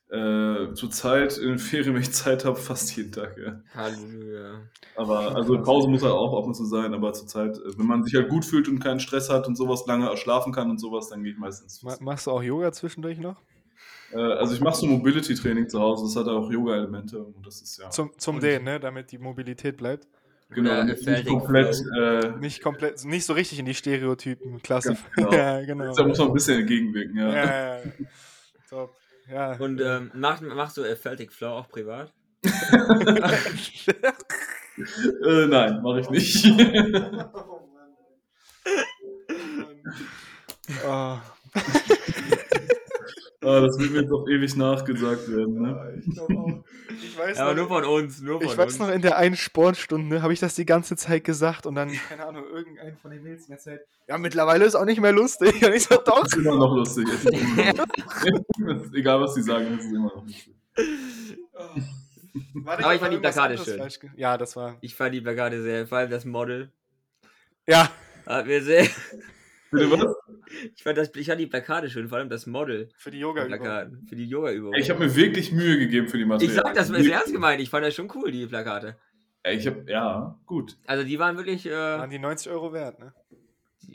Äh, 0.09 0.73
Zurzeit 0.75 1.37
in 1.37 1.49
den 1.49 1.59
Ferien, 1.59 1.95
wenn 1.95 2.01
ich 2.03 2.13
Zeit 2.13 2.45
habe, 2.45 2.55
fast 2.57 2.97
jeden 2.97 3.11
Tag, 3.11 3.37
ja. 3.39 3.61
Halleluja. 3.75 4.61
Aber 4.95 5.35
also 5.35 5.61
Pause 5.63 5.89
muss 5.89 6.03
halt 6.05 6.13
auch 6.13 6.39
ab 6.39 6.45
und 6.45 6.55
zu 6.55 6.65
sein, 6.65 6.95
aber 6.95 7.13
zurzeit, 7.13 7.57
äh, 7.59 7.77
wenn 7.77 7.87
man 7.87 8.05
sich 8.05 8.15
halt 8.15 8.29
gut 8.29 8.45
fühlt 8.45 8.69
und 8.69 8.79
keinen 8.79 9.01
Stress 9.01 9.29
hat 9.31 9.49
und 9.49 9.57
sowas 9.57 9.85
lange 9.87 10.17
schlafen 10.17 10.53
kann 10.53 10.71
und 10.71 10.79
sowas, 10.79 11.09
dann 11.09 11.25
gehe 11.25 11.33
ich 11.33 11.39
meistens. 11.39 11.83
Ma 11.83 11.97
machst 11.99 12.29
du 12.29 12.31
auch 12.31 12.43
Yoga 12.43 12.71
zwischendurch 12.71 13.19
noch? 13.19 13.43
Äh, 14.13 14.19
also 14.21 14.55
ich 14.55 14.61
mache 14.61 14.77
so 14.77 14.87
Mobility-Training 14.87 15.69
zu 15.69 15.81
Hause, 15.81 16.05
das 16.05 16.15
hat 16.25 16.33
auch 16.33 16.49
Yoga-Elemente 16.53 17.21
und 17.21 17.45
das 17.45 17.61
ist 17.61 17.77
ja 17.79 17.91
Zum, 17.91 18.13
zum 18.17 18.39
Dehnen, 18.39 18.65
ne? 18.65 18.79
Damit 18.79 19.11
die 19.11 19.19
Mobilität 19.19 19.77
bleibt. 19.77 20.07
Genau 20.57 20.83
nicht, 20.83 21.27
komplett. 21.27 21.83
Äh, 21.97 22.31
Nicht 22.39 22.63
komplett, 22.63 23.05
nicht 23.05 23.25
so 23.25 23.35
richtig 23.35 23.61
in 23.61 23.67
die 23.67 23.75
Stereotypen. 23.75 24.61
Klasse. 24.63 24.89
Ganz 24.89 25.01
genau. 25.15 25.33
ja, 25.37 25.61
genau. 25.65 25.95
da 25.95 26.05
muss 26.05 26.19
man 26.19 26.29
ein 26.29 26.35
bisschen 26.35 26.61
entgegenwirken, 26.61 27.17
ja. 27.17 27.29
Ja, 27.29 27.45
ja, 27.45 27.77
ja. 27.77 27.83
Top. 28.69 28.97
Ja. 29.31 29.53
Und 29.57 29.81
ähm, 29.81 30.11
mach, 30.15 30.41
machst 30.41 30.77
du 30.77 30.85
Athletic 30.85 31.33
Flow 31.33 31.51
auch 31.51 31.69
privat? 31.69 32.13
Äh, 35.25 35.47
nein, 35.47 35.81
mache 35.81 36.01
ich 36.01 36.11
nicht. 36.11 36.45
oh. 40.87 41.17
Ah, 43.47 43.61
das 43.61 43.79
wird 43.79 43.93
mir 43.93 44.01
jetzt 44.01 44.13
auch 44.13 44.27
ewig 44.29 44.57
nachgesagt 44.57 45.29
werden, 45.29 45.63
ne? 45.63 46.03
Ich 46.05 46.15
glaube 46.15 46.35
auch. 46.37 46.65
Ich 46.89 47.17
weiß, 47.19 47.39
Ja, 47.39 47.45
aber 47.45 47.55
nur 47.55 47.65
noch, 47.65 47.69
von 47.71 47.85
uns, 47.85 48.21
nur 48.21 48.41
von 48.41 48.51
ich 48.51 48.59
weiß 48.59 48.73
uns. 48.73 48.79
noch, 48.81 48.89
in 48.91 49.03
der 49.03 49.17
einen 49.19 49.37
Sportstunde 49.37 50.23
habe 50.23 50.33
ich 50.33 50.41
das 50.41 50.55
die 50.57 50.67
ganze 50.67 50.97
Zeit 50.97 51.23
gesagt 51.25 51.65
und 51.67 51.77
dann, 51.77 51.93
keine 52.09 52.27
Ahnung, 52.27 52.45
irgendein 52.53 52.97
von 52.97 53.11
den 53.13 53.23
Mädels 53.23 53.45
die 53.45 53.51
ganze 53.51 53.65
Zeit, 53.67 53.81
ja, 54.09 54.19
mittlerweile 54.19 54.65
ist 54.65 54.75
auch 54.75 54.85
nicht 54.85 55.01
mehr 55.01 55.13
lustig. 55.13 55.65
Und 55.65 55.75
ich 55.75 55.85
so, 55.85 55.95
doch. 55.97 56.25
Das 56.25 56.33
ist 56.33 56.39
immer 56.45 56.57
noch 56.57 56.75
lustig. 56.75 57.07
Es 57.09 57.25
ist 57.25 57.31
immer 57.31 57.73
noch 57.75 57.87
lustig. 58.67 58.95
Egal, 58.99 59.21
was 59.21 59.35
die 59.35 59.43
sagen, 59.43 59.67
es 59.79 59.85
ist 59.85 59.93
immer 59.93 60.07
noch 60.15 60.25
lustig. 60.25 60.51
Warte, 62.55 62.85
Aber 62.85 62.95
ich 62.95 63.01
fand 63.01 63.13
die 63.15 63.19
Plakate 63.19 63.59
schön. 63.59 63.81
Ja, 64.17 64.37
das 64.37 64.57
war. 64.57 64.77
Ich 64.81 64.95
fand 64.95 65.15
die 65.15 65.21
Plakate 65.21 65.63
sehr, 65.63 65.87
vor 65.87 65.99
allem 65.99 66.11
das 66.11 66.25
Model. 66.25 66.71
Ja, 67.67 67.91
Hat 68.27 68.47
mir 68.47 68.63
sehr. 68.63 68.87
Bitte 69.71 69.91
was? 69.91 70.16
Ich 70.77 70.83
fand, 70.83 70.97
das, 70.97 71.11
ich 71.15 71.27
fand 71.27 71.41
die 71.41 71.47
Plakate 71.47 71.91
schön, 71.91 72.09
vor 72.09 72.19
allem 72.19 72.29
das 72.29 72.47
Model. 72.47 72.89
für 72.97 73.11
die 73.11 73.19
yoga 73.19 73.43
-Übung. 73.43 73.47
Plakaten. 73.47 74.07
Für 74.09 74.17
die 74.17 74.27
Yoga-Übung. 74.27 74.75
Ich 74.75 74.91
habe 74.91 75.01
mir 75.05 75.15
wirklich 75.17 75.53
Mühe 75.53 75.79
gegeben 75.79 76.09
für 76.09 76.17
die 76.19 76.23
Ich 76.23 76.29
Materialien. 76.29 76.65
sag 76.65 76.75
das 76.75 76.91
ist 76.91 77.09
ernst 77.09 77.33
gemeint, 77.33 77.61
ich 77.61 77.71
fand 77.71 77.85
das 77.85 77.95
schon 77.95 78.11
cool, 78.15 78.31
die 78.31 78.47
Plakate. 78.47 78.97
Ich 79.49 79.67
habe 79.67 79.85
ja, 79.89 80.39
gut. 80.47 80.77
Also 80.87 81.05
die 81.05 81.19
waren 81.19 81.37
wirklich. 81.37 81.67
Äh, 81.67 81.71
Waren 81.73 82.11
die 82.11 82.19
90 82.19 82.51
Euro 82.51 82.73
wert, 82.73 82.99
ne? 82.99 83.13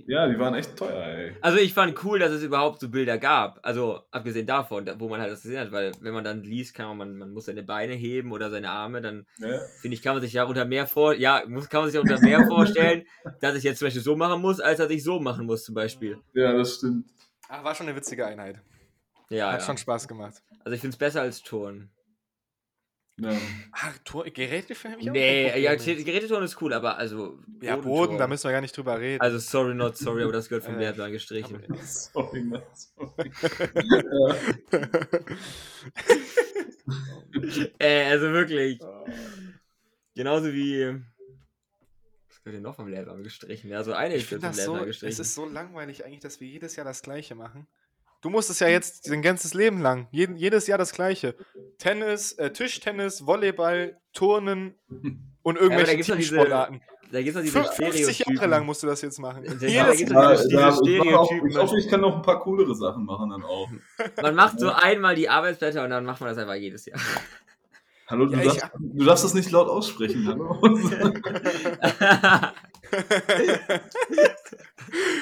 Ja, 0.08 0.28
die 0.28 0.38
waren 0.40 0.54
echt 0.56 0.78
teuer, 0.78 1.04
ey. 1.04 1.36
also 1.42 1.58
ich 1.58 1.74
fand 1.74 2.02
cool, 2.04 2.20
dass 2.20 2.32
es 2.32 2.44
überhaupt 2.44 2.80
so 2.80 2.90
Bilder 2.90 3.18
gab. 3.18 3.60
Also 3.64 4.02
abgesehen 4.12 4.48
davon, 4.48 4.86
da- 4.86 5.00
wo 5.00 5.10
man 5.10 5.20
halt 5.20 5.32
das 5.32 5.42
gesehen 5.42 5.60
hat, 5.60 5.72
weil 5.72 5.92
wenn 6.02 6.14
man 6.14 6.24
dann 6.24 6.44
liest, 6.44 6.74
kann 6.76 6.96
man, 6.98 7.18
man 7.18 7.32
muss 7.32 7.46
seine 7.46 7.64
Beine 7.64 7.94
heben 7.94 8.32
oder 8.32 8.50
seine 8.50 8.70
Arme, 8.70 9.02
dann 9.02 9.26
Ja. 9.40 9.60
finde 9.82 9.96
ich, 9.96 10.02
kann 10.02 10.14
man 10.16 10.22
sich 10.22 10.34
ja 10.34 10.44
unter 10.46 10.66
mehr 10.66 10.88
vor, 10.88 11.14
ja, 11.14 11.44
muss, 11.48 11.68
kann 11.70 11.82
man 11.82 11.90
sich 11.90 11.96
ja 11.96 12.02
unter 12.02 12.22
mehr 12.22 12.46
vorstellen, 12.48 13.06
dass 13.42 13.56
ich 13.56 13.64
jetzt 13.64 13.80
zum 13.80 13.88
Beispiel 13.88 14.02
so 14.04 14.16
machen 14.16 14.42
muss, 14.42 14.60
als 14.60 14.78
dass 14.78 14.90
ich 14.92 15.04
so 15.04 15.20
machen 15.20 15.46
muss 15.46 15.64
zum 15.66 15.76
Beispiel. 15.76 16.18
ja, 16.34 16.54
das 16.54 16.76
stimmt. 16.76 17.08
Ach, 17.50 17.64
war 17.64 17.76
schon 17.76 17.88
eine 17.88 17.96
witzige 17.96 18.26
Einheit. 18.26 18.62
Ja, 19.30 19.52
Hat 19.52 19.60
ja. 19.62 19.66
schon 19.66 19.78
Spaß 19.78 20.08
gemacht. 20.08 20.42
also 20.64 20.74
ich 20.74 20.80
finde 20.82 20.94
es 20.94 20.98
besser 20.98 21.22
als 21.22 21.42
Turnen. 21.42 21.90
Ja. 23.20 23.38
Ach, 23.74 23.97
Tor 24.03 24.24
Geräte 24.26 24.74
für 24.74 24.89
mich 24.89 25.05
Nee, 25.05 25.59
ja, 25.59 25.76
Geräteturnen 25.76 26.45
ist 26.45 26.59
cool, 26.62 26.74
aber 26.74 26.97
also 26.97 27.38
Ja, 27.62 27.76
Boden, 27.76 28.18
da 28.18 28.26
müssen 28.28 28.45
wir 28.45 28.51
gar 28.51 28.62
nicht 28.62 28.76
drüber 28.76 28.99
reden. 28.99 29.22
Also 29.22 29.38
sorry, 29.38 29.76
not 29.76 29.95
sorry, 29.97 30.24
aber 30.24 30.32
das 30.32 30.49
gehört 30.49 30.64
vom 30.64 30.76
Äh, 30.76 30.80
Lehrplan 30.80 31.12
gestrichen. 31.12 31.62
aber- 31.70 31.78
Sorry, 31.84 32.41
Mann, 32.41 32.64
sorry. 32.74 33.32
Äh, 37.80 38.03
also 38.05 38.32
wirklich. 38.32 38.80
Genauso 40.16 40.53
wie. 40.53 41.01
wird 42.43 42.55
denn 42.55 42.62
noch 42.64 42.76
vom 42.76 42.88
Lehrplan 42.88 43.24
gestrichen? 43.24 43.70
Ja, 43.70 43.84
so 43.84 43.93
eine 43.93 44.16
Ich 44.16 44.30
wird 44.32 44.41
finde 44.41 44.47
vom 44.47 44.55
das 44.57 44.66
so, 44.66 44.72
Lehrplan 44.74 44.89
es 44.89 44.99
gestrichen. 44.99 45.22
ist 45.22 45.36
so 45.36 45.45
langweilig 45.45 46.05
eigentlich, 46.05 46.20
dass 46.22 46.39
wir 46.41 46.47
jedes 46.47 46.76
Jahr 46.76 46.86
das 46.86 47.01
Gleiche 47.01 47.36
machen. 47.36 47.68
Du 48.22 48.30
musst 48.30 48.50
es 48.50 48.60
ja 48.60 48.68
jetzt 48.68 49.10
dein 49.10 49.22
ganzes 49.22 49.54
Leben 49.54 49.82
lang, 49.82 50.08
jeden, 50.12 50.36
jedes 50.36 50.68
Jahr 50.68 50.78
das 50.78 50.92
Gleiche. 50.94 51.36
Tennis, 51.80 52.34
äh, 52.34 52.52
Tischtennis, 52.52 53.26
Volleyball, 53.26 53.98
Turnen 54.14 54.76
und 55.44 55.56
irgendwelche 55.58 55.92
da 55.92 55.98
diese 55.98 56.14
Teamsportarten. 56.14 56.82
da 57.12 57.22
gibt 57.24 57.36
es 57.36 57.44
diese 57.44 57.64
50 57.64 58.20
Jahre 58.28 58.46
lang 58.48 58.66
musst 58.66 58.84
du 58.84 58.88
das 58.88 59.02
jetzt 59.02 59.18
machen. 59.20 59.44
Da- 59.44 59.52
Jedes 59.54 59.62
da 59.62 59.68
Ja, 59.68 59.92
diese 59.92 60.04
ja, 60.06 60.08
ich, 60.08 60.54
mach 60.54 60.72
auch, 60.72 60.78
Stereotypen. 61.26 61.50
ich 61.50 61.58
hoffe, 61.58 61.80
ich 61.80 61.88
kann 61.90 62.02
noch 62.02 62.16
ein 62.18 62.22
paar 62.22 62.40
coolere 62.42 62.76
Sachen 62.76 63.06
machen 63.06 63.32
dann 63.32 63.44
auch. 63.44 63.68
Man 64.22 64.36
macht 64.36 64.60
so 64.60 64.70
einmal 64.72 65.16
die 65.16 65.28
Arbeitsblätter 65.28 65.84
und 65.84 65.90
dann 65.90 66.06
macht 66.06 66.22
man 66.22 66.30
das 66.30 66.38
einfach 66.38 66.54
jedes 66.56 66.86
Jahr. 66.86 67.00
Hallo, 68.12 68.26
du, 68.26 68.34
Ja, 68.36 68.39
ich- 68.41 68.59
darfst, 68.59 68.76
du 68.80 69.05
darfst 69.05 69.24
das 69.24 69.34
nicht 69.34 69.49
laut 69.51 69.68
aussprechen, 69.70 70.28
hallo? 70.28 70.59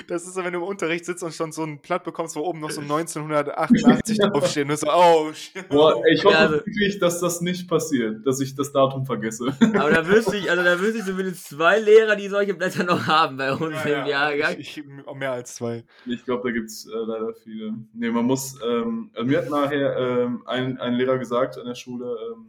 Das 0.07 0.23
ist 0.25 0.33
so, 0.33 0.43
wenn 0.43 0.53
du 0.53 0.59
im 0.59 0.65
Unterricht 0.65 1.05
sitzt 1.05 1.21
und 1.21 1.33
schon 1.35 1.51
so 1.51 1.61
ein 1.63 1.79
Blatt 1.81 2.03
bekommst, 2.03 2.35
wo 2.35 2.39
oben 2.41 2.59
noch 2.59 2.71
so 2.71 2.81
1988 2.81 4.17
draufsteht. 4.21 4.63
Und 4.63 4.69
du 4.71 4.77
so, 4.77 4.87
oh, 4.91 5.31
shit. 5.33 5.69
Boah, 5.69 6.01
ich 6.11 6.23
hoffe 6.25 6.33
Ja, 6.33 6.39
also- 6.41 6.55
wirklich, 6.55 6.97
dass 6.97 7.19
das 7.19 7.41
nicht 7.41 7.67
passiert, 7.69 8.25
dass 8.25 8.39
ich 8.39 8.55
das 8.55 8.71
Datum 8.71 9.05
vergesse. 9.05 9.53
Aber 9.61 9.91
da 9.91 10.07
wüsste 10.07 10.37
ich, 10.37 10.49
also 10.49 10.63
da 10.63 10.79
wüsste 10.79 10.99
ich 10.99 11.05
zumindest 11.05 11.49
zwei 11.49 11.79
Lehrer, 11.79 12.15
die 12.15 12.27
solche 12.29 12.55
Blätter 12.55 12.83
noch 12.85 13.05
haben 13.05 13.37
bei 13.37 13.51
uns 13.53 13.75
Ja, 13.75 13.81
im 13.83 13.89
ja, 13.89 14.07
Jahrgang. 14.31 14.55
ich, 14.57 14.77
ich, 14.79 14.83
mehr 15.15 15.33
als 15.33 15.53
zwei. 15.55 15.83
Ich 16.07 16.25
glaube, 16.25 16.49
da 16.49 16.53
gibt 16.53 16.69
es 16.69 16.87
äh, 16.87 16.89
leider 17.05 17.33
viele. 17.35 17.75
Nee, 17.93 18.09
man 18.09 18.25
muss, 18.25 18.55
ähm, 18.67 19.11
also 19.13 19.27
mir 19.27 19.37
hat 19.39 19.49
nachher 19.51 19.95
ähm, 19.97 20.41
ein, 20.47 20.79
ein 20.79 20.93
Lehrer 20.95 21.19
gesagt 21.19 21.57
an 21.59 21.67
der 21.67 21.75
Schule, 21.75 22.15
ähm, 22.33 22.47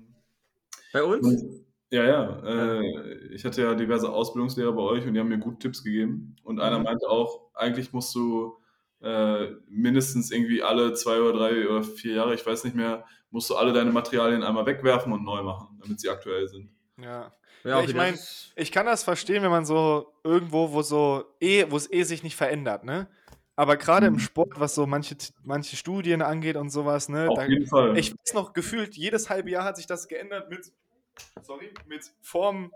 Bei 0.93 1.03
uns? 1.05 1.27
und, 1.27 1.67
ja, 1.93 2.05
ja, 2.05 2.43
äh, 2.81 3.17
ich 3.35 3.45
hatte 3.45 3.63
ja 3.63 3.75
diverse 3.75 4.11
Ausbildungslehrer 4.11 4.73
bei 4.73 4.83
euch 4.83 5.07
und 5.07 5.15
die 5.15 5.21
haben 5.21 5.29
mir 5.29 5.39
gute 5.39 5.59
Tipps 5.59 5.83
gegeben. 5.83 6.37
Und 6.45 6.61
einer 6.61 6.79
Mhm. 6.79 6.85
meinte 6.85 7.09
auch, 7.09 7.51
eigentlich 7.55 7.93
musst 7.93 8.15
du 8.15 8.59
äh, 9.03 9.53
mindestens 9.69 10.31
irgendwie 10.31 10.63
alle 10.63 10.93
zwei 10.95 11.21
oder 11.21 11.33
drei 11.39 11.69
oder 11.69 11.83
vier 11.83 12.15
Jahre, 12.15 12.35
ich 12.35 12.45
weiß 12.47 12.65
nicht 12.65 12.77
mehr, 12.77 13.05
musst 13.31 13.49
du 13.51 13.57
alle 13.57 13.73
deine 13.73 13.91
Materialien 13.93 14.43
einmal 14.43 14.67
wegwerfen 14.67 15.13
und 15.13 15.25
neu 15.25 15.43
machen, 15.43 15.79
damit 15.81 16.01
sie 16.01 16.11
aktuell 16.11 16.47
sind. 16.49 16.71
Ja. 16.99 17.33
Ja, 17.65 17.81
Ja, 17.81 17.81
ich 17.81 17.95
das 17.95 17.95
mein, 17.95 18.15
ist- 18.15 18.53
Ich 18.57 18.73
kann 18.73 18.87
das 18.87 19.03
verstehen, 19.05 19.43
wenn 19.43 19.51
man 19.51 19.65
so 19.67 20.15
irgendwo, 20.25 20.73
wo 20.73 20.83
so 20.83 21.25
eh, 21.41 21.67
wo 21.71 21.77
es 21.77 21.91
eh 21.91 22.03
sich 22.05 22.23
nicht 22.23 22.37
verändert, 22.37 22.85
ne? 22.85 23.09
Aber 23.57 23.77
gerade 23.77 24.07
im 24.07 24.15
Mhm. 24.15 24.19
Sport, 24.19 24.53
was 24.59 24.75
so 24.75 24.87
manche, 24.87 25.17
manche 25.43 25.77
Studien 25.77 26.23
angeht 26.23 26.57
und 26.57 26.71
sowas, 26.71 27.09
ne? 27.09 27.29
Auf 27.29 27.39
Da, 27.39 27.47
jeden 27.47 27.67
Fall. 27.67 27.97
ich 27.99 28.13
weiß 28.13 28.35
noch, 28.35 28.53
gefühlt, 28.55 28.97
jedes 28.97 29.29
halbe 29.31 29.51
Jahr 29.51 29.65
hat 29.65 29.77
sich 29.77 29.87
das 29.87 30.09
geändert 30.09 30.51
mit, 30.51 30.73
sorry, 31.43 31.73
mit 31.87 32.11
Form, 32.23 32.73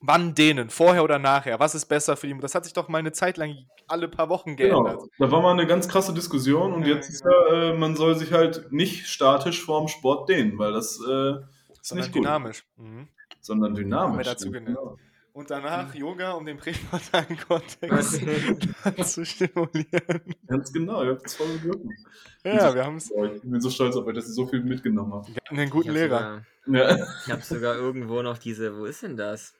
wann 0.00 0.34
denen, 0.34 0.70
vorher 0.70 1.02
oder 1.04 1.18
nachher, 1.18 1.58
was 1.58 1.74
ist 1.74 1.86
besser 1.86 2.16
für 2.16 2.26
die, 2.26 2.38
das 2.38 2.54
hat 2.54 2.64
sich 2.64 2.72
doch 2.72 2.88
mal 2.88 2.98
eine 2.98 3.12
Zeit 3.12 3.36
lang 3.36 3.56
alle 3.86 4.08
paar 4.08 4.28
Wochen 4.28 4.56
geändert. 4.56 4.98
Genau. 4.98 5.08
Da 5.18 5.30
war 5.30 5.42
mal 5.42 5.52
eine 5.52 5.66
ganz 5.66 5.88
krasse 5.88 6.12
Diskussion 6.14 6.72
und 6.72 6.82
Ja, 6.82 6.94
jetzt 6.94 7.08
ist 7.10 7.24
ja, 7.24 7.70
äh, 7.70 7.76
man 7.76 7.96
soll 7.96 8.16
sich 8.16 8.32
halt 8.32 8.70
nicht 8.72 9.06
statisch 9.06 9.64
vorm 9.64 9.88
Sport 9.88 10.28
dehnen, 10.28 10.58
weil 10.58 10.72
das 10.72 11.00
äh, 11.00 11.32
ist 11.32 11.44
Sondern 11.82 12.04
nicht 12.04 12.12
gut, 12.12 12.24
dynamisch. 12.24 12.64
Mhm. 12.76 13.08
sondern 13.40 13.74
dynamisch. 13.74 14.08
Haben 14.10 14.18
wir 14.18 14.24
dazu. 14.24 14.50
Genau. 14.50 14.96
Und 15.38 15.48
danach 15.52 15.94
Yoga, 15.94 16.32
um 16.32 16.44
den 16.44 16.56
präfrontalen 16.56 17.38
Kortex 17.46 18.18
zu 19.14 19.24
stimulieren. 19.24 20.34
Ganz 20.48 20.72
genau, 20.72 21.04
ihr 21.04 21.10
habt 21.10 21.26
es 21.26 21.36
voll 21.36 21.46
begriffen. 21.58 21.94
Ja, 22.42 22.74
wir 22.74 22.84
haben 22.84 22.96
es. 22.96 23.08
Ich 23.12 23.42
bin 23.42 23.60
so 23.60 23.70
stolz 23.70 23.94
auf 23.94 24.04
euch, 24.04 24.16
dass 24.16 24.26
ihr 24.26 24.32
so 24.32 24.48
viel 24.48 24.64
mitgenommen 24.64 25.12
habt. 25.12 25.28
Wir 25.28 25.36
hatten 25.36 25.56
einen 25.60 25.70
guten 25.70 25.90
ich 25.90 25.94
Lehrer. 25.94 26.42
Sogar, 26.66 26.90
Ja. 26.98 27.06
ich 27.24 27.30
habe 27.30 27.42
sogar 27.42 27.76
irgendwo 27.76 28.20
noch 28.22 28.36
diese, 28.38 28.76
wo 28.76 28.86
ist 28.86 29.04
denn 29.04 29.16
das? 29.16 29.54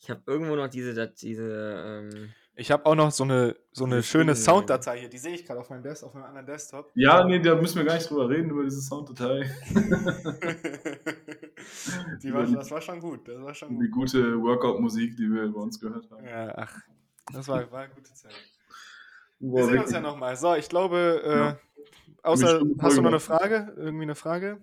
Ich 0.00 0.08
habe 0.08 0.22
irgendwo 0.26 0.56
noch 0.56 0.68
diese, 0.68 0.94
diese, 1.08 1.74
ähm, 1.86 2.32
Ich 2.56 2.70
habe 2.70 2.86
auch 2.86 2.94
noch 2.94 3.10
so 3.10 3.24
eine, 3.24 3.56
so 3.72 3.84
eine 3.84 4.02
schöne 4.04 4.36
Sounddatei 4.36 5.00
hier. 5.00 5.08
Die 5.08 5.18
sehe 5.18 5.34
ich 5.34 5.44
gerade 5.44 5.58
auf 5.60 5.70
meinem 5.70 5.82
Desk, 5.82 6.04
auf 6.04 6.14
meinem 6.14 6.24
anderen 6.26 6.46
Desktop. 6.46 6.92
ja, 6.94 7.24
nee, 7.24 7.40
da 7.40 7.56
müssen 7.56 7.78
wir 7.78 7.84
gar 7.84 7.94
nicht 7.94 8.08
drüber 8.08 8.28
reden, 8.28 8.50
über 8.50 8.62
diese 8.62 8.80
Sounddatei. 8.80 9.50
die 12.22 12.32
war, 12.32 12.46
das 12.46 12.70
war 12.70 12.80
schon 12.80 13.00
gut. 13.00 13.26
Das 13.28 13.42
war 13.42 13.54
schon 13.54 13.70
Die 13.80 13.88
gut. 13.88 14.12
gute 14.12 14.40
Workout-Musik, 14.40 15.16
die 15.16 15.30
wir 15.30 15.52
bei 15.52 15.60
uns 15.60 15.80
gehört 15.80 16.08
haben. 16.10 16.24
Ja, 16.24 16.52
ach, 16.56 16.80
das 17.32 17.48
war, 17.48 17.70
war 17.72 17.80
eine 17.82 17.94
gute 17.94 18.12
Zeit. 18.14 18.34
Wir 19.40 19.50
Boah, 19.50 19.66
sehen 19.66 19.78
uns 19.80 19.90
ja 19.92 20.00
nochmal. 20.00 20.36
So, 20.36 20.54
ich 20.54 20.68
glaube, 20.68 21.22
äh, 21.24 21.36
Ja. 21.38 21.58
außer, 22.22 22.60
hast 22.78 22.96
du 22.96 23.02
noch 23.02 23.10
eine 23.10 23.20
Frage? 23.20 23.74
Irgendwie 23.76 24.04
eine 24.04 24.14
Frage? 24.14 24.62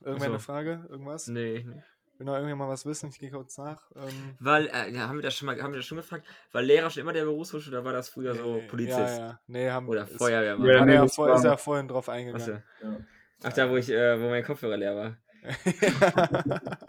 Irgendwer 0.00 0.26
Ach 0.28 0.30
eine 0.30 0.38
so. 0.38 0.44
Frage? 0.44 0.86
Irgendwas? 0.88 1.26
nee, 1.28 1.64
nee. 1.66 1.82
Will 2.22 2.26
noch 2.26 2.34
irgendjemand 2.34 2.68
mal 2.68 2.72
was 2.72 2.86
wissen? 2.86 3.10
Ich 3.10 3.18
gehe 3.18 3.32
kurz 3.32 3.58
nach. 3.58 3.90
Ähm, 3.96 4.36
Weil, 4.38 4.68
äh, 4.68 4.92
ja, 4.94 5.08
haben 5.08 5.16
wir 5.16 5.22
das 5.22 5.34
schon 5.34 5.46
mal, 5.46 5.60
haben 5.60 5.72
wir 5.72 5.78
das 5.78 5.86
schon 5.86 5.96
gefragt? 5.96 6.24
War 6.52 6.62
Lehrer 6.62 6.88
schon 6.88 7.00
immer 7.00 7.12
der 7.12 7.24
Berufswunsch 7.24 7.66
oder 7.66 7.84
war 7.84 7.92
das 7.92 8.10
früher 8.10 8.36
so 8.36 8.58
nee, 8.58 8.66
Polizist? 8.68 8.96
Ja, 8.96 9.18
ja. 9.18 9.40
Nee, 9.48 9.70
haben 9.70 9.88
Oder 9.88 10.04
ist- 10.04 10.18
Feuerwehrmann? 10.18 10.68
Ja, 10.68 10.84
nee, 10.84 10.94
ja 10.94 11.00
war- 11.18 11.34
ist 11.34 11.44
ja 11.44 11.56
vorhin 11.56 11.88
drauf 11.88 12.08
eingegangen. 12.08 12.62
Ja. 12.80 12.96
Ach, 13.42 13.52
da, 13.52 13.68
wo 13.68 13.76
ich, 13.76 13.90
äh, 13.90 14.20
wo 14.20 14.28
mein 14.28 14.44
Kopfhörer 14.44 14.76
leer 14.76 14.94
war. 14.94 15.16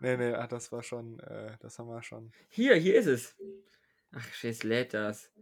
nee, 0.00 0.16
nee, 0.16 0.32
ach, 0.32 0.46
das 0.46 0.70
war 0.70 0.84
schon, 0.84 1.18
äh, 1.18 1.56
das 1.58 1.76
haben 1.80 1.88
wir 1.88 2.00
schon. 2.04 2.30
Hier, 2.50 2.76
hier 2.76 2.94
ist 2.94 3.06
es. 3.06 3.34
Ach, 4.12 4.32
scheiß 4.32 4.62
lädt 4.62 4.94
das. 4.94 5.32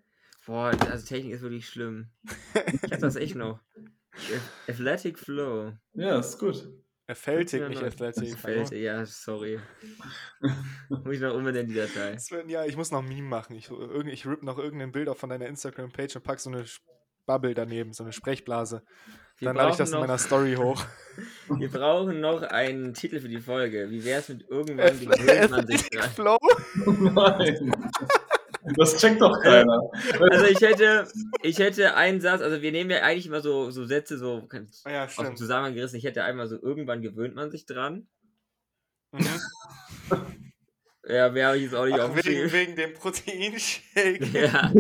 Boah, 0.47 0.73
also 0.89 1.07
Technik 1.07 1.35
ist 1.35 1.43
wirklich 1.43 1.69
schlimm. 1.69 2.09
Ich 2.85 2.91
hab 2.91 3.01
das 3.01 3.17
echt 3.17 3.35
noch. 3.35 3.61
Athletic 4.67 5.19
Flow. 5.19 5.75
ja, 5.93 6.19
ist 6.19 6.39
gut. 6.39 6.67
Athletic, 7.09 7.69
nicht 7.69 7.81
Ja, 7.81 7.87
Athletic. 7.89 8.39
Fällt, 8.39 8.71
ja, 8.71 9.05
sorry. 9.07 9.59
Muss 10.89 11.15
ich 11.15 11.21
noch 11.21 11.35
umbenennen, 11.35 11.69
die 11.69 11.75
Datei. 11.75 12.17
Wird- 12.31 12.49
Ja, 12.51 12.65
ich 12.65 12.77
muss 12.77 12.91
noch 12.91 13.03
ein 13.03 13.09
Meme 13.09 13.29
machen. 13.29 13.55
Ich, 13.57 13.71
irgend- 13.71 14.13
ich 14.13 14.27
rip 14.27 14.43
noch 14.43 14.59
irgendein 14.59 14.93
Bild 14.93 15.09
auf 15.09 15.19
von 15.19 15.29
deiner 15.31 15.47
Instagram-Page 15.47 16.17
und 16.17 16.23
pack 16.23 16.41
so 16.41 16.51
eine 16.51 16.65
Bubble 17.27 17.55
daneben, 17.55 17.93
so 17.93 18.05
eine 18.05 18.13
Sprechblase. 18.13 18.83
Wir 19.39 19.47
Dann 19.47 19.57
lade 19.57 19.71
ich 19.73 19.77
das 19.77 19.89
in 19.91 19.95
noch- 19.95 20.01
meiner 20.01 20.19
Story 20.19 20.55
hoch. 20.59 20.85
Wir 21.59 21.71
brauchen 21.71 22.21
noch 22.21 22.43
einen 22.43 22.95
Titel 22.95 23.21
für 23.21 23.29
die 23.29 23.41
Folge. 23.41 23.91
Wie 23.91 24.05
wär's 24.05 24.29
mit 24.29 24.49
irgendwann 24.49 24.99
gewöhnt 24.99 25.51
man 25.51 25.67
sich 25.67 25.89
dran? 25.91 26.11
Flow. 26.11 26.37
Nein. 26.87 27.73
Das 28.77 28.97
checkt 28.97 29.21
doch 29.21 29.41
keiner. 29.41 29.91
Also 30.31 30.45
ich 30.47 30.61
hätte, 30.61 31.09
ich 31.43 31.59
hätte 31.59 31.95
einen 31.97 32.21
Satz, 32.21 32.41
also 32.43 32.63
wir 32.63 32.71
nehmen 32.73 32.91
ja 32.91 32.99
eigentlich 33.03 33.27
immer 33.27 33.41
so, 33.41 33.71
so 33.71 33.85
Sätze 33.85 34.19
so 34.19 34.49
Ah 34.85 34.91
Ja, 34.91 35.05
aus 35.05 35.17
dem. 35.17 35.37
Zusammenhang 35.37 35.75
gerissen. 35.75 35.97
Ich 35.97 36.05
hätte 36.05 36.25
einmal 36.25 36.47
so, 36.47 36.61
irgendwann 36.61 37.03
gewöhnt 37.03 37.35
man 37.35 37.51
sich 37.51 37.67
dran. 37.67 38.07
Mhm. 39.13 39.27
Ja, 41.09 41.31
mehr 41.31 41.49
habe 41.49 41.57
ich 41.57 41.65
jetzt 41.65 41.75
auch 41.75 41.85
nicht 41.85 41.95
Ach, 41.95 42.09
wegen, 42.09 42.11
aufgeschrieben. 42.11 42.53
wegen 42.53 42.77
dem 42.77 42.95
Proteinshake. 42.95 44.25
Ja. 44.33 44.71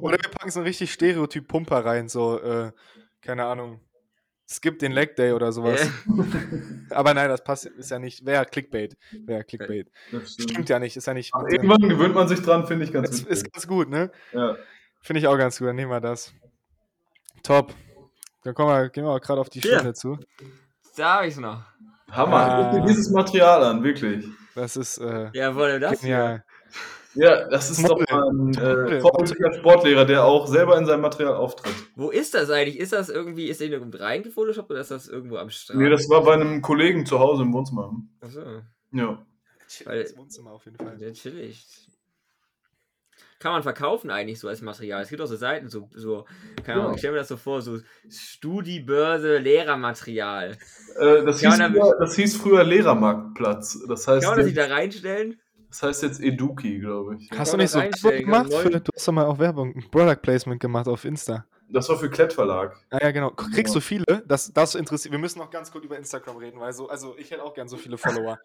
Oder 0.00 0.16
wir 0.20 0.30
packen 0.30 0.50
so 0.50 0.58
einen 0.58 0.66
richtig 0.66 0.92
Stereotyp 0.92 1.46
Pumper 1.46 1.84
rein, 1.84 2.08
so, 2.08 2.40
äh, 2.40 2.72
keine 3.20 3.44
Ahnung. 3.44 3.80
Skip 4.52 4.78
den 4.78 4.92
Leg 4.92 5.16
Day 5.16 5.32
oder 5.32 5.52
sowas. 5.52 5.88
Aber 6.90 7.14
nein, 7.14 7.28
das 7.28 7.42
passt, 7.42 7.66
ist 7.66 7.90
ja 7.90 7.98
nicht, 7.98 8.24
wäre 8.24 8.44
Clickbait. 8.44 8.96
Wäre 9.24 9.44
Clickbait. 9.44 9.90
Stimmt 10.08 10.28
stimmt. 10.50 10.68
ja 10.68 10.78
nicht, 10.78 10.96
ist 10.96 11.06
ja 11.06 11.14
nicht. 11.14 11.34
Aber 11.34 11.50
irgendwann 11.50 11.88
gewöhnt 11.88 12.14
man 12.14 12.28
sich 12.28 12.40
dran, 12.42 12.66
finde 12.66 12.84
ich 12.84 12.92
ganz 12.92 13.10
ist, 13.10 13.20
witzig. 13.20 13.30
ist 13.46 13.52
ganz 13.52 13.66
gut, 13.66 13.88
ne? 13.88 14.10
Ja. 14.32 14.56
Finde 15.00 15.20
ich 15.20 15.26
auch 15.26 15.36
ganz 15.38 15.58
gut, 15.58 15.68
dann 15.68 15.76
nehmen 15.76 15.90
wir 15.90 16.00
das. 16.00 16.32
Top. 17.42 17.74
Dann 18.44 18.54
kommen 18.54 18.70
wir, 18.70 18.88
gehen 18.90 19.04
wir 19.04 19.10
auch 19.10 19.20
gerade 19.20 19.40
auf 19.40 19.48
die 19.48 19.60
Ja. 19.60 19.74
Stunde 19.74 19.94
zu. 19.94 20.18
Da 20.96 21.16
habe 21.16 21.26
ich 21.26 21.34
es 21.34 21.40
noch. 21.40 21.62
Hammer. 22.10 22.36
Ah. 22.36 22.70
Guck 22.70 22.80
dir 22.82 22.86
dieses 22.86 23.10
Material 23.10 23.64
an, 23.64 23.82
wirklich. 23.82 24.26
Das 24.54 24.76
ist 24.76 24.98
äh, 24.98 25.30
Jawohl, 25.32 25.80
das 25.80 26.00
hier. 26.02 26.16
genial. 26.16 26.44
Ja, 27.14 27.46
das 27.48 27.70
ist 27.70 27.82
doch 27.86 27.98
Model. 27.98 28.06
mal 28.10 28.28
ein 28.30 28.54
äh, 28.94 29.00
vorbildlicher 29.00 29.52
Sportlehrer, 29.54 30.04
der 30.06 30.24
auch 30.24 30.46
selber 30.46 30.78
in 30.78 30.86
seinem 30.86 31.02
Material 31.02 31.34
auftritt. 31.34 31.74
Wo 31.94 32.10
ist 32.10 32.32
das 32.34 32.48
eigentlich? 32.50 32.78
Ist 32.78 32.92
das 32.92 33.08
irgendwie, 33.10 33.48
ist 33.48 33.60
der 33.60 33.68
irgendwo 33.68 33.98
reingefotoshoppt 33.98 34.70
oder 34.70 34.80
ist 34.80 34.90
das 34.90 35.08
irgendwo 35.08 35.36
am 35.36 35.50
Strand? 35.50 35.80
Nee, 35.80 35.90
das 35.90 36.08
war 36.08 36.24
bei 36.24 36.34
einem 36.34 36.62
Kollegen 36.62 37.04
zu 37.04 37.18
Hause 37.18 37.42
im 37.42 37.52
Wohnzimmer. 37.52 37.92
Achso, 38.20 38.40
Ja. 38.92 39.24
Weil- 39.84 40.02
Das 40.02 40.16
Wohnzimmer 40.16 40.52
auf 40.52 40.64
jeden 40.64 40.76
Fall. 40.78 40.98
sehr 40.98 41.12
chillig. 41.12 41.66
Kann 43.38 43.52
man 43.52 43.62
verkaufen 43.64 44.08
eigentlich 44.10 44.38
so 44.38 44.46
als 44.46 44.62
Material. 44.62 45.02
Es 45.02 45.08
gibt 45.08 45.20
auch 45.20 45.26
so 45.26 45.34
Seiten, 45.34 45.68
so, 45.68 45.88
so 45.94 46.26
keine 46.64 46.74
Ahnung, 46.78 46.90
Ja. 46.90 46.94
ich 46.94 46.98
stelle 47.00 47.14
mir 47.14 47.18
das 47.18 47.28
so 47.28 47.36
vor, 47.36 47.60
so 47.60 47.78
Studiebörse, 48.08 49.38
Lehrermaterial. 49.38 50.56
Äh, 50.98 51.24
das, 51.24 51.40
Ja, 51.42 51.50
hieß 51.56 51.60
früher, 51.72 51.96
das 51.98 52.14
hieß 52.16 52.36
früher 52.36 52.64
Lehrermarktplatz. 52.64 53.84
Das 53.88 54.06
heißt, 54.06 54.22
Kann 54.24 54.30
man 54.30 54.38
das 54.38 54.46
nicht 54.46 54.56
da 54.58 54.66
reinstellen? 54.66 55.40
Das 55.72 55.82
heißt 55.82 56.02
jetzt 56.02 56.20
Eduki, 56.20 56.78
glaube 56.80 57.16
ich. 57.16 57.30
Hast 57.34 57.54
du 57.54 57.56
nicht 57.56 57.70
so 57.70 57.78
Werbung 57.78 58.24
gemacht? 58.24 58.52
Für, 58.52 58.68
du 58.68 58.90
hast 58.94 59.08
doch 59.08 59.12
mal 59.12 59.24
auch 59.24 59.38
Werbung, 59.38 59.74
ein 59.74 59.90
Product 59.90 60.20
Placement 60.20 60.60
gemacht 60.60 60.86
auf 60.86 61.02
Insta. 61.06 61.46
Das 61.70 61.88
war 61.88 61.96
für 61.96 62.10
Klettverlag. 62.10 62.76
Ah 62.90 62.98
ja, 63.00 63.10
genau. 63.10 63.30
Kriegst 63.30 63.74
Ja. 63.74 63.78
du 63.78 63.80
viele? 63.80 64.22
Das, 64.28 64.52
das 64.52 64.74
interessiert. 64.74 65.12
Wir 65.12 65.18
müssen 65.18 65.38
noch 65.38 65.50
ganz 65.50 65.72
kurz 65.72 65.86
über 65.86 65.96
Instagram 65.96 66.36
reden, 66.36 66.60
weil 66.60 66.74
so, 66.74 66.90
also 66.90 67.16
ich 67.16 67.30
hätte 67.30 67.42
auch 67.42 67.54
gern 67.54 67.68
so 67.68 67.78
viele 67.78 67.96
Follower. 67.96 68.38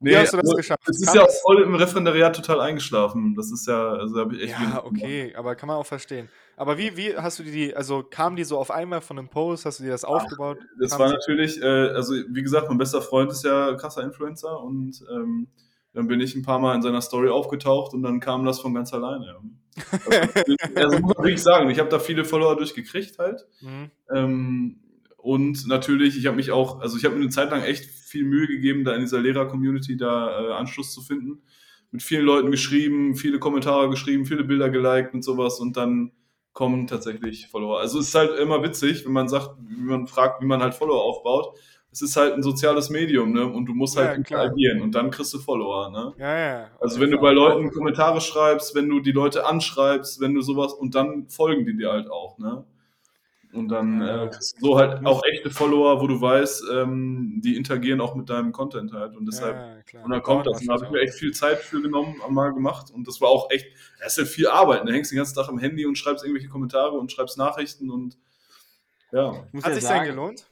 Wie 0.00 0.14
hast 0.14 0.34
du 0.34 0.36
das 0.36 0.44
also, 0.44 0.56
geschafft? 0.56 0.82
Es 0.86 1.00
ist 1.00 1.06
Kann 1.06 1.16
ja 1.16 1.22
auch 1.22 1.30
voll 1.42 1.62
im 1.62 1.74
Referendariat 1.74 2.36
total 2.36 2.60
eingeschlafen. 2.60 3.34
Das 3.34 3.50
ist 3.50 3.66
ja, 3.66 3.92
also 3.92 4.14
da 4.14 4.20
habe 4.20 4.34
ich 4.34 4.42
echt 4.42 4.52
Ja, 4.52 4.58
gemacht. 4.58 4.84
okay, 4.84 5.34
aber 5.34 5.54
kann 5.54 5.66
man 5.66 5.76
auch 5.76 5.86
verstehen. 5.86 6.28
Aber 6.56 6.76
wie, 6.76 6.94
wie 6.98 7.16
hast 7.16 7.38
du 7.38 7.42
die, 7.42 7.74
also 7.74 8.02
kamen 8.02 8.36
die 8.36 8.44
so 8.44 8.58
auf 8.58 8.70
einmal 8.70 9.00
von 9.00 9.18
einem 9.18 9.28
Post, 9.28 9.64
hast 9.64 9.78
du 9.78 9.84
dir 9.84 9.90
das 9.90 10.04
aufgebaut? 10.04 10.58
Das 10.78 10.90
Kam 10.90 11.00
war 11.00 11.08
natürlich, 11.08 11.62
äh, 11.62 11.64
also 11.66 12.14
wie 12.28 12.42
gesagt, 12.42 12.68
mein 12.68 12.76
bester 12.76 13.00
Freund 13.00 13.30
ist 13.30 13.44
ja 13.44 13.74
krasser 13.76 14.02
Influencer 14.02 14.62
und 14.62 15.02
ähm, 15.10 15.48
Dann 15.92 16.06
bin 16.06 16.20
ich 16.20 16.34
ein 16.34 16.42
paar 16.42 16.58
Mal 16.58 16.76
in 16.76 16.82
seiner 16.82 17.00
Story 17.00 17.28
aufgetaucht 17.28 17.94
und 17.94 18.02
dann 18.02 18.20
kam 18.20 18.44
das 18.44 18.60
von 18.60 18.74
ganz 18.74 18.92
alleine. 18.92 19.36
Also, 20.74 20.98
muss 20.98 21.16
man 21.16 21.24
wirklich 21.24 21.42
sagen, 21.42 21.70
ich 21.70 21.78
habe 21.78 21.88
da 21.88 21.98
viele 21.98 22.24
Follower 22.24 22.56
durchgekriegt 22.56 23.18
halt. 23.18 23.46
Mhm. 23.60 23.90
Ähm, 24.12 24.80
und 25.16 25.66
natürlich, 25.66 26.16
ich 26.16 26.26
habe 26.26 26.36
mich 26.36 26.50
auch, 26.50 26.80
also 26.80 26.96
ich 26.96 27.04
habe 27.04 27.14
mir 27.14 27.22
eine 27.22 27.30
Zeit 27.30 27.50
lang 27.50 27.62
echt 27.62 27.84
viel 27.84 28.24
Mühe 28.24 28.46
gegeben, 28.46 28.84
da 28.84 28.94
in 28.94 29.00
dieser 29.00 29.20
Lehrer-Community 29.20 29.96
da 29.96 30.48
äh, 30.48 30.52
Anschluss 30.52 30.92
zu 30.92 31.02
finden. 31.02 31.42
Mit 31.90 32.02
vielen 32.02 32.24
Leuten 32.24 32.50
geschrieben, 32.50 33.16
viele 33.16 33.38
Kommentare 33.38 33.90
geschrieben, 33.90 34.24
viele 34.24 34.44
Bilder 34.44 34.70
geliked 34.70 35.12
und 35.12 35.22
sowas 35.22 35.60
und 35.60 35.76
dann 35.76 36.12
kommen 36.52 36.86
tatsächlich 36.86 37.48
Follower. 37.48 37.80
Also 37.80 37.98
es 37.98 38.08
ist 38.08 38.14
halt 38.14 38.38
immer 38.38 38.62
witzig, 38.62 39.04
wenn 39.04 39.12
man 39.12 39.28
sagt, 39.28 39.56
wie 39.60 39.82
man 39.82 40.06
fragt, 40.06 40.42
wie 40.42 40.46
man 40.46 40.62
halt 40.62 40.74
Follower 40.74 41.02
aufbaut. 41.02 41.56
Es 41.92 42.02
ist 42.02 42.16
halt 42.16 42.34
ein 42.34 42.42
soziales 42.42 42.88
Medium, 42.88 43.32
ne? 43.32 43.44
Und 43.44 43.66
du 43.66 43.74
musst 43.74 43.96
halt 43.96 44.16
Ja, 44.16 44.22
klar. 44.22 44.44
interagieren 44.44 44.80
und 44.80 44.94
dann 44.94 45.10
kriegst 45.10 45.34
du 45.34 45.40
Follower, 45.40 45.90
ne? 45.90 46.14
Ja, 46.18 46.38
ja. 46.38 46.70
Also 46.80 47.00
wenn 47.00 47.10
du 47.10 47.18
bei 47.18 47.32
Leuten 47.32 47.70
Kommentare 47.72 48.20
schreibst, 48.20 48.74
wenn 48.76 48.88
du 48.88 49.00
die 49.00 49.12
Leute 49.12 49.44
anschreibst, 49.44 50.20
wenn 50.20 50.34
du 50.34 50.40
sowas 50.40 50.72
und 50.72 50.94
dann 50.94 51.28
folgen 51.28 51.66
die 51.66 51.76
dir 51.76 51.90
halt 51.90 52.08
auch, 52.08 52.38
ne? 52.38 52.64
Und 53.52 53.68
dann 53.68 54.00
Ja. 54.00 54.26
äh, 54.26 54.30
so 54.38 54.78
halt 54.78 55.04
auch 55.04 55.24
echte 55.24 55.50
Follower, 55.50 56.00
wo 56.00 56.06
du 56.06 56.20
weißt, 56.20 56.66
ähm, 56.72 57.40
die 57.42 57.56
interagieren 57.56 58.00
auch 58.00 58.14
mit 58.14 58.30
deinem 58.30 58.52
Content 58.52 58.92
halt 58.92 59.16
und 59.16 59.26
deshalb 59.26 59.56
ja, 59.56 59.74
ja, 59.74 59.82
klar. 59.82 60.04
und 60.04 60.10
dann 60.12 60.22
kommt 60.22 60.46
das. 60.46 60.60
Und 60.60 60.68
da 60.68 60.74
habe 60.74 60.84
ich 60.84 60.90
mir 60.92 61.00
echt 61.00 61.14
viel 61.14 61.32
Zeit 61.32 61.58
für 61.58 61.82
genommen, 61.82 62.20
mal 62.28 62.52
gemacht 62.52 62.92
und 62.92 63.08
das 63.08 63.20
war 63.20 63.28
auch 63.28 63.50
echt, 63.50 63.66
das 63.98 64.12
ist 64.12 64.18
halt 64.18 64.28
viel 64.28 64.46
Arbeit. 64.46 64.86
Du 64.86 64.92
hängst 64.92 65.10
den 65.10 65.16
ganzen 65.16 65.34
Tag 65.34 65.48
am 65.48 65.58
Handy 65.58 65.84
und 65.84 65.98
schreibst 65.98 66.24
irgendwelche 66.24 66.48
Kommentare 66.48 66.92
und 66.92 67.10
schreibst 67.10 67.36
Nachrichten 67.38 67.90
und 67.90 68.16
ja. 69.10 69.32
Hat 69.32 69.66
ja 69.66 69.74
sich 69.74 69.82
sagen, 69.82 70.04
denn 70.04 70.14
gelohnt? 70.14 70.46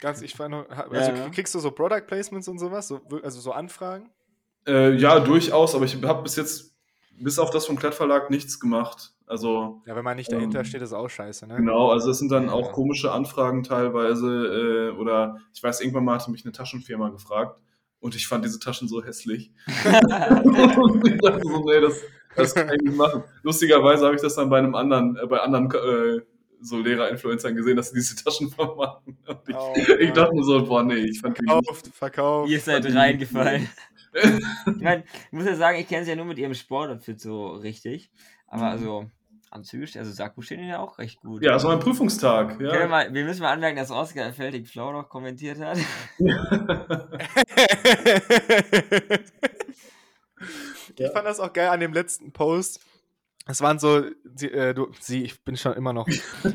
Ganz, 0.00 0.20
ich 0.22 0.38
ha- 0.38 0.86
also 0.90 1.12
Ja. 1.12 1.28
kriegst 1.30 1.54
du 1.54 1.58
so 1.60 1.70
Product 1.70 2.02
Placements 2.06 2.48
und 2.48 2.58
sowas? 2.58 2.88
So, 2.88 3.00
also 3.22 3.40
so 3.40 3.52
Anfragen? 3.52 4.10
Äh, 4.66 4.94
ja, 4.96 5.20
durchaus, 5.20 5.74
aber 5.74 5.84
ich 5.84 6.02
habe 6.02 6.22
bis 6.22 6.36
jetzt, 6.36 6.74
bis 7.18 7.38
auf 7.38 7.50
das 7.50 7.66
vom 7.66 7.76
Klettverlag, 7.76 8.30
nichts 8.30 8.58
gemacht. 8.58 9.12
Also 9.26 9.82
Ja, 9.86 9.96
wenn 9.96 10.04
man 10.04 10.16
nicht 10.16 10.30
dahinter 10.32 10.58
Ähm, 10.60 10.64
steht, 10.64 10.82
ist 10.82 10.92
auch 10.92 11.08
scheiße, 11.08 11.46
ne? 11.46 11.56
Genau, 11.56 11.90
also 11.90 12.10
es 12.10 12.18
sind 12.18 12.30
dann 12.30 12.46
Ja. 12.46 12.52
auch 12.52 12.72
komische 12.72 13.12
Anfragen 13.12 13.62
teilweise 13.62 14.90
äh, 14.92 14.98
oder 14.98 15.38
ich 15.54 15.62
weiß, 15.62 15.80
irgendwann 15.80 16.04
mal 16.04 16.16
hatte 16.18 16.30
mich 16.30 16.44
eine 16.44 16.52
Taschenfirma 16.52 17.08
gefragt 17.10 17.62
und 18.00 18.14
ich 18.14 18.26
fand 18.26 18.44
diese 18.44 18.58
Taschen 18.58 18.88
so 18.88 19.02
hässlich. 19.02 19.52
und 20.76 21.06
ich 21.08 21.20
dachte 21.20 21.40
so, 21.42 21.64
nee, 21.64 21.80
das, 21.80 22.00
das 22.36 22.54
kann 22.54 22.68
ich 22.74 22.82
nicht 22.82 22.96
machen. 22.96 23.22
Lustigerweise 23.42 24.04
habe 24.04 24.16
ich 24.16 24.22
das 24.22 24.34
dann 24.34 24.50
bei 24.50 24.58
einem 24.58 24.74
anderen, 24.74 25.16
äh, 25.16 25.26
bei 25.26 25.40
anderen 25.40 25.70
äh, 25.70 26.20
so 26.64 26.78
Lehrer-Influencern 26.78 27.54
gesehen, 27.54 27.76
dass 27.76 27.90
sie 27.90 27.96
diese 27.96 28.16
Taschen 28.16 28.50
vermachen. 28.54 29.16
Und 29.26 29.38
ich, 29.48 29.54
Oh, 29.56 29.74
ich 29.98 30.12
dachte 30.12 30.34
mir 30.34 30.44
so, 30.44 30.64
boah, 30.64 30.82
nee, 30.82 30.94
ich 30.96 31.20
fand. 31.20 31.36
Verkauft, 31.36 31.88
verkauft. 31.94 32.50
Ihr 32.50 32.60
seid 32.60 32.86
reingefallen. 32.92 33.68
ich 34.14 34.80
meine, 34.82 35.04
ich 35.26 35.32
muss 35.32 35.44
ja 35.46 35.54
sagen, 35.56 35.78
ich 35.78 35.88
kenne 35.88 36.04
sie 36.04 36.10
ja 36.10 36.16
nur 36.16 36.24
mit 36.26 36.38
ihrem 36.38 36.54
Sportoutfit 36.54 37.20
so 37.20 37.48
richtig. 37.48 38.10
Aber 38.46 38.66
also, 38.66 39.06
Anzüge, 39.50 39.98
also 39.98 40.10
Sakko 40.12 40.40
stehen 40.42 40.60
ihnen 40.60 40.68
ja 40.70 40.78
auch 40.78 40.98
recht 40.98 41.20
gut. 41.20 41.42
Ja, 41.42 41.56
es 41.56 41.64
war 41.64 41.72
ein 41.72 41.80
Prüfungstag. 41.80 42.58
Können 42.58 42.60
wir, 42.60 42.80
Ja. 42.80 42.86
mal, 42.88 43.12
wir 43.12 43.24
müssen 43.24 43.42
mal 43.42 43.52
anmerken, 43.52 43.76
dass 43.76 43.90
Oscar 43.90 44.32
Feldig 44.32 44.68
Flau 44.68 44.92
noch 44.92 45.08
kommentiert 45.08 45.58
hat. 45.60 45.78
ich 50.98 51.10
fand 51.12 51.26
das 51.26 51.40
auch 51.40 51.52
geil 51.52 51.68
an 51.68 51.80
dem 51.80 51.92
letzten 51.92 52.32
Post. 52.32 52.80
Es 53.46 53.60
waren 53.60 53.78
so, 53.78 54.02
sie, 54.34 54.50
äh, 54.50 54.72
du, 54.72 54.90
sie, 55.00 55.22
ich 55.24 55.42
bin 55.44 55.56
schon 55.56 55.74
immer 55.74 55.92
noch. 55.92 56.08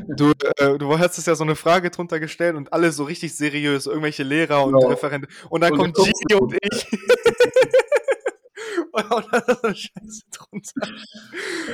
Du, 0.07 0.31
äh, 0.57 0.77
du 0.77 0.97
hast 0.97 1.19
es 1.19 1.25
ja 1.27 1.35
so 1.35 1.43
eine 1.43 1.55
Frage 1.55 1.91
drunter 1.91 2.19
gestellt 2.19 2.55
und 2.55 2.73
alle 2.73 2.91
so 2.91 3.03
richtig 3.03 3.35
seriös, 3.35 3.85
irgendwelche 3.85 4.23
Lehrer 4.23 4.65
und 4.65 4.73
Genau. 4.73 4.87
Referenten. 4.87 5.29
Und 5.49 5.61
dann 5.61 5.73
Und 5.73 5.93
kommt 5.93 5.95
Gigi 5.97 6.33
und 6.35 6.57
ich. 6.59 6.87
und, 8.91 9.11
und 9.11 9.25
dann 9.31 9.43
so 9.61 9.67
Scheiße 9.69 10.21
drunter. 10.31 10.97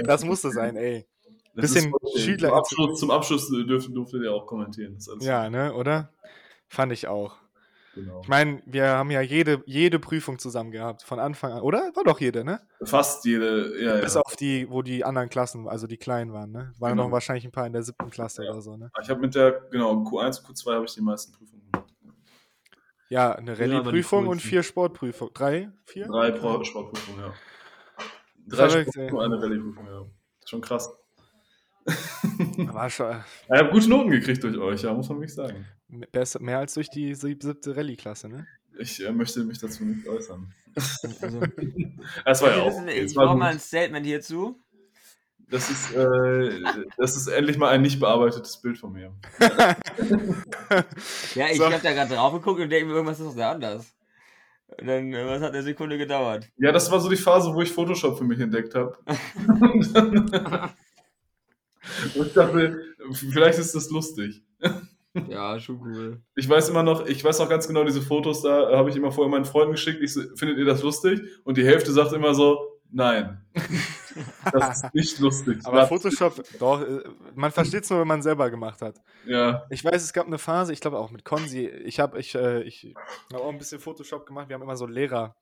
Das 0.04 0.26
musste 0.26 0.52
sein, 0.52 0.76
ey. 0.76 1.08
Das 1.56 1.74
bisschen. 1.74 1.94
Schüler- 2.18 2.50
Zum 2.50 2.58
Abschluss, 2.58 3.00
zum 3.00 3.12
Abschluss 3.12 3.50
dürfte, 3.50 3.92
durfte 3.92 4.20
der 4.20 4.34
auch 4.34 4.46
kommentieren. 4.46 4.98
Ja, 5.22 5.50
ne, 5.50 5.74
oder? 5.74 6.12
Fand 6.68 6.92
ich 6.92 7.08
auch. 7.08 7.38
Genau. 7.96 8.20
Ich 8.22 8.28
meine, 8.28 8.62
wir 8.66 8.88
haben 8.90 9.10
ja 9.10 9.22
jede, 9.22 9.64
jede 9.66 10.00
Prüfung 10.00 10.38
zusammen 10.38 10.72
gehabt, 10.72 11.02
von 11.04 11.18
Anfang 11.20 11.54
an, 11.54 11.62
oder? 11.62 11.92
War 11.96 12.04
doch 12.04 12.20
jede, 12.20 12.44
ne? 12.44 12.60
Fast 12.84 13.24
jede, 13.26 13.82
ja, 13.82 14.02
Bis 14.02 14.16
ja. 14.16 14.22
auf 14.22 14.36
die, 14.36 14.70
wo 14.70 14.82
die 14.82 15.06
anderen 15.06 15.30
Klassen, 15.30 15.68
also 15.70 15.88
die 15.88 15.96
kleinen 15.98 16.34
waren, 16.34 16.52
ne? 16.52 16.74
Waren 16.78 16.92
Genau. 16.92 17.06
noch 17.06 17.12
wahrscheinlich 17.12 17.46
ein 17.46 17.52
paar 17.52 17.66
in 17.66 17.72
der 17.74 17.84
siebten 17.84 18.10
Klasse 18.10 18.44
Ja. 18.44 18.52
oder 18.52 18.62
so, 18.62 18.76
ne? 18.76 18.92
Ich 19.02 19.10
habe 19.10 19.22
mit 19.22 19.34
der, 19.34 19.62
genau, 19.72 19.94
Q1 19.94 20.42
und 20.46 20.58
Q2 20.58 20.74
habe 20.74 20.86
ich 20.86 20.94
die 20.94 21.02
meisten 21.02 21.32
Prüfungen 21.32 21.64
gemacht. 21.72 21.90
Ja, 23.08 23.32
eine 23.34 23.58
Rallye-Prüfung 23.58 24.20
und 24.22 24.26
coolsten. 24.28 24.50
vier 24.50 24.64
Sportprüfungen. 24.64 25.34
Drei? 25.34 25.72
Vier? 25.86 26.08
Drei 26.08 26.32
Pro 26.32 26.64
Sportprüfungen, 26.64 27.22
ja. 27.22 27.34
Drei 28.48 28.70
Sportprüfungen, 28.70 29.20
eine 29.24 29.42
Rallye-Prüfung, 29.42 29.86
ja. 29.88 30.06
Schon 30.46 30.62
krass. 30.62 30.90
War 31.86 32.90
schon 32.90 33.08
Ja, 33.12 33.24
ich 33.56 33.60
habe 33.62 33.70
gute 33.72 33.90
Noten 33.90 34.10
gekriegt 34.12 34.44
durch 34.44 34.58
euch, 34.58 34.82
ja, 34.84 34.94
muss 34.94 35.08
man 35.10 35.20
wirklich 35.20 35.34
sagen. 35.36 35.66
äh, 35.92 36.06
besser, 36.12 36.42
mehr 36.42 36.60
als 36.60 36.74
durch 36.74 36.90
die 36.90 37.14
sieb- 37.16 37.44
siebte 37.44 37.76
Rallye-Klasse, 37.76 38.28
ne? 38.30 38.48
Ich 38.78 39.06
äh, 39.06 39.12
möchte 39.12 39.44
mich 39.44 39.60
dazu 39.60 39.84
nicht 39.86 40.08
äußern. 40.08 40.52
Also, 41.22 41.40
Das 42.26 42.42
war 42.42 42.56
ja 42.58 42.64
auch. 42.64 42.86
ich 42.88 43.14
brauche 43.14 43.38
mal 43.38 43.52
ein 43.54 43.60
Statement 43.60 44.06
hierzu. 44.06 44.60
Das 45.50 45.70
ist, 45.70 45.94
äh, 45.96 46.60
das 46.98 47.16
ist 47.16 47.28
endlich 47.28 47.58
mal 47.60 47.70
ein 47.70 47.84
nicht 47.84 48.00
bearbeitetes 48.00 48.58
Bild 48.62 48.78
von 48.80 48.92
mir. 48.94 49.14
Ja, 51.36 51.48
ich 51.52 51.58
So. 51.58 51.66
habe 51.72 51.80
da 51.84 51.94
gerade 51.94 52.16
drauf 52.16 52.34
geguckt 52.34 52.60
und 52.62 52.70
denke 52.70 52.88
mir, 52.88 52.94
irgendwas 52.94 53.20
ist 53.20 53.28
doch 53.28 53.36
da 53.36 53.52
anders. 53.52 53.96
Und 54.68 54.88
dann, 54.88 55.14
äh, 55.14 55.26
was 55.28 55.42
hat 55.44 55.54
eine 55.54 55.62
Sekunde 55.62 55.98
gedauert? 56.00 56.50
Ja, 56.58 56.72
das 56.72 56.90
war 56.92 57.00
so 57.00 57.10
die 57.10 57.16
Phase, 57.16 57.54
wo 57.54 57.62
ich 57.62 57.72
Photoshop 57.72 58.18
für 58.18 58.24
mich 58.24 58.40
entdeckt 58.40 58.74
habe. 58.74 58.98
Und 62.16 62.36
dachte, 62.36 62.80
vielleicht 63.32 63.60
ist 63.60 63.76
das 63.76 63.90
lustig. 63.90 64.44
Ja, 65.30 65.60
schon 65.60 65.80
cool. 65.82 66.22
Ich 66.36 66.48
weiß 66.50 66.70
immer 66.70 66.84
noch, 66.84 67.06
ich 67.06 67.24
weiß 67.24 67.40
noch 67.40 67.50
ganz 67.50 67.68
genau, 67.68 67.84
diese 67.86 68.02
Fotos 68.02 68.42
da 68.42 68.72
äh, 68.72 68.76
habe 68.76 68.90
ich 68.90 68.96
immer 68.96 69.12
vorher 69.12 69.32
meinen 69.32 69.46
Freunden 69.46 69.72
geschickt. 69.72 70.02
Ich 70.02 70.14
so, 70.14 70.22
findet 70.36 70.58
ihr 70.58 70.66
das 70.66 70.84
lustig? 70.84 71.22
Und 71.46 71.58
die 71.58 71.66
Hälfte 71.66 71.92
sagt 71.94 72.12
immer 72.14 72.34
so, 72.36 72.80
nein. 72.92 73.42
Das 74.50 74.84
ist 74.84 74.94
nicht 74.94 75.20
lustig. 75.20 75.60
Aber 75.66 75.80
Was? 75.80 75.90
Photoshop, 75.90 76.42
doch, 76.58 76.82
äh, 76.82 77.04
man 77.34 77.52
versteht 77.52 77.84
es 77.84 77.90
nur, 77.90 78.00
wenn 78.00 78.08
man 78.08 78.22
selber 78.22 78.50
gemacht 78.50 78.82
hat. 78.82 78.96
ja, 79.26 79.66
Ich 79.70 79.84
weiß, 79.84 80.02
es 80.02 80.14
gab 80.14 80.26
eine 80.26 80.38
Phase, 80.38 80.72
ich 80.72 80.80
glaube 80.80 81.00
auch 81.00 81.12
mit 81.12 81.26
Konzi, 81.26 81.68
ich 81.68 82.00
habe 82.00 82.18
ich, 82.18 82.34
äh, 82.34 82.62
ich 82.64 82.96
hab 83.34 83.42
auch 83.42 83.50
ein 83.50 83.58
bisschen 83.58 83.82
Photoshop 83.82 84.26
gemacht, 84.26 84.48
wir 84.48 84.54
haben 84.54 84.62
immer 84.62 84.78
so 84.78 84.86
Lehrer. 84.86 85.36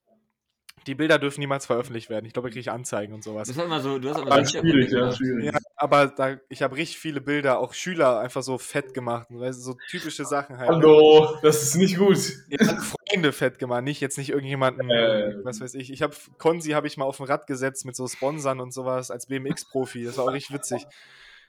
Die 0.85 0.95
Bilder 0.95 1.17
dürfen 1.17 1.39
niemals 1.39 1.65
veröffentlicht 1.65 2.09
werden. 2.09 2.25
Ich 2.25 2.33
glaube, 2.33 2.49
ich 2.49 2.55
kriege 2.55 2.71
Anzeigen 2.73 3.13
und 3.13 3.23
sowas. 3.23 3.47
Das 3.47 3.55
war 3.55 3.65
immer 3.65 3.79
so, 3.79 3.99
du 3.99 4.09
hast 4.09 4.25
ganz 4.25 4.51
so 4.51 4.59
schwierig, 4.59 4.91
ja, 4.91 5.11
schwierig. 5.13 5.45
Ja, 5.45 5.57
aber 5.77 6.07
da, 6.07 6.37
ich 6.49 6.61
habe 6.61 6.75
richtig 6.75 6.97
viele 6.99 7.21
Bilder, 7.21 7.59
auch 7.59 7.73
Schüler 7.73 8.19
einfach 8.19 8.43
so 8.43 8.57
fett 8.57 8.93
gemacht. 8.93 9.27
Weißt, 9.29 9.63
so 9.63 9.77
typische 9.89 10.25
Sachen 10.25 10.57
halt. 10.57 10.69
Hallo, 10.69 11.37
das 11.41 11.63
ist 11.63 11.75
nicht 11.75 11.97
gut. 11.97 12.17
Ja, 12.49 12.65
Freunde 12.81 13.31
fett 13.31 13.59
gemacht, 13.59 13.83
nicht 13.83 14.01
jetzt 14.01 14.17
nicht 14.17 14.31
irgendjemanden, 14.31 14.89
Äh. 14.89 15.37
was 15.43 15.61
weiß 15.61 15.73
ich. 15.75 15.89
Ich 15.89 16.01
habe 16.01 16.15
Konzi 16.37 16.71
habe 16.71 16.87
ich 16.87 16.97
mal 16.97 17.05
auf 17.05 17.19
ein 17.21 17.27
Rad 17.27 17.47
gesetzt 17.47 17.85
mit 17.85 17.95
so 17.95 18.05
Sponsern 18.07 18.59
und 18.59 18.73
sowas 18.73 19.09
als 19.09 19.27
BMX-Profi. 19.27 20.03
Das 20.03 20.17
war 20.17 20.25
auch 20.25 20.33
richtig 20.33 20.53
witzig. 20.53 20.85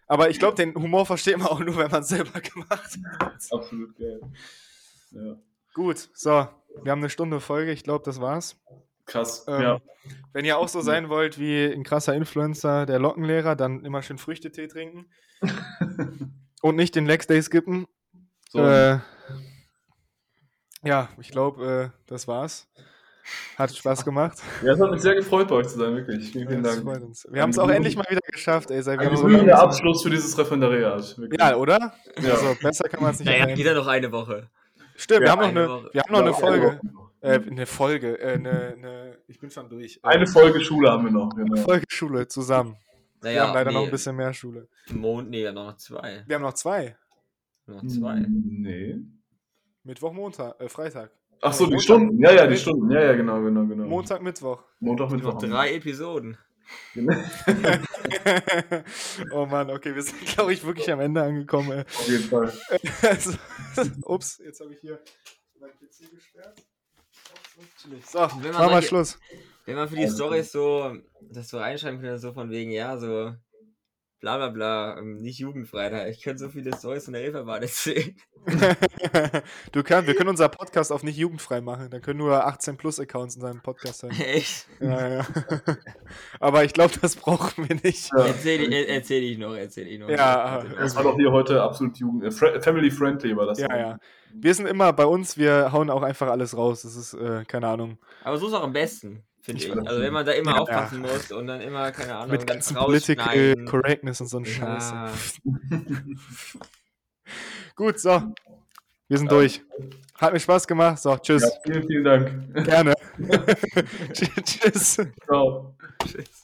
Aber 0.07 0.31
ich 0.31 0.39
glaube, 0.39 0.55
den 0.55 0.75
Humor 0.77 1.07
versteht 1.07 1.39
man 1.39 1.49
auch 1.49 1.59
nur, 1.61 1.77
wenn 1.77 1.91
man 1.91 2.03
es 2.03 2.09
selber 2.09 2.41
gemacht 2.41 2.99
hat. 3.19 3.33
Absolut 3.51 3.97
geil. 3.99 4.21
Ja, 5.11 5.37
Gut, 5.75 6.09
so, 6.15 6.47
wir 6.83 6.93
haben 6.93 7.01
eine 7.01 7.11
Stunde 7.11 7.41
Folge. 7.41 7.73
Ich 7.73 7.83
glaube, 7.83 8.05
das 8.05 8.21
war's. 8.21 8.57
Krass. 9.07 9.45
Ähm, 9.49 9.63
ja. 9.63 9.81
Wenn 10.33 10.45
ihr 10.45 10.59
auch 10.59 10.69
so 10.69 10.81
sein 10.81 11.09
wollt 11.09 11.39
wie 11.39 11.65
ein 11.65 11.83
krasser 11.85 12.15
Influencer, 12.15 12.87
der 12.87 12.99
Lockenlehrer, 12.99 13.57
dann 13.57 13.85
immer 13.85 14.03
schön 14.03 14.19
Früchtetee 14.19 14.67
trinken. 14.69 15.07
und 16.63 16.77
nicht 16.77 16.95
den 16.95 17.07
Lex 17.07 17.27
Day 17.27 17.41
skippen. 17.43 17.87
So, 18.51 18.61
Äh, 18.61 18.99
ja, 20.83 21.09
ich 21.19 21.31
glaube, 21.31 21.93
äh, 21.95 21.99
das 22.07 22.29
war's. 22.29 22.69
Hat 23.57 23.75
Spaß 23.75 24.05
gemacht. 24.05 24.37
ja, 24.63 24.73
es 24.75 24.81
hat 24.81 24.91
mich 24.91 25.01
sehr 25.01 25.15
gefreut, 25.15 25.49
bei 25.49 25.55
euch 25.55 25.69
zu 25.69 25.79
sein, 25.79 25.97
wirklich. 25.97 26.31
Vielen, 26.31 26.47
vielen 26.47 26.63
Dank. 26.63 26.83
freut 26.83 27.01
uns. 27.03 27.27
Wir 27.31 27.41
haben 27.41 27.49
es 27.51 27.59
auch 27.59 27.71
endlich 27.71 27.97
mal 27.97 28.05
wieder 28.11 28.21
geschafft, 28.31 28.71
ey. 28.71 28.83
Seit 28.83 28.99
wir 29.01 29.07
Ein 29.07 29.17
haben 29.17 29.17
so 29.17 29.27
lange- 29.29 29.55
Abschluss 29.57 30.03
für 30.03 30.11
dieses 30.11 30.37
Referendariat. 30.37 31.17
Wirklich. 31.17 31.41
Ja, 31.41 31.57
oder? 31.57 31.95
Ja. 32.21 32.33
Also 32.35 32.55
besser 32.61 32.87
kann 32.91 33.03
man 33.03 33.13
es 33.13 33.21
nicht 33.21 33.29
Naja, 33.29 33.49
ja 33.49 33.75
noch 33.75 33.87
eine 33.87 34.13
Woche. 34.13 34.51
Stimmt, 34.97 35.21
wir 35.23 35.27
Ja, 35.29 35.33
haben 35.33 35.41
noch 35.41 35.49
eine 35.49 35.61
eine, 35.61 35.69
Woche. 35.71 35.91
wir 35.93 36.03
haben 36.03 36.13
noch 36.13 36.21
eine 36.21 36.35
Folge. 36.35 36.79
genau. 36.83 37.04
Äh, 37.25 37.41
eine 37.51 37.65
Folge, 37.67 38.19
äh, 38.21 38.35
eine, 38.35 38.75
eine, 38.77 39.19
ich 39.29 39.39
bin 39.41 39.51
schon 39.51 39.69
durch. 39.71 39.97
Äh, 39.97 40.01
Eine 40.09 40.27
Folge 40.27 40.61
Schule 40.61 40.91
haben 40.91 41.05
wir 41.05 41.11
noch, 41.13 41.35
genau. 41.35 41.57
Folge 41.63 41.87
Schule 41.89 42.29
zusammen. 42.29 42.77
wir 43.23 43.31
Naja, 43.31 43.47
haben 43.47 43.55
leider 43.55 43.71
nee, 43.71 43.77
noch 43.79 43.85
ein 43.85 43.91
bisschen 43.91 44.15
mehr 44.17 44.35
Schule. 44.35 44.69
Mond, 44.91 45.31
nee, 45.31 45.51
noch 45.51 45.77
zwei. 45.77 46.23
Wir 46.27 46.37
haben 46.37 46.43
noch 46.43 46.53
zwei. 46.53 46.97
Noch 47.67 47.83
zwei. 47.87 48.27
Nee. 48.29 48.99
Mittwoch, 49.85 50.13
Montag, 50.13 50.61
äh, 50.61 50.69
Freitag. 50.69 51.11
Ach 51.41 51.53
so, 51.55 51.65
die 51.65 51.71
Montag- 51.73 51.83
Stunden. 51.85 52.23
Ja, 52.23 52.33
ja, 52.33 52.47
die 52.47 52.57
Stunden. 52.59 52.91
Ja, 52.91 53.03
ja, 53.05 53.13
genau, 53.15 53.43
genau, 53.43 53.65
genau. 53.67 53.85
Montag, 53.87 54.21
Mittwoch. 54.23 54.63
Montag, 54.81 55.07
Noch 55.11 55.17
Mittwoch. 55.17 55.39
drei 55.39 55.75
Episoden. 55.75 56.37
oh 59.33 59.47
Mann, 59.47 59.71
okay, 59.71 59.95
wir 59.95 60.03
sind, 60.03 60.25
glaube 60.27 60.53
ich, 60.53 60.65
wirklich 60.65 60.91
am 60.91 61.01
Ende 61.01 61.23
angekommen. 61.23 61.73
Ey. 61.73 61.81
Auf 61.81 62.09
jeden 62.09 62.25
Fall. 62.25 62.53
Also, 63.03 63.33
ups, 64.05 64.41
jetzt 64.45 64.61
habe 64.61 64.73
ich 64.73 64.81
hier 64.81 64.99
mein 65.61 65.71
PC 65.73 66.11
gesperrt. 66.11 66.63
So, 68.07 68.19
Wenn 68.19 68.29
man 68.29 68.31
machen 68.31 68.43
wir 68.43 68.69
solche- 68.71 68.89
Schluss. 68.89 69.19
Wenn 69.67 69.77
man 69.77 69.89
für 69.89 69.97
die 69.97 70.09
Storys 70.09 70.53
so, 70.53 70.95
das 71.31 71.49
so 71.49 71.59
reinschreiben 71.59 72.01
könnte, 72.01 72.19
so 72.19 72.33
von 72.35 72.51
wegen, 72.51 72.71
ja, 72.71 72.99
so 72.99 73.33
bla 74.21 74.37
bla 74.39 74.49
bla, 74.51 74.99
ähm, 74.99 75.17
nicht 75.23 75.39
jugendfrei, 75.39 75.89
da. 75.91 76.07
ich 76.07 76.23
könnte 76.23 76.39
so 76.45 76.49
viele 76.51 76.75
Storys 76.77 77.05
von 77.05 77.15
der 77.15 77.23
Reeperbahn 77.23 77.63
erzählen. 77.63 78.15
du 79.73 79.83
kannst, 79.83 80.07
wir 80.07 80.15
können 80.15 80.29
unser 80.31 80.49
Podcast 80.51 80.93
auf 80.93 81.03
nicht 81.03 81.17
jugendfrei 81.17 81.61
machen. 81.63 81.89
Dann 81.91 82.03
können 82.03 82.19
nur 82.19 82.47
18 82.47 82.77
Plus 82.77 83.01
Accounts 83.01 83.37
in 83.37 83.43
seinem 83.43 83.63
Podcast 83.63 84.01
sein. 84.01 84.11
Echt? 84.21 84.67
Ja, 84.81 85.09
ja. 85.09 85.27
Aber 86.41 86.65
ich 86.65 86.73
glaube, 86.75 86.93
das 87.01 87.17
brauchen 87.17 87.69
wir 87.69 87.77
nicht. 87.83 88.11
Ja. 88.17 88.27
Erzähl, 88.27 88.63
ich- 88.63 88.71
er- 88.73 88.89
erzähl 88.89 89.23
ich 89.25 89.39
noch, 89.39 89.55
erzähl 89.55 89.87
ich 89.89 89.99
noch. 89.99 90.09
Ja, 90.11 90.59
Bitte. 90.61 90.77
Das 90.77 90.95
war 90.97 91.03
doch 91.05 91.17
hier 91.17 91.33
heute 91.33 91.63
absolut 91.63 91.97
Jugend, 91.99 92.25
äh, 92.25 92.61
family 92.61 92.91
friendly 92.91 93.35
war 93.37 93.47
das. 93.47 93.59
Ja, 93.59 93.77
ja. 93.77 93.99
Wir 94.37 94.55
sind 94.55 94.67
immer 94.67 94.93
bei 94.93 95.07
uns, 95.07 95.37
wir 95.39 95.73
hauen 95.73 95.91
auch 95.91 96.03
einfach 96.03 96.29
alles 96.29 96.57
raus. 96.57 96.83
Das 96.83 96.97
ist, 96.97 97.15
äh, 97.15 97.45
keine 97.47 97.69
Ahnung. 97.69 97.99
Aber 98.23 98.37
so 98.37 98.49
ist 98.49 98.55
auch 98.55 98.63
am 98.63 98.73
besten, 98.73 99.23
finde 99.41 99.63
Ich 99.63 99.69
ich. 99.69 99.77
Also 99.89 100.01
wenn 100.01 100.13
man 100.13 100.27
da 100.27 100.33
immer 100.33 100.53
Ja. 100.53 100.59
aufpassen 100.61 101.01
muss 101.01 101.33
und 101.33 101.47
dann 101.47 101.61
immer, 101.61 101.91
keine 101.93 102.17
Ahnung, 102.17 102.33
Mit 102.33 102.47
ganzen 102.47 102.77
Political. 102.77 103.65
Correctness 103.65 104.21
und 104.21 104.27
so 104.29 104.39
ein 104.39 104.45
Ja. 104.45 104.51
Scheiß. 104.51 105.37
Gut, 107.77 107.99
so. 108.01 108.35
Wir 109.09 109.19
sind 109.19 109.31
durch. 109.31 109.63
Hat 110.17 110.33
mir 110.33 110.41
Spaß 110.41 110.67
gemacht. 110.67 110.99
So, 110.99 111.17
tschüss. 111.17 111.43
Ja, 111.43 111.51
vielen, 111.65 111.87
vielen 111.87 112.05
Dank. 112.05 112.55
Gerne. 112.65 112.95
Tschüss. 114.15 114.97
Ciao. 115.27 115.75
Tschüss. 116.07 116.44